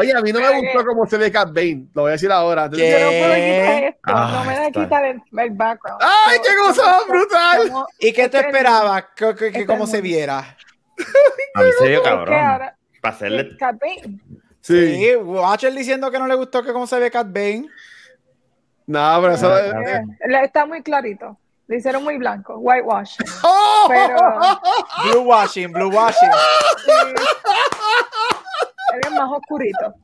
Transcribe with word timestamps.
Oye, 0.00 0.12
a 0.16 0.20
mí 0.20 0.32
no 0.32 0.40
me 0.40 0.60
gustó 0.60 0.84
cómo 0.86 1.06
se 1.06 1.16
ve 1.18 1.30
Cat 1.32 1.48
Bane. 1.52 1.86
Lo 1.94 2.02
voy 2.02 2.10
a 2.10 2.12
decir 2.12 2.30
ahora. 2.32 2.64
Yo 2.64 2.78
no 2.78 2.78
puedo 2.78 3.34
quitar 3.34 3.84
esto. 3.84 4.00
Ah, 4.04 4.32
no 4.34 4.44
me 4.50 4.56
da 4.58 4.70
quitar 4.70 5.04
el, 5.04 5.22
el 5.38 5.50
background. 5.50 6.00
¡Ay, 6.02 6.38
qué 6.44 6.56
cosa 6.58 6.98
brutal! 7.08 7.68
como- 7.70 7.86
¿Y 7.98 8.12
qué 8.12 8.28
tú 8.28 8.36
es 8.38 8.42
que- 8.42 8.48
esperabas? 8.50 9.04
este 9.18 9.66
cómo 9.66 9.86
se 9.86 10.00
viera? 10.00 10.38
A 11.54 11.62
mí 11.62 11.68
se 11.78 11.86
que 11.86 12.02
cabrón. 12.02 12.34
ahora- 12.38 12.76
Para 13.00 13.14
hacerle. 13.14 13.56
Cat 13.58 13.76
Bane. 13.80 14.18
Sí. 14.60 14.94
Sí, 14.96 15.16
Watcher 15.16 15.72
diciendo 15.72 16.10
que 16.10 16.18
no 16.18 16.26
le 16.26 16.34
gustó 16.34 16.62
que 16.62 16.72
cómo 16.72 16.86
se 16.86 16.98
ve 16.98 17.10
Cat 17.10 17.26
Bane. 17.28 17.66
No, 18.86 19.18
pero 19.22 19.34
eso. 19.34 19.52
Ah, 19.52 19.60
eh, 19.60 20.02
Eh, 20.20 20.28
le- 20.28 20.44
Está 20.44 20.66
muy 20.66 20.82
clarito. 20.82 21.38
Lo 21.66 21.76
hicieron 21.76 22.02
muy 22.02 22.16
blanco. 22.18 22.56
Whitewash. 22.58 23.16
¡Oh! 23.44 23.86
Pero 23.88 24.16
Blue 25.04 25.20
washing, 25.22 25.70
blue 25.72 25.88
washing. 25.88 26.28
sí, 26.84 26.92
es 29.02 29.10
más 29.12 29.30
oscurito. 29.32 29.94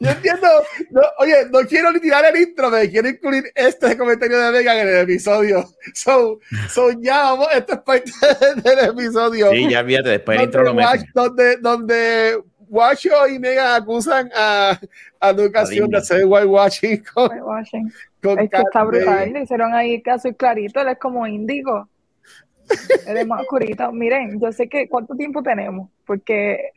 Yo 0.00 0.10
entiendo. 0.10 0.46
no, 0.90 1.00
oye, 1.18 1.46
no 1.50 1.60
quiero 1.60 1.90
ni 1.92 2.00
tirar 2.00 2.24
el 2.26 2.42
intro, 2.42 2.68
me 2.70 2.90
quiero 2.90 3.08
incluir 3.08 3.44
este 3.54 3.96
comentario 3.96 4.38
de 4.38 4.52
Megan 4.52 4.78
en 4.78 4.88
el 4.88 4.96
episodio. 5.00 5.64
So, 5.94 6.40
so 6.68 6.90
ya 7.00 7.22
vamos, 7.22 7.48
esto 7.54 7.72
es 7.74 7.78
parte 7.80 8.10
del 8.62 8.90
episodio. 8.90 9.50
Sí, 9.50 9.70
ya 9.70 9.82
fíjate, 9.84 10.10
después 10.10 10.38
el 10.38 10.44
intro 10.44 10.62
donde, 10.64 10.82
lo 10.82 10.88
Watch- 10.88 10.98
meten. 10.98 11.10
donde, 11.14 11.56
donde 11.56 12.42
Guacho 12.68 13.26
y 13.28 13.38
Megan 13.38 13.82
acusan 13.82 14.30
a, 14.36 14.78
a 15.20 15.30
educación 15.30 15.90
de 15.90 15.98
hacer 15.98 16.24
whitewashing 16.26 17.02
con, 17.12 17.30
Whitewashing. 17.30 17.92
con 18.22 18.38
Es 18.38 18.50
que 18.50 18.56
está 18.58 18.84
brutal. 18.84 19.32
Le 19.32 19.42
hicieron 19.42 19.74
ahí 19.74 20.02
casi 20.02 20.34
clarito. 20.34 20.80
Él 20.80 20.88
es 20.88 20.98
como 20.98 21.26
índigo. 21.26 21.88
Él 23.06 23.16
es 23.16 23.26
más 23.26 23.40
oscurito. 23.42 23.90
Miren, 23.92 24.38
yo 24.40 24.52
sé 24.52 24.68
que 24.68 24.88
cuánto 24.88 25.14
tiempo 25.14 25.42
tenemos. 25.42 25.90
Porque 26.06 26.72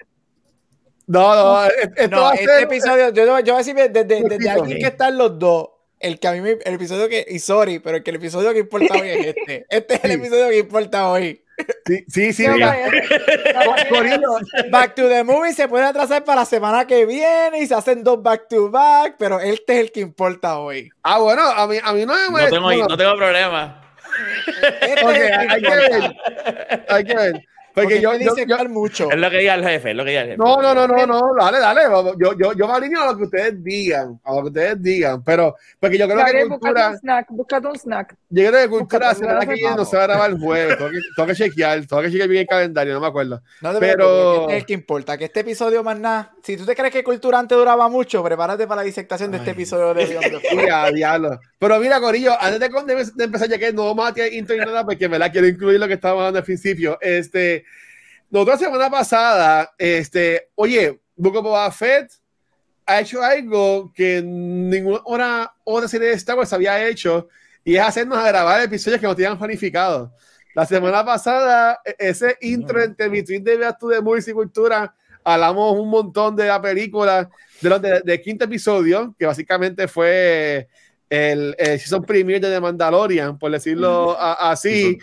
No, 1.07 1.35
no, 1.35 1.63
esto 1.65 2.01
va 2.01 2.07
No, 2.07 2.27
a 2.29 2.33
este 2.33 2.45
ser- 2.45 2.63
episodio, 2.63 3.09
yo, 3.13 3.25
yo 3.25 3.31
voy 3.33 3.49
a 3.53 3.57
decir 3.57 3.75
desde, 3.75 4.49
alguien 4.49 4.79
que 4.79 4.87
están 4.87 5.17
los 5.17 5.37
dos, 5.37 5.69
el 5.99 6.19
que 6.19 6.27
a 6.27 6.31
mí 6.33 6.41
me, 6.41 6.51
el 6.63 6.73
episodio 6.75 7.07
que, 7.07 7.25
y 7.27 7.39
sorry, 7.39 7.79
pero 7.79 7.97
el 7.97 8.03
que 8.03 8.09
el 8.11 8.17
episodio 8.17 8.51
que 8.53 8.59
importa 8.59 8.93
hoy 8.95 9.09
es 9.09 9.25
este. 9.27 9.65
Este 9.69 9.93
es 9.95 10.03
el 10.03 10.11
Sí. 10.11 10.17
episodio 10.17 10.49
que 10.49 10.57
importa 10.57 11.07
hoy. 11.09 11.41
Sí, 11.85 12.03
sí, 12.09 12.33
sí. 12.33 12.45
No, 12.47 14.37
Back 14.71 14.95
to 14.95 15.07
the 15.07 15.23
movie 15.23 15.53
se 15.53 15.67
puede 15.67 15.85
atrasar 15.85 16.23
para 16.23 16.41
la 16.41 16.45
semana 16.45 16.85
que 16.87 17.05
viene 17.05 17.59
y 17.59 17.67
se 17.67 17.75
hacen 17.75 18.03
dos 18.03 18.21
back 18.21 18.47
to 18.49 18.69
back, 18.69 19.15
pero 19.17 19.39
este 19.39 19.73
es 19.75 19.79
el 19.79 19.91
que 19.91 20.01
importa 20.01 20.57
hoy. 20.59 20.89
Ah, 21.03 21.19
bueno, 21.19 21.43
a 21.43 21.67
mí, 21.67 21.77
a 21.81 21.93
mí 21.93 22.05
no 22.05 22.13
me 22.31 22.41
No 22.43 22.49
tengo, 22.49 22.61
bueno, 22.63 22.87
no 22.87 22.97
tengo 22.97 23.15
problema. 23.15 23.81
Este 24.81 25.05
ok, 25.05 25.11
es 25.11 25.17
el 25.19 25.49
hay 25.49 25.61
que 25.61 25.69
ver. 25.75 26.15
Hay 26.89 27.03
que 27.03 27.15
ver. 27.15 27.45
Porque, 27.75 27.95
Porque 27.95 28.01
yo, 28.01 28.11
me 28.13 28.23
yo- 28.23 28.31
dice 28.33 28.45
yo- 28.47 28.55
Carl 28.57 28.69
mucho. 28.69 29.11
Es 29.11 29.17
lo 29.17 29.29
que 29.29 29.37
diga 29.39 29.53
el 29.55 29.63
jefe, 29.63 29.91
es 29.91 29.95
lo 29.97 30.03
que 30.05 30.09
diga 30.11 30.21
el 30.21 30.27
jefe. 30.29 30.37
no, 30.37 30.61
no, 30.61 30.73
no, 30.73 30.87
no, 30.87 31.05
no, 31.05 31.21
dale, 31.37 31.59
dale. 31.59 31.81
Yo, 32.17 32.33
yo, 32.37 32.53
yo 32.53 32.67
me 32.67 32.73
alineo 32.73 33.01
a 33.03 33.11
lo 33.11 33.17
que 33.17 33.23
ustedes 33.25 33.63
digan, 33.63 34.19
a 34.23 34.33
lo 34.33 34.41
que 34.43 34.47
ustedes 34.47 34.81
digan, 34.81 35.23
pero 35.23 35.55
porque 35.79 35.97
yo 35.97 36.05
creo 36.05 36.17
que 36.17 36.23
Gabriel, 36.23 36.49
búscate 36.49 36.59
cultura, 36.73 36.89
un 36.89 36.97
snack, 36.97 37.25
búscate 37.29 37.67
un 37.67 37.75
snack. 37.77 38.15
yo 38.29 38.47
creo 38.49 38.61
que 38.63 38.69
cultura 38.69 39.13
que 39.13 39.23
búscate. 39.25 39.53
viene 39.53 39.75
no 39.75 39.85
se 39.85 39.97
va 39.97 40.03
a 40.03 40.07
grabar 40.07 40.29
el 40.31 40.39
jueves. 40.39 40.77
Tengo 40.77 40.89
que, 40.91 40.97
tengo 41.15 41.27
que 41.27 41.35
chequear, 41.35 41.85
tengo 41.85 42.01
que 42.01 42.11
chequear 42.11 42.29
bien 42.29 42.41
el 42.41 42.47
calendario, 42.47 42.93
no 42.93 43.01
me 43.01 43.07
acuerdo. 43.07 43.41
No 43.61 43.73
te 43.73 43.79
pero- 43.79 44.05
que 44.07 44.41
este 44.41 44.53
es 44.55 44.59
el 44.61 44.65
que 44.65 44.73
importa. 44.73 45.17
Que 45.17 45.25
este 45.25 45.39
episodio 45.41 45.83
más 45.83 45.99
nada. 45.99 46.33
Si 46.43 46.55
tú 46.55 46.65
te 46.65 46.75
crees 46.75 46.93
que 46.93 47.03
Cultura 47.03 47.39
antes 47.39 47.57
duraba 47.57 47.89
mucho, 47.89 48.23
prepárate 48.23 48.67
para 48.67 48.81
la 48.81 48.85
disectación 48.85 49.31
de 49.31 49.37
este 49.37 49.51
episodio 49.51 49.93
de 49.93 50.05
Beyond 50.05 50.23
the 50.25 50.31
Force. 50.31 50.47
Sí, 50.49 50.69
a 50.71 50.91
diablo. 50.91 51.39
Pero 51.59 51.79
mira, 51.79 51.99
Corillo, 51.99 52.31
antes 52.39 52.59
de, 52.59 52.69
de- 52.95 53.11
de 53.15 53.23
empezar, 53.25 53.49
ya 53.49 53.57
que 53.57 53.73
no 53.73 53.85
vamos 53.87 54.07
a 54.09 54.13
tirar 54.13 54.31
intro 54.31 54.55
ni 54.55 54.63
nada, 54.63 54.85
porque 54.85 55.09
me 55.09 55.19
la 55.19 55.29
quiero 55.31 55.47
incluir 55.47 55.79
lo 55.79 55.87
que 55.87 55.95
estábamos 55.95 56.21
hablando 56.21 56.39
al 56.39 56.45
principio. 56.45 56.97
Este, 57.01 57.64
nosotros 58.35 58.59
la 58.59 58.65
semana 58.67 58.89
pasada, 58.89 59.73
este, 59.77 60.49
oye, 60.55 60.99
Book 61.15 61.37
of 61.37 61.43
Boba 61.43 61.71
Fett 61.71 62.11
ha 62.85 62.99
hecho 62.99 63.23
algo 63.23 63.93
que 63.93 64.21
ninguna 64.21 64.99
otra, 65.05 65.53
otra 65.63 65.87
serie 65.87 66.09
de 66.09 66.15
Star 66.15 66.35
Wars 66.37 66.51
había 66.51 66.85
hecho, 66.85 67.29
y 67.63 67.77
es 67.77 67.81
hacernos 67.81 68.17
a 68.17 68.27
grabar 68.27 68.61
episodios 68.61 68.99
que 68.99 69.07
nos 69.07 69.15
tenían 69.15 69.39
planificados. 69.39 70.11
La 70.53 70.65
semana 70.65 71.05
pasada, 71.05 71.79
e- 71.85 71.95
ese 71.97 72.37
intro 72.41 72.83
entre 72.83 73.07
Between 73.07 73.41
de 73.41 73.55
Beas 73.55 73.77
to 73.77 73.89
the 73.89 74.01
Movies 74.01 74.27
y 74.27 74.33
Cultura, 74.33 74.93
hablamos 75.23 75.79
un 75.79 75.89
montón 75.89 76.35
de 76.35 76.47
la 76.47 76.61
película, 76.61 77.29
de 77.61 77.69
los 77.69 77.81
de, 77.81 78.01
de 78.01 78.21
quinto 78.21 78.43
episodio, 78.43 79.15
que 79.17 79.25
básicamente 79.25 79.87
fue 79.87 80.67
el, 81.09 81.55
el 81.57 81.79
season 81.79 82.03
premiere 82.03 82.39
de 82.47 82.53
The 82.53 82.61
Mandalorian, 82.61 83.37
por 83.37 83.51
decirlo 83.51 84.11
a- 84.19 84.51
así. 84.51 84.97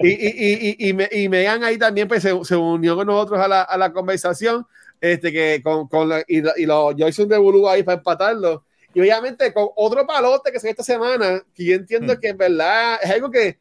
Y, 0.00 0.08
y, 0.08 0.12
y, 0.12 0.76
y, 0.78 0.88
y, 0.88 0.92
me- 0.92 1.08
y 1.10 1.28
Megan 1.28 1.62
ahí 1.64 1.78
también 1.78 2.08
pues, 2.08 2.22
se, 2.22 2.32
se 2.44 2.56
unió 2.56 2.96
con 2.96 3.06
nosotros 3.06 3.40
a 3.40 3.48
la, 3.48 3.62
a 3.62 3.76
la 3.78 3.92
conversación. 3.92 4.66
Este, 5.00 5.30
que 5.32 5.60
con, 5.62 5.86
con 5.88 6.08
la- 6.08 6.24
y, 6.26 6.40
lo- 6.40 6.52
y 6.56 6.64
lo, 6.66 6.92
yo 6.92 7.06
hice 7.08 7.22
un 7.22 7.30
revolú 7.30 7.68
ahí 7.68 7.82
para 7.82 7.98
empatarlo. 7.98 8.64
Y 8.94 9.00
obviamente 9.00 9.52
con 9.52 9.68
otro 9.76 10.06
palote 10.06 10.50
que 10.52 10.60
se 10.60 10.70
esta 10.70 10.82
semana, 10.84 11.42
que 11.54 11.64
yo 11.64 11.74
entiendo 11.74 12.14
Hmm. 12.14 12.20
que 12.20 12.28
en 12.28 12.36
verdad 12.38 12.98
es 13.02 13.10
algo 13.10 13.30
que, 13.30 13.58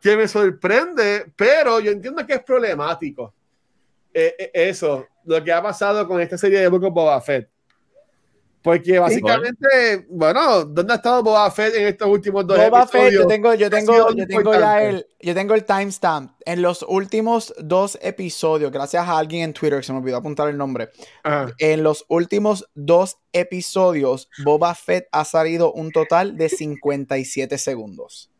que 0.00 0.16
me 0.16 0.26
sorprende, 0.28 1.26
pero 1.36 1.80
yo 1.80 1.90
entiendo 1.90 2.24
que 2.26 2.34
es 2.34 2.42
problemático. 2.42 3.34
Eh, 4.14 4.34
eh, 4.38 4.50
eso, 4.54 5.06
lo 5.24 5.42
que 5.44 5.52
ha 5.52 5.60
pasado 5.62 6.06
con 6.08 6.20
esta 6.20 6.38
serie 6.38 6.60
de 6.60 6.68
Book 6.68 6.84
of 6.84 6.94
Boba 6.94 7.20
Fett. 7.20 7.48
Porque 8.66 8.98
básicamente, 8.98 10.08
bueno, 10.08 10.64
¿dónde 10.64 10.92
ha 10.92 10.96
estado 10.96 11.22
Boba 11.22 11.48
Fett 11.52 11.72
en 11.76 11.86
estos 11.86 12.08
últimos 12.08 12.44
dos 12.44 12.58
Boba 12.58 12.84
Fett, 12.84 13.02
episodios? 13.02 13.22
yo 13.22 13.28
tengo, 13.28 13.54
yo 13.54 13.70
tengo, 13.70 14.12
yo 14.12 14.26
tengo 14.26 14.54
ya 14.54 14.82
el, 14.82 15.06
yo 15.20 15.34
tengo 15.36 15.54
el 15.54 15.64
timestamp. 15.64 16.32
En 16.44 16.62
los 16.62 16.82
últimos 16.82 17.54
dos 17.60 17.96
episodios, 18.02 18.72
gracias 18.72 19.06
a 19.06 19.18
alguien 19.18 19.44
en 19.44 19.52
Twitter, 19.52 19.78
que 19.78 19.84
se 19.84 19.92
me 19.92 20.00
olvidó 20.00 20.16
apuntar 20.16 20.48
el 20.48 20.58
nombre. 20.58 20.88
Ajá. 21.22 21.52
En 21.60 21.84
los 21.84 22.04
últimos 22.08 22.68
dos 22.74 23.20
episodios, 23.32 24.28
Boba 24.44 24.74
Fett 24.74 25.06
ha 25.12 25.24
salido 25.24 25.72
un 25.72 25.92
total 25.92 26.36
de 26.36 26.48
57 26.48 27.58
segundos. 27.58 28.32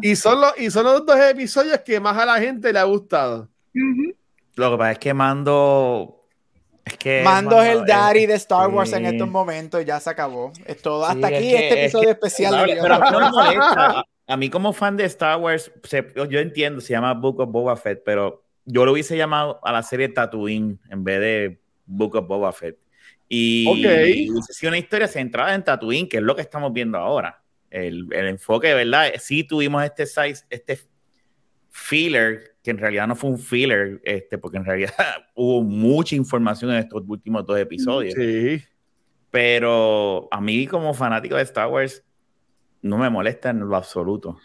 Y 0.00 0.16
son, 0.16 0.40
los, 0.40 0.58
y 0.58 0.70
son 0.70 0.84
los 0.84 1.04
dos 1.04 1.20
episodios 1.20 1.80
que 1.80 2.00
más 2.00 2.16
a 2.16 2.24
la 2.24 2.38
gente 2.38 2.72
le 2.72 2.78
ha 2.78 2.84
gustado. 2.84 3.50
Lo 4.54 4.70
que 4.70 4.78
pasa 4.78 4.92
es 4.92 4.98
que 4.98 5.12
Mando. 5.12 6.19
Es 6.90 6.96
que. 6.98 7.22
Mando 7.24 7.60
es 7.62 7.70
el 7.70 7.84
daddy 7.84 8.26
de 8.26 8.34
Star 8.34 8.68
sí. 8.68 8.74
Wars 8.76 8.92
en 8.92 9.06
estos 9.06 9.28
momentos, 9.28 9.84
ya 9.84 9.98
se 10.00 10.10
acabó. 10.10 10.52
Es 10.66 10.80
todo. 10.82 11.04
Sí, 11.06 11.12
Hasta 11.12 11.28
es 11.30 11.34
aquí 11.36 11.48
que- 11.50 11.54
este 11.56 11.68
es 11.68 11.84
episodio 11.94 12.04
que- 12.06 12.12
especial. 12.12 12.54
Pero, 12.66 12.74
de 12.74 12.82
pero 12.82 12.98
Beyond 12.98 13.12
no 13.12 13.20
me 13.20 13.30
molesta. 13.30 13.90
A, 14.00 14.04
a 14.32 14.36
mí, 14.36 14.50
como 14.50 14.72
fan 14.72 14.96
de 14.96 15.04
Star 15.04 15.38
Wars, 15.38 15.70
se- 15.84 16.12
yo 16.28 16.38
entiendo, 16.40 16.80
se 16.80 16.92
llama 16.92 17.14
Book 17.14 17.40
of 17.40 17.50
Boba 17.50 17.76
Fett, 17.76 18.02
pero 18.04 18.44
yo 18.64 18.84
lo 18.84 18.92
hubiese 18.92 19.16
llamado 19.16 19.58
a 19.62 19.72
la 19.72 19.82
serie 19.82 20.08
Tatooine 20.08 20.78
en 20.90 21.02
vez 21.04 21.20
de 21.20 21.60
Book 21.86 22.14
of 22.16 22.26
Boba 22.26 22.52
Fett. 22.52 22.76
Y 23.28 23.64
sido 24.50 24.70
una 24.70 24.78
historia 24.78 25.06
centrada 25.06 25.54
en 25.54 25.62
Tatooine, 25.64 26.08
que 26.08 26.16
es 26.16 26.22
lo 26.22 26.34
que 26.34 26.42
estamos 26.42 26.72
viendo 26.72 26.98
ahora. 26.98 27.42
El, 27.70 28.08
el 28.12 28.26
enfoque, 28.26 28.66
de 28.68 28.74
verdad, 28.74 29.12
sí 29.20 29.44
tuvimos 29.44 29.84
este 29.84 30.04
size, 30.06 30.44
este 30.50 30.80
filler, 31.70 32.49
que 32.62 32.70
en 32.70 32.78
realidad 32.78 33.06
no 33.06 33.16
fue 33.16 33.30
un 33.30 33.38
filler, 33.38 34.00
este, 34.04 34.36
porque 34.38 34.58
en 34.58 34.64
realidad 34.64 34.92
hubo 35.34 35.62
mucha 35.62 36.14
información 36.16 36.70
en 36.72 36.78
estos 36.78 37.02
últimos 37.08 37.46
dos 37.46 37.58
episodios. 37.58 38.14
Sí. 38.14 38.62
Pero 39.30 40.28
a 40.30 40.40
mí, 40.40 40.66
como 40.66 40.92
fanático 40.92 41.36
de 41.36 41.42
Star 41.42 41.68
Wars, 41.68 42.04
no 42.82 42.98
me 42.98 43.08
molesta 43.10 43.50
en 43.50 43.60
lo 43.60 43.76
absoluto. 43.76 44.38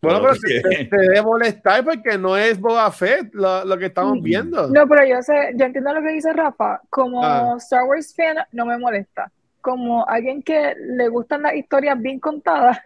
Bueno, 0.00 0.20
pero 0.20 0.32
lo 0.34 0.38
te, 0.40 0.84
te 0.84 0.96
debe 0.96 1.22
molestar 1.22 1.84
porque 1.84 2.16
no 2.18 2.36
es 2.36 2.58
Boba 2.60 2.90
Fett 2.92 3.34
lo, 3.34 3.64
lo 3.64 3.76
que 3.78 3.86
estamos 3.86 4.18
Mm. 4.18 4.22
viendo. 4.22 4.68
No, 4.68 4.86
pero 4.86 5.04
yo 5.06 5.22
sé, 5.22 5.52
yo 5.56 5.66
entiendo 5.66 5.92
lo 5.92 6.02
que 6.02 6.12
dice 6.12 6.32
Rafa. 6.32 6.80
Como 6.90 7.24
Ah. 7.24 7.54
Star 7.58 7.84
Wars 7.84 8.14
fan, 8.14 8.36
no 8.52 8.64
me 8.66 8.78
molesta. 8.78 9.30
Como 9.60 10.06
alguien 10.08 10.42
que 10.42 10.74
le 10.96 11.08
gustan 11.08 11.42
las 11.42 11.54
historias 11.54 12.00
bien 12.00 12.20
contadas, 12.20 12.78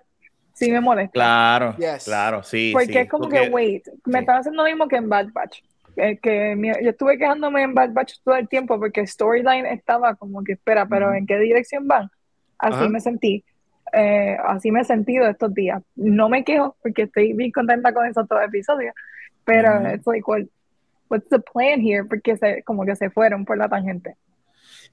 sí 0.54 0.70
me 0.70 0.80
molesta. 0.80 1.12
Claro, 1.12 1.76
Yes. 1.78 2.04
claro, 2.04 2.42
sí. 2.42 2.70
Porque 2.72 2.86
sí, 2.92 2.98
es 2.98 3.08
como 3.08 3.24
porque- 3.24 3.40
que, 3.42 3.48
wait, 3.50 3.86
me 4.06 4.12
sí. 4.12 4.18
están 4.20 4.36
haciendo 4.38 4.62
lo 4.62 4.68
mismo 4.68 4.88
que 4.88 4.96
en 4.96 5.08
Bad 5.08 5.28
Batch. 5.32 5.60
Que 5.94 6.54
mi- 6.56 6.68
yo 6.68 6.90
estuve 6.90 7.18
quejándome 7.18 7.62
en 7.62 7.74
Bad 7.74 7.90
Batch 7.92 8.14
todo 8.24 8.34
el 8.36 8.48
tiempo 8.48 8.78
porque 8.78 9.06
storyline 9.06 9.66
estaba 9.66 10.14
como 10.14 10.42
que, 10.42 10.52
espera, 10.52 10.86
pero. 10.86 11.12
¿en 11.14 11.26
qué 11.26 11.38
dirección 11.38 11.86
van? 11.86 12.10
Así 12.58 12.76
Ajá. 12.76 12.88
me 12.88 13.00
sentí. 13.00 13.44
Eh, 13.92 14.38
así 14.46 14.70
me 14.70 14.80
he 14.80 14.84
sentido 14.84 15.26
estos 15.28 15.52
días. 15.52 15.82
No 15.96 16.28
me 16.30 16.44
quejo 16.44 16.76
porque 16.82 17.02
estoy 17.02 17.34
bien 17.34 17.50
contenta 17.52 17.92
con 17.92 18.06
esos 18.06 18.26
dos 18.26 18.40
episodios, 18.42 18.94
pero 19.44 19.92
it's 19.92 20.06
like, 20.06 20.22
what, 20.26 20.42
what's 21.10 21.28
the 21.28 21.40
plan 21.40 21.80
here? 21.80 22.04
Porque 22.04 22.36
se, 22.38 22.62
como 22.62 22.86
que 22.86 22.96
se 22.96 23.10
fueron 23.10 23.44
por 23.44 23.58
la 23.58 23.68
tangente. 23.68 24.16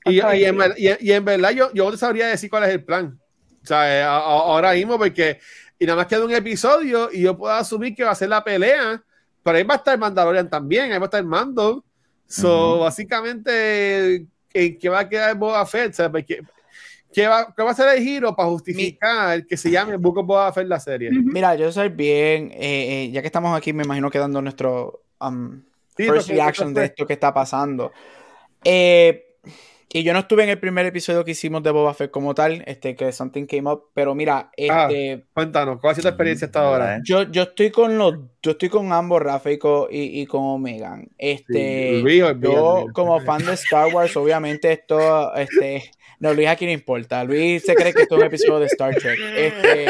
Y, 0.06 0.20
en, 0.20 0.52
sí. 0.52 0.52
ver- 0.58 0.74
y- 0.78 1.08
y 1.10 1.12
en 1.14 1.24
verdad 1.26 1.52
yo, 1.52 1.72
yo 1.74 1.96
sabría 1.96 2.28
decir 2.28 2.50
cuál 2.50 2.64
es 2.64 2.70
el 2.72 2.84
plan. 2.84 3.19
O 3.64 3.68
sea, 3.68 4.16
ahora 4.16 4.74
mismo, 4.74 4.98
porque. 4.98 5.40
Y 5.82 5.86
nada 5.86 5.98
más 5.98 6.08
queda 6.08 6.26
un 6.26 6.32
episodio 6.34 7.10
y 7.12 7.22
yo 7.22 7.38
puedo 7.38 7.54
asumir 7.54 7.96
que 7.96 8.04
va 8.04 8.12
a 8.12 8.16
ser 8.16 8.30
la 8.30 8.44
pelea. 8.44 9.02
Pero 9.42 9.58
ahí 9.58 9.64
va 9.64 9.76
a 9.76 9.78
estar 9.78 9.98
Mandalorian 9.98 10.50
también, 10.50 10.92
ahí 10.92 10.98
va 11.00 11.06
a 11.06 11.08
estar 11.08 11.24
Mando. 11.24 11.86
So, 12.28 12.74
Ujú. 12.74 12.80
básicamente, 12.82 14.26
¿en 14.54 14.78
qué 14.78 14.90
va 14.90 15.00
a 15.00 15.10
quedar 15.10 15.36
Boba 15.38 15.66
Fett? 15.66 15.92
O 15.92 15.96
sea, 15.96 16.12
porque- 16.12 16.42
¿qué, 17.14 17.28
va, 17.28 17.54
qué 17.56 17.64
va 17.64 17.72
a 17.72 17.74
ser 17.74 17.98
el 17.98 18.04
giro 18.04 18.36
para 18.36 18.50
justificar 18.50 19.46
que 19.48 19.56
se 19.58 19.72
llame 19.72 19.96
Book 19.98 20.18
of 20.18 20.28
Boba 20.28 20.52
Fett 20.52 20.68
la 20.68 20.80
serie? 20.80 21.10
Ujú. 21.10 21.22
Mira, 21.24 21.56
yo 21.56 21.72
soy 21.72 21.90
bien, 21.90 22.52
eh, 22.52 23.06
eh, 23.06 23.12
ya 23.12 23.22
que 23.22 23.28
estamos 23.28 23.58
aquí, 23.58 23.72
me 23.74 23.84
imagino 23.84 24.12
que 24.12 24.20
dando 24.20 24.42
nuestro 24.42 25.04
um, 25.22 25.62
Sí, 25.96 26.04
first 26.04 26.30
reaction 26.30 26.74
de 26.74 26.86
esto 26.86 27.08
que 27.08 27.14
está 27.14 27.34
pasando. 27.34 27.92
Eh, 28.64 29.29
y 29.92 30.04
yo 30.04 30.14
no 30.14 30.20
estuve 30.20 30.44
en 30.44 30.50
el 30.50 30.60
primer 30.60 30.86
episodio 30.86 31.26
que 31.26 31.32
hicimos 31.32 31.64
de 31.64 31.72
Boba 31.72 31.94
Fett 31.96 32.12
como 32.12 32.36
tal, 32.36 32.64
este, 32.68 32.96
que 32.96 33.12
Something 33.12 33.46
Came 33.48 33.72
Up, 33.72 33.86
pero 33.94 34.14
mira, 34.14 34.52
Ah. 34.70 34.88
este, 34.90 35.26
Cuéntanos, 35.34 35.80
¿cuál 35.82 35.92
ha 35.92 35.96
sido 35.96 36.04
tu 36.04 36.10
experiencia 36.10 36.46
hasta 36.46 36.62
¿Verdad, 36.62 36.74
ahora? 36.82 36.98
eh? 36.98 37.02
yo, 37.04 37.24
yo 37.24 37.42
estoy 37.44 37.72
con 37.72 37.98
los, 37.98 38.14
yo 38.44 38.52
estoy 38.52 38.70
con 38.70 38.94
ambos, 38.94 39.22
Rafa 39.22 39.52
y 39.52 39.58
con, 39.58 39.88
y, 39.90 40.22
y 40.22 40.26
con 40.28 40.62
Megan. 40.62 41.08
Este, 41.18 42.00
Luis, 42.02 42.20
yo 42.40 42.82
Luis. 42.82 42.94
como 42.94 43.20
fan 43.22 43.44
de 43.46 43.54
Star 43.54 43.94
Wars, 43.94 44.16
obviamente 44.16 44.72
esto, 44.72 45.34
este, 45.36 45.90
no, 46.20 46.34
Luis 46.34 46.48
aquí 46.48 46.66
no 46.66 46.72
importa. 46.72 47.24
Luis 47.24 47.64
se 47.64 47.74
cree 47.76 47.94
que 47.94 48.04
esto 48.04 48.16
es 48.16 48.22
un 48.22 48.28
episodio 48.28 48.60
de 48.60 48.66
Star 48.68 48.94
Trek. 48.96 49.20
Este, 49.36 49.86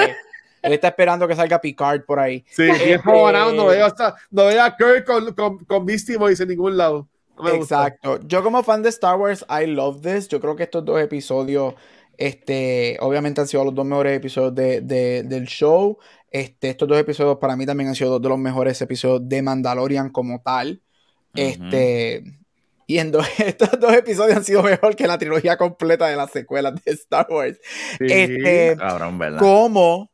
él 0.62 0.74
está 0.74 0.90
esperando 0.90 1.28
que 1.28 1.36
salga 1.36 1.60
Picard 1.60 2.06
por 2.06 2.19
ahí. 2.19 2.46
Sí, 2.50 2.63
Este- 2.69 2.86
tiempo 2.86 3.25
ganado, 3.25 3.51
no 3.54 3.66
veo, 3.68 3.86
hasta, 3.86 4.16
no 4.31 4.46
veo 4.46 4.63
a 4.63 4.75
Kirk 4.78 5.06
con, 5.06 5.34
con, 5.34 5.57
con 5.66 5.86
Beastie 5.86 6.18
Boys 6.18 6.40
en 6.40 6.50
ningún 6.50 6.78
lado. 6.78 7.07
Me. 7.44 7.51
Exacto. 7.51 8.19
Yo 8.25 8.44
como 8.44 8.63
fan 8.63 8.81
de 8.83 8.89
Star 8.89 9.18
Wars, 9.18 9.45
I 9.50 9.65
love 9.68 10.01
this. 10.01 10.27
Yo 10.27 10.39
creo 10.39 10.56
que 10.56 10.63
estos 10.63 10.83
dos 10.86 11.00
episodios, 11.01 11.74
este, 12.18 12.97
obviamente 13.01 13.41
han 13.41 13.47
sido 13.47 13.63
los 13.65 13.74
dos 13.75 13.86
mejores 13.86 14.18
episodios 14.18 14.53
de, 14.56 14.81
de- 14.81 15.24
del 15.24 15.45
show. 15.47 15.97
Este, 16.31 16.69
estos 16.69 16.88
dos 16.88 16.97
episodios 17.00 17.38
para 17.38 17.56
mí 17.56 17.65
también 17.65 17.89
han 17.89 17.95
sido 17.95 18.12
dos 18.12 18.21
de 18.21 18.30
los 18.30 18.38
mejores 18.38 18.81
episodios 18.81 19.27
de 19.27 19.41
Mandalorian 19.41 20.09
como 20.12 20.41
tal. 20.41 20.81
Este, 21.33 22.24
y 22.88 22.97
en 22.97 23.12
dos- 23.12 23.25
estos 23.39 23.80
dos 23.80 23.94
episodios 23.94 24.38
han 24.38 24.44
sido 24.44 24.63
mejor 24.63 24.95
que 24.95 25.07
la 25.07 25.18
trilogía 25.18 25.57
completa 25.57 26.07
de 26.07 26.15
las 26.15 26.31
secuelas 26.31 26.74
de 26.83 26.91
Star 26.91 27.27
Wars. 27.30 27.57
Sí. 27.97 28.06
Este, 28.09 28.75
Cabrón, 28.77 29.18
¿verdad? 29.18 29.39
como 29.39 30.09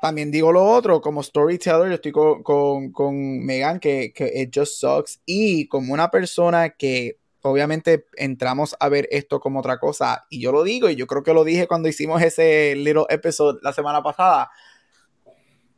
también 0.00 0.30
digo 0.30 0.52
lo 0.52 0.64
otro, 0.64 1.00
como 1.00 1.22
storyteller, 1.22 1.88
yo 1.88 1.94
estoy 1.94 2.12
con, 2.12 2.42
con, 2.42 2.92
con 2.92 3.44
Megan, 3.44 3.80
que, 3.80 4.12
que 4.14 4.32
it 4.42 4.50
just 4.54 4.74
sucks. 4.80 5.20
Y 5.26 5.68
como 5.68 5.92
una 5.94 6.10
persona 6.10 6.70
que 6.70 7.18
obviamente 7.42 8.06
entramos 8.16 8.76
a 8.80 8.88
ver 8.88 9.08
esto 9.10 9.40
como 9.40 9.60
otra 9.60 9.78
cosa, 9.78 10.26
y 10.30 10.40
yo 10.40 10.52
lo 10.52 10.62
digo, 10.64 10.90
y 10.90 10.96
yo 10.96 11.06
creo 11.06 11.22
que 11.22 11.34
lo 11.34 11.44
dije 11.44 11.66
cuando 11.68 11.88
hicimos 11.88 12.22
ese 12.22 12.74
little 12.76 13.06
episode 13.08 13.58
la 13.62 13.72
semana 13.72 14.02
pasada. 14.02 14.50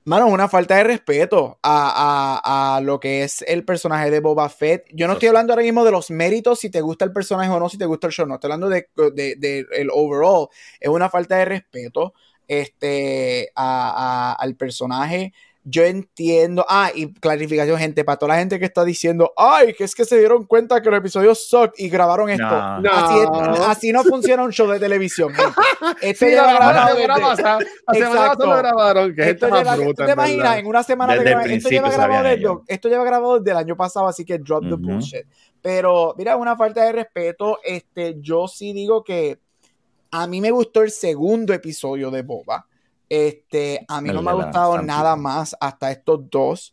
Mano, 0.05 0.27
una 0.27 0.49
falta 0.49 0.75
de 0.77 0.83
respeto 0.83 1.61
a, 1.63 2.41
a- 2.43 2.77
a 2.77 2.81
lo 2.81 2.99
que 2.99 3.23
es 3.23 3.43
el 3.47 3.65
personaje 3.65 4.11
de 4.11 4.19
Boba 4.19 4.49
Fett. 4.49 4.85
Yo 4.93 5.07
no 5.07 5.13
estoy 5.13 5.29
hablando 5.29 5.53
ahora 5.53 5.63
mismo 5.63 5.85
de 5.85 5.93
los 5.93 6.11
méritos, 6.11 6.59
si 6.59 6.71
te 6.71 6.81
gusta 6.81 7.05
el 7.05 7.13
personaje 7.13 7.49
o 7.51 7.61
no, 7.61 7.69
si 7.69 7.79
te 7.79 7.87
gusta 7.87 8.09
el 8.09 8.13
show, 8.13 8.27
no. 8.27 8.35
Estoy 8.35 8.49
hablando 8.51 8.69
de, 8.69 8.89
de- 9.15 9.37
de 9.37 9.65
el 9.77 9.91
overall. 9.93 10.49
Es 10.81 10.89
una 10.89 11.09
falta 11.09 11.37
de 11.37 11.45
respeto 11.45 12.15
este, 12.61 13.51
a- 13.55 14.33
a- 14.33 14.43
al 14.43 14.55
personaje. 14.57 15.33
Yo 15.65 15.85
entiendo. 15.85 16.67
Ah, 16.69 16.91
y 16.93 17.13
clarificación, 17.15 17.79
gente, 17.79 18.03
para 18.05 18.19
toda 18.19 18.33
la 18.35 18.41
gente 18.41 18.59
que 18.59 18.65
está 18.65 18.85
diciendo, 18.85 19.33
ay, 19.37 19.75
que 19.75 19.85
es 19.85 19.95
que 19.95 20.05
se 20.05 20.19
dieron 20.19 20.45
cuenta 20.45 20.83
que 20.83 20.91
los 20.91 20.99
episodios 20.99 21.47
suck 21.47 21.75
y 21.79 21.89
grabaron 21.89 22.29
esto. 22.31 22.43
No. 22.45 22.81
No. 22.81 22.91
Así, 22.93 23.19
es- 23.21 23.61
así 23.69 23.93
no 23.93 24.03
funciona 24.03 24.43
un 24.43 24.51
show 24.53 24.67
de 24.69 24.81
televisión. 24.81 25.33
Esto 26.03 26.25
Sí, 26.27 26.31
lleva 26.33 26.53
la 26.53 26.59
pasada, 26.59 26.91
la 26.91 26.97
semana 26.97 27.19
Exacto. 27.23 27.69
pasada 27.95 28.35
lo 28.39 28.57
grabaron, 28.57 29.15
que 29.15 29.31
esto 29.31 29.47
lleva- 29.49 29.77
¿tú 29.77 29.83
bruta. 29.83 30.05
te 30.07 30.11
en 30.13 30.19
imaginas 30.19 30.43
verdad. 30.43 30.59
en 30.59 30.67
una 30.67 30.83
semana 30.83 31.13
Desde 31.15 31.25
de 31.25 31.55
esto 31.55 31.69
lleva 31.69 31.91
grabado 31.91 32.23
desde, 32.29 32.49
esto 32.67 32.89
lleva 32.89 33.05
grabado 33.05 33.39
desde 33.39 33.51
el 33.53 33.57
año 33.57 33.77
pasado 33.77 34.09
así 34.09 34.25
que 34.25 34.39
drop 34.39 34.63
the 34.65 34.75
Ujú. 34.75 34.83
bullshit 34.83 35.27
pero 35.61 36.15
mira 36.19 36.37
una 36.37 36.57
falta 36.57 36.85
de 36.85 36.93
respeto 36.93 37.59
este 37.65 38.17
yo 38.21 38.49
sí 38.49 38.73
digo 38.73 39.03
que 39.05 39.39
a 40.13 40.27
mí 40.29 40.41
me 40.41 40.53
gustó 40.53 40.83
el 40.83 40.93
segundo 40.93 41.53
episodio 41.53 42.11
de 42.11 42.23
Boba 42.23 42.67
este 43.09 43.85
a 43.89 44.01
mí 44.01 44.11
El 44.11 44.15
no 44.15 44.23
me 44.23 44.31
ha 44.31 44.35
gustado 44.35 44.81
nada 44.81 45.17
más 45.17 45.57
hasta 45.61 45.91
estos 45.91 46.31
dos 46.31 46.73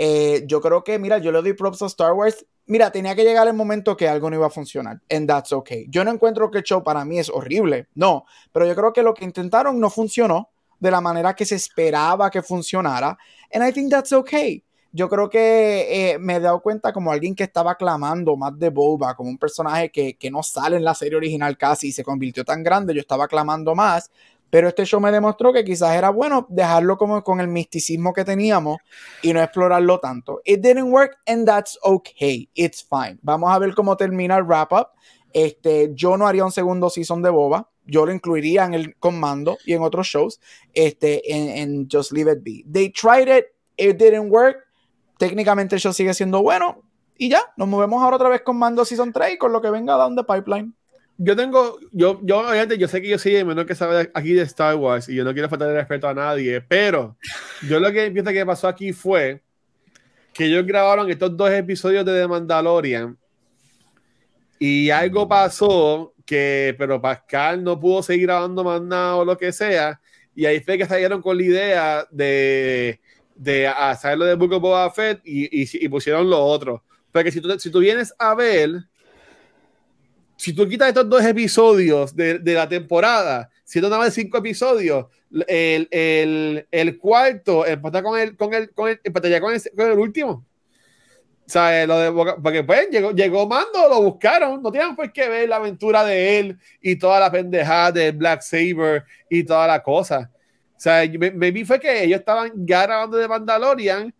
Eh, 0.00 0.44
yo 0.46 0.60
creo 0.60 0.84
que 0.84 0.98
mira 0.98 1.18
yo 1.18 1.32
le 1.32 1.42
doy 1.42 1.54
props 1.54 1.82
a 1.82 1.86
Star 1.86 2.12
Wars 2.12 2.44
Mira, 2.68 2.90
tenía 2.90 3.14
que 3.16 3.24
llegar 3.24 3.48
el 3.48 3.54
momento 3.54 3.96
que 3.96 4.06
algo 4.06 4.28
no 4.28 4.36
iba 4.36 4.46
a 4.46 4.50
funcionar. 4.50 5.00
And 5.08 5.26
that's 5.26 5.52
okay. 5.52 5.86
Yo 5.88 6.04
no 6.04 6.10
encuentro 6.10 6.50
que 6.50 6.58
el 6.58 6.64
show 6.64 6.84
para 6.84 7.02
mí 7.02 7.18
es 7.18 7.30
horrible. 7.30 7.88
No. 7.94 8.26
Pero 8.52 8.66
yo 8.66 8.76
creo 8.76 8.92
que 8.92 9.02
lo 9.02 9.14
que 9.14 9.24
intentaron 9.24 9.80
no 9.80 9.88
funcionó 9.88 10.50
de 10.78 10.90
la 10.90 11.00
manera 11.00 11.34
que 11.34 11.46
se 11.46 11.54
esperaba 11.54 12.30
que 12.30 12.42
funcionara. 12.42 13.16
And 13.54 13.66
I 13.66 13.72
think 13.72 13.90
that's 13.90 14.12
okay. 14.12 14.62
Yo 14.98 15.08
creo 15.08 15.30
que 15.30 16.10
eh, 16.10 16.18
me 16.18 16.34
he 16.34 16.40
dado 16.40 16.60
cuenta 16.60 16.92
como 16.92 17.12
alguien 17.12 17.36
que 17.36 17.44
estaba 17.44 17.76
clamando 17.76 18.36
más 18.36 18.58
de 18.58 18.68
Boba, 18.68 19.14
como 19.14 19.30
un 19.30 19.38
personaje 19.38 19.92
que, 19.92 20.16
que 20.16 20.28
no 20.28 20.42
sale 20.42 20.74
en 20.74 20.82
la 20.82 20.92
serie 20.92 21.16
original 21.16 21.56
casi 21.56 21.86
y 21.86 21.92
se 21.92 22.02
convirtió 22.02 22.44
tan 22.44 22.64
grande, 22.64 22.92
yo 22.92 23.00
estaba 23.00 23.28
clamando 23.28 23.76
más. 23.76 24.10
Pero 24.50 24.66
este 24.66 24.84
show 24.84 25.00
me 25.00 25.12
demostró 25.12 25.52
que 25.52 25.62
quizás 25.62 25.94
era 25.94 26.10
bueno 26.10 26.48
dejarlo 26.48 26.98
como 26.98 27.22
con 27.22 27.38
el 27.38 27.46
misticismo 27.46 28.12
que 28.12 28.24
teníamos 28.24 28.78
y 29.22 29.32
no 29.32 29.40
explorarlo 29.40 30.00
tanto. 30.00 30.40
It 30.44 30.62
didn't 30.62 30.92
work 30.92 31.18
and 31.28 31.46
that's 31.46 31.78
okay. 31.84 32.48
It's 32.54 32.82
fine. 32.82 33.20
Vamos 33.22 33.54
a 33.54 33.60
ver 33.60 33.76
cómo 33.76 33.96
termina 33.96 34.36
el 34.36 34.42
wrap 34.42 34.72
up. 34.72 34.88
Este, 35.32 35.92
yo 35.94 36.16
no 36.16 36.26
haría 36.26 36.44
un 36.44 36.50
segundo 36.50 36.90
season 36.90 37.22
de 37.22 37.30
Boba. 37.30 37.70
Yo 37.86 38.04
lo 38.04 38.12
incluiría 38.12 38.64
en 38.64 38.74
el 38.74 38.96
comando 38.96 39.58
y 39.64 39.74
en 39.74 39.82
otros 39.82 40.08
shows. 40.08 40.40
Este, 40.74 41.22
en, 41.32 41.86
Just 41.88 42.10
Leave 42.10 42.32
It 42.32 42.42
Be. 42.42 42.64
They 42.68 42.90
tried 42.90 43.28
it. 43.28 43.44
It 43.76 43.96
didn't 43.96 44.32
work. 44.32 44.67
Técnicamente 45.18 45.76
el 45.76 45.92
sigue 45.92 46.14
siendo 46.14 46.42
bueno. 46.42 46.82
Y 47.18 47.28
ya, 47.28 47.42
nos 47.56 47.68
movemos 47.68 48.02
ahora 48.02 48.16
otra 48.16 48.28
vez 48.28 48.42
con 48.42 48.56
Mando 48.56 48.84
Season 48.84 49.12
3 49.12 49.34
y 49.34 49.38
con 49.38 49.52
lo 49.52 49.60
que 49.60 49.70
venga 49.70 49.94
down 49.94 50.16
the 50.16 50.24
pipeline. 50.24 50.72
Yo 51.20 51.34
tengo, 51.34 51.78
yo, 51.90 52.20
yo, 52.22 52.54
yo 52.64 52.88
sé 52.88 53.02
que 53.02 53.08
yo 53.08 53.18
soy 53.18 53.34
el 53.34 53.44
menor 53.44 53.66
que 53.66 53.74
sabe 53.74 54.08
aquí 54.14 54.32
de 54.34 54.42
Star 54.42 54.76
Wars 54.76 55.08
y 55.08 55.16
yo 55.16 55.24
no 55.24 55.32
quiero 55.32 55.48
faltar 55.48 55.66
de 55.66 55.74
respeto 55.74 56.08
a 56.08 56.14
nadie, 56.14 56.60
pero 56.60 57.16
yo 57.68 57.80
lo 57.80 57.92
que 57.92 58.08
pienso 58.12 58.30
que 58.30 58.46
pasó 58.46 58.68
aquí 58.68 58.92
fue 58.92 59.42
que 60.32 60.44
ellos 60.44 60.64
grabaron 60.64 61.10
estos 61.10 61.36
dos 61.36 61.50
episodios 61.50 62.04
de 62.04 62.20
The 62.20 62.28
Mandalorian 62.28 63.18
y 64.60 64.90
algo 64.90 65.26
pasó 65.26 66.14
que, 66.24 66.76
pero 66.78 67.00
Pascal 67.00 67.64
no 67.64 67.80
pudo 67.80 68.00
seguir 68.02 68.26
grabando 68.26 68.62
más 68.62 68.80
nada 68.80 69.16
o 69.16 69.24
lo 69.24 69.36
que 69.36 69.50
sea, 69.50 70.00
y 70.36 70.46
ahí 70.46 70.60
fue 70.60 70.78
que 70.78 70.86
salieron 70.86 71.20
con 71.20 71.36
la 71.36 71.42
idea 71.42 72.06
de, 72.12 73.00
de 73.38 73.68
hacer 73.68 74.18
lo 74.18 74.24
de 74.24 74.34
Book 74.34 74.52
of 74.52 74.60
Boba 74.62 74.90
Fett 74.90 75.20
y, 75.24 75.62
y, 75.62 75.68
y 75.72 75.88
pusieron 75.88 76.28
lo 76.28 76.44
otro. 76.44 76.82
Porque 77.12 77.32
si 77.32 77.40
tú, 77.40 77.58
si 77.58 77.70
tú 77.70 77.78
vienes 77.78 78.12
a 78.18 78.34
ver, 78.34 78.70
si 80.36 80.52
tú 80.52 80.68
quitas 80.68 80.88
estos 80.88 81.08
dos 81.08 81.24
episodios 81.24 82.14
de, 82.14 82.38
de 82.38 82.54
la 82.54 82.68
temporada, 82.68 83.48
siendo 83.64 83.88
nada 83.88 84.02
más 84.02 84.14
cinco 84.14 84.38
episodios, 84.38 85.06
el, 85.46 85.88
el, 85.90 86.66
el 86.70 86.98
cuarto 86.98 87.66
empata 87.66 88.02
con 88.02 88.18
el, 88.18 88.36
con 88.36 88.52
el, 88.54 88.70
con 88.72 88.90
el, 88.90 89.00
empataría 89.02 89.40
con 89.40 89.54
el, 89.54 89.62
con 89.76 89.90
el 89.90 89.98
último. 89.98 90.44
O 91.46 91.50
sea, 91.50 91.86
lo 91.86 91.98
de 91.98 92.10
Boca- 92.10 92.36
porque 92.42 92.62
pues 92.62 92.90
llegó, 92.90 93.12
llegó 93.12 93.48
Mando, 93.48 93.88
lo 93.88 94.02
buscaron, 94.02 94.62
no 94.62 94.70
tienen 94.70 94.94
por 94.94 95.10
qué 95.12 95.28
ver 95.28 95.48
la 95.48 95.56
aventura 95.56 96.04
de 96.04 96.38
él 96.38 96.58
y 96.82 96.96
toda 96.96 97.18
la 97.20 97.30
pendejada 97.30 97.90
de 97.92 98.12
Black 98.12 98.42
Saber 98.42 99.04
y 99.30 99.44
toda 99.44 99.66
la 99.66 99.82
cosa. 99.82 100.30
O 100.78 100.80
sea, 100.80 101.04
me, 101.18 101.32
me 101.32 101.50
vi 101.50 101.64
fue 101.64 101.80
que 101.80 102.04
ellos 102.04 102.20
estaban 102.20 102.52
ya 102.66 102.84
grabando 102.86 103.16
de 103.18 103.28
Mandalorian, 103.28 104.14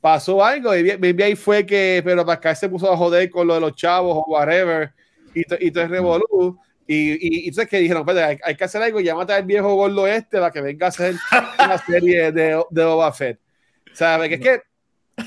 pasó 0.00 0.44
algo, 0.44 0.74
y 0.76 0.98
me 0.98 1.12
vi 1.12 1.22
ahí 1.22 1.36
fue 1.36 1.66
que, 1.66 2.02
pero 2.04 2.24
Pascal 2.26 2.56
se 2.56 2.68
puso 2.68 2.92
a 2.92 2.96
joder 2.96 3.30
con 3.30 3.46
lo 3.46 3.54
de 3.54 3.60
los 3.60 3.74
chavos 3.76 4.16
o 4.16 4.24
whatever, 4.32 4.92
y, 5.34 5.44
to- 5.44 5.56
y 5.60 5.70
todo 5.70 5.84
es 5.84 5.90
revolú. 5.90 6.58
Y, 6.86 7.12
y, 7.12 7.18
y 7.44 7.48
entonces 7.48 7.68
que 7.68 7.78
dijeron, 7.80 8.02
"Espérate, 8.08 8.24
hay, 8.34 8.38
hay 8.44 8.56
que 8.56 8.64
hacer 8.64 8.82
algo, 8.82 9.00
llámate 9.00 9.34
al 9.34 9.44
viejo 9.44 9.74
gordo 9.74 10.06
este 10.06 10.38
para 10.38 10.50
que 10.50 10.62
venga 10.62 10.86
a 10.86 10.88
hacer 10.90 11.14
una 11.58 11.78
serie 11.86 12.32
de, 12.32 12.62
de 12.70 12.84
Boba 12.84 13.12
Fett. 13.12 13.38
O 13.92 13.96
sea, 13.96 14.16
porque 14.18 14.34
es 14.36 14.40
que 14.40 14.62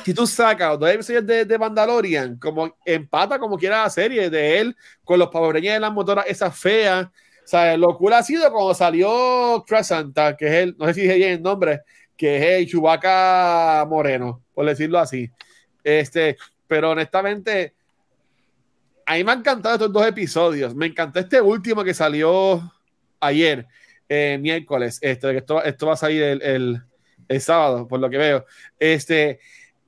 si 0.04 0.14
tú 0.14 0.26
sacas 0.26 0.80
dos 0.80 0.90
episodios 0.90 1.26
de, 1.26 1.46
de 1.46 1.58
Mandalorian, 1.60 2.38
como 2.40 2.76
empata 2.86 3.38
como 3.40 3.58
quiera 3.58 3.84
la 3.84 3.90
serie 3.90 4.30
de 4.30 4.60
él, 4.60 4.76
con 5.04 5.20
los 5.20 5.30
pavoreñas 5.30 5.76
de 5.76 5.80
las 5.82 5.92
motoras 5.94 6.26
esas 6.28 6.58
feas. 6.58 7.08
O 7.52 7.58
sea, 7.58 7.76
lo 7.76 7.98
cool 7.98 8.14
ha 8.14 8.24
sido 8.24 8.50
cuando 8.50 8.74
salió 8.74 9.66
Crescenta, 9.68 10.38
que 10.38 10.48
es 10.48 10.54
el, 10.54 10.76
no 10.78 10.86
sé 10.86 10.94
si 10.94 11.02
dije 11.02 11.16
bien 11.16 11.32
el 11.34 11.42
nombre, 11.42 11.82
que 12.16 12.38
es 12.38 12.44
el 12.60 12.66
Chewbacca 12.66 13.86
moreno, 13.90 14.42
por 14.54 14.66
decirlo 14.66 15.00
así. 15.00 15.30
Este, 15.84 16.38
pero 16.66 16.92
honestamente, 16.92 17.74
a 19.06 19.16
mí 19.16 19.26
me 19.26 19.34
han 19.34 19.40
encantado 19.40 19.76
estos 19.76 19.92
dos 19.92 20.08
episodios. 20.08 20.74
Me 20.74 20.86
encantó 20.86 21.20
este 21.20 21.42
último 21.42 21.84
que 21.84 21.94
salió 21.94 22.72
ayer, 23.20 23.68
eh, 24.08 24.38
miércoles. 24.40 24.98
Este, 25.02 25.32
que 25.32 25.38
esto, 25.40 25.62
esto 25.62 25.88
va 25.88 25.94
a 25.96 25.98
salir 25.98 26.24
el, 26.24 26.42
el, 26.42 26.82
el 27.28 27.42
sábado, 27.42 27.86
por 27.86 28.00
lo 28.00 28.10
que 28.10 28.18
veo. 28.18 28.46
Este, 28.80 29.42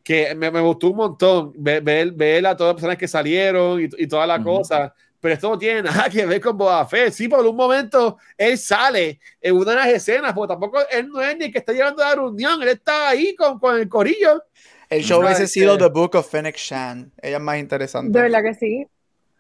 que 0.04 0.36
me, 0.36 0.52
me 0.52 0.60
gustó 0.60 0.90
un 0.90 0.98
montón 0.98 1.54
ver, 1.56 1.82
ver, 1.82 2.12
ver 2.12 2.46
a 2.46 2.58
todas 2.58 2.72
las 2.72 2.76
personas 2.76 2.98
que 2.98 3.08
salieron 3.08 3.80
y, 3.80 3.88
y 4.00 4.06
toda 4.06 4.28
la 4.28 4.44
cosa. 4.44 4.94
Pero 5.24 5.36
esto 5.36 5.50
no 5.50 5.58
tiene 5.58 5.84
nada 5.84 6.10
que 6.12 6.26
ver 6.26 6.42
con 6.42 6.58
Boba 6.58 6.86
Fett. 6.86 7.14
Sí, 7.14 7.30
por 7.30 7.46
un 7.46 7.56
momento 7.56 8.18
él 8.38 8.58
sale 8.58 9.22
en 9.40 9.56
una 9.56 9.72
de 9.72 9.78
las 9.78 9.88
escenas, 9.88 10.34
porque 10.34 10.52
tampoco 10.52 10.80
él 10.92 11.08
no 11.08 11.22
es 11.22 11.38
ni 11.38 11.46
el 11.46 11.52
que 11.54 11.60
está 11.60 11.72
llevando 11.72 12.04
a 12.04 12.10
la 12.10 12.16
reunión, 12.16 12.62
él 12.62 12.68
está 12.68 13.08
ahí 13.08 13.34
con, 13.36 13.58
con 13.58 13.78
el 13.80 13.88
corillo. 13.88 14.44
El 14.90 15.02
show 15.02 15.22
No, 15.22 15.26
hubiese 15.28 15.46
es 15.46 15.52
sido 15.54 15.78
que- 15.78 15.86
The 15.86 15.90
Book 15.90 16.16
of 16.16 16.30
Fennec 16.30 16.58
Shan. 16.58 17.10
Ella 17.22 17.38
es 17.38 17.42
más 17.44 17.58
interesante. 17.58 18.16
De 18.20 18.24
verdad 18.24 18.44
que 18.44 18.54
sí. 18.54 18.86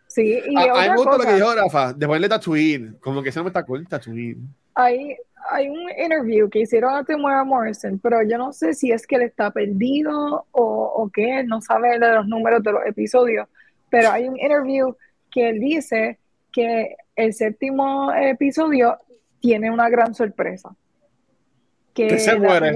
Sí, 0.07 0.39
y 0.47 0.55
A, 0.55 0.61
a 0.61 0.63
mí 0.63 0.69
otra 0.71 0.89
me 0.91 0.95
gusta 0.95 1.17
lo 1.17 1.23
que 1.25 1.33
dijo 1.35 1.55
Rafa, 1.55 1.91
de 1.93 2.07
ponerle 2.07 2.29
Tatooine, 2.29 2.97
como 3.01 3.21
que 3.21 3.29
ese 3.29 3.39
nombre 3.39 3.49
está 3.49 3.63
cool, 3.63 3.85
Tatooine. 3.87 4.47
hay, 4.75 5.17
hay 5.51 5.67
un 5.69 5.89
interview 5.99 6.49
que 6.49 6.59
hicieron 6.59 6.95
a 6.95 7.03
Temuera 7.03 7.43
Morrison, 7.43 7.99
pero 7.99 8.21
yo 8.23 8.37
no 8.37 8.53
sé 8.53 8.73
si 8.75 8.91
es 8.91 9.05
que 9.05 9.15
él 9.15 9.23
está 9.23 9.51
perdido 9.51 10.45
o, 10.51 10.63
o 10.95 11.09
qué, 11.11 11.39
él 11.41 11.47
no 11.47 11.61
sabe 11.61 11.97
de 11.99 12.13
los 12.13 12.27
números 12.27 12.61
de 12.63 12.71
los 12.71 12.85
episodios, 12.85 13.47
pero 13.89 14.11
hay 14.11 14.27
un 14.27 14.39
interview 14.39 14.95
que 15.33 15.49
él 15.49 15.59
dice 15.59 16.19
que 16.51 16.95
el 17.15 17.33
séptimo 17.33 18.13
episodio 18.13 18.99
tiene 19.39 19.71
una 19.71 19.89
gran 19.89 20.13
sorpresa. 20.13 20.75
Que 21.93 22.07
Que 22.07 22.19
se 22.19 22.37
muere. 22.37 22.73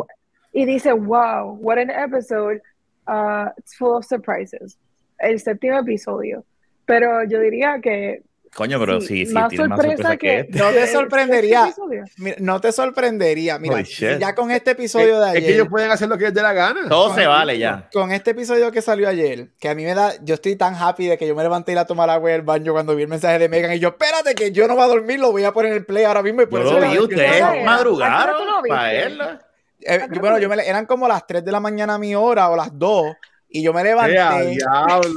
Y 0.51 0.65
dice, 0.65 0.91
wow, 0.91 1.57
what 1.61 1.77
an 1.77 1.91
episode, 1.91 2.61
uh, 3.07 3.49
it's 3.57 3.75
full 3.75 3.95
of 3.95 4.05
surprises. 4.05 4.77
El 5.19 5.39
séptimo 5.39 5.79
episodio. 5.79 6.43
Pero 6.85 7.23
yo 7.25 7.39
diría 7.39 7.79
que 7.81 8.23
Coño, 8.55 8.79
pero 8.79 8.99
Sí, 9.01 9.07
sí, 9.07 9.25
sí, 9.27 9.33
más 9.33 9.49
tiene 9.49 9.67
más 9.67 9.77
sorpresa 9.77 9.97
sorpresa 10.09 10.17
que, 10.17 10.27
que- 10.27 10.39
este. 10.39 10.57
No 10.59 10.69
te 10.71 10.81
el 10.83 10.87
sorprendería. 10.87 11.73
Mira, 12.17 12.35
no 12.39 12.61
te 12.61 12.71
sorprendería. 12.71 13.59
Mira, 13.59 13.81
ya 14.19 14.33
con 14.35 14.51
este 14.51 14.71
episodio 14.71 15.19
de 15.19 15.29
Es, 15.29 15.35
es 15.35 15.39
que 15.41 15.45
ayer. 15.45 15.53
ellos 15.55 15.67
pueden 15.69 15.91
hacer 15.91 16.07
lo 16.09 16.17
que 16.17 16.25
les 16.25 16.33
dé 16.33 16.41
la 16.41 16.53
gana. 16.53 16.87
Todo 16.89 17.13
se 17.13 17.27
vale 17.27 17.57
ya. 17.59 17.87
Con 17.93 18.11
este 18.11 18.31
episodio 18.31 18.71
que 18.71 18.81
salió 18.81 19.07
ayer, 19.09 19.49
que 19.59 19.69
a 19.69 19.75
mí 19.75 19.83
me 19.83 19.93
da, 19.93 20.13
yo 20.23 20.33
estoy 20.35 20.55
tan 20.55 20.75
happy 20.75 21.07
de 21.07 21.17
que 21.17 21.27
yo 21.27 21.35
me 21.35 21.43
levanté 21.43 21.71
y 21.71 21.75
ir 21.75 21.79
a 21.79 21.85
tomar 21.85 22.09
agua 22.09 22.31
del 22.31 22.41
baño 22.41 22.73
cuando 22.73 22.95
vi 22.95 23.03
el 23.03 23.09
mensaje 23.09 23.37
de 23.39 23.49
Megan 23.49 23.73
y 23.73 23.79
yo, 23.79 23.89
espérate 23.89 24.33
que 24.33 24.51
yo 24.51 24.67
no 24.67 24.75
voy 24.75 24.83
a 24.83 24.87
dormir, 24.87 25.19
lo 25.19 25.31
voy 25.31 25.43
a 25.43 25.51
poner 25.51 25.71
en 25.71 25.77
el 25.79 25.85
play 25.85 26.03
ahora 26.05 26.23
mismo 26.23 26.41
y 26.41 26.45
por 26.47 26.61
Yo 26.61 26.67
eso 26.67 26.75
lo 26.75 26.81
la 26.85 26.91
vi, 26.91 26.99
ustedes 26.99 27.41
no- 27.41 27.51
era? 27.53 27.63
madrugaron 27.65 28.15
¿A 28.15 28.23
qué 28.25 28.29
hora 28.31 28.37
tú 28.39 28.45
lo 28.45 28.61
viste? 28.63 28.69
para 28.69 28.91
verla. 28.91 29.41
Eh, 29.81 30.07
yo- 30.11 30.19
bueno, 30.21 30.39
yo 30.39 30.49
me, 30.49 30.55
eran 30.67 30.85
como 30.87 31.07
las 31.07 31.27
3 31.27 31.45
de 31.45 31.51
la 31.51 31.59
mañana 31.59 31.93
a 31.93 31.97
mi 31.99 32.15
hora 32.15 32.49
o 32.49 32.55
las 32.55 32.69
2 32.77 33.15
y 33.49 33.61
yo 33.63 33.73
me 33.73 33.83
levanté. 33.83 34.13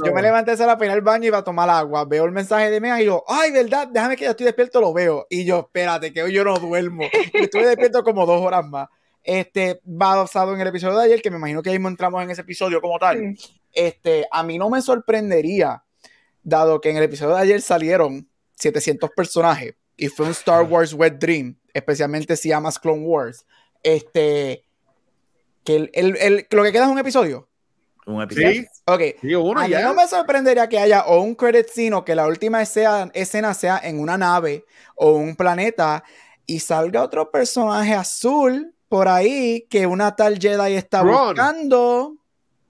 Yo 0.05 0.13
me 0.13 0.21
levanté 0.21 0.51
a 0.51 0.65
la 0.65 0.77
pena 0.77 0.93
al 0.93 1.01
baño 1.01 1.25
y 1.25 1.27
iba 1.27 1.39
a 1.39 1.43
tomar 1.43 1.69
agua. 1.69 2.05
Veo 2.05 2.25
el 2.25 2.31
mensaje 2.31 2.69
de 2.69 2.79
Megan 2.79 3.01
y 3.01 3.05
yo, 3.05 3.23
ay, 3.27 3.51
verdad, 3.51 3.87
déjame 3.87 4.15
que 4.15 4.23
ya 4.25 4.31
estoy 4.31 4.45
despierto, 4.45 4.79
lo 4.79 4.93
veo. 4.93 5.27
Y 5.29 5.43
yo, 5.45 5.59
espérate, 5.59 6.13
que 6.13 6.23
hoy 6.23 6.33
yo 6.33 6.43
no 6.43 6.55
duermo. 6.57 7.03
Y 7.33 7.43
estuve 7.43 7.65
despierto 7.67 8.03
como 8.03 8.25
dos 8.25 8.41
horas 8.41 8.65
más. 8.65 8.87
Este, 9.23 9.79
basado 9.83 10.53
en 10.55 10.61
el 10.61 10.67
episodio 10.67 10.97
de 10.97 11.05
ayer, 11.05 11.21
que 11.21 11.29
me 11.29 11.37
imagino 11.37 11.61
que 11.61 11.69
ahí 11.69 11.75
entramos 11.75 12.23
en 12.23 12.31
ese 12.31 12.41
episodio 12.41 12.81
como 12.81 12.97
tal. 12.97 13.35
Sí. 13.37 13.53
Este, 13.73 14.25
a 14.31 14.43
mí 14.43 14.57
no 14.57 14.69
me 14.69 14.81
sorprendería, 14.81 15.83
dado 16.43 16.81
que 16.81 16.89
en 16.89 16.97
el 16.97 17.03
episodio 17.03 17.35
de 17.35 17.41
ayer 17.41 17.61
salieron 17.61 18.27
700 18.55 19.09
personajes 19.15 19.75
y 19.95 20.07
fue 20.07 20.25
un 20.25 20.31
Star 20.31 20.63
Wars 20.63 20.93
Wet 20.93 21.19
Dream, 21.19 21.55
especialmente 21.73 22.35
si 22.35 22.51
amas 22.51 22.79
Clone 22.79 23.03
Wars. 23.03 23.45
Este, 23.83 24.63
que 25.63 25.75
el, 25.75 25.91
el- 25.93 26.17
el- 26.17 26.47
lo 26.49 26.63
que 26.63 26.71
queda 26.71 26.85
es 26.85 26.89
un 26.91 26.99
episodio. 26.99 27.47
Un 28.05 28.21
episodio. 28.21 28.51
Sí, 28.51 28.67
Ok, 28.85 29.01
sí, 29.21 29.35
uno 29.35 29.59
a 29.61 29.67
mí 29.67 29.73
no 29.75 29.93
me 29.93 30.07
sorprendería 30.07 30.67
que 30.67 30.79
haya 30.79 31.05
o 31.05 31.21
un 31.21 31.35
credit 31.35 31.67
scene 31.69 31.95
o 31.95 32.03
que 32.03 32.15
la 32.15 32.27
última 32.27 32.61
escena, 32.61 33.09
escena 33.13 33.53
sea 33.53 33.79
en 33.83 33.99
una 33.99 34.17
nave 34.17 34.65
o 34.95 35.11
un 35.11 35.35
planeta 35.35 36.03
y 36.45 36.59
salga 36.59 37.03
otro 37.03 37.31
personaje 37.31 37.93
azul 37.93 38.73
por 38.89 39.07
ahí 39.07 39.67
que 39.69 39.85
una 39.87 40.15
tal 40.15 40.37
Jedi 40.39 40.73
está 40.73 41.01
Ron. 41.03 41.27
buscando. 41.35 42.15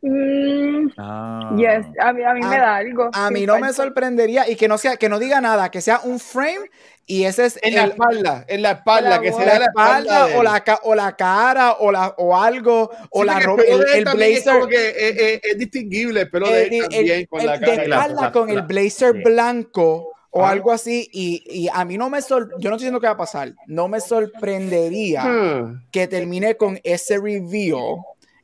Mm, 0.04 0.90
Ah. 0.98 1.52
yes, 1.56 1.86
a 2.00 2.12
mí, 2.12 2.24
a 2.24 2.34
mí 2.34 2.42
me 2.42 2.56
A- 2.56 2.60
da 2.60 2.76
algo. 2.78 3.10
A 3.14 3.30
mí 3.30 3.46
no 3.46 3.54
me 3.56 3.68
falta. 3.68 3.74
sorprendería 3.84 4.50
y 4.50 4.56
que 4.56 4.68
no 4.68 4.78
sea, 4.80 4.98
que 4.98 5.10
no 5.10 5.20
diga 5.20 5.42
nada, 5.42 5.70
que 5.70 5.80
sea 5.82 6.00
un 6.04 6.20
frame 6.20 6.70
y 7.06 7.26
ese 7.26 7.46
es 7.46 7.60
En 7.62 7.76
la 7.76 7.84
el- 7.84 7.92
espalda, 7.92 8.46
en 8.48 8.62
la 8.64 8.72
espalda, 8.72 9.10
La 9.12 9.22
que 9.22 9.28
se 9.28 9.34
voz. 9.34 9.46
vea 9.46 9.54
la 9.54 9.60
la 9.60 9.66
espalda. 9.66 9.98
espalda 10.00 10.28
de 10.28 10.36
o 10.38 10.44
la, 10.44 10.80
o 10.84 10.96
la 10.96 11.16
cara 11.16 11.72
o, 11.74 11.92
la, 11.92 12.16
o 12.18 12.36
algo 12.36 12.90
o 13.12 13.22
Sí, 13.22 13.28
la 13.28 13.40
ropa, 13.42 13.62
el, 13.68 13.80
de 13.80 13.98
el 14.00 14.06
blazer. 14.06 14.68
que 14.70 14.90
es, 14.90 15.18
es- 15.20 15.40
es 15.44 15.58
distinguible 15.60 16.22
el 16.22 16.30
pelo 16.32 16.48
de 16.50 16.64
el- 16.64 16.74
él 16.74 16.82
el- 16.84 16.90
también 16.90 17.26
con 17.28 17.40
el 17.42 17.46
la 17.46 17.58
de 17.58 17.66
cara. 17.66 17.76
la- 17.88 17.96
espalda 17.98 18.22
la- 18.22 18.32
con 18.32 18.50
el 18.50 18.56
la- 18.56 18.62
blazer 18.64 19.14
sí. 19.16 19.22
blanco 19.24 20.14
o 20.32 20.46
Ah. 20.46 20.50
algo 20.52 20.72
así 20.72 21.10
y, 21.12 21.44
y 21.46 21.68
a 21.72 21.84
mí 21.86 21.98
no 21.98 22.10
me 22.10 22.22
sor 22.22 22.50
yo 22.58 22.70
no 22.70 22.76
estoy 22.78 22.86
diciendo 22.86 23.02
que 23.02 23.08
va 23.08 23.14
a 23.14 23.18
pasar 23.18 23.54
no 23.68 23.88
me 23.90 24.00
sorprendería 24.00 25.24
Hmm. 25.26 25.84
que 25.92 26.08
termine 26.08 26.56
con 26.56 26.80
ese 26.84 27.18
reveal 27.20 27.98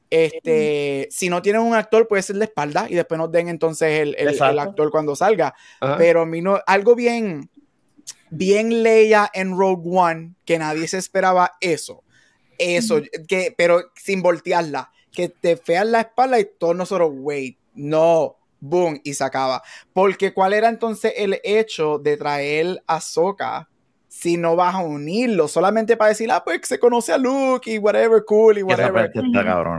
este 0.10 1.08
si 1.12 1.30
no 1.30 1.42
tienen 1.42 1.62
un 1.62 1.76
actor 1.76 2.08
puede 2.08 2.24
ser 2.24 2.38
de 2.38 2.46
espalda 2.46 2.88
y 2.90 2.96
después 2.96 3.18
nos 3.18 3.32
den 3.32 3.48
entonces 3.50 4.00
el, 4.02 4.16
el- 4.18 4.42
actor 4.60 4.90
cuando 4.92 5.16
salga. 5.16 5.54
Ajá. 5.80 5.98
pero 5.98 6.22
a 6.22 6.26
mí 6.26 6.42
no 6.42 6.60
algo 6.66 6.96
bien 6.96 7.50
bien 8.30 8.84
Leia 8.84 9.30
en 9.34 9.58
Rogue 9.58 9.84
One 9.86 10.34
que 10.46 10.60
nadie 10.60 10.88
se 10.88 10.98
esperaba 10.98 11.54
eso. 11.62 12.04
Eso 12.58 13.02
que 13.28 13.54
pero 13.58 13.92
sin 13.96 14.22
voltearla 14.22 14.92
que 15.12 15.30
te 15.30 15.58
fean 15.58 15.92
la 15.92 16.02
espalda 16.02 16.40
y 16.40 16.48
todos 16.58 16.76
nosotros 16.76 17.10
wait 17.14 17.58
no 17.76 18.36
boom 18.60 19.00
y 19.04 19.14
se 19.14 19.24
acaba. 19.24 19.62
Porque 19.94 20.34
cuál 20.34 20.54
era 20.54 20.68
entonces 20.70 21.14
el 21.18 21.40
hecho 21.44 22.00
de 22.00 22.18
traer 22.18 22.82
a 22.88 23.00
Soka 23.02 23.70
si 24.20 24.36
no 24.36 24.56
vas 24.56 24.74
a 24.74 24.80
unirlo 24.80 25.48
solamente 25.48 25.96
para 25.96 26.10
decir 26.10 26.32
ah 26.32 26.44
pues 26.44 26.62
se 26.64 26.80
conoce 26.80 27.14
a 27.14 27.20
Luke 27.20 27.70
y 27.72 27.78
whatever 27.78 28.24
cool 28.26 28.58
y 28.58 28.64
whatever 28.64 29.12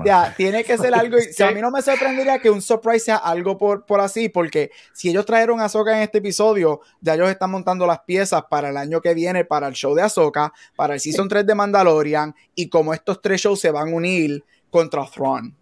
ya, 0.05 0.33
tiene 0.37 0.63
que 0.63 0.79
ser 0.79 0.95
algo. 0.95 1.19
y- 1.19 1.23
si 1.33 1.43
a 1.43 1.51
mí 1.51 1.61
no 1.61 1.73
me 1.73 1.83
sorprendería 1.83 2.39
que 2.39 2.49
un 2.49 2.63
surprise 2.63 3.01
sea 3.07 3.17
algo 3.17 3.59
por, 3.59 3.85
por 3.85 4.01
así, 4.01 4.29
porque 4.29 4.71
si 4.93 5.11
ellos 5.11 5.27
trajeron 5.27 5.59
a 5.61 5.65
Ahsoka 5.65 5.97
en 5.97 6.05
este 6.05 6.19
episodio, 6.19 6.81
ya 7.01 7.15
ellos 7.15 7.29
están 7.31 7.51
montando 7.51 7.85
las 7.85 7.99
piezas 8.01 8.45
para 8.49 8.69
el 8.69 8.77
año 8.77 9.01
que 9.01 9.13
viene, 9.13 9.45
para 9.45 9.67
el 9.67 9.75
show 9.75 9.93
de 9.97 10.03
Ahsoka, 10.03 10.53
para 10.77 10.95
el 10.95 11.01
Season 11.01 11.29
3 11.29 11.45
de 11.45 11.55
Mandalorian, 11.57 12.33
y 12.55 12.69
como 12.69 12.95
estos 12.95 13.21
tres 13.21 13.41
shows 13.41 13.59
se 13.59 13.73
van 13.73 13.89
a 13.89 13.93
unir 13.93 14.45
contra 14.71 15.05
Thrawn. 15.07 15.53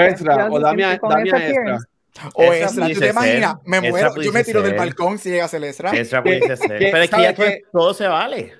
Ezra, 0.00 0.34
o 0.50 0.56
se 0.56 0.62
Damian- 0.64 0.98
Damian 1.16 1.36
Ezra. 1.50 1.78
O 2.34 2.42
Ezra 2.52 2.66
Ezra, 2.66 2.88
¿tú 2.94 3.00
te 3.00 3.08
imaginas? 3.08 3.56
Me 3.64 3.76
Ezra 3.78 3.90
muero, 3.90 4.22
yo 4.22 4.32
me 4.32 4.44
tiro 4.44 4.62
del 4.62 4.74
balcón 4.74 5.18
si 5.18 5.30
llega 5.30 5.44
a 5.44 5.48
ser 5.48 5.62
Ezra. 5.64 5.90
Ezra 5.92 6.22
Que- 6.22 6.38
pudiese 6.38 6.56
ser. 6.56 6.78
que- 6.78 6.90
Pero 6.90 7.02
es 7.04 7.10
que 7.10 7.16
¿sabes 7.16 7.28
ya 7.28 7.34
qué? 7.44 7.62
todo 7.72 7.94
se 7.94 8.06
vale. 8.08 8.54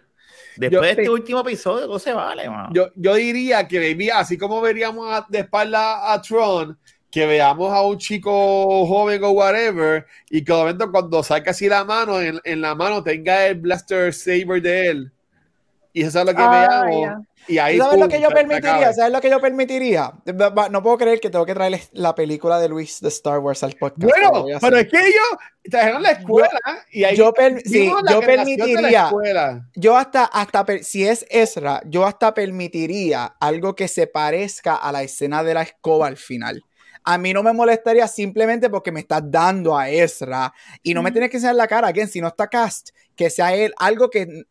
Después 0.56 0.82
de 0.96 1.02
este 1.02 1.10
último 1.10 1.40
episodio, 1.40 1.86
todo 1.86 1.98
se 1.98 2.12
vale, 2.12 2.48
mano. 2.48 2.70
Yo, 2.72 2.88
yo 2.94 3.14
diría 3.14 3.66
que 3.66 3.78
baby, 3.78 4.10
así 4.10 4.36
como 4.36 4.60
veríamos 4.60 5.10
a- 5.12 5.26
de 5.28 5.38
espalda 5.40 6.12
a 6.12 6.20
Tron, 6.20 6.78
que 7.10 7.26
veamos 7.26 7.72
a 7.72 7.82
un 7.82 7.98
chico 7.98 8.86
joven 8.86 9.24
o 9.24 9.30
whatever, 9.30 10.06
y 10.28 10.44
que 10.44 10.52
de 10.52 10.58
momento 10.58 10.90
cuando 10.92 11.22
saque 11.22 11.50
así 11.50 11.68
la 11.68 11.84
mano, 11.84 12.20
en, 12.20 12.38
en 12.44 12.60
la 12.60 12.74
mano 12.74 13.02
tenga 13.02 13.46
el 13.46 13.56
blaster 13.56 14.12
saber 14.12 14.62
de 14.62 14.86
él. 14.88 15.12
Y 15.92 16.02
eso 16.02 16.20
es 16.20 16.26
lo 16.26 16.32
que 16.34 16.42
Ah, 16.42 16.84
veamos. 16.84 17.00
ya. 17.02 17.20
Y 17.48 17.58
ahí 17.58 17.78
¿Sabes 17.78 17.94
pum, 17.94 18.02
lo 18.02 18.08
que 18.08 18.20
yo 18.20 18.28
permitiría? 18.28 18.92
¿Sabes 18.92 19.12
lo 19.12 19.20
que 19.20 19.30
yo 19.30 19.40
permitiría? 19.40 20.12
No 20.70 20.82
puedo 20.82 20.98
creer 20.98 21.18
que 21.20 21.30
tengo 21.30 21.44
que 21.46 21.54
traer 21.54 21.80
la 21.92 22.14
película 22.14 22.60
de 22.60 22.68
Luis 22.68 23.00
de 23.00 23.08
Star 23.08 23.38
Wars 23.38 23.62
al 23.64 23.72
podcast. 23.74 24.02
Bueno, 24.02 24.44
pero 24.60 24.76
es 24.76 24.86
que 24.88 24.98
ellos 24.98 25.24
trajeron 25.68 26.02
la 26.02 26.10
escuela 26.12 26.48
y 26.92 27.02
ahí 27.04 27.16
yo 27.16 27.32
per- 27.32 27.60
sí, 27.62 27.90
yo 28.08 28.20
permitiría- 28.20 29.10
yo 29.74 29.96
hasta, 29.96 30.26
hasta 30.26 30.64
si 30.82 31.06
es 31.08 31.26
Ezra, 31.30 31.80
yo 31.86 32.06
hasta 32.06 32.34
permitiría 32.34 33.34
algo 33.40 33.74
que 33.74 33.88
se 33.88 34.06
parezca 34.06 34.76
a 34.76 34.92
la 34.92 35.02
escena 35.02 35.42
de 35.42 35.54
la 35.54 35.62
escoba 35.62 36.06
al 36.06 36.16
final. 36.18 36.62
A 37.02 37.16
mí 37.16 37.32
no 37.32 37.42
me 37.42 37.54
molestaría 37.54 38.06
simplemente 38.06 38.68
porque 38.68 38.92
me 38.92 39.00
estás 39.00 39.22
dando 39.24 39.76
a 39.76 39.88
Ezra 39.88 40.52
y 40.82 40.92
no 40.92 41.02
me 41.02 41.10
tienes 41.10 41.30
que 41.30 41.38
enseñar 41.38 41.56
la 41.56 41.66
cara, 41.66 41.88
again, 41.88 42.06
si 42.08 42.20
no 42.20 42.28
está 42.28 42.46
cast, 42.48 42.90
que 43.16 43.30
sea 43.30 43.54
él, 43.54 43.72
algo 43.78 44.10
que 44.10 44.44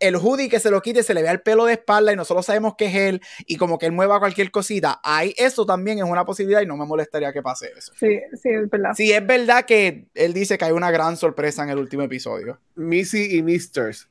el 0.00 0.16
hoodie 0.16 0.48
que 0.48 0.60
se 0.60 0.70
lo 0.70 0.80
quite, 0.80 1.02
se 1.02 1.12
le 1.14 1.22
vea 1.22 1.32
el 1.32 1.40
pelo 1.40 1.64
de 1.64 1.72
espalda 1.74 2.12
y 2.12 2.16
nosotros 2.16 2.46
sabemos 2.46 2.74
que 2.76 2.86
es 2.86 2.94
él 2.94 3.20
y 3.46 3.56
como 3.56 3.78
que 3.78 3.86
él 3.86 3.92
mueva 3.92 4.18
cualquier 4.20 4.50
cosita. 4.50 5.00
Ahí 5.02 5.34
eso 5.36 5.66
también 5.66 5.98
es 5.98 6.04
una 6.04 6.24
posibilidad 6.24 6.60
y 6.62 6.66
no 6.66 6.76
me 6.76 6.86
molestaría 6.86 7.32
que 7.32 7.42
pase 7.42 7.72
eso. 7.76 7.92
Sí, 7.98 8.20
sí, 8.40 8.48
es 8.50 8.70
verdad. 8.70 8.92
Si 8.96 9.12
es 9.12 9.26
verdad 9.26 9.64
que 9.64 10.06
él 10.14 10.32
dice 10.32 10.56
que 10.56 10.64
hay 10.66 10.72
una 10.72 10.90
gran 10.90 11.16
sorpresa 11.16 11.62
en 11.64 11.70
el 11.70 11.78
último 11.78 12.02
episodio. 12.04 12.60
Missy 12.76 13.36
y 13.36 13.42
Misters. 13.42 14.08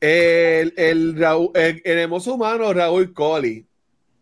El, 0.00 0.72
el, 0.76 1.16
Raúl- 1.16 1.50
el- 1.54 1.82
el 1.84 1.98
hermoso 1.98 2.34
humano 2.34 2.72
Raúl 2.72 3.12
Coley 3.12 3.66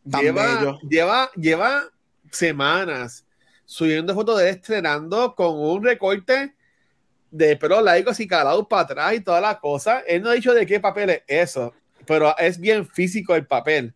lleva, 0.04 0.78
lleva, 0.88 1.30
lleva 1.36 1.84
semanas 2.30 3.26
subiendo 3.66 4.14
fotos 4.14 4.38
de 4.38 4.48
él 4.48 4.56
estrenando 4.56 5.34
con 5.34 5.58
un 5.58 5.84
recorte 5.84 6.54
de 7.36 7.56
pelo 7.56 7.80
largo 7.80 8.10
así 8.10 8.26
calado 8.26 8.66
para 8.66 8.82
atrás 8.82 9.14
y 9.14 9.20
toda 9.20 9.40
la 9.40 9.58
cosa. 9.58 10.00
Él 10.06 10.22
no 10.22 10.30
ha 10.30 10.34
dicho 10.34 10.54
de 10.54 10.64
qué 10.66 10.80
papel 10.80 11.10
es 11.10 11.22
eso, 11.26 11.72
pero 12.06 12.36
es 12.38 12.58
bien 12.58 12.86
físico 12.86 13.34
el 13.34 13.46
papel. 13.46 13.92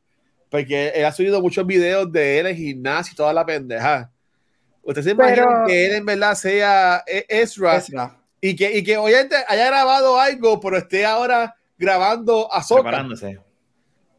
Porque 0.48 0.88
él 0.88 1.04
ha 1.04 1.12
subido 1.12 1.40
muchos 1.40 1.64
videos 1.66 2.10
de 2.10 2.38
él 2.40 2.46
en 2.48 2.56
gimnasio 2.56 3.12
y 3.12 3.16
toda 3.16 3.32
la 3.32 3.46
pendeja. 3.46 4.10
¿Usted 4.82 5.02
se 5.02 5.10
imagina 5.10 5.46
Pero- 5.46 5.66
que 5.66 5.86
él 5.86 5.92
en 5.96 6.06
verdad 6.06 6.34
sea 6.34 7.04
E- 7.06 7.26
Ezra 7.28 7.76
Ezra. 7.76 8.16
y 8.40 8.56
que, 8.56 8.76
y 8.78 8.82
que 8.82 8.96
obviamente 8.96 9.36
haya 9.46 9.66
grabado 9.66 10.18
algo, 10.18 10.58
pero 10.58 10.76
esté 10.78 11.04
ahora 11.06 11.54
grabando 11.78 12.52
a 12.52 12.62
Soka? 12.62 12.82
Preparándose. 12.82 13.38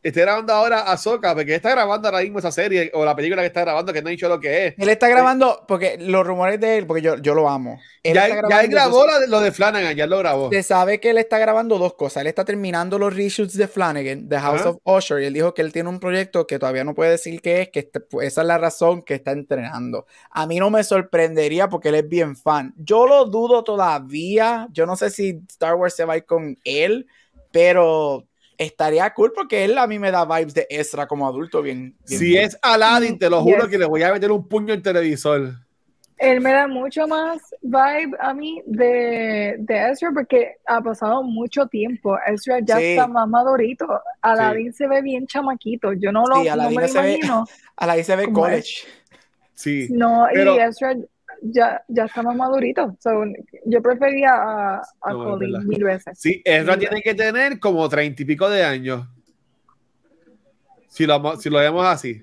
Esté 0.03 0.21
grabando 0.21 0.53
ahora 0.53 0.91
Ahsoka, 0.91 1.33
porque 1.35 1.55
está 1.55 1.71
grabando 1.71 2.07
ahora 2.07 2.21
mismo 2.21 2.39
esa 2.39 2.51
serie 2.51 2.91
o 2.93 3.05
la 3.05 3.15
película 3.15 3.41
que 3.41 3.47
está 3.47 3.61
grabando, 3.61 3.93
que 3.93 4.01
no 4.01 4.07
ha 4.07 4.11
dicho 4.11 4.27
lo 4.29 4.39
que 4.39 4.67
es. 4.67 4.73
Él 4.77 4.89
está 4.89 5.07
grabando, 5.07 5.63
porque 5.67 5.97
los 5.99 6.25
rumores 6.25 6.59
de 6.59 6.77
él, 6.79 6.87
porque 6.87 7.01
yo, 7.01 7.17
yo 7.17 7.33
lo 7.35 7.47
amo. 7.49 7.79
Él 8.03 8.15
Ya, 8.15 8.27
está 8.27 8.49
ya 8.49 8.61
él 8.61 8.69
grabó 8.71 9.05
de- 9.19 9.27
lo 9.27 9.39
de 9.41 9.51
Flanagan, 9.51 9.95
ya 9.95 10.07
lo 10.07 10.17
grabó. 10.17 10.49
Se 10.51 10.63
sabe 10.63 10.99
que 10.99 11.11
él 11.11 11.19
está 11.19 11.37
grabando 11.37 11.77
dos 11.77 11.93
cosas. 11.93 12.21
Él 12.21 12.27
está 12.27 12.43
terminando 12.45 12.97
los 12.97 13.15
reshoots 13.15 13.55
de 13.55 13.67
Flanagan, 13.67 14.27
The 14.27 14.39
House 14.39 14.65
of 14.65 14.77
Usher, 14.83 15.21
y 15.21 15.25
él 15.27 15.33
dijo 15.33 15.53
que 15.53 15.61
él 15.61 15.71
tiene 15.71 15.89
un 15.89 15.99
proyecto 15.99 16.47
que 16.47 16.57
todavía 16.57 16.83
no 16.83 16.95
puede 16.95 17.11
decir 17.11 17.39
qué 17.41 17.61
es, 17.61 17.69
que 17.69 17.79
este- 17.81 17.99
pues, 17.99 18.27
esa 18.27 18.41
es 18.41 18.47
la 18.47 18.57
razón 18.57 19.03
que 19.03 19.13
está 19.13 19.31
entrenando. 19.31 20.07
A 20.31 20.47
mí 20.47 20.57
no 20.59 20.71
me 20.71 20.83
sorprendería 20.83 21.69
porque 21.69 21.89
él 21.89 21.95
es 21.95 22.09
bien 22.09 22.35
fan. 22.35 22.73
Yo 22.77 23.05
lo 23.05 23.25
dudo 23.25 23.63
todavía. 23.63 24.67
Yo 24.71 24.87
no 24.87 24.95
sé 24.95 25.11
si 25.11 25.39
Star 25.47 25.75
Wars 25.75 25.95
se 25.95 26.05
va 26.05 26.13
a 26.13 26.17
ir 26.17 26.25
con 26.25 26.57
él, 26.63 27.05
pero 27.51 28.25
estaría 28.65 29.09
cool 29.13 29.31
porque 29.35 29.63
él 29.65 29.77
a 29.77 29.87
mí 29.87 29.97
me 29.99 30.11
da 30.11 30.25
vibes 30.25 30.53
de 30.53 30.67
Ezra 30.69 31.07
como 31.07 31.27
adulto 31.27 31.61
bien. 31.61 31.95
bien 32.07 32.19
Si 32.19 32.37
es 32.37 32.57
Aladdin, 32.61 33.17
te 33.17 33.29
lo 33.29 33.41
juro 33.41 33.61
Yes. 33.63 33.67
que 33.69 33.77
le 33.77 33.85
voy 33.85 34.03
a 34.03 34.11
meter 34.13 34.31
un 34.31 34.47
puño 34.47 34.73
al 34.73 34.81
televisor. 34.81 35.53
Él 36.17 36.39
me 36.39 36.51
da 36.51 36.67
mucho 36.67 37.07
más 37.07 37.41
vibe 37.63 38.15
a 38.19 38.31
mí 38.35 38.61
de, 38.67 39.55
de 39.57 39.89
Ezra 39.89 40.11
porque 40.13 40.57
ha 40.67 40.79
pasado 40.79 41.23
mucho 41.23 41.65
tiempo. 41.65 42.15
Ezra 42.27 42.59
ya 42.63 42.77
Sí. 42.77 42.83
está 42.91 43.07
más 43.07 43.27
madurito. 43.27 43.87
Aladdin 44.21 44.71
se 44.71 44.87
ve 44.87 45.01
bien 45.01 45.25
chamaquito. 45.25 45.93
Yo 45.93 46.11
no 46.11 46.23
lo 46.27 46.35
Sí, 46.41 46.45
no 46.47 46.53
Aladdin 46.53 46.75
me 46.79 46.87
lo 46.87 46.93
ve- 46.93 47.13
imagino. 47.13 47.45
A 47.75 47.87
la 47.87 48.03
se 48.03 48.15
ve 48.15 48.31
college. 48.31 48.83
Sí. 49.55 49.87
No, 49.89 50.27
Pero- 50.31 50.55
y 50.55 50.59
Ezra 50.59 50.95
ya, 51.41 51.83
ya 51.87 52.05
está 52.05 52.21
más 52.23 52.35
madurito. 52.35 52.95
So, 53.01 53.09
yo 53.65 53.81
prefería 53.81 54.29
a, 54.33 54.75
a 55.01 55.11
No, 55.13 55.23
Colin 55.23 55.51
verdad. 55.53 55.65
mil 55.65 55.83
veces. 55.83 56.19
Sí, 56.19 56.41
Ezra 56.45 56.77
tiene 56.77 57.01
que 57.01 57.13
tener 57.15 57.59
como 57.59 57.87
treinta 57.89 58.21
y 58.21 58.25
pico 58.25 58.49
de 58.49 58.63
años. 58.63 59.07
Si 60.87 61.05
lo, 61.05 61.35
si 61.37 61.49
lo 61.49 61.59
vemos 61.59 61.85
así. 61.85 62.21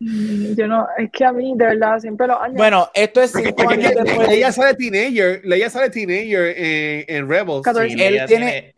Mm, 0.00 0.54
Yo 0.54 0.66
no, 0.68 0.86
es 0.96 1.10
que 1.10 1.24
a 1.24 1.32
mí, 1.32 1.54
de 1.56 1.64
verdad, 1.64 1.98
siempre 1.98 2.26
los 2.26 2.40
años. 2.40 2.56
Bueno, 2.56 2.88
esto 2.94 3.20
es 3.20 3.32
cinco 3.32 3.68
años 3.68 3.92
después. 4.04 4.28
ella 4.28 4.52
sale 4.52 4.74
teenager, 4.74 5.40
ella 5.44 5.70
sale 5.70 5.90
teenager 5.90 6.54
en, 6.56 7.04
en 7.08 7.28
Rebels. 7.28 7.62
14. 7.62 7.88
Sí, 7.96 8.02
Él 8.02 8.20
tiene- 8.26 8.74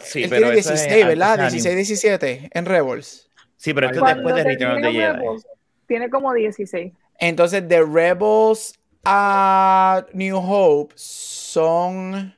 sí, 0.00 0.22
él 0.24 0.30
pero 0.30 0.46
tiene 0.46 0.58
eso 0.60 0.72
es 0.72 0.80
16, 0.84 1.06
¿verdad? 1.06 1.32
antes 1.40 1.62
de 1.62 1.70
16, 1.74 1.76
17 1.76 2.50
en 2.52 2.64
Rebels. 2.64 3.30
Sí, 3.56 3.74
pero 3.74 3.86
esto 3.88 3.98
es 3.98 4.02
cuando 4.02 4.22
después 4.28 4.34
de 4.44 4.50
Return 4.50 4.70
of 4.70 4.76
the 4.76 4.82
termine 4.82 5.04
Jedi. 5.06 5.18
Rebels, 5.18 5.46
tiene 5.86 6.10
como 6.10 6.32
16. 6.32 6.92
Entonces, 7.18 7.68
de 7.68 7.82
Rebels 7.84 8.78
a 9.04 10.04
New 10.12 10.36
Hope 10.38 10.94
son 10.96 12.34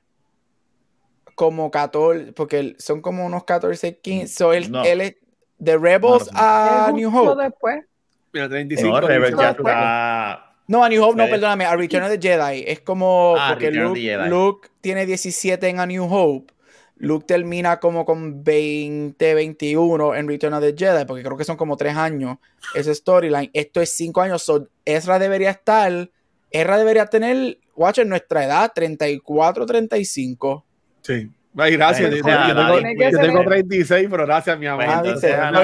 como 1.35 1.71
14, 1.71 2.33
porque 2.33 2.77
son 2.79 3.01
como 3.01 3.25
unos 3.27 3.45
14, 3.45 3.99
15. 3.99 4.35
So, 4.35 4.53
él, 4.53 4.71
No. 4.71 4.85
él 4.85 5.01
es 5.01 5.17
de 5.59 5.77
Rebels 5.79 6.31
No, 6.33 6.41
no. 6.41 6.47
a 6.47 6.85
Es 6.89 6.95
New 6.95 7.17
Hope. 7.17 7.43
después. 7.43 7.85
Mira, 8.33 8.49
35. 8.49 9.01
No, 9.01 9.07
Rebels 9.07 9.37
ya 9.39 9.47
después. 9.49 9.75
está. 9.75 10.47
No, 10.69 10.85
a 10.85 10.89
New 10.89 11.03
Hope, 11.03 11.17
no, 11.17 11.29
perdóname, 11.29 11.65
a 11.65 11.75
Return 11.75 12.05
of 12.05 12.11
the 12.11 12.19
Jedi. 12.21 12.63
Es 12.67 12.81
como 12.81 13.35
Ah, 13.37 13.49
porque 13.55 13.73
Luke, 13.73 13.99
the. 13.99 14.29
Luke 14.29 14.69
tiene 14.81 15.05
17 15.05 15.69
en 15.69 15.81
A 15.81 15.87
New 15.87 16.05
Hope. 16.05 16.53
Luke 17.03 17.25
termina 17.27 17.81
como 17.81 18.05
con 18.05 18.45
20, 18.45 19.35
21 19.35 20.15
en 20.15 20.29
Return 20.29 20.53
of 20.55 20.61
the 20.61 20.75
Jedi, 20.77 21.07
porque 21.07 21.23
creo 21.23 21.37
que 21.37 21.45
son 21.45 21.57
como 21.57 21.77
3 21.77 21.97
años 21.97 22.37
ese 22.75 22.95
storyline. 22.95 23.51
Esto 23.55 23.81
es 23.81 23.95
5 23.95 24.21
años. 24.21 24.43
So, 24.43 24.69
Ezra 24.85 25.19
debería 25.19 25.51
estar, 25.51 26.11
Ezra 26.51 26.77
debería 26.77 27.07
tener, 27.07 27.59
watch, 27.75 27.99
en 28.01 28.11
nuestra 28.11 28.45
edad, 28.45 28.71
34, 28.75 29.65
35. 29.65 30.65
Sí. 31.01 31.31
Ay, 31.57 31.73
gracias. 31.77 32.11
Yo, 32.15 32.23
tengo, 32.23 32.73
tiene 32.79 32.95
yo 32.95 33.11
que 33.11 33.17
tengo 33.27 33.39
ser- 33.39 33.47
36, 33.47 34.09
pero 34.11 34.27
gracias, 34.27 34.59
mi 34.59 34.67
amor. 34.67 34.85
Ah, 34.87 35.03
entonces, 35.03 35.35
Ana. 35.35 35.61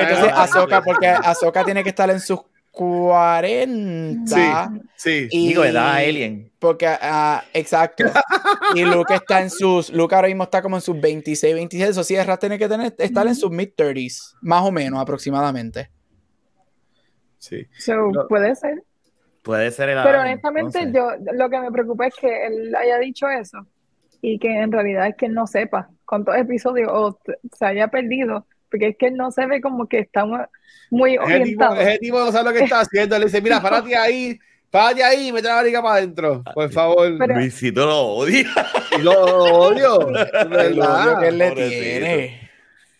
porque 0.84 1.06
Ahsoka 1.06 1.64
tiene 1.64 1.82
que 1.82 1.90
estar 1.90 2.08
en 2.10 2.18
sus 2.18 2.40
40. 2.76 4.70
Sí. 4.96 5.28
Y- 5.30 5.48
Digo, 5.48 5.64
edad 5.64 5.94
alien. 5.96 6.50
Porque, 6.58 6.86
ah, 6.88 7.42
exacto. 7.52 8.04
Y 8.74 8.84
Luke 8.84 9.14
está 9.14 9.40
en 9.40 9.50
sus. 9.50 9.90
Luke 9.92 10.14
ahora 10.14 10.28
mismo 10.28 10.44
está 10.44 10.62
como 10.62 10.76
en 10.76 10.82
sus 10.82 11.00
26, 11.00 11.54
27. 11.54 11.90
Eso 11.90 12.04
sí, 12.04 12.14
Ezra 12.16 12.36
tiene 12.36 12.58
que 12.58 12.68
tener, 12.68 12.94
estar 12.98 13.26
en 13.26 13.34
sus 13.34 13.50
mid-30s, 13.50 14.34
más 14.40 14.62
o 14.62 14.70
menos 14.72 15.00
aproximadamente. 15.00 15.90
sí. 17.38 17.66
So, 17.78 17.94
No. 18.12 18.26
puede 18.28 18.54
ser. 18.56 18.82
Puede 19.42 19.70
ser 19.70 19.90
el 19.90 20.02
Pero 20.02 20.20
honestamente, 20.20 20.90
yo 20.92 21.10
lo 21.34 21.48
que 21.48 21.60
me 21.60 21.70
preocupa 21.70 22.08
es 22.08 22.14
que 22.16 22.46
él 22.46 22.74
haya 22.74 22.98
dicho 22.98 23.28
eso 23.28 23.64
y 24.20 24.38
que 24.40 24.48
en 24.60 24.72
realidad 24.72 25.06
es 25.06 25.14
que 25.16 25.26
él 25.26 25.34
no 25.34 25.46
sepa 25.46 25.88
cuántos 26.04 26.34
episodios 26.36 26.90
o 26.92 27.16
se 27.56 27.64
haya 27.64 27.86
perdido, 27.86 28.44
porque 28.70 28.88
es 28.88 28.96
que 28.96 29.06
él 29.06 29.16
no 29.16 29.30
se 29.30 29.46
ve 29.46 29.60
como 29.60 29.88
que 29.88 29.98
está 30.00 30.24
mu- 30.24 30.38
muy 30.90 31.14
Ese 31.14 31.20
tipo, 31.24 31.34
orientado. 31.34 31.76
ese 31.80 31.98
tipo 31.98 32.18
no 32.20 32.32
sabe 32.32 32.44
lo 32.50 32.56
que 32.56 32.64
está 32.64 32.80
haciendo. 32.80 33.18
Le 33.18 33.24
dice, 33.26 33.40
mira, 33.40 33.60
párate 33.60 33.94
ahí, 33.96 34.38
párate 34.70 35.02
ahí 35.04 35.28
y 35.28 35.32
mete 35.32 35.48
la 35.48 35.54
barriga 35.56 35.82
para 35.82 35.94
adentro. 35.96 36.42
Por 36.54 36.70
favor. 36.72 37.16
Pero- 37.18 37.34
Luisito 37.34 37.86
lo 37.86 38.00
odia. 38.08 38.46
Lo 39.00 39.12
odio. 39.22 39.98
verdad. 40.48 41.08
odio 41.08 41.18
que 41.20 41.28
él 41.28 41.38
le 41.38 41.50
tiene. 41.52 42.50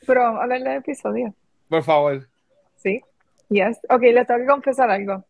Pero 0.06 0.20
vamos 0.22 0.40
a 0.40 0.42
hablar 0.44 0.62
del 0.62 0.76
episodio, 0.78 1.34
Por 1.68 1.82
favor. 1.82 2.28
¿sí? 2.76 3.00
Yes. 3.48 3.78
Ok, 3.88 4.02
les 4.02 4.26
tengo 4.26 4.40
que 4.40 4.46
confesar 4.46 4.90
algo. 4.90 5.24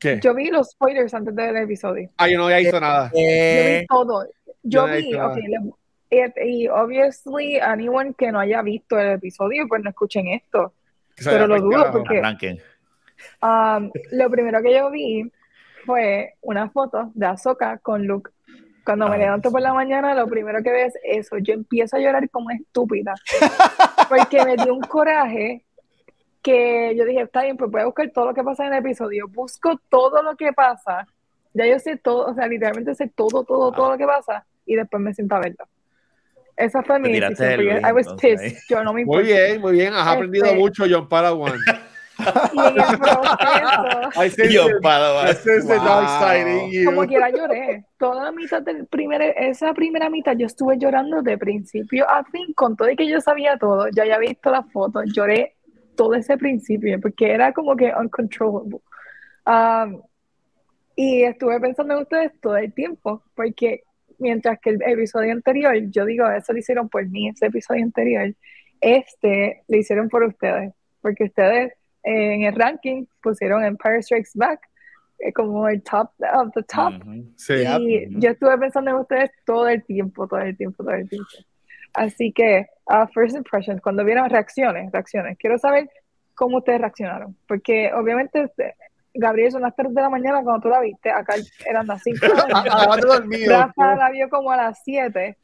¿Qué? 0.00 0.18
Yo 0.22 0.34
vi 0.34 0.50
los 0.50 0.70
spoilers 0.70 1.14
antes 1.14 1.34
del 1.34 1.56
episodio. 1.56 2.10
Ah, 2.16 2.28
yo 2.28 2.36
no 2.38 2.44
había 2.46 2.58
visto 2.58 2.80
nada. 2.80 3.10
Yo 3.14 3.18
Eh, 3.20 3.78
vi 3.80 3.86
todo. 3.86 4.24
yo 4.24 4.30
Yo 4.64 4.86
no 4.88 4.94
vi, 4.96 5.14
ok, 5.14 5.36
le- 5.48 5.72
y, 6.14 6.64
y 6.64 6.68
obviously 6.68 7.58
anyone 7.58 8.14
que 8.14 8.30
no 8.30 8.40
haya 8.40 8.62
visto 8.62 8.98
el 8.98 9.12
episodio, 9.12 9.66
pues 9.68 9.82
no 9.82 9.90
escuchen 9.90 10.28
esto. 10.28 10.72
Pero 11.22 11.46
lo 11.46 11.60
dudo 11.60 11.90
porque-. 11.92 12.22
Um, 13.42 13.90
lo 14.12 14.30
primero 14.30 14.62
que 14.62 14.74
yo 14.74 14.90
vi 14.90 15.30
fue 15.84 16.34
una 16.40 16.68
foto 16.70 17.10
de 17.14 17.26
Ahsoka 17.26 17.78
con 17.78 18.06
Luke. 18.06 18.30
Cuando 18.84 19.08
me 19.08 19.16
levanto 19.16 19.50
por 19.50 19.62
la 19.62 19.72
mañana, 19.72 20.14
lo 20.14 20.26
primero 20.26 20.62
que 20.62 20.70
veo 20.70 20.86
es 20.86 20.94
eso. 21.02 21.38
Yo 21.38 21.54
empiezo 21.54 21.96
a 21.96 22.00
llorar 22.00 22.28
como 22.28 22.50
estúpida. 22.50 23.14
Porque 24.08 24.44
me 24.44 24.56
dio 24.56 24.74
un 24.74 24.82
coraje 24.82 25.64
que 26.42 26.94
yo 26.94 27.06
dije, 27.06 27.22
está 27.22 27.42
bien, 27.42 27.56
pues 27.56 27.70
voy 27.70 27.80
a 27.80 27.86
buscar 27.86 28.10
todo 28.10 28.26
lo 28.26 28.34
que 28.34 28.44
pasa 28.44 28.66
en 28.66 28.74
el 28.74 28.80
episodio. 28.80 29.26
Busco 29.28 29.80
todo 29.88 30.22
lo 30.22 30.36
que 30.36 30.52
pasa. 30.52 31.06
Ya 31.54 31.66
yo 31.66 31.78
sé 31.78 31.96
todo, 31.96 32.26
o 32.26 32.34
sea, 32.34 32.46
literalmente 32.46 32.94
sé 32.94 33.08
todo, 33.08 33.44
todo, 33.44 33.72
todo 33.72 33.92
lo 33.92 33.96
que 33.96 34.04
pasa. 34.04 34.44
Y 34.66 34.76
después 34.76 35.02
me 35.02 35.14
siento 35.14 35.36
a 35.36 35.40
verlo. 35.40 35.64
Esa 36.56 36.82
fue 36.82 36.98
mi 36.98 37.08
Te 37.08 37.14
tiraste 37.14 37.44
decisión. 37.44 37.76
el 37.78 37.84
I 37.86 37.92
was 37.92 38.06
pissed. 38.20 38.56
Yo 38.68 38.84
no 38.84 38.92
me 38.92 39.04
Muy 39.04 39.22
importa. 39.22 39.22
bien, 39.46 39.60
muy 39.60 39.72
bien. 39.72 39.92
Has 39.94 40.06
aprendido 40.06 40.46
Este- 40.46 40.58
mucho, 40.58 40.84
John 40.88 41.08
Padawan. 41.08 41.54
Y 42.16 42.58
en 42.58 42.80
el 42.80 42.98
proceso, 42.98 44.70
Padawan. 44.80 46.48
In 46.48 46.70
you. 46.70 46.84
Como 46.84 47.06
quiera 47.06 47.30
lloré. 47.30 47.84
Toda 47.98 48.24
la 48.26 48.32
mitad 48.32 48.62
del 48.62 48.86
primer, 48.86 49.20
esa 49.36 49.74
primera 49.74 50.08
mitad 50.10 50.36
yo 50.36 50.46
estuve 50.46 50.78
llorando 50.78 51.22
de 51.22 51.36
principio 51.38 52.08
a 52.08 52.22
fin, 52.24 52.52
con 52.54 52.76
todo 52.76 52.88
y 52.90 52.96
que 52.96 53.08
yo 53.08 53.20
sabía 53.20 53.56
todo. 53.58 53.88
Ya 53.94 54.02
había 54.04 54.18
visto 54.18 54.50
las 54.50 54.70
fotos, 54.72 55.04
lloré 55.12 55.56
todo 55.96 56.14
ese 56.14 56.36
principio, 56.36 57.00
porque 57.00 57.32
era 57.32 57.52
como 57.52 57.74
que 57.76 57.92
uncontrollable. 57.96 58.78
Um, 59.46 60.00
y 60.96 61.22
estuve 61.24 61.58
pensando 61.60 61.94
en 61.94 62.02
ustedes 62.02 62.32
todo 62.40 62.56
el 62.56 62.72
tiempo, 62.72 63.22
porque 63.34 63.82
mientras 64.18 64.58
que 64.60 64.70
el 64.70 64.82
episodio 64.82 65.32
anterior, 65.32 65.74
yo 65.90 66.04
digo, 66.04 66.28
eso 66.30 66.52
lo 66.52 66.58
hicieron 66.58 66.88
por 66.88 67.06
mí, 67.08 67.28
ese 67.28 67.46
episodio 67.46 67.84
anterior, 67.84 68.34
este 68.80 69.62
lo 69.68 69.78
hicieron 69.78 70.08
por 70.08 70.22
ustedes, 70.24 70.72
porque 71.00 71.24
ustedes 71.24 71.72
eh, 72.02 72.34
en 72.34 72.42
el 72.42 72.54
ranking 72.54 73.06
pusieron 73.22 73.64
Empire 73.64 74.02
Strikes 74.02 74.32
Back 74.34 74.60
eh, 75.18 75.32
como 75.32 75.68
el 75.68 75.82
top 75.82 76.10
of 76.34 76.52
the 76.54 76.62
top. 76.64 76.94
Sí. 77.36 77.54
Y 77.80 78.20
yo 78.20 78.30
estuve 78.30 78.58
pensando 78.58 78.90
en 78.90 78.96
ustedes 78.96 79.30
todo 79.46 79.68
el 79.68 79.82
tiempo, 79.84 80.26
todo 80.26 80.40
el 80.40 80.56
tiempo, 80.56 80.84
todo 80.84 80.94
el 80.94 81.08
tiempo. 81.08 81.28
Así 81.94 82.32
que, 82.32 82.66
uh, 82.86 83.06
first 83.14 83.36
impressions, 83.36 83.80
cuando 83.80 84.04
vieron 84.04 84.28
reacciones, 84.28 84.90
reacciones, 84.92 85.38
quiero 85.38 85.58
saber 85.58 85.88
cómo 86.34 86.58
ustedes 86.58 86.80
reaccionaron. 86.80 87.36
Porque 87.46 87.92
obviamente, 87.94 88.50
Gabriel, 89.14 89.52
son 89.52 89.62
las 89.62 89.74
3 89.76 89.94
de 89.94 90.00
la 90.00 90.10
mañana 90.10 90.42
cuando 90.42 90.62
tú 90.62 90.68
la 90.68 90.80
viste, 90.80 91.10
acá 91.10 91.34
eran 91.64 91.86
las 91.86 92.02
5 92.02 92.26
de 92.26 92.28
la 92.34 92.46
mañana. 92.46 92.74
Acabas 92.74 92.96
de 92.96 93.06
dormir. 93.06 93.48
Rafa 93.48 93.96
la 93.96 94.10
vio 94.10 94.28
como 94.28 94.50
a 94.50 94.56
las 94.56 94.82
7. 94.84 95.38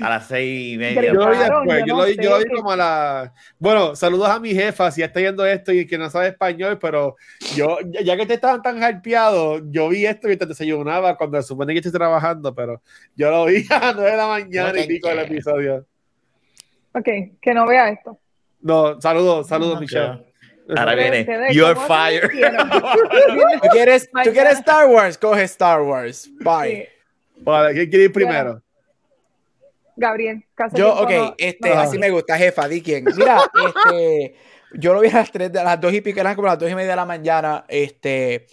A 0.00 0.08
las 0.08 0.28
seis 0.28 0.74
y 0.74 0.78
media. 0.78 1.12
Yo 1.12 1.14
lo 1.14 1.30
vi 1.30 1.36
Claro, 1.36 1.60
después, 1.60 1.80
yo 1.80 1.86
yo 1.86 1.94
no 1.94 2.00
lo 2.00 2.06
vi, 2.06 2.16
yo 2.16 2.30
lo 2.30 2.38
vi 2.38 2.44
como 2.54 2.70
a 2.70 2.76
la... 2.76 3.34
Bueno, 3.58 3.96
saludos 3.96 4.28
a 4.28 4.38
mi 4.38 4.54
jefa, 4.54 4.90
si 4.90 5.02
está 5.02 5.20
yendo 5.20 5.44
esto 5.44 5.72
y 5.72 5.86
que 5.86 5.98
no 5.98 6.08
sabe 6.08 6.28
español, 6.28 6.78
pero 6.80 7.16
yo, 7.54 7.78
ya 8.02 8.16
que 8.16 8.24
te 8.24 8.34
estaban 8.34 8.62
tan 8.62 8.78
hypeados, 8.78 9.62
yo 9.70 9.88
vi 9.88 10.06
esto 10.06 10.30
y 10.30 10.36
te 10.36 10.46
desayunaba 10.46 11.16
cuando 11.16 11.40
se 11.42 11.48
supone 11.48 11.72
que 11.72 11.80
estoy 11.80 11.92
trabajando, 11.92 12.54
pero 12.54 12.80
yo 13.16 13.30
lo 13.30 13.46
vi 13.46 13.66
a 13.70 13.80
las 13.80 13.96
9 13.96 14.10
de 14.10 14.16
la 14.16 14.26
mañana 14.26 14.72
No 14.72 14.78
y 14.78 14.86
pico 14.86 15.08
el 15.10 15.18
episodio. 15.18 15.86
Ok, 16.92 17.08
que 17.40 17.54
no 17.54 17.66
vea 17.66 17.90
esto. 17.90 18.18
No, 18.60 19.00
saludos, 19.00 19.48
saludos, 19.48 19.74
Ok. 19.74 19.80
Michelle. 19.80 20.33
Ahora 20.68 20.94
viene. 20.94 21.26
You're 21.52 21.74
¿cómo 21.74 21.86
fired. 21.86 22.30
¿Tú 23.62 23.68
quieres, 23.70 24.10
¿Tú 24.10 24.32
quieres. 24.32 24.58
Star 24.58 24.86
Wars? 24.86 25.18
Coge 25.18 25.42
Star 25.44 25.82
Wars. 25.82 26.30
Bye. 26.40 26.70
Sí. 26.76 26.88
Vale, 27.42 27.74
¿quién 27.74 27.90
quiere 27.90 28.04
ir 28.06 28.12
primero? 28.12 28.62
Gabriel. 29.96 30.44
Casi 30.54 30.76
Yo, 30.76 30.94
ok, 30.94 31.10
no- 31.10 31.34
este, 31.38 31.68
no- 31.68 31.80
así 31.80 31.98
me 31.98 32.10
gusta, 32.10 32.36
jefa, 32.36 32.66
di 32.68 32.82
quién. 32.82 33.04
Mira, 33.16 33.38
este, 33.86 34.34
yo 34.72 34.92
lo 34.94 35.00
vi 35.00 35.08
a 35.08 35.14
las 35.14 35.30
3 35.30 35.52
de 35.52 35.60
a 35.60 35.64
las 35.64 35.80
2 35.80 35.92
y 35.92 36.00
pico, 36.00 36.20
eran 36.20 36.34
como 36.34 36.48
las 36.48 36.58
2 36.58 36.70
y 36.70 36.74
media 36.74 36.90
de 36.90 36.96
la 36.96 37.04
mañana. 37.04 37.64
Este, 37.68 38.46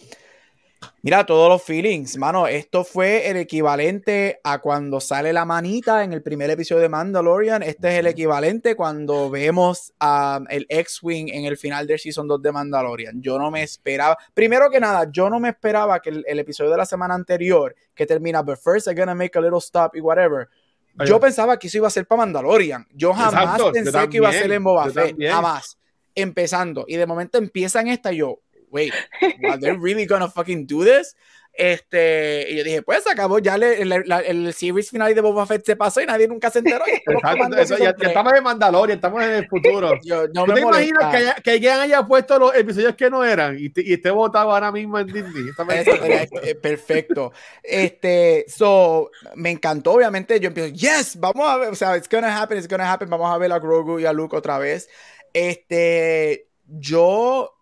mira, 1.02 1.26
todos 1.26 1.50
los 1.50 1.64
feelings, 1.64 2.18
mano. 2.18 2.48
Esto 2.48 2.84
fue 2.84 3.30
el 3.30 3.38
equivalente 3.38 4.40
a 4.44 4.60
cuando 4.60 5.00
sale 5.00 5.34
la 5.34 5.46
manita 5.46 6.04
en 6.04 6.14
el 6.14 6.22
primer 6.22 6.50
episodio 6.50 6.82
de 6.82 6.90
Mandalorian. 6.90 7.64
Este 7.64 7.90
es 7.90 8.00
el 8.00 8.08
equivalente 8.08 8.76
cuando 8.76 9.30
vemos 9.30 9.94
a 10.00 10.42
el 10.50 10.66
X-Wing 10.70 11.30
en 11.30 11.46
el 11.46 11.58
final 11.58 11.88
del 11.88 12.00
Season 12.00 12.28
2 12.28 12.42
de 12.42 12.52
Mandalorian. 12.52 13.22
Yo 13.22 13.38
no 13.38 13.52
me 13.52 13.64
esperaba, 13.64 14.18
primero 14.34 14.70
que 14.70 14.80
nada, 14.80 15.10
yo 15.12 15.30
no 15.30 15.40
me 15.40 15.50
esperaba 15.50 16.00
que 16.00 16.10
el, 16.10 16.26
el 16.28 16.40
episodio 16.40 16.72
de 16.72 16.78
la 16.78 16.86
semana 16.86 17.16
anterior, 17.16 17.76
que 17.96 18.06
termina, 18.06 18.42
but 18.42 18.58
first 18.58 18.88
I'm 18.88 18.96
gonna 18.96 19.16
make 19.16 19.38
a 19.38 19.42
little 19.42 19.60
stop 19.60 19.96
y 19.96 20.02
whatever. 20.02 20.50
Yo 21.06 21.20
pensaba 21.20 21.58
que 21.58 21.68
eso 21.68 21.78
iba 21.78 21.88
a 21.88 21.92
ser 21.92 22.06
para 22.06 22.20
Mandalorian. 22.20 22.88
Yo 22.94 23.14
jamás 23.14 23.34
Exacto, 23.34 23.68
yo 23.68 23.72
pensé 23.72 24.10
que 24.10 24.18
iba 24.18 24.30
a 24.30 24.34
ser 24.34 24.52
en 24.52 24.64
Boba 24.64 24.90
Fett. 24.90 25.16
Jamás. 25.20 25.78
Empezando. 26.14 26.86
Y 26.88 26.98
de 26.98 27.06
momento 27.06 27.38
empiezan 27.38 27.88
esta 27.88 28.12
y 28.12 28.18
yo, 28.18 28.40
wait, 28.72 28.94
are 29.48 29.58
they 29.60 29.72
really 29.72 30.06
gonna 30.06 30.28
fucking 30.30 30.66
do 30.66 30.84
this? 30.84 31.16
Este, 31.54 32.48
y 32.50 32.56
yo 32.56 32.64
dije, 32.64 32.82
pues 32.82 33.06
acabó 33.08 33.38
ya 33.40 33.58
le- 33.58 33.82
el, 33.82 33.90
la- 34.06 34.22
el 34.22 34.54
series 34.54 34.90
final 34.90 35.14
de 35.14 35.20
Boba 35.20 35.46
Fett 35.46 35.66
se 35.66 35.76
pasó 35.76 36.00
y 36.02 36.06
nadie 36.06 36.26
nunca 36.26 36.50
se 36.50 36.60
enteró. 36.60 36.86
Exacto, 36.88 37.58
eso, 37.58 37.78
ya, 37.78 37.94
ya 37.98 38.08
estamos 38.08 38.32
en 38.34 38.42
Mandalorian, 38.44 38.98
estamos 38.98 39.22
en 39.22 39.32
el 39.32 39.48
futuro. 39.50 39.92
Yo, 40.04 40.28
no 40.30 40.46
¿Tú 40.46 40.52
me 40.52 40.56
te 40.56 40.62
imaginas 40.62 41.04
molesta. 41.04 41.12
que, 41.12 41.18
haya- 41.18 41.36
que 41.44 41.52
alguien 41.52 41.74
haya 41.74 42.08
puesto 42.08 42.40
los 42.40 42.56
episodios 42.56 42.96
que 42.96 43.10
no 43.10 43.26
eran 43.26 43.58
y, 43.60 43.68
te- 43.70 43.82
y 43.86 43.92
esté 43.92 44.12
votado 44.12 44.50
ahora 44.50 44.72
mismo 44.72 44.98
en 44.98 45.08
Disney? 45.08 45.44
Eso 45.76 45.98
sería, 45.98 46.24
eh, 46.42 46.56
perfecto. 46.56 47.34
Este, 47.62 48.46
so, 48.48 49.12
me 49.36 49.50
encantó, 49.52 49.92
obviamente. 49.92 50.40
Yo 50.40 50.48
empiezo, 50.48 50.74
yes, 50.74 51.20
vamos 51.20 51.46
a 51.50 51.58
ver, 51.58 51.70
o 51.70 51.76
sea, 51.76 51.98
it's 51.98 52.08
gonna 52.10 52.42
happen, 52.42 52.58
it's 52.60 52.68
gonna 52.70 52.90
happen. 52.90 53.10
Vamos 53.10 53.30
a 53.30 53.38
ver 53.38 53.52
a 53.52 53.60
Grogu 53.60 54.00
y 54.00 54.06
a 54.06 54.14
Luke 54.14 54.38
otra 54.38 54.58
vez. 54.58 54.88
Este, 55.34 56.48
yo, 56.66 57.58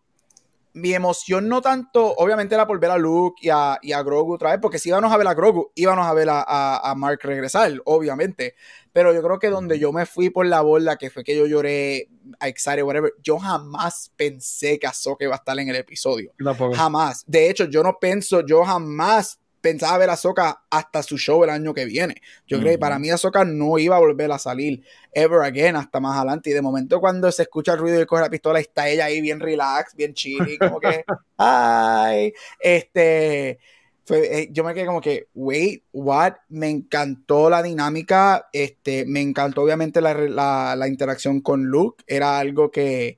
mi 0.80 0.94
emoción 0.94 1.48
no 1.48 1.62
tanto, 1.62 2.13
obviamente 2.15 2.56
era 2.56 2.65
por 2.65 2.80
ver 2.80 2.92
a 2.92 2.98
Luke 2.98 3.39
y 3.42 3.50
a, 3.50 3.78
y 3.82 3.92
a 3.92 4.02
Grogu 4.02 4.34
otra 4.34 4.52
vez, 4.52 4.60
porque 4.62 4.80
si 4.80 4.89
íbamos 4.89 5.12
a 5.12 5.18
ver 5.18 5.28
a 5.28 5.34
Grogu, 5.34 5.72
íbamos 5.76 6.08
a 6.08 6.13
ver 6.13 6.30
a, 6.30 6.44
a, 6.46 6.89
a 6.89 6.96
Mark 6.96 7.20
regresar, 7.24 7.72
obviamente. 7.86 8.56
Pero 8.92 9.13
yo 9.13 9.22
creo 9.22 9.39
que 9.39 9.50
donde 9.50 9.78
yo 9.78 9.92
me 9.92 10.06
fui 10.06 10.30
por 10.30 10.46
la 10.46 10.62
borda, 10.62 10.98
que 10.98 11.10
fue 11.10 11.24
que 11.24 11.38
yo 11.38 11.46
lloré, 11.46 12.10
excited, 12.42 12.84
whatever, 12.84 13.13
yo 13.22 13.38
jamás 13.38 14.12
pensé 14.15 14.80
que 14.80 14.88
Ahsoka 14.88 15.26
iba 15.26 15.36
a 15.36 15.38
estar 15.38 15.58
en 15.60 15.70
el 15.70 15.76
episodio. 15.76 16.34
Jamás. 16.76 17.24
De 17.28 17.50
hecho, 17.50 17.65
yo 17.65 17.84
no 17.84 17.98
pienso, 18.00 18.46
yo 18.46 18.63
jamás 18.63 19.39
pensaba 19.62 19.98
ver 19.98 20.10
a 20.10 20.13
Ahsoka 20.13 20.63
hasta 20.69 21.04
su 21.04 21.17
show 21.17 21.43
el 21.43 21.50
año 21.50 21.74
que 21.74 21.86
viene. 21.86 22.15
Yo 22.48 22.60
creo 22.60 22.74
que 22.74 22.80
para 22.80 23.00
mí 23.00 23.10
Ahsoka 23.10 23.45
no 23.45 23.78
iba 23.80 23.95
a 23.95 24.00
volver 24.00 24.32
a 24.32 24.39
salir 24.39 24.84
ever 25.12 25.41
again 25.41 25.76
hasta 25.76 26.00
más 26.00 26.17
adelante. 26.17 26.50
Y 26.50 26.54
de 26.54 26.62
momento 26.62 27.00
cuando 27.00 27.32
se 27.32 27.43
escucha 27.43 27.74
el 27.74 27.80
ruido 27.80 28.02
y 28.02 28.06
coge 28.06 28.22
la 28.24 28.30
pistola, 28.30 28.60
está 28.60 28.88
ella 28.89 29.06
ahí 29.06 29.22
bien 29.22 29.39
relax, 29.39 29.95
bien 29.95 30.13
chill, 30.13 30.60
como 30.60 30.80
que, 30.80 31.06
ay, 31.38 32.34
este... 32.60 33.60
fue- 34.06 34.41
eh, 34.43 34.50
yo 34.52 34.63
me 34.63 34.74
quedé 34.74 34.86
como 34.86 35.02
que, 35.02 35.28
wait, 35.34 35.84
what? 35.91 36.34
Me 36.50 36.69
encantó 36.69 37.50
la 37.50 37.62
dinámica, 37.63 38.50
este, 38.54 39.06
me 39.06 39.22
encantó 39.22 39.63
obviamente 39.63 40.02
la- 40.02 40.76
la 40.76 40.88
interacción 40.88 41.41
con 41.41 41.65
Luke, 41.65 42.04
era 42.08 42.39
algo 42.39 42.72
que, 42.72 43.17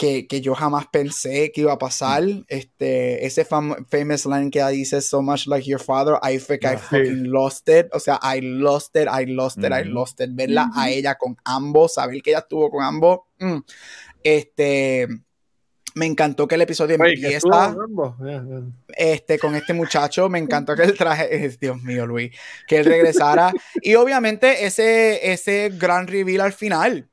que, 0.00 0.26
que 0.26 0.40
yo 0.40 0.54
jamás 0.54 0.86
pensé 0.90 1.52
que 1.52 1.60
iba 1.60 1.74
a 1.74 1.78
pasar. 1.78 2.22
Este, 2.48 3.26
ese 3.26 3.44
fam- 3.46 3.84
famous 3.90 4.24
line 4.24 4.50
que 4.50 4.64
dice, 4.68 5.02
so 5.02 5.20
much 5.20 5.46
like 5.46 5.68
your 5.68 5.78
father, 5.78 6.14
I 6.22 6.38
think 6.38 6.62
I 6.64 6.68
Ah, 6.68 6.78
sí. 6.78 6.84
fucking 6.96 7.30
lost 7.30 7.68
it. 7.68 7.88
O 7.92 8.00
sea, 8.00 8.18
I 8.22 8.40
lost 8.40 8.96
it, 8.96 9.06
I 9.12 9.26
lost 9.26 9.58
it, 9.58 9.66
I 9.66 9.82
Ujú. 9.82 9.90
lost 9.92 10.18
it. 10.22 10.30
Verla 10.32 10.70
a 10.74 10.84
Ujú. 10.86 10.88
ella 10.88 11.16
con 11.16 11.36
ambos, 11.44 11.92
saber 11.94 12.22
que 12.22 12.30
ella 12.30 12.38
estuvo 12.38 12.70
con 12.70 12.82
ambos. 12.82 13.18
mm. 13.40 13.58
Este, 14.22 15.06
me 15.94 16.06
encantó 16.06 16.48
que 16.48 16.54
el 16.54 16.62
episodio 16.62 16.96
Oye, 16.98 17.12
empieza. 17.12 17.76
Ya, 18.20 18.42
ya. 18.42 18.62
este, 18.96 19.38
con 19.38 19.54
este 19.54 19.74
muchacho. 19.74 20.30
Me 20.30 20.38
encantó 20.38 20.74
que 20.74 20.82
él 20.84 20.96
traje, 20.96 21.28
Dios 21.60 21.82
mío, 21.82 22.06
Luis, 22.06 22.30
que 22.66 22.78
él 22.78 22.86
regresara. 22.86 23.52
y 23.82 23.96
obviamente 23.96 24.64
ese, 24.64 25.30
ese 25.30 25.70
gran 25.74 26.06
reveal 26.06 26.40
al 26.40 26.54
final. 26.54 27.09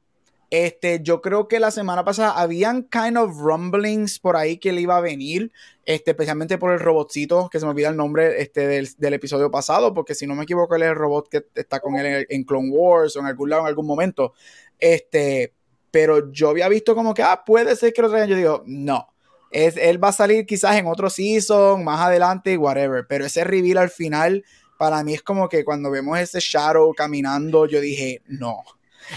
Este, 0.50 1.02
yo 1.04 1.22
creo 1.22 1.50
que 1.50 1.60
la 1.60 1.72
semana 1.72 2.06
pasada 2.06 2.32
habían 2.32 2.84
kind 2.84 3.18
of 3.18 3.38
rumblings 3.38 4.18
por 4.20 4.38
ahí 4.38 4.58
que 4.58 4.70
él 4.70 4.80
iba 4.80 4.96
a 4.96 5.02
venir, 5.02 5.52
este, 5.86 6.12
especialmente 6.12 6.58
por 6.58 6.72
el 6.72 6.80
robotcito, 6.80 7.50
que 7.52 7.60
se 7.60 7.66
me 7.66 7.72
olvida 7.72 7.90
el 7.90 7.98
nombre 7.98 8.42
este, 8.42 8.66
del, 8.66 9.14
episodio 9.14 9.52
pasado, 9.52 9.94
porque 9.94 10.16
si 10.16 10.26
no 10.26 10.36
me 10.36 10.44
equivoco, 10.44 10.76
él 10.76 10.84
es 10.84 10.90
el 10.90 10.96
robot 10.96 11.28
que 11.30 11.46
está 11.54 11.82
con 11.82 11.98
él 11.98 12.26
en, 12.30 12.44
Clone 12.46 12.70
Wars 12.70 13.18
o 13.18 13.20
en 13.20 13.26
algún 13.26 13.50
lado 13.50 13.64
en 13.64 13.68
algún 13.68 13.86
momento. 13.86 14.34
Este, 14.80 15.54
pero 15.92 16.32
yo 16.32 16.50
había 16.50 16.70
visto 16.70 16.96
como 16.96 17.14
que, 17.14 17.24
ah, 17.24 17.44
puede 17.46 17.76
ser 17.76 17.92
que 17.92 18.02
lo 18.02 18.10
traigan. 18.10 18.30
Yo 18.30 18.36
digo, 18.38 18.64
no. 18.66 19.08
Es, 19.52 19.76
él 19.76 20.02
va 20.02 20.10
a 20.10 20.14
salir 20.14 20.46
quizás 20.46 20.78
en 20.78 20.88
otro 20.88 21.10
season, 21.10 21.84
más 21.84 22.00
adelante, 22.00 22.58
whatever. 22.58 23.06
Pero 23.08 23.26
ese 23.26 23.44
reveal 23.44 23.80
al 23.80 23.90
final, 23.90 24.46
para 24.78 25.04
mí 25.04 25.14
es 25.14 25.24
como 25.24 25.50
que 25.50 25.66
cuando 25.66 25.92
vemos 25.92 26.18
ese 26.20 26.40
Shadow 26.40 26.94
caminando, 26.94 27.66
yo 27.66 27.82
dije, 27.82 28.22
no. 28.28 28.64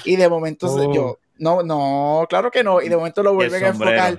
Y 0.04 0.16
de 0.16 0.28
momento 0.28 0.66
Oh. 0.68 0.92
yo, 0.94 1.18
no, 1.38 1.62
no, 1.62 2.26
claro 2.28 2.50
que 2.50 2.62
no. 2.62 2.80
Y 2.82 2.88
de 2.88 2.96
momento 2.96 3.22
lo 3.22 3.34
vuelven 3.34 3.64
a 3.64 3.68
enfocar. 3.68 4.18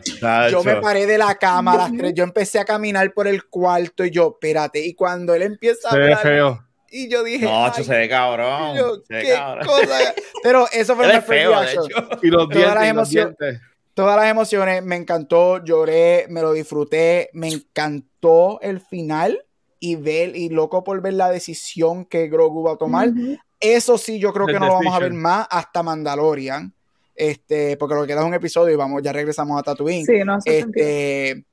Yo 0.50 0.64
me 0.64 0.76
paré 0.78 1.06
de 1.06 1.18
la 1.18 1.36
cama 1.36 1.74
a 1.74 1.78
las 1.78 1.92
tres, 1.98 2.14
yo 2.16 2.24
empecé 2.24 2.60
a 2.60 2.66
caminar 2.66 3.14
por 3.14 3.28
el 3.28 3.46
cuarto 3.46 4.04
y 4.06 4.12
yo, 4.12 4.30
espérate. 4.40 4.86
Y 4.86 4.94
cuando 4.96 5.34
él 5.36 5.44
empieza 5.44 5.90
a 5.90 5.94
hablar, 5.94 6.18
feo. 6.22 6.66
y 6.90 7.08
yo 7.10 7.24
dije, 7.24 7.46
No, 7.46 7.66
"Ay, 7.66 7.72
eso 7.76 7.84
se 7.84 7.98
ve 7.98 8.10
cabrón. 8.10 8.76
yo, 8.78 8.96
se 9.08 9.14
ve 9.14 9.22
qué 9.24 9.34
cabrón. 9.34 9.66
cosa". 9.68 10.14
Pero 10.44 10.66
eso 10.72 10.96
fue 10.96 11.16
es 11.16 11.24
feo, 11.26 11.52
de 11.52 11.56
reaction 11.58 11.86
hecho. 11.86 12.20
Y 12.24 12.28
los 12.28 12.50
Todas 12.50 12.58
dientes. 12.58 12.74
las 12.76 12.84
y 12.84 12.88
los 12.88 12.90
emociones- 12.90 13.38
dientes. 13.38 13.62
todas 13.94 14.16
las 14.18 14.26
emociones, 14.32 14.84
me 14.84 14.96
encantó, 14.96 15.64
lloré, 15.64 16.26
me 16.30 16.42
lo 16.42 16.54
disfruté, 16.54 17.30
me 17.34 17.50
encantó 17.50 18.60
el 18.62 18.80
final 18.80 19.46
y 19.80 19.96
ver 19.96 20.36
y 20.36 20.50
loco 20.50 20.84
por 20.84 21.02
ver 21.02 21.14
la 21.14 21.30
decisión 21.30 22.06
que 22.06 22.28
Grogu 22.30 22.64
va 22.64 22.74
a 22.74 22.78
tomar. 22.78 23.10
Ujú. 23.10 23.38
Eso 23.62 23.98
sí, 23.98 24.20
yo 24.20 24.34
creo 24.34 24.48
The 24.48 24.54
que 24.54 24.60
no 24.60 24.66
lo 24.68 24.74
vamos 24.74 24.94
a 24.96 25.00
ver 25.00 25.14
más 25.14 25.48
hasta 25.50 25.84
Mandalorian. 25.84 26.74
Este, 27.16 27.78
porque 27.78 27.94
lo 27.96 28.02
que 28.02 28.08
queda 28.08 28.22
es 28.22 28.26
un 28.26 28.34
episodio 28.34 28.74
y 28.74 28.78
vamos, 28.78 29.02
ya 29.04 29.14
regresamos 29.14 29.60
a 29.60 29.64
Tatooine. 29.64 30.06
Sí, 30.06 30.24
no 30.26 30.42
sentido. 30.42 30.68
Este, 30.86 31.46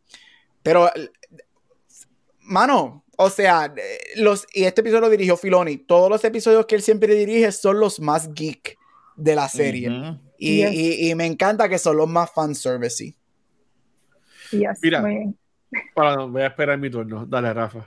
pero, 0.62 0.90
mano, 2.40 3.05
o 3.16 3.29
sea, 3.31 3.75
los, 4.16 4.47
y 4.55 4.64
este 4.64 4.81
episodio 4.81 5.03
lo 5.03 5.11
dirigió 5.11 5.37
Filoni. 5.37 5.77
Todos 5.79 6.09
los 6.09 6.25
episodios 6.25 6.64
que 6.66 6.77
él 6.77 6.83
siempre 6.83 7.14
dirige 7.14 7.53
son 7.53 7.81
los 7.81 8.01
más 8.01 8.33
geek 8.33 8.79
de 9.16 9.35
la 9.35 9.49
serie. 9.49 9.90
Y, 10.38 10.59
Yes. 10.59 10.73
y- 10.73 11.11
y 11.11 11.14
me 11.16 11.27
encanta 11.27 11.68
que 11.68 11.79
son 11.79 11.97
los 11.97 12.09
más 12.09 12.31
fanservice. 12.33 13.14
Yes, 14.53 14.79
Mira. 14.81 15.01
muy 15.03 15.11
bien. 15.11 15.38
Para, 15.94 16.16
voy 16.25 16.42
a 16.42 16.47
esperar 16.47 16.79
mi 16.79 16.88
turno. 16.88 17.27
Dale, 17.27 17.53
Rafa. 17.53 17.87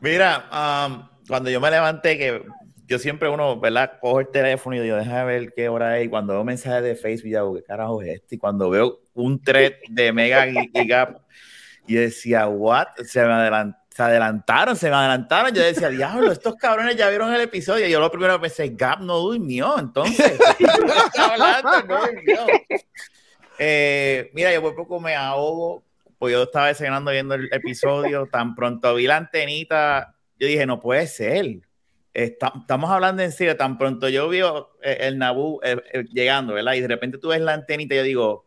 Mira, 0.00 0.44
um, 0.52 1.08
cuando 1.28 1.50
yo 1.50 1.60
me 1.60 1.70
levanté, 1.70 2.18
que 2.18 2.42
yo 2.86 2.98
siempre 2.98 3.28
uno, 3.28 3.58
¿verdad? 3.58 3.92
Cojo 4.00 4.20
el 4.20 4.28
teléfono 4.28 4.76
y 4.76 4.80
digo, 4.80 4.96
déjame 4.96 5.24
ver 5.24 5.52
qué 5.54 5.68
hora 5.68 5.98
es. 5.98 6.06
Y 6.06 6.08
cuando 6.08 6.34
veo 6.34 6.44
mensajes 6.44 6.82
de 6.82 6.94
Facebook, 6.96 7.30
ya 7.30 7.42
¿qué 7.54 7.64
carajo 7.64 8.02
es 8.02 8.16
este? 8.16 8.34
Y 8.34 8.38
cuando 8.38 8.68
veo 8.70 9.00
un 9.14 9.42
thread 9.42 9.72
de 9.88 10.12
Mega 10.12 10.46
Gap, 10.86 11.18
y 11.86 11.94
decía, 11.94 12.46
¿what? 12.48 12.88
Se 13.06 13.20
me 13.22 13.32
adelan- 13.32 13.76
se 13.90 14.02
adelantaron, 14.02 14.74
se 14.76 14.88
me 14.90 14.96
adelantaron. 14.96 15.52
Yo 15.54 15.62
decía, 15.62 15.88
diablo, 15.88 16.32
estos 16.32 16.56
cabrones 16.56 16.96
ya 16.96 17.08
vieron 17.08 17.32
el 17.32 17.40
episodio. 17.42 17.86
Y 17.86 17.90
yo 17.90 18.00
lo 18.00 18.10
primero 18.10 18.40
pensé, 18.40 18.70
Gap 18.70 19.00
no 19.00 19.18
durmió, 19.18 19.78
entonces. 19.78 20.38
No 21.62 22.00
durmió. 22.00 22.46
Eh, 23.58 24.30
mira, 24.34 24.52
yo 24.52 24.60
por 24.62 24.74
poco 24.74 24.98
me 24.98 25.14
ahogo, 25.14 25.84
pues 26.24 26.32
yo 26.32 26.42
estaba 26.44 26.68
desayunando 26.68 27.10
viendo 27.10 27.34
el 27.34 27.48
episodio, 27.52 28.26
tan 28.32 28.54
pronto 28.54 28.94
vi 28.94 29.06
la 29.06 29.16
antenita, 29.18 30.14
yo 30.38 30.46
dije, 30.46 30.64
no 30.66 30.80
puede 30.80 31.06
ser. 31.06 31.60
Está- 32.14 32.52
estamos 32.60 32.90
hablando 32.90 33.22
en 33.22 33.32
serio, 33.32 33.56
tan 33.56 33.76
pronto 33.76 34.08
yo 34.08 34.28
vi 34.28 34.38
eh, 34.40 34.96
el 35.00 35.18
Naboo 35.18 35.60
eh, 35.62 35.76
eh, 35.92 36.04
llegando, 36.12 36.54
¿verdad? 36.54 36.74
Y 36.74 36.80
de 36.80 36.88
repente 36.88 37.18
tú 37.18 37.28
ves 37.28 37.40
la 37.40 37.52
antenita 37.54 37.94
y 37.94 37.98
yo 37.98 38.02
digo, 38.04 38.46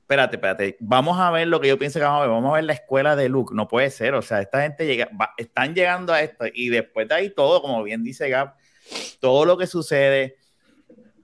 espérate, 0.00 0.36
espérate, 0.36 0.76
vamos 0.80 1.18
a 1.18 1.30
ver 1.30 1.46
lo 1.48 1.60
que 1.60 1.68
yo 1.68 1.78
pienso 1.78 1.98
que 1.98 2.04
vamos 2.04 2.18
a 2.18 2.22
ver, 2.22 2.30
vamos 2.30 2.50
a 2.50 2.56
ver 2.56 2.64
la 2.64 2.72
escuela 2.74 3.16
de 3.16 3.28
Luke, 3.28 3.54
no 3.54 3.66
puede 3.68 3.90
ser, 3.90 4.14
o 4.14 4.22
sea, 4.22 4.40
esta 4.40 4.62
gente 4.62 4.86
llega, 4.86 5.08
va- 5.20 5.32
están 5.36 5.74
llegando 5.74 6.12
a 6.12 6.20
esto 6.20 6.44
y 6.52 6.68
después 6.68 7.08
de 7.08 7.14
ahí 7.14 7.30
todo, 7.30 7.62
como 7.62 7.82
bien 7.82 8.02
dice 8.04 8.28
Gab, 8.28 8.54
todo 9.20 9.44
lo 9.44 9.56
que 9.56 9.66
sucede, 9.66 10.36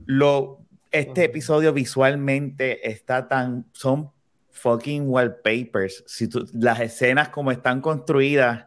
lo, 0.07 0.61
este 0.93 1.25
episodio 1.25 1.73
visualmente 1.73 2.89
está 2.91 3.27
tan, 3.29 3.67
son 3.73 4.12
fucking 4.53 5.09
wallpapers, 5.09 6.05
si 6.07 6.29
tú, 6.29 6.47
las 6.55 6.79
escenas 6.81 7.29
como 7.31 7.51
están 7.51 7.81
construidas, 7.81 8.67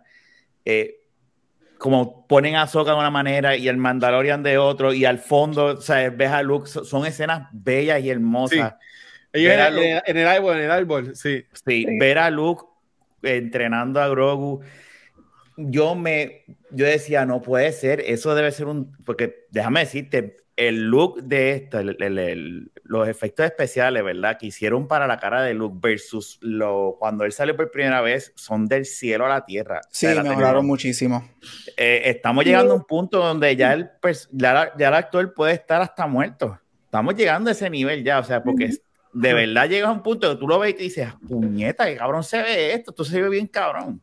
eh, 0.65 1.01
como 1.77 2.27
ponen 2.27 2.55
a 2.55 2.67
Soka 2.67 2.91
de 2.91 2.97
una 2.97 3.11
manera 3.11 3.55
y 3.55 3.67
el 3.67 3.77
Mandalorian 3.77 4.43
de 4.43 4.57
otro, 4.57 4.93
y 4.93 5.05
al 5.05 5.19
fondo, 5.19 5.65
o 5.77 5.81
sea, 5.81 6.09
ves 6.09 6.31
a 6.31 6.41
Luke, 6.41 6.67
so- 6.67 6.83
son 6.85 7.05
escenas 7.05 7.47
bellas 7.51 8.01
y 8.01 8.09
hermosas. 8.09 8.75
Ellos 9.31 9.49
Ver 9.51 9.59
a 9.59 9.67
en, 9.67 9.77
en- 9.77 10.01
en 10.05 10.17
el 10.17 10.27
árbol, 10.27 10.57
en 10.57 10.63
el 10.63 10.71
árbol, 10.71 11.15
sí. 11.15 11.45
Sí, 11.53 11.85
Sí. 11.85 11.97
ver 11.99 12.17
a 12.17 12.29
Luke 12.29 12.63
entrenando 13.21 14.01
a 14.01 14.07
Grogu. 14.07 14.61
yo 15.57 15.95
me, 15.95 16.43
yo 16.71 16.85
decía, 16.85 17.25
no 17.25 17.41
puede 17.41 17.71
ser, 17.71 18.01
eso 18.01 18.35
debe 18.35 18.51
ser 18.51 18.65
un, 18.67 18.91
porque 19.05 19.45
déjame 19.51 19.81
decirte, 19.81 20.37
el 20.55 20.89
look 20.89 21.21
de 21.23 21.51
esto, 21.51 21.79
el, 21.79 21.97
el, 21.99 22.17
el, 22.17 22.71
los 22.83 23.07
efectos 23.07 23.45
especiales, 23.45 24.03
¿verdad? 24.03 24.37
Que 24.37 24.47
hicieron 24.47 24.87
para 24.87 25.05
la 25.07 25.17
cara 25.17 25.41
de 25.41 25.53
Luke 25.53 25.77
versus 25.81 26.37
lo, 26.41 26.95
cuando 26.97 27.25
él 27.25 27.33
salió 27.33 27.55
por 27.55 27.71
primera 27.71 28.01
vez, 28.01 28.31
son 28.35 28.65
del 28.67 28.85
cielo 28.85 29.25
a 29.25 29.29
la 29.29 29.45
tierra. 29.45 29.81
Sí, 29.89 30.07
sea, 30.07 30.23
mejoraron 30.23 30.65
muchísimo. 30.65 31.27
Eh, 31.75 32.03
estamos 32.05 32.45
llegando 32.45 32.73
a 32.73 32.75
un 32.77 32.85
punto 32.85 33.19
donde 33.19 33.55
ya 33.55 33.73
el, 33.73 33.89
ya, 34.31 34.71
ya, 34.77 34.87
el 34.87 34.93
actor 34.93 35.33
puede 35.33 35.53
estar 35.53 35.81
hasta 35.81 36.07
muerto. 36.07 36.57
Estamos 36.85 37.15
llegando 37.15 37.49
a 37.49 37.53
ese 37.53 37.69
nivel 37.69 38.03
ya, 38.03 38.19
o 38.19 38.23
sea, 38.23 38.41
porque 38.41 38.69
de 39.11 39.33
verdad 39.33 39.67
llegas 39.67 39.89
a 39.89 39.91
un 39.91 40.03
punto 40.03 40.29
que 40.29 40.39
tú 40.39 40.47
lo 40.47 40.59
ves 40.59 40.71
y 40.71 40.73
te 40.75 40.83
dices, 40.83 41.09
puñeta, 41.27 41.85
qué 41.85 41.97
cabrón 41.97 42.23
se 42.23 42.41
ve 42.41 42.73
esto, 42.73 42.91
esto 42.91 43.03
se 43.03 43.21
ve 43.21 43.29
bien 43.29 43.47
cabrón. 43.47 44.01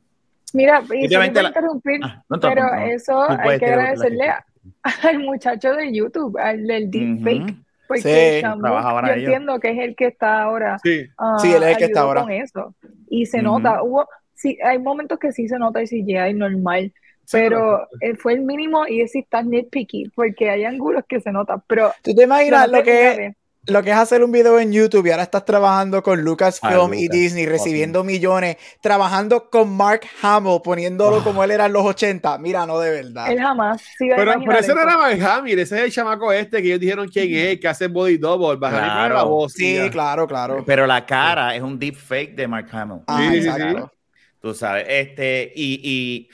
Mira, 0.52 0.82
y 0.82 1.08
si 1.08 1.16
me 1.16 1.32
la... 1.32 1.48
interrumpir, 1.48 2.00
ah, 2.04 2.22
no, 2.28 2.38
pero 2.38 2.74
eso 2.74 3.22
hay 3.22 3.58
que 3.58 3.64
agradecerle 3.64 4.34
al 5.02 5.18
muchacho 5.20 5.74
de 5.74 5.92
YouTube, 5.92 6.38
al 6.38 6.66
del 6.66 6.90
deepfake. 6.90 7.42
Uh 7.42 7.46
-huh. 7.46 7.64
Porque 7.88 8.02
sí, 8.02 8.40
Shamu, 8.42 8.66
yo 8.66 9.12
entiendo 9.12 9.60
que 9.60 9.70
es 9.70 9.78
el 9.78 9.94
que 9.94 10.06
está 10.06 10.42
ahora. 10.42 10.78
Sí, 10.82 11.04
uh, 11.18 11.38
sí 11.38 11.52
él 11.52 11.62
es 11.62 11.70
el 11.70 11.76
que 11.76 11.84
está 11.84 12.00
ahora. 12.00 12.22
Con 12.22 12.30
eso. 12.30 12.74
Y 13.08 13.26
se 13.26 13.38
uh 13.38 13.40
-huh. 13.40 13.44
nota, 13.44 13.82
hubo, 13.82 14.08
sí, 14.34 14.58
hay 14.64 14.78
momentos 14.78 15.18
que 15.18 15.32
sí 15.32 15.46
se 15.46 15.58
nota 15.58 15.82
y 15.82 15.86
sí 15.86 16.02
llega 16.02 16.32
normal. 16.32 16.92
Sí, 17.24 17.38
pero 17.38 17.88
eh, 18.00 18.16
fue 18.16 18.34
el 18.34 18.40
mínimo 18.42 18.86
y 18.86 19.00
es 19.00 19.12
si 19.12 19.20
está 19.20 19.42
nitpicky, 19.42 20.10
porque 20.14 20.50
hay 20.50 20.64
ángulos 20.64 21.04
que 21.06 21.20
se 21.20 21.30
notan. 21.30 21.62
Pero 21.66 21.92
¿Tú 22.02 22.14
te 22.14 22.24
imaginas 22.24 22.68
lo 22.68 22.82
que, 22.82 23.34
lo 23.66 23.82
que 23.82 23.90
es 23.90 23.96
hacer 23.96 24.24
un 24.24 24.32
video 24.32 24.58
en 24.58 24.72
YouTube 24.72 25.06
y 25.06 25.10
ahora 25.10 25.22
estás 25.22 25.44
trabajando 25.44 26.02
con 26.02 26.20
Lucasfilm 26.22 26.72
ah, 26.72 26.84
Lucas. 26.84 26.98
y 26.98 27.08
Disney, 27.08 27.46
recibiendo 27.46 28.02
millones, 28.02 28.56
trabajando 28.80 29.48
con 29.50 29.76
Mark 29.76 30.00
Hamill, 30.20 30.60
poniéndolo 30.64 31.18
oh. 31.18 31.22
como 31.24 31.44
él 31.44 31.52
era 31.52 31.66
en 31.66 31.72
los 31.72 31.84
80. 31.84 32.38
Mira, 32.38 32.66
no 32.66 32.80
de 32.80 32.90
verdad. 32.90 33.30
Él 33.30 33.38
jamás. 33.38 33.80
Sí 33.96 34.08
pero, 34.16 34.34
pero 34.44 34.58
ese 34.58 34.74
no 34.74 34.82
era 34.82 34.96
Mark 34.96 35.22
Hamill, 35.22 35.60
ese 35.60 35.76
es 35.76 35.84
el 35.84 35.92
chamaco 35.92 36.32
este 36.32 36.60
que 36.60 36.68
ellos 36.68 36.80
dijeron 36.80 37.08
quién 37.08 37.32
es, 37.32 37.60
que 37.60 37.68
hace 37.68 37.86
body 37.86 38.18
double. 38.18 38.58
Claro. 38.58 39.14
La 39.14 39.22
voz, 39.22 39.52
sí, 39.52 39.78
claro, 39.90 40.26
claro. 40.26 40.64
Pero 40.66 40.86
la 40.86 41.06
cara 41.06 41.54
es 41.54 41.62
un 41.62 41.78
deep 41.78 41.94
fake 41.94 42.34
de 42.34 42.48
Mark 42.48 42.66
Hamill. 42.72 43.02
Ah, 43.06 43.28
sí, 43.30 43.36
exacto. 43.38 43.92
Tú 44.40 44.54
sabes, 44.54 44.86
este, 44.88 45.52
y, 45.54 46.28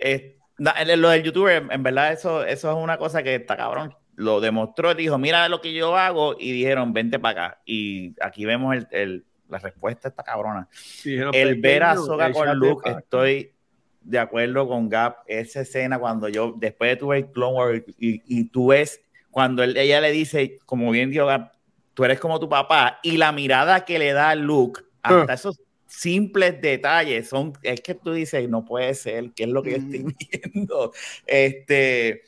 y 0.00 0.96
lo 0.96 1.10
del 1.10 1.22
youtuber, 1.22 1.66
en 1.68 1.82
verdad, 1.82 2.10
eso, 2.10 2.42
eso 2.42 2.70
es 2.70 2.82
una 2.82 2.96
cosa 2.96 3.22
que 3.22 3.34
está 3.34 3.54
cabrón 3.54 3.94
lo 4.16 4.40
demostró, 4.40 4.94
dijo, 4.94 5.18
mira 5.18 5.48
lo 5.48 5.60
que 5.60 5.72
yo 5.72 5.96
hago, 5.96 6.36
y 6.38 6.52
dijeron, 6.52 6.92
vente 6.92 7.18
para 7.18 7.46
acá. 7.46 7.60
Y 7.64 8.14
aquí 8.20 8.44
vemos 8.44 8.76
el, 8.76 8.88
el, 8.90 9.24
la 9.48 9.58
respuesta 9.58 10.08
esta 10.08 10.22
cabrona. 10.22 10.68
Sí, 10.72 11.16
el 11.32 11.60
ver 11.60 11.82
a 11.82 11.96
Soga 11.96 12.32
con 12.32 12.56
Luke, 12.56 12.90
estoy 12.90 13.52
de 14.00 14.18
acuerdo 14.18 14.68
con 14.68 14.88
Gap, 14.88 15.18
esa 15.26 15.62
escena 15.62 15.98
cuando 15.98 16.28
yo, 16.28 16.54
después 16.56 16.90
de 16.90 16.96
tu 16.96 17.08
ver 17.08 17.30
Clone 17.32 17.56
Wars, 17.56 17.82
y, 17.98 18.22
y, 18.26 18.44
tú 18.44 18.68
ves, 18.68 19.00
cuando 19.30 19.62
él, 19.62 19.76
ella 19.76 20.00
le 20.00 20.12
dice, 20.12 20.58
como 20.66 20.90
bien 20.90 21.10
dijo 21.10 21.26
Gap, 21.26 21.52
tú 21.94 22.04
eres 22.04 22.20
como 22.20 22.38
tu 22.38 22.48
papá, 22.48 23.00
y 23.02 23.16
la 23.16 23.32
mirada 23.32 23.84
que 23.84 23.98
le 23.98 24.12
da 24.12 24.34
Luke, 24.34 24.82
hasta 25.02 25.32
uh. 25.32 25.34
esos 25.34 25.60
simples 25.86 26.60
detalles, 26.60 27.28
son, 27.28 27.54
es 27.62 27.80
que 27.80 27.94
tú 27.94 28.12
dices, 28.12 28.48
no 28.48 28.64
puede 28.64 28.94
ser, 28.94 29.32
¿qué 29.34 29.44
es 29.44 29.48
lo 29.48 29.62
que 29.62 29.70
yo 29.70 29.76
estoy 29.76 30.04
viendo? 30.52 30.92
Este 31.26 32.22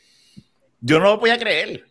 yo 0.87 1.01
no 1.01 1.07
lo 1.07 1.20
podía 1.20 1.38
creer. 1.38 1.85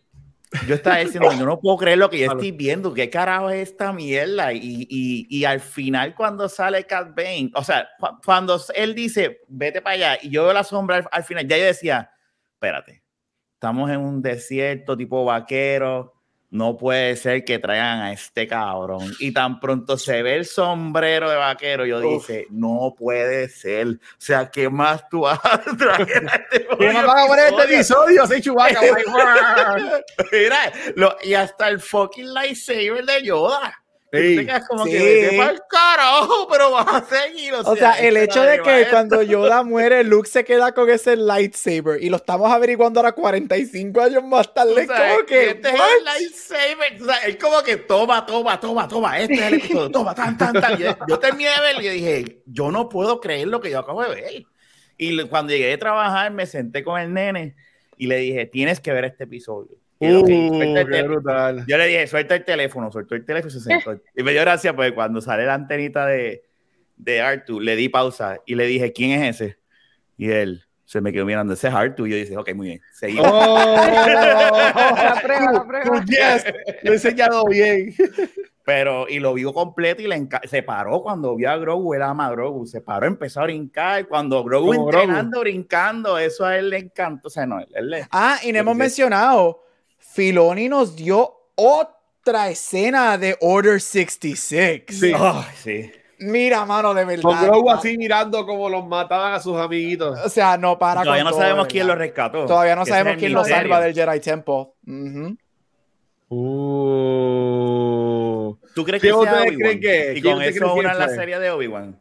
Yo 0.66 0.74
estaba 0.76 0.98
diciendo, 0.98 1.30
yo 1.32 1.44
no 1.44 1.60
puedo 1.60 1.76
creer 1.76 1.98
lo 1.98 2.08
que 2.08 2.18
yo 2.18 2.26
estoy 2.32 2.50
viendo, 2.52 2.94
qué 2.94 3.10
carajo 3.10 3.50
es 3.50 3.70
esta 3.70 3.92
mierda. 3.92 4.52
Y, 4.52 4.86
y, 4.88 5.26
y 5.28 5.44
al 5.44 5.60
final, 5.60 6.14
cuando 6.14 6.48
sale 6.48 6.84
Cat 6.84 7.14
Bane, 7.14 7.50
o 7.54 7.62
sea, 7.62 7.88
cu 8.00 8.06
cuando 8.24 8.60
él 8.74 8.94
dice, 8.94 9.40
vete 9.48 9.82
para 9.82 9.94
allá, 9.94 10.18
y 10.22 10.30
yo 10.30 10.44
veo 10.44 10.52
la 10.52 10.64
sombra 10.64 10.96
al, 10.96 11.08
al, 11.10 11.24
final, 11.24 11.46
ya 11.46 11.58
yo 11.58 11.64
decía, 11.64 12.10
espérate, 12.54 13.02
estamos 13.54 13.90
en 13.90 14.00
un 14.00 14.22
desierto 14.22 14.96
tipo 14.96 15.24
vaquero, 15.24 16.14
no 16.50 16.76
puede 16.76 17.16
ser 17.16 17.44
que 17.44 17.58
traigan 17.58 18.00
a 18.00 18.12
este 18.12 18.46
cabrón. 18.46 19.12
Y 19.18 19.32
tan 19.32 19.60
pronto 19.60 19.96
se 19.96 20.22
ve 20.22 20.36
el 20.36 20.46
sombrero 20.46 21.30
de 21.30 21.36
vaquero, 21.36 21.86
yo 21.86 21.98
Uf. 21.98 22.26
dije, 22.26 22.46
no 22.50 22.94
puede 22.96 23.48
ser. 23.48 23.88
O 23.88 23.98
sea, 24.18 24.50
¿qué 24.50 24.68
más 24.68 25.08
tú 25.08 25.20
vas 25.20 25.40
a 25.42 25.58
traer 25.78 26.28
a 26.28 26.34
este 26.36 26.66
¿Qué 26.78 26.92
más 26.92 27.06
vas 27.06 27.24
a 27.24 27.26
poner 27.26 27.46
este 27.46 27.74
episodio? 27.74 28.22
Así 28.22 28.40
chubaca, 28.40 28.80
Mira, 30.32 30.72
lo, 30.94 31.16
y 31.22 31.34
hasta 31.34 31.68
el 31.68 31.80
fucking 31.80 32.32
lightsaber 32.32 33.04
de 33.04 33.22
Yoda. 33.24 33.85
Como 34.68 34.84
sí. 34.84 34.90
que 34.90 34.98
vete 34.98 35.36
para 35.36 35.50
el 35.50 35.60
carajo, 35.68 36.48
pero 36.50 36.70
vas 36.70 36.86
a 36.88 37.04
seguir. 37.04 37.54
O 37.54 37.62
sea, 37.62 37.72
o 37.72 37.76
sea 37.76 37.92
el 37.92 38.16
hecho 38.16 38.42
de 38.42 38.60
que 38.62 38.82
esto. 38.82 38.92
cuando 38.92 39.22
Yoda 39.22 39.62
muere, 39.64 40.04
Luke 40.04 40.28
se 40.28 40.44
queda 40.44 40.72
con 40.72 40.90
ese 40.90 41.16
lightsaber 41.16 42.02
y 42.02 42.10
lo 42.10 42.16
estamos 42.16 42.50
averiguando 42.50 43.00
ahora 43.00 43.12
45 43.12 44.00
años 44.00 44.24
más 44.24 44.52
tarde. 44.52 44.72
O 44.72 44.86
sea, 44.86 45.14
como 45.14 45.26
que. 45.26 45.50
Este 45.50 45.68
es 45.68 45.74
el 45.74 46.04
lightsaber. 46.04 47.02
O 47.02 47.04
sea, 47.04 47.16
es 47.26 47.36
como 47.36 47.62
que 47.62 47.76
toma, 47.76 48.24
toma, 48.26 48.60
toma, 48.60 48.88
toma. 48.88 49.20
Este 49.20 49.34
es 49.34 49.42
el 49.42 49.54
episodio. 49.54 49.90
Toma, 49.90 50.14
tan, 50.14 50.36
tan, 50.36 50.52
tan. 50.52 50.76
Yo, 50.78 50.96
yo 51.08 51.18
terminé 51.18 51.50
de 51.50 51.60
ver 51.60 51.84
y 51.84 51.88
dije, 51.88 52.42
yo 52.46 52.70
no 52.70 52.88
puedo 52.88 53.20
creer 53.20 53.48
lo 53.48 53.60
que 53.60 53.70
yo 53.70 53.78
acabo 53.78 54.02
de 54.02 54.14
ver. 54.14 54.46
Y 54.98 55.24
cuando 55.28 55.52
llegué 55.52 55.72
a 55.72 55.78
trabajar, 55.78 56.32
me 56.32 56.46
senté 56.46 56.82
con 56.82 57.00
el 57.00 57.12
nene 57.12 57.54
y 57.96 58.06
le 58.06 58.16
dije, 58.18 58.46
tienes 58.46 58.80
que 58.80 58.92
ver 58.92 59.04
este 59.04 59.24
episodio. 59.24 59.76
Uh, 59.98 60.24
qué 60.90 61.02
brutal. 61.02 61.64
Yo 61.66 61.78
le 61.78 61.86
dije, 61.86 62.06
suelta 62.06 62.34
el 62.34 62.44
teléfono, 62.44 62.90
suelto 62.90 63.14
el 63.14 63.24
teléfono 63.24 63.48
y 63.48 63.52
se 63.52 63.60
sentó. 63.60 63.98
y 64.14 64.22
me 64.22 64.32
dio 64.32 64.42
gracia 64.42 64.74
porque 64.76 64.94
cuando 64.94 65.20
sale 65.20 65.46
la 65.46 65.54
antenita 65.54 66.06
de, 66.06 66.44
de 66.96 67.20
Artu, 67.22 67.60
le 67.60 67.76
di 67.76 67.88
pausa 67.88 68.38
y 68.44 68.54
le 68.56 68.66
dije, 68.66 68.92
¿quién 68.92 69.22
es 69.22 69.40
ese? 69.40 69.58
Y 70.18 70.30
él 70.30 70.62
se 70.84 71.00
me 71.00 71.12
quedó 71.12 71.24
mirando, 71.24 71.54
ese 71.54 71.68
es 71.68 71.74
Artu. 71.74 72.06
Y 72.06 72.10
yo 72.10 72.16
dije, 72.16 72.36
ok, 72.36 72.54
muy 72.54 72.68
bien. 72.68 72.80
Seguimos. 72.92 73.26
Oh, 73.32 73.76
la 73.76 75.20
prueba, 75.22 75.52
la 75.52 75.66
prueba. 75.66 76.04
Yes, 76.06 76.44
lo 76.82 76.90
he 76.90 76.94
enseñado 76.94 77.44
bien. 77.46 77.94
Pero, 78.64 79.08
y 79.08 79.20
lo 79.20 79.32
vio 79.32 79.52
completo 79.52 80.02
y 80.02 80.08
le 80.08 80.28
se 80.44 80.62
paró 80.62 81.00
cuando 81.00 81.36
vio 81.36 81.50
a 81.50 81.56
Grogu, 81.56 81.94
él 81.94 82.02
ama 82.02 82.26
a 82.26 82.30
Grogu, 82.32 82.66
se 82.66 82.80
paró, 82.80 83.06
empezó 83.06 83.40
a 83.40 83.44
brincar, 83.44 84.08
cuando 84.08 84.42
Grogu 84.42 84.74
Como 84.74 84.90
entrenando, 84.90 85.30
Grogu. 85.38 85.42
brincando, 85.42 86.18
eso 86.18 86.44
a 86.44 86.58
él 86.58 86.70
le 86.70 86.78
encantó, 86.78 87.28
o 87.28 87.30
sea, 87.30 87.46
no, 87.46 87.60
él, 87.60 87.68
él 87.72 87.90
le, 87.90 88.08
Ah, 88.10 88.40
y 88.42 88.50
no 88.50 88.58
hemos 88.58 88.74
mencionado, 88.76 89.62
Filoni 90.16 90.68
nos 90.70 90.96
dio 90.96 91.50
otra 91.56 92.48
escena 92.48 93.18
de 93.18 93.36
Order 93.38 93.78
66. 93.82 94.84
Sí. 94.88 95.12
Oh, 95.14 95.44
sí. 95.62 95.92
Mira, 96.20 96.64
mano, 96.64 96.94
de 96.94 97.04
verdad. 97.04 97.22
Con 97.22 97.38
Grogu 97.42 97.70
así 97.70 97.98
mirando 97.98 98.46
como 98.46 98.70
los 98.70 98.86
mataban 98.86 99.34
a 99.34 99.40
sus 99.40 99.58
amiguitos. 99.58 100.18
O 100.24 100.30
sea, 100.30 100.56
no 100.56 100.78
para 100.78 101.02
Todavía 101.02 101.22
no 101.22 101.30
todo, 101.30 101.40
sabemos 101.40 101.66
quién 101.66 101.86
lo 101.86 101.94
rescató. 101.94 102.46
Todavía 102.46 102.74
no 102.74 102.86
sabemos 102.86 103.16
quién 103.18 103.34
lo 103.34 103.44
salva 103.44 103.78
del 103.82 103.92
Jedi 103.94 104.20
Temple. 104.20 104.54
Uh 104.54 104.72
-huh. 104.86 105.36
uh. 106.30 107.36
¿Tú 108.74 108.84
crees 108.84 109.02
que 109.02 109.12
sea 109.12 109.44
creen 109.44 109.80
que? 109.80 110.14
Y 110.16 110.22
con 110.22 110.40
eso 110.40 110.72
una 110.74 110.94
la 110.94 111.10
serie 111.10 111.38
de 111.38 111.50
Obi-Wan. 111.50 112.00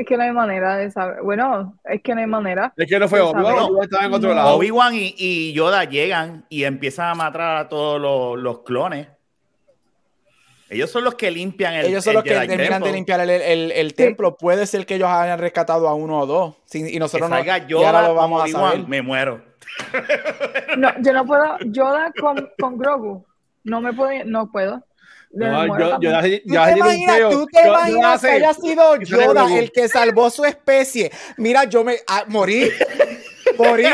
Es 0.00 0.06
que 0.06 0.16
no 0.16 0.22
hay 0.22 0.32
manera 0.32 0.78
de 0.78 0.90
saber. 0.90 1.20
Bueno, 1.22 1.78
es 1.84 2.00
que 2.00 2.14
no 2.14 2.22
hay 2.22 2.26
manera. 2.26 2.72
Es 2.74 2.88
que 2.88 2.98
no 2.98 3.06
fue 3.06 3.20
Obi-Wan, 3.20 3.56
no. 3.56 3.66
Obi 3.66 3.80
estaba 3.82 4.06
en 4.06 4.14
otro 4.14 4.32
lado. 4.32 4.56
Obi-Wan 4.56 4.94
y, 4.94 5.14
y, 5.18 5.52
Yoda 5.52 5.84
llegan 5.84 6.46
y 6.48 6.64
empiezan 6.64 7.10
a 7.10 7.14
matar 7.14 7.58
a 7.58 7.68
todos 7.68 8.00
los, 8.00 8.42
los, 8.42 8.62
clones. 8.62 9.08
Ellos 10.70 10.90
son 10.90 11.04
los 11.04 11.16
que 11.16 11.30
limpian 11.30 11.74
el 11.74 11.84
Ellos 11.84 12.02
son 12.02 12.12
el 12.12 12.14
los 12.14 12.24
que 12.24 12.30
Jedi 12.30 12.48
terminan 12.48 12.72
Temple. 12.72 12.88
de 12.88 12.94
limpiar 12.94 13.20
el, 13.20 13.28
el, 13.28 13.72
el 13.72 13.94
templo. 13.94 14.38
Puede 14.38 14.66
ser 14.66 14.86
que 14.86 14.94
ellos 14.94 15.08
hayan 15.10 15.38
rescatado 15.38 15.86
a 15.86 15.92
uno 15.92 16.20
o 16.20 16.26
dos. 16.26 16.56
y 16.72 16.98
nosotros 16.98 17.28
que 17.28 17.44
no. 17.44 17.68
Yoda, 17.68 17.88
ahora 17.88 18.08
lo 18.08 18.14
vamos 18.14 18.42
a 18.42 18.48
saber. 18.48 18.88
Me 18.88 19.02
muero. 19.02 19.42
No, 20.78 20.88
yo 21.02 21.12
no 21.12 21.26
puedo. 21.26 21.58
Yoda 21.66 22.10
con, 22.18 22.48
con 22.58 22.78
Grogu. 22.78 23.22
No 23.64 23.82
me 23.82 23.92
puedo. 23.92 24.24
No 24.24 24.50
puedo. 24.50 24.82
No, 25.32 25.78
yo, 25.78 26.00
yo, 26.00 26.10
yo, 26.10 26.20
¿Tú 26.20 26.64
te 26.64 26.76
imaginas, 26.76 27.18
¿tú 27.30 27.46
te 27.46 27.68
imaginas 27.68 28.20
que 28.20 28.28
haya 28.28 28.52
sido 28.52 28.96
Yoda 28.96 29.58
el 29.58 29.70
que 29.70 29.88
salvó 29.88 30.28
su 30.28 30.44
especie? 30.44 31.12
Mira, 31.36 31.64
yo 31.64 31.84
me 31.84 31.98
ah, 32.08 32.24
morí. 32.26 32.68
morí. 33.56 33.86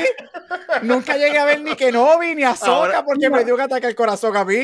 Nunca 0.82 1.16
llegué 1.16 1.38
a 1.38 1.44
ver 1.44 1.60
ni 1.60 1.76
Kenobi 1.76 2.34
ni 2.34 2.42
a 2.42 2.56
Soka 2.56 3.04
porque 3.04 3.28
no. 3.28 3.36
me 3.36 3.44
dio 3.44 3.54
un 3.54 3.60
ataque 3.60 3.86
al 3.86 3.94
corazón 3.94 4.34
a 4.36 4.44
mí. 4.46 4.62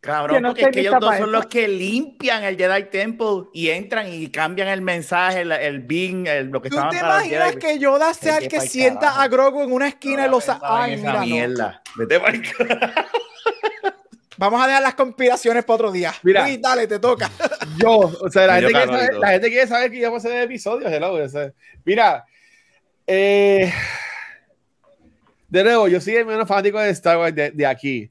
Cabrón, 0.00 0.42
no 0.42 0.48
porque 0.48 0.62
es 0.62 0.68
que 0.70 0.80
ellos 0.80 0.96
dos 1.00 1.16
son 1.16 1.30
los 1.30 1.46
que 1.46 1.68
limpian 1.68 2.42
el 2.42 2.56
Jedi 2.56 2.84
Temple 2.90 3.44
y 3.52 3.68
entran 3.70 4.12
y 4.12 4.28
cambian 4.30 4.66
el 4.66 4.80
mensaje, 4.80 5.42
el, 5.42 5.52
el 5.52 5.80
Bing, 5.80 6.26
el, 6.26 6.48
lo 6.48 6.60
que 6.60 6.70
¿Tú 6.70 6.76
estaban 6.76 6.90
te 6.90 6.98
imaginas 6.98 7.56
que 7.56 7.78
Yoda 7.78 8.12
sea 8.12 8.38
el 8.38 8.48
que 8.48 8.60
sienta 8.60 9.00
carajo. 9.00 9.20
a 9.20 9.28
Grogu 9.28 9.62
en 9.62 9.72
una 9.72 9.86
esquina 9.86 10.22
no, 10.22 10.28
y 10.28 10.30
los... 10.30 10.48
Ay, 10.60 10.96
mira, 10.96 11.20
mierda. 11.20 11.82
No. 11.96 12.04
Vete 12.04 12.18
para 12.18 12.32
el 12.36 12.42
Vamos 14.36 14.62
a 14.62 14.66
dejar 14.66 14.82
las 14.82 14.94
conspiraciones 14.94 15.64
para 15.64 15.74
otro 15.74 15.92
día. 15.92 16.12
Mira, 16.22 16.44
Uy, 16.44 16.56
dale, 16.56 16.86
te 16.86 16.98
toca. 16.98 17.30
Yo, 17.78 17.98
o 17.98 18.30
sea, 18.30 18.46
la, 18.46 18.54
gente 18.54 18.72
quiere, 18.72 18.86
saber, 18.86 19.14
la 19.14 19.28
gente 19.28 19.48
quiere 19.48 19.66
saber 19.66 19.90
que 19.90 20.00
ya 20.00 20.08
vamos 20.08 20.24
a 20.24 20.28
hacer 20.28 20.42
episodios. 20.42 20.92
Hello, 20.92 21.14
o 21.14 21.28
sea, 21.28 21.52
mira, 21.84 22.24
eh, 23.06 23.72
de 25.48 25.64
nuevo, 25.64 25.88
yo 25.88 26.00
soy 26.00 26.16
el 26.16 26.26
menos 26.26 26.48
fanático 26.48 26.78
de 26.80 26.90
Star 26.90 27.18
Wars 27.18 27.34
de, 27.34 27.50
de, 27.50 27.66
aquí. 27.66 28.10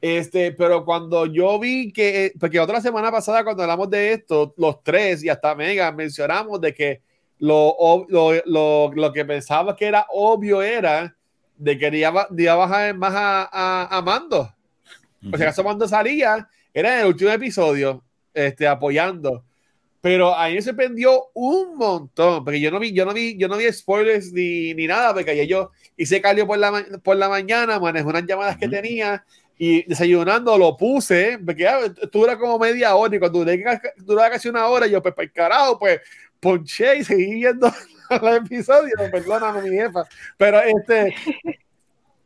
Este, 0.00 0.52
pero 0.52 0.84
cuando 0.84 1.26
yo 1.26 1.58
vi 1.58 1.92
que, 1.92 2.32
porque 2.40 2.58
otra 2.58 2.80
semana 2.80 3.10
pasada, 3.10 3.44
cuando 3.44 3.62
hablamos 3.62 3.90
de 3.90 4.14
esto, 4.14 4.54
los 4.56 4.82
tres 4.82 5.22
y 5.22 5.28
hasta 5.28 5.54
Mega 5.54 5.92
mencionamos 5.92 6.60
de 6.60 6.72
que 6.72 7.02
lo, 7.38 8.06
lo, 8.08 8.32
lo, 8.46 8.92
lo 8.94 9.12
que 9.12 9.24
pensaba 9.24 9.76
que 9.76 9.86
era 9.86 10.06
obvio 10.10 10.62
era 10.62 11.14
de 11.56 11.76
que 11.76 11.88
iba, 11.98 12.26
iba 12.36 12.52
a 12.52 12.56
bajar 12.56 12.94
más 12.94 13.12
a, 13.14 13.88
a, 13.96 14.02
Mando. 14.02 14.50
O 15.32 15.36
sea, 15.36 15.50
eso 15.50 15.62
cuando 15.62 15.86
salía, 15.86 16.48
era 16.72 16.94
en 16.94 17.00
el 17.00 17.06
último 17.08 17.30
episodio, 17.30 18.02
este, 18.32 18.66
apoyando. 18.66 19.44
Pero 20.00 20.34
a 20.34 20.48
mí 20.48 20.54
me 20.54 20.62
sorprendió 20.62 21.26
un 21.34 21.76
montón, 21.76 22.42
porque 22.42 22.60
yo 22.60 22.70
no 22.70 22.78
vi, 22.78 22.92
yo 22.92 23.04
no 23.04 23.12
vi, 23.12 23.36
yo 23.36 23.48
no 23.48 23.58
vi 23.58 23.70
spoilers 23.70 24.32
ni, 24.32 24.72
ni 24.72 24.86
nada, 24.86 25.12
porque 25.12 25.32
ayer 25.32 25.46
yo 25.46 25.70
hice 25.96 26.22
cambio 26.22 26.46
por 26.46 26.58
la, 26.58 26.84
por 27.02 27.16
la 27.16 27.28
mañana, 27.28 27.78
manejé 27.78 28.06
unas 28.06 28.24
llamadas 28.24 28.56
que 28.56 28.68
tenía 28.68 29.24
y 29.58 29.82
desayunando 29.86 30.56
lo 30.56 30.74
puse, 30.74 31.38
porque 31.44 31.64
ya 31.64 31.80
dura 32.10 32.38
como 32.38 32.58
media 32.58 32.94
hora 32.94 33.14
y 33.14 33.18
cuando 33.18 33.44
dura 33.98 34.30
casi 34.30 34.48
una 34.48 34.66
hora, 34.68 34.86
yo 34.86 35.02
pues 35.02 35.14
para 35.14 35.24
el 35.26 35.32
carajo, 35.32 35.78
pues 35.78 36.00
ponché 36.40 36.96
y 36.96 37.04
seguí 37.04 37.34
viendo 37.34 37.70
el 38.10 38.36
episodio, 38.36 38.94
perdóname 39.12 39.68
mi 39.68 39.76
jefa, 39.76 40.04
pero 40.38 40.62
este, 40.62 41.14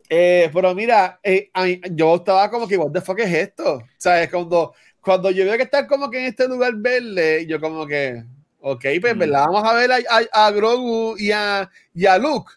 eh, 0.08 0.50
pero 0.52 0.74
mira, 0.74 1.18
eh, 1.22 1.50
yo 1.92 2.16
estaba 2.16 2.50
como 2.50 2.68
que, 2.68 2.76
what 2.76 2.92
the 2.92 3.00
fuck 3.00 3.18
es 3.20 3.32
esto? 3.32 3.82
¿Sabes? 3.96 4.30
Cuando, 4.30 4.74
cuando 5.00 5.30
yo 5.30 5.44
veo 5.44 5.56
que 5.56 5.62
están 5.62 5.86
como 5.86 6.10
que 6.10 6.18
en 6.18 6.26
este 6.26 6.46
lugar 6.46 6.74
verde, 6.76 7.46
yo 7.46 7.60
como 7.60 7.86
que, 7.86 8.22
ok, 8.60 8.84
pues, 9.00 9.18
¿verdad? 9.18 9.46
Vamos 9.46 9.64
a 9.64 9.74
ver 9.74 9.90
a, 9.92 10.46
a, 10.46 10.50
Grogu 10.50 11.16
y 11.18 11.30
a, 11.32 11.70
y 11.94 12.06
a 12.06 12.18
Luke. 12.18 12.52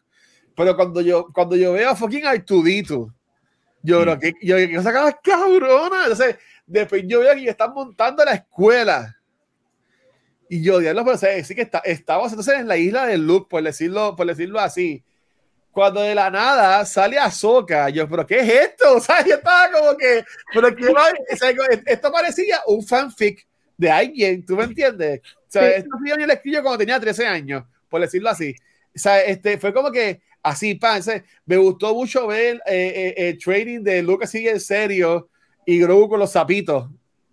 Pero 0.56 0.76
cuando 0.76 1.02
yo, 1.02 1.28
cuando 1.34 1.56
yo 1.56 1.74
veo 1.74 1.90
a 1.90 1.96
fucking 1.96 2.26
Artudito, 2.26 3.14
yo 3.82 4.02
creo 4.02 4.20
que, 4.20 4.34
yo, 4.42 4.58
que 4.58 4.76
cosa 4.76 5.20
cabrona. 5.24 6.04
Entonces, 6.04 6.36
después 6.66 7.04
yo 7.06 7.22
veo 7.22 7.34
que 7.36 7.50
están 7.50 7.74
montando 7.74 8.26
la 8.26 8.34
escuela. 8.34 9.16
Y 10.50 10.64
yo, 10.64 10.80
diablo, 10.80 11.06
pero 11.06 11.44
sí 11.44 11.56
que 11.56 11.62
está, 11.62 11.80
estamos 11.80 12.30
entonces 12.32 12.56
en 12.60 12.68
la 12.68 12.78
isla 12.78 13.06
de 13.06 13.18
Luke, 13.18 13.48
por 13.50 13.62
decirlo, 13.62 14.16
por 14.16 14.26
decirlo 14.26 14.60
así 14.60 15.04
cuando 15.78 16.02
de 16.02 16.16
la 16.16 16.32
nada 16.32 16.84
sale 16.88 17.20
Ahsoka, 17.20 17.90
yo, 17.90 18.10
pero 18.10 18.26
¿qué 18.26 18.40
es 18.40 18.50
esto? 18.50 18.86
O 18.96 19.00
sea, 19.00 19.24
yo 19.24 19.36
estaba 19.36 19.72
como 19.72 19.96
que, 19.96 20.26
pero 20.52 20.76
¿qué 20.76 20.92
va? 20.92 21.04
esto 21.86 22.12
parecía 22.12 22.62
un 22.66 22.84
fanfic 22.84 23.46
de 23.78 23.92
alguien, 23.92 24.44
¿tú 24.44 24.56
me 24.56 24.64
entiendes? 24.64 25.22
O 25.24 25.46
sea, 25.48 25.70
esto 25.70 25.92
yo 26.04 26.18
lo 26.18 26.34
escribió 26.34 26.64
cuando 26.64 26.80
tenía 26.80 27.00
13 27.00 27.28
años, 27.28 27.64
por 27.90 28.02
decirlo 28.02 28.28
así. 28.32 28.56
O 28.96 28.98
sea, 28.98 29.22
este, 29.22 29.60
fue 29.60 29.72
como 29.72 29.92
que 29.92 30.20
así, 30.42 30.74
pan, 30.74 31.00
me 31.46 31.58
gustó 31.58 31.94
mucho 31.94 32.26
ver 32.26 32.56
eh, 32.66 33.14
eh, 33.16 33.30
el 33.30 33.38
trading 33.38 33.84
de 33.84 34.02
Lucas 34.02 34.32
sigue 34.32 34.50
en 34.50 34.60
serio 34.60 35.30
y 35.64 35.78
Grogu 35.78 36.10
con 36.10 36.20
los 36.20 36.32
zapitos. 36.32 36.90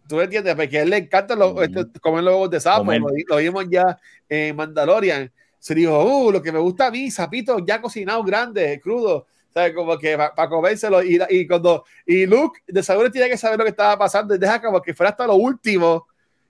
¿Tú 0.07 0.17
me 0.17 0.25
entiendes? 0.25 0.55
Porque 0.55 0.81
a 0.81 0.83
él 0.83 0.91
le 0.91 0.99
encanta 0.99 1.35
lo, 1.35 1.63
este, 1.63 1.87
comer 1.99 2.23
los 2.23 2.51
de 2.51 2.61
sapo, 2.61 2.93
lo, 2.93 3.09
lo, 3.27 3.37
vimos 3.39 3.65
ya 3.71 3.99
en 4.29 4.55
Mandalorian 4.55 5.33
se 5.65 5.75
dijo, 5.75 6.05
uh, 6.05 6.31
lo 6.31 6.43
que 6.43 6.53
me 6.53 6.59
gusta 6.59 6.89
a 6.89 6.91
mí, 6.91 7.11
sapito 7.11 7.57
ya 7.65 7.81
cocinado 7.81 8.23
grande, 8.23 8.79
crudo, 8.83 9.27
¿sabes? 9.49 9.73
Como 9.73 9.97
que 9.97 10.15
para 10.15 10.47
comérselo. 10.47 11.03
Y, 11.03 11.19
y, 11.31 11.47
cuando, 11.47 11.87
y 12.05 12.27
Luke, 12.27 12.61
de 12.67 12.83
seguro 12.83 13.11
tiene 13.11 13.31
que 13.31 13.39
saber 13.39 13.59
lo 13.59 13.65
que 13.65 13.71
estaba 13.71 13.99
pasando 13.99 14.35
y 14.35 14.39
deja 14.39 14.61
como 14.61 14.83
que 14.83 14.93
fuera 14.93 15.09
hasta 15.09 15.27
lo 15.27 15.37
último. 15.37 16.07